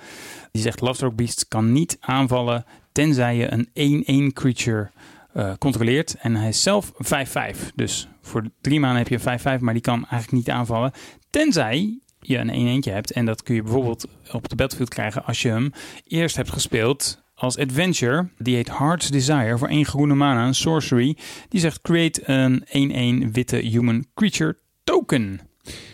Die 0.52 0.62
zegt 0.62 0.82
Lovestruck 0.82 1.16
Beast 1.16 1.48
kan 1.48 1.72
niet 1.72 1.98
aanvallen 2.00 2.66
tenzij 2.98 3.36
je 3.36 3.68
een 3.74 4.32
1-1 4.32 4.34
creature 4.34 4.90
eh, 5.34 5.54
controleert. 5.58 6.16
En 6.20 6.36
hij 6.36 6.48
is 6.48 6.62
zelf 6.62 6.92
5-5. 6.98 7.72
Dus 7.76 8.08
voor 8.22 8.44
drie 8.62 8.80
maanden 8.80 8.98
heb 8.98 9.08
je 9.08 9.30
een 9.32 9.40
5-5, 9.60 9.62
maar 9.62 9.74
die 9.74 9.82
kan 9.82 10.06
eigenlijk 10.10 10.32
niet 10.32 10.50
aanvallen. 10.50 10.92
Tenzij 11.30 12.00
je 12.20 12.38
een 12.38 12.50
1 12.50 12.68
1 12.68 12.94
hebt. 12.94 13.12
En 13.12 13.26
dat 13.26 13.44
kun 13.44 13.56
je 13.56 13.62
bijvoorbeeld 13.64 14.08
op 14.32 14.50
de 14.50 14.56
battlefield 14.56 14.90
krijgen 14.90 15.26
als 15.26 15.42
je 15.42 15.50
hem 15.50 15.72
eerst 16.08 16.36
hebt 16.36 16.52
gespeeld 16.52 17.24
als 17.36 17.58
adventure. 17.58 18.30
Die 18.38 18.56
heet 18.56 18.78
Heart's 18.78 19.10
Desire 19.10 19.58
voor 19.58 19.68
één 19.68 19.86
groene 19.86 20.16
mana, 20.16 20.48
een 20.48 20.56
sorcery. 20.56 21.18
Die 21.50 21.60
zegt 21.60 21.82
create 21.82 22.22
een 22.26 23.26
1-1 23.28 23.32
witte 23.32 23.56
human 23.58 24.06
creature 24.14 24.58
token. 24.84 25.40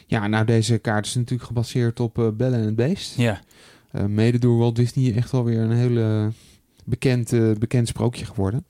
Ja, 0.07 0.27
nou 0.27 0.45
deze 0.45 0.77
kaart 0.77 1.05
is 1.05 1.15
natuurlijk 1.15 1.47
gebaseerd 1.47 1.99
op 1.99 2.19
eh 2.19 2.27
Belle 2.33 2.55
en 2.55 2.65
het 2.65 2.75
Beest. 2.75 3.17
Ja, 3.17 3.39
Eh, 3.91 4.05
mede 4.05 4.39
door 4.39 4.57
Walt 4.57 4.75
Disney 4.75 5.15
echt 5.15 5.31
wel 5.31 5.43
weer 5.43 5.59
een 5.59 5.71
hele 5.71 6.31
bekend, 6.85 7.33
eh, 7.33 7.51
bekend 7.59 7.87
sprookje 7.87 8.25
geworden. 8.25 8.65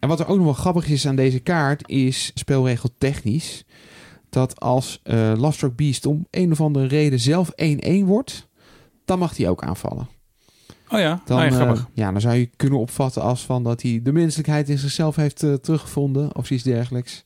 En 0.00 0.08
wat 0.08 0.20
er 0.20 0.26
ook 0.26 0.36
nog 0.36 0.44
wel 0.44 0.54
grappig 0.54 0.88
is 0.88 1.06
aan 1.06 1.16
deze 1.16 1.38
kaart 1.38 1.88
is 1.88 2.30
spelregel 2.34 2.90
technisch. 2.98 3.64
Dat 4.30 4.60
als 4.60 5.00
eh 5.02 5.32
Lovestruck 5.36 5.76
Beast 5.76 6.06
om 6.06 6.26
een 6.30 6.52
of 6.52 6.60
andere 6.60 6.86
reden 6.86 7.20
zelf 7.20 7.50
1-1 7.54 8.04
wordt, 8.04 8.48
dan 9.04 9.18
mag 9.18 9.36
hij 9.36 9.48
ook 9.48 9.62
aanvallen. 9.62 10.08
oh 10.88 10.98
ja, 10.98 11.22
Dan, 11.24 11.38
oh 11.38 11.44
ja 11.44 11.50
eh, 11.50 11.54
grappig. 11.54 11.88
ja, 11.92 12.12
dan 12.12 12.20
zou 12.20 12.34
je 12.34 12.50
kunnen 12.56 12.78
opvatten 12.78 13.22
als 13.22 13.44
van 13.44 13.62
dat 13.64 13.82
hij 13.82 14.00
de 14.02 14.12
menselijkheid 14.12 14.68
in 14.68 14.78
zichzelf 14.78 15.16
heeft 15.16 15.38
teruggevonden 15.38 16.36
of 16.36 16.50
iets 16.50 16.62
dergelijks. 16.62 17.24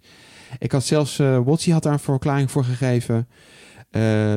Ik 0.59 0.73
had 0.73 0.85
zelfs, 0.85 1.17
Watsi 1.17 1.73
had 1.73 1.83
daar 1.83 1.93
een 1.93 1.99
verklaring 1.99 2.51
voor 2.51 2.65
gegeven. 2.65 3.29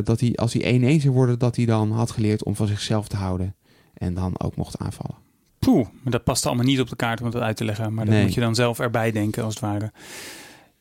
dat 0.04 0.20
hij 0.20 0.36
als 0.36 0.54
hij 0.54 0.98
1-1 0.98 1.02
zou 1.02 1.14
worden, 1.14 1.40
dat 1.40 1.56
hij 1.56 1.66
dan 1.66 1.92
had 1.92 2.12
geleerd 2.12 2.44
om 2.44 2.56
van 2.56 2.68
zichzelf 2.68 3.08
te 3.08 3.16
houden. 3.16 3.56
En 3.94 4.14
dan 4.14 4.40
ook 4.40 4.56
mocht 4.56 4.78
aanvallen. 4.78 5.18
Poeh, 5.64 5.88
maar 6.02 6.12
dat 6.12 6.24
past 6.24 6.46
allemaal 6.46 6.66
niet 6.66 6.80
op 6.80 6.90
de 6.90 6.96
kaart 6.96 7.20
om 7.20 7.26
het 7.26 7.36
uit 7.36 7.58
te 7.58 7.66
leggen. 7.66 7.94
Maar 7.94 8.06
dat 8.06 8.14
Nee. 8.14 8.24
moet 8.24 8.34
je 8.34 8.40
dan 8.42 8.56
zelf 8.56 8.80
erbij 8.80 9.12
denken, 9.12 9.44
als 9.44 9.54
het 9.54 9.64
ware. 9.64 9.92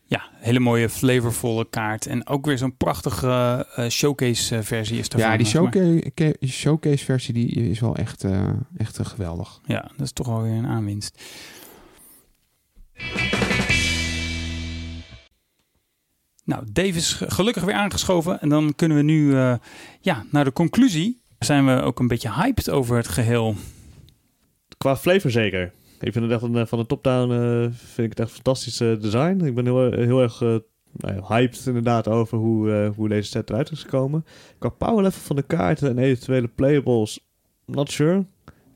Ja, 0.04 0.22
hele 0.34 0.60
mooie 0.60 0.88
flavorvolle 0.88 1.66
kaart. 1.70 2.06
En 2.06 2.26
ook 2.26 2.46
weer 2.46 2.58
zo'n 2.58 2.76
prachtige 2.76 3.66
eh, 3.76 3.88
showcase 3.88 4.62
versie 4.62 4.98
is 4.98 5.08
daarvan. 5.08 5.30
ja, 5.30 5.36
die 5.36 5.46
showcase, 5.46 6.46
showcase 6.48 7.04
versie 7.04 7.34
die 7.34 7.48
is 7.70 7.80
wel 7.80 7.96
echt, 7.96 8.24
eh, 8.24 8.48
echt 8.76 8.98
eh, 8.98 9.06
geweldig. 9.06 9.60
Ja, 9.66 9.80
dat 9.96 10.06
is 10.06 10.12
toch 10.12 10.26
wel 10.26 10.42
weer 10.42 10.52
een 10.52 10.66
aanwinst. 10.66 11.22
Nou, 16.44 16.64
Dave 16.72 16.88
is 16.96 17.12
ge- 17.12 17.30
gelukkig 17.30 17.64
weer 17.64 17.74
aangeschoven. 17.74 18.40
En 18.40 18.48
dan 18.48 18.72
kunnen 18.76 18.96
we 18.96 19.02
nu 19.02 19.36
eh, 19.36 19.54
ja, 20.00 20.24
naar 20.30 20.44
de 20.44 20.52
conclusie. 20.52 21.20
Zijn 21.38 21.66
we 21.66 21.82
ook 21.82 21.98
een 22.00 22.06
beetje 22.08 22.32
hyped 22.32 22.70
over 22.70 22.96
het 22.96 23.08
geheel? 23.08 23.54
Qua 24.82 24.96
flavor 24.96 25.30
zeker. 25.30 25.72
Ik 26.00 26.12
vind 26.12 26.30
het 26.30 26.42
echt 26.42 26.54
eh, 26.54 26.66
van 26.66 26.78
de 26.78 26.86
top-down 26.86 27.32
eh, 27.32 27.72
vind 27.72 28.12
ik 28.12 28.18
het 28.18 28.18
echt 28.18 28.28
een 28.28 28.34
fantastisch 28.34 28.80
eh, 28.80 29.00
design. 29.00 29.44
Ik 29.44 29.54
ben 29.54 29.64
heel, 29.64 29.92
heel 29.92 30.20
erg 30.20 30.40
nou 30.92 31.24
hyped 31.28 31.66
inderdaad 31.66 32.08
over 32.08 32.38
hoe, 32.38 32.92
hoe 32.96 33.08
deze 33.08 33.28
set 33.28 33.50
eruit 33.50 33.70
is 33.70 33.82
gekomen. 33.82 34.24
Qua 34.58 34.68
power 34.68 35.02
level 35.02 35.20
van 35.20 35.36
de 35.36 35.42
kaarten 35.42 35.88
en 35.88 35.98
eventuele 35.98 36.48
playables, 36.48 37.20
not 37.66 37.90
sure. 37.90 38.26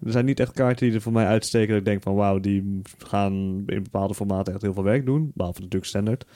Er 0.05 0.11
zijn 0.13 0.25
niet 0.25 0.41
echt 0.41 0.53
kaarten 0.53 0.87
die 0.87 0.95
er 0.95 1.03
voor 1.03 1.13
mij 1.13 1.27
uitsteken 1.27 1.69
dat 1.69 1.79
ik 1.79 1.85
denk 1.85 2.03
van 2.03 2.15
wauw, 2.15 2.41
die 2.41 2.83
gaan 2.99 3.63
in 3.67 3.83
bepaalde 3.83 4.15
formaten 4.15 4.53
echt 4.53 4.63
heel 4.63 4.73
veel 4.75 4.83
werk 4.83 5.07
doen. 5.07 5.31
Behalve 5.35 5.61
natuurlijk 5.61 5.91
standard 5.91 6.27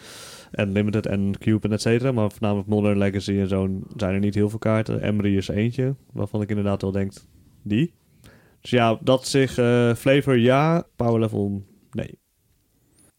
en 0.51 0.73
limited 0.73 1.07
en 1.07 1.39
cube 1.39 1.69
en 1.69 1.73
et 1.73 1.81
cetera. 1.81 2.13
Maar 2.13 2.31
voornamelijk 2.31 2.69
modern 2.69 2.99
legacy 2.99 3.39
en 3.39 3.49
zo 3.49 3.69
zijn 3.97 4.15
er 4.15 4.21
niet 4.21 4.35
heel 4.35 4.51
veel 4.51 4.59
kaarten. 4.59 5.03
Emery 5.03 5.37
is 5.37 5.49
eentje, 5.49 5.95
waarvan 6.13 6.43
ik 6.43 6.49
inderdaad 6.49 6.83
wel 6.83 6.93
denk 6.93 7.13
die. 7.63 7.99
Dus 8.61 8.70
ja, 8.70 8.99
dat 9.01 9.27
zich 9.27 9.59
eh, 9.59 9.95
flavor 9.95 10.39
ja, 10.39 10.87
power 10.97 11.20
level 11.20 11.62
nee. 11.91 12.19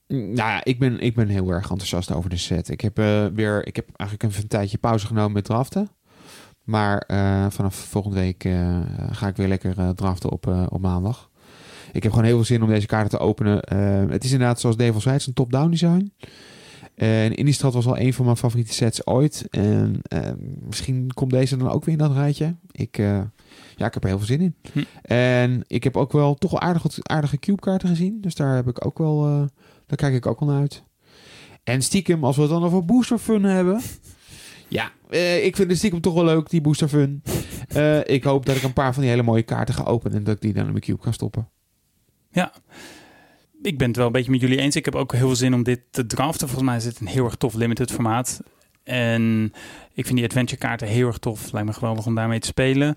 Nou 0.07 0.35
ja, 0.35 0.63
ik 0.63 0.79
ben, 0.79 0.99
ik 0.99 1.15
ben 1.15 1.27
heel 1.27 1.49
erg 1.49 1.69
enthousiast 1.69 2.11
over 2.11 2.29
de 2.29 2.37
set. 2.37 2.69
Ik 2.69 2.81
heb, 2.81 2.99
eh, 2.99 3.25
weer, 3.25 3.67
ik 3.67 3.75
heb 3.75 3.85
eigenlijk 3.95 4.29
even 4.29 4.43
een 4.43 4.49
tijdje 4.49 4.77
pauze 4.77 5.07
genomen 5.07 5.31
met 5.31 5.43
draften. 5.43 5.89
Maar 6.63 6.97
eh, 6.97 7.45
vanaf 7.49 7.75
volgende 7.75 8.19
week 8.19 8.49
ga 9.11 9.27
ik 9.27 9.35
weer 9.35 9.47
lekker 9.47 9.95
draften 9.95 10.29
op, 10.29 10.47
op 10.69 10.81
maandag. 10.81 11.29
Ik 11.91 12.03
heb 12.03 12.11
gewoon 12.11 12.27
heel 12.27 12.35
veel 12.35 12.45
zin 12.45 12.63
om 12.63 12.69
deze 12.69 12.87
kaarten 12.87 13.17
te 13.19 13.25
openen. 13.25 13.59
Het 14.11 14.23
is 14.23 14.31
inderdaad, 14.31 14.59
zoals 14.59 14.77
Dave 14.77 15.09
al 15.09 15.13
een 15.13 15.33
top-down 15.33 15.69
design. 15.69 16.13
En 17.01 17.35
Innistrad 17.35 17.73
was 17.73 17.87
al 17.87 17.97
een 17.97 18.13
van 18.13 18.25
mijn 18.25 18.37
favoriete 18.37 18.73
sets 18.73 19.05
ooit. 19.05 19.47
En 19.49 19.99
eh, 20.01 20.31
misschien 20.67 21.13
komt 21.13 21.31
deze 21.31 21.57
dan 21.57 21.69
ook 21.69 21.85
weer 21.85 21.93
in 21.93 21.99
dat 21.99 22.13
rijtje. 22.13 22.55
Ik, 22.71 22.97
eh, 22.97 23.21
ja, 23.75 23.85
ik 23.85 23.93
heb 23.93 24.03
er 24.03 24.09
heel 24.09 24.17
veel 24.17 24.27
zin 24.27 24.41
in. 24.41 24.55
Hm. 24.71 24.83
En 25.01 25.63
ik 25.67 25.83
heb 25.83 25.97
ook 25.97 26.11
wel 26.11 26.35
toch 26.35 26.51
wel 26.51 26.59
aardig, 26.59 26.83
wat 26.83 26.97
aardige 27.01 27.37
cube-kaarten 27.37 27.89
gezien. 27.89 28.21
Dus 28.21 28.35
daar 28.35 28.55
heb 28.55 28.67
ik 28.67 28.85
ook 28.85 28.97
wel, 28.97 29.25
eh, 29.25 29.43
daar 29.85 29.97
kijk 29.97 30.13
ik 30.13 30.25
ook 30.25 30.39
wel 30.39 30.49
naar 30.49 30.59
uit. 30.59 30.83
En 31.63 31.81
stiekem, 31.81 32.23
als 32.23 32.35
we 32.35 32.41
het 32.41 32.51
dan 32.51 32.63
over 32.63 32.85
booster 32.85 33.17
fun 33.17 33.43
hebben. 33.43 33.81
Ja, 34.67 34.91
eh, 35.09 35.45
ik 35.45 35.55
vind 35.55 35.69
het 35.69 35.77
stiekem 35.77 36.01
toch 36.01 36.13
wel 36.13 36.25
leuk, 36.25 36.49
die 36.49 36.61
booster 36.61 36.87
fun. 36.87 37.23
Eh, 37.67 38.07
ik 38.07 38.23
hoop 38.23 38.45
dat 38.45 38.55
ik 38.55 38.63
een 38.63 38.73
paar 38.73 38.93
van 38.93 39.01
die 39.01 39.11
hele 39.11 39.23
mooie 39.23 39.43
kaarten 39.43 39.75
ga 39.75 39.83
openen 39.83 40.17
en 40.17 40.23
dat 40.23 40.35
ik 40.35 40.41
die 40.41 40.53
dan 40.53 40.65
in 40.65 40.71
mijn 40.71 40.83
cube 40.83 41.01
kan 41.01 41.13
stoppen. 41.13 41.49
Ja, 42.31 42.53
ik 43.61 43.77
ben 43.77 43.87
het 43.87 43.95
wel 43.97 44.05
een 44.05 44.11
beetje 44.11 44.31
met 44.31 44.41
jullie 44.41 44.57
eens. 44.59 44.75
Ik 44.75 44.85
heb 44.85 44.95
ook 44.95 45.11
heel 45.11 45.27
veel 45.27 45.35
zin 45.35 45.53
om 45.53 45.63
dit 45.63 45.81
te 45.91 46.05
draften. 46.05 46.47
Volgens 46.47 46.69
mij 46.69 46.77
is 46.77 46.85
het 46.85 46.99
een 46.99 47.07
heel 47.07 47.25
erg 47.25 47.35
tof 47.35 47.53
limited 47.53 47.91
formaat. 47.91 48.41
En 48.83 49.53
ik 49.93 50.05
vind 50.05 50.17
die 50.17 50.25
adventure 50.27 50.57
kaarten 50.61 50.87
heel 50.87 51.07
erg 51.07 51.17
tof. 51.17 51.51
Lijkt 51.51 51.67
me 51.67 51.73
geweldig 51.73 52.05
om 52.05 52.15
daarmee 52.15 52.39
te 52.39 52.47
spelen. 52.47 52.95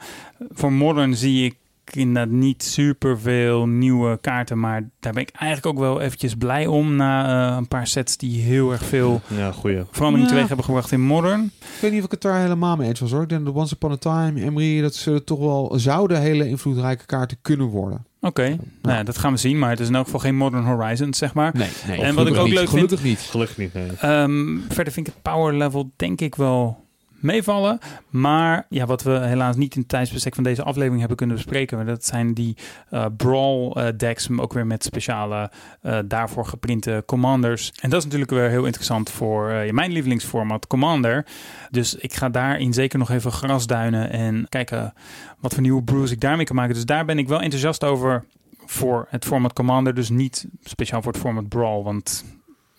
Voor 0.50 0.72
Modern 0.72 1.14
zie 1.16 1.44
ik 1.44 1.56
inderdaad 1.90 2.32
niet 2.32 2.62
super 2.62 3.18
veel 3.20 3.66
nieuwe 3.66 4.18
kaarten. 4.20 4.60
Maar 4.60 4.90
daar 5.00 5.12
ben 5.12 5.22
ik 5.22 5.30
eigenlijk 5.30 5.76
ook 5.76 5.82
wel 5.82 6.00
eventjes 6.00 6.34
blij 6.34 6.66
om. 6.66 6.96
Na 6.96 7.50
eh, 7.50 7.56
een 7.56 7.68
paar 7.68 7.86
sets 7.86 8.16
die 8.16 8.40
heel 8.42 8.72
erg 8.72 8.84
veel 8.84 9.20
Ja, 9.36 9.52
goeie. 9.52 9.82
verandering 9.90 10.28
Ja. 10.28 10.34
teweeg 10.34 10.46
hebben 10.48 10.64
gebracht 10.66 10.92
in 10.92 11.00
Modern. 11.00 11.42
Ik 11.60 11.80
weet 11.80 11.90
niet 11.90 11.98
of 12.00 12.04
ik 12.06 12.10
het 12.12 12.20
daar 12.22 12.40
helemaal 12.40 12.76
mee 12.76 12.88
eens 12.88 13.00
was 13.00 13.10
hoor. 13.10 13.22
Ik 13.22 13.28
denk 13.28 13.44
dat 13.44 13.54
Once 13.54 13.74
Upon 13.74 13.92
a 13.92 13.96
Time, 13.96 14.42
Emery, 14.42 14.80
dat 14.80 14.94
zullen 14.94 15.24
toch 15.24 15.38
wel, 15.38 15.72
zouden 15.76 16.20
hele 16.20 16.48
invloedrijke 16.48 17.06
kaarten 17.06 17.36
kunnen 17.42 17.66
worden. 17.66 18.04
Oké, 18.24 18.48
nou 18.82 18.96
ja, 18.96 19.02
dat 19.02 19.18
gaan 19.18 19.32
we 19.32 19.38
zien. 19.38 19.58
Maar 19.58 19.70
het 19.70 19.80
is 19.80 19.88
in 19.88 19.94
elk 19.94 20.04
geval 20.04 20.20
geen 20.20 20.36
Modern 20.36 20.64
Horizons, 20.64 21.18
zeg 21.18 21.34
maar. 21.34 21.52
Nee, 21.56 21.68
nee. 21.86 22.00
En 22.02 22.14
wat 22.14 22.26
ik 22.26 22.36
ook 22.36 22.44
niet. 22.44 22.54
leuk 22.54 22.68
vind- 22.68 22.70
Gelukkig 22.70 23.02
niet. 23.02 23.18
Gelukkig 23.20 23.56
niet, 23.56 23.74
nee. 23.74 23.86
Ehm, 24.00 24.56
verder 24.68 24.92
vind 24.92 25.06
ik 25.08 25.12
het 25.14 25.22
power 25.22 25.54
level 25.56 25.92
denk 25.96 26.20
ik 26.20 26.34
wel 26.34 26.83
meevallen. 27.24 27.78
Maar 28.10 28.66
ja, 28.68 28.86
wat 28.86 29.02
we 29.02 29.10
helaas 29.10 29.56
niet 29.56 29.74
in 29.74 29.80
het 29.80 29.88
tijdsbestek 29.88 30.34
van 30.34 30.44
deze 30.44 30.62
aflevering 30.62 30.98
hebben 30.98 31.16
kunnen 31.16 31.36
bespreken. 31.36 31.86
Dat 31.86 32.04
zijn 32.04 32.34
die 32.34 32.56
eh, 32.90 33.06
brawl 33.16 33.70
eh, 33.70 33.88
decks. 33.96 34.28
maar 34.28 34.44
Ook 34.44 34.52
weer 34.52 34.66
met 34.66 34.84
speciale 34.84 35.50
eh, 35.80 35.98
daarvoor 36.04 36.46
geprinte 36.46 37.02
commanders. 37.06 37.72
En 37.80 37.90
dat 37.90 37.98
is 37.98 38.04
natuurlijk 38.04 38.30
weer 38.30 38.48
heel 38.48 38.64
interessant 38.64 39.10
voor 39.10 39.46
mijn 39.70 39.92
lievelingsformat 39.92 40.66
Commander. 40.66 41.26
Dus 41.70 41.94
ik 41.94 42.14
ga 42.14 42.28
daarin 42.28 42.72
zeker 42.72 42.98
nog 42.98 43.10
even 43.10 43.32
grasduinen. 43.32 44.10
En 44.10 44.46
kijken 44.48 44.94
wat 45.38 45.52
voor 45.52 45.62
nieuwe 45.62 45.82
brews 45.82 46.10
ik 46.10 46.20
daarmee 46.20 46.46
kan 46.46 46.56
maken. 46.56 46.74
Dus 46.74 46.84
daar 46.84 47.04
ben 47.04 47.18
ik 47.18 47.28
wel 47.28 47.40
enthousiast 47.40 47.84
over 47.84 48.24
voor 48.66 49.06
het 49.10 49.24
format 49.24 49.52
Commander. 49.52 49.94
Dus 49.94 50.08
niet 50.08 50.46
speciaal 50.64 51.02
voor 51.02 51.12
het 51.12 51.20
format 51.20 51.48
Brawl. 51.48 51.82
Want 51.82 52.24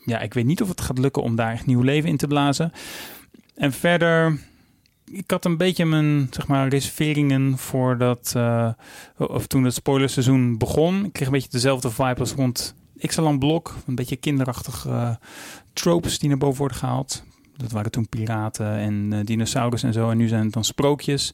ja, 0.06 0.20
ik 0.20 0.34
weet 0.34 0.46
niet 0.46 0.62
of 0.62 0.70
het 0.70 0.82
gaat 0.82 0.98
lukken 0.98 1.24
om 1.24 1.36
daar 1.36 1.52
echt 1.52 1.66
nieuw 1.66 1.82
leven 1.82 2.10
in 2.10 2.18
te 2.18 2.28
blazen. 2.28 2.72
En 3.56 3.72
verder, 3.72 4.40
ik 5.12 5.32
had 5.32 5.46
een 5.46 5.58
beetje 5.58 5.86
mijn 5.86 6.28
zeg 6.32 6.48
maar, 6.48 6.68
reserveringen 6.68 7.58
voor 7.58 7.98
dat, 7.98 8.34
eh, 8.36 8.70
of 9.18 9.48
toen 9.48 9.64
het 9.64 9.74
spoilerseizoen 9.74 10.58
begon. 10.58 11.06
Ik 11.06 11.14
kreeg 11.14 11.28
een 11.28 11.34
beetje 11.34 11.50
dezelfde 11.52 11.90
vibe 11.90 12.20
als 12.20 12.34
rond 12.34 12.76
Ixalan 12.98 13.40
Blok. 13.40 13.76
Een 13.88 13.96
beetje 13.96 14.16
kinderachtige 14.16 14.90
eh, 14.90 15.16
tropes 15.74 16.20
die 16.20 16.30
naar 16.30 16.38
boven 16.38 16.58
worden 16.58 16.78
gehaald. 16.78 17.24
Dat 17.58 17.72
waren 17.72 17.92
toen 17.92 18.10
piraten 18.10 18.78
en 18.78 19.08
eh, 19.14 19.20
dinosaurus 19.24 19.84
en 19.84 19.94
zo. 19.94 20.10
En 20.10 20.18
nu 20.18 20.28
zijn 20.28 20.44
het 20.44 20.54
dan 20.54 20.64
sprookjes. 20.64 21.34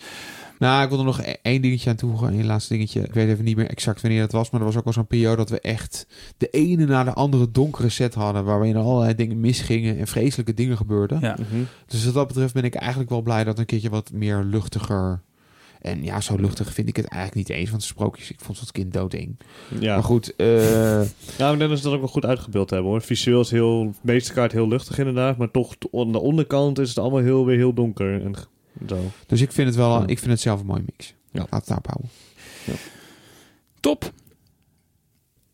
Nou, 0.59 0.83
ik 0.83 0.89
wil 0.89 0.99
er 0.99 1.05
nog 1.05 1.21
e- 1.21 1.35
één 1.41 1.61
dingetje 1.61 1.89
aan 1.89 1.95
toevoegen. 1.95 2.33
Een 2.33 2.45
laatste 2.45 2.73
dingetje. 2.73 3.01
Ik 3.01 3.13
weet 3.13 3.29
even 3.29 3.43
niet 3.43 3.55
meer 3.55 3.69
exact 3.69 4.01
wanneer 4.01 4.21
dat 4.21 4.31
was. 4.31 4.49
Maar 4.49 4.59
er 4.59 4.65
was 4.65 4.77
ook 4.77 4.83
wel 4.83 4.93
zo'n 4.93 5.07
periode 5.07 5.35
dat 5.35 5.49
we 5.49 5.59
echt 5.59 6.07
de 6.37 6.47
ene 6.47 6.85
na 6.85 7.03
de 7.03 7.13
andere 7.13 7.51
donkere 7.51 7.89
set 7.89 8.13
hadden. 8.13 8.45
Waarin 8.45 8.75
er 8.75 8.81
allerlei 8.81 9.15
dingen 9.15 9.39
misgingen 9.39 9.97
en 9.97 10.07
vreselijke 10.07 10.53
dingen 10.53 10.77
gebeurden. 10.77 11.19
Ja. 11.19 11.37
Mhm. 11.39 11.63
Dus 11.87 12.05
wat 12.05 12.13
dat 12.13 12.27
betreft 12.27 12.53
ben 12.53 12.63
ik 12.63 12.75
eigenlijk 12.75 13.09
wel 13.09 13.21
blij 13.21 13.43
dat 13.43 13.59
een 13.59 13.65
keertje 13.65 13.89
wat 13.89 14.11
meer 14.13 14.43
luchtiger. 14.43 15.21
En 15.81 16.03
ja, 16.03 16.21
zo 16.21 16.35
luchtig 16.35 16.73
vind 16.73 16.87
ik 16.87 16.95
het 16.95 17.05
eigenlijk 17.05 17.47
niet 17.47 17.57
eens. 17.57 17.69
Want 17.69 17.83
sprookjes, 17.83 18.31
ik 18.31 18.39
vond 18.39 18.59
het 18.59 18.71
kind 18.71 18.93
doodeng. 18.93 19.39
Ja. 19.79 19.93
Maar 19.93 20.03
goed, 20.03 20.35
eh, 20.35 21.01
Ja, 21.37 21.51
ik 21.51 21.57
denk 21.57 21.69
dat 21.69 21.77
ze 21.77 21.83
dat 21.83 21.93
ook 21.93 21.99
wel 21.99 22.07
goed 22.09 22.25
uitgebeeld 22.25 22.69
hebben 22.69 22.91
hoor. 22.91 23.01
Visueel 23.01 23.41
is 23.41 23.51
heel, 23.51 23.83
de 23.85 23.91
meeste 24.01 24.33
kaart 24.33 24.51
heel 24.51 24.67
luchtig 24.67 24.97
inderdaad, 24.97 25.37
maar 25.37 25.51
toch 25.51 25.75
aan 25.93 26.11
de 26.11 26.19
onderkant 26.19 26.79
is 26.79 26.89
het 26.89 26.97
allemaal 26.97 27.19
heel, 27.21 27.45
weer 27.45 27.57
heel 27.57 27.73
donker 27.73 28.21
en 28.21 28.33
zo. 28.87 28.97
dus 29.27 29.41
ik 29.41 29.51
vind 29.51 29.67
het 29.67 29.77
wel, 29.77 29.89
Ja. 29.99 30.07
ik 30.07 30.19
vind 30.19 30.31
het 30.31 30.39
zelf 30.41 30.59
een 30.59 30.65
mooie 30.65 30.83
mix. 30.85 31.13
Ja. 31.31 31.39
Laat 31.49 31.59
het 31.59 31.65
daarop 31.67 31.87
houden. 31.87 32.09
Top. 33.79 34.11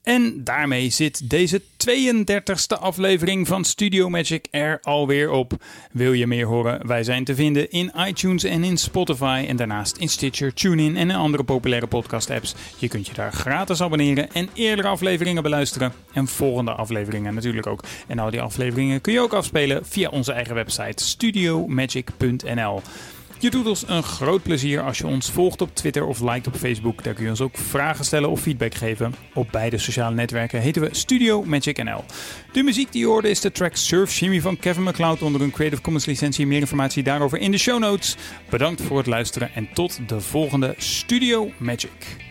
En 0.07 0.43
daarmee 0.43 0.89
zit 0.89 1.29
deze 1.29 1.61
32e 1.61 2.79
aflevering 2.79 3.47
van 3.47 3.63
Studio 3.63 4.09
Magic 4.09 4.47
er 4.51 4.79
alweer 4.81 5.29
op. 5.29 5.53
Wil 5.91 6.13
je 6.13 6.27
meer 6.27 6.45
horen? 6.45 6.87
Wij 6.87 7.03
zijn 7.03 7.23
te 7.23 7.35
vinden 7.35 7.71
in 7.71 7.91
iTunes 8.07 8.43
en 8.43 8.63
in 8.63 8.77
Spotify. 8.77 9.45
En 9.47 9.55
daarnaast 9.55 9.97
in 9.97 10.09
Stitcher, 10.09 10.53
TuneIn 10.53 10.97
en 10.97 11.09
in 11.09 11.15
andere 11.15 11.43
populaire 11.43 11.87
podcast 11.87 12.29
apps. 12.29 12.55
Je 12.77 12.87
kunt 12.87 13.07
je 13.07 13.13
daar 13.13 13.33
gratis 13.33 13.81
abonneren 13.81 14.31
en 14.33 14.49
eerdere 14.53 14.87
afleveringen 14.87 15.43
beluisteren. 15.43 15.93
En 16.13 16.27
volgende 16.27 16.71
afleveringen 16.71 17.33
natuurlijk 17.33 17.67
ook. 17.67 17.83
En 18.07 18.19
al 18.19 18.29
die 18.29 18.41
afleveringen 18.41 19.01
kun 19.01 19.13
je 19.13 19.19
ook 19.19 19.33
afspelen 19.33 19.85
via 19.85 20.09
onze 20.09 20.31
eigen 20.31 20.55
website 20.55 21.03
studiomagic.nl. 21.03 22.81
Je 23.39 23.49
doet 23.49 23.67
ons 23.67 23.83
een 23.87 24.03
groot 24.03 24.43
plezier 24.43 24.81
als 24.81 24.97
je 24.97 25.07
ons 25.07 25.31
volgt 25.31 25.61
op 25.61 25.75
Twitter 25.75 26.05
of 26.05 26.21
liked 26.21 26.47
op 26.47 26.55
Facebook. 26.55 27.03
Daar 27.03 27.13
kun 27.13 27.23
je 27.23 27.29
ons 27.29 27.41
ook 27.41 27.57
vragen 27.57 28.05
stellen 28.05 28.29
of 28.29 28.39
feedback 28.39 28.73
geven. 28.73 29.15
Op 29.33 29.47
beide 29.51 29.77
sociale 29.77 30.15
netwerken 30.15 30.61
heten 30.61 30.81
we 30.81 30.89
Studio 30.91 31.43
Magic 31.43 31.83
NL. 31.83 32.03
De 32.51 32.63
muziek 32.63 32.91
die 32.91 33.01
je 33.01 33.07
hoorde 33.07 33.29
is 33.29 33.41
de 33.41 33.51
track 33.51 33.75
Surf 33.75 34.11
Shimmy 34.11 34.41
van 34.41 34.57
Kevin 34.57 34.83
MacLeod 34.83 35.21
onder 35.21 35.41
een 35.41 35.51
Creative 35.51 35.81
Commons 35.81 36.05
licentie. 36.05 36.47
Meer 36.47 36.59
informatie 36.59 37.03
daarover 37.03 37.39
in 37.39 37.51
de 37.51 37.57
show 37.57 37.79
notes. 37.79 38.15
Bedankt 38.49 38.81
voor 38.81 38.97
het 38.97 39.07
luisteren 39.07 39.49
en 39.53 39.69
tot 39.73 39.99
de 40.07 40.21
volgende 40.21 40.73
Studio 40.77 41.51
Magic. 41.57 42.26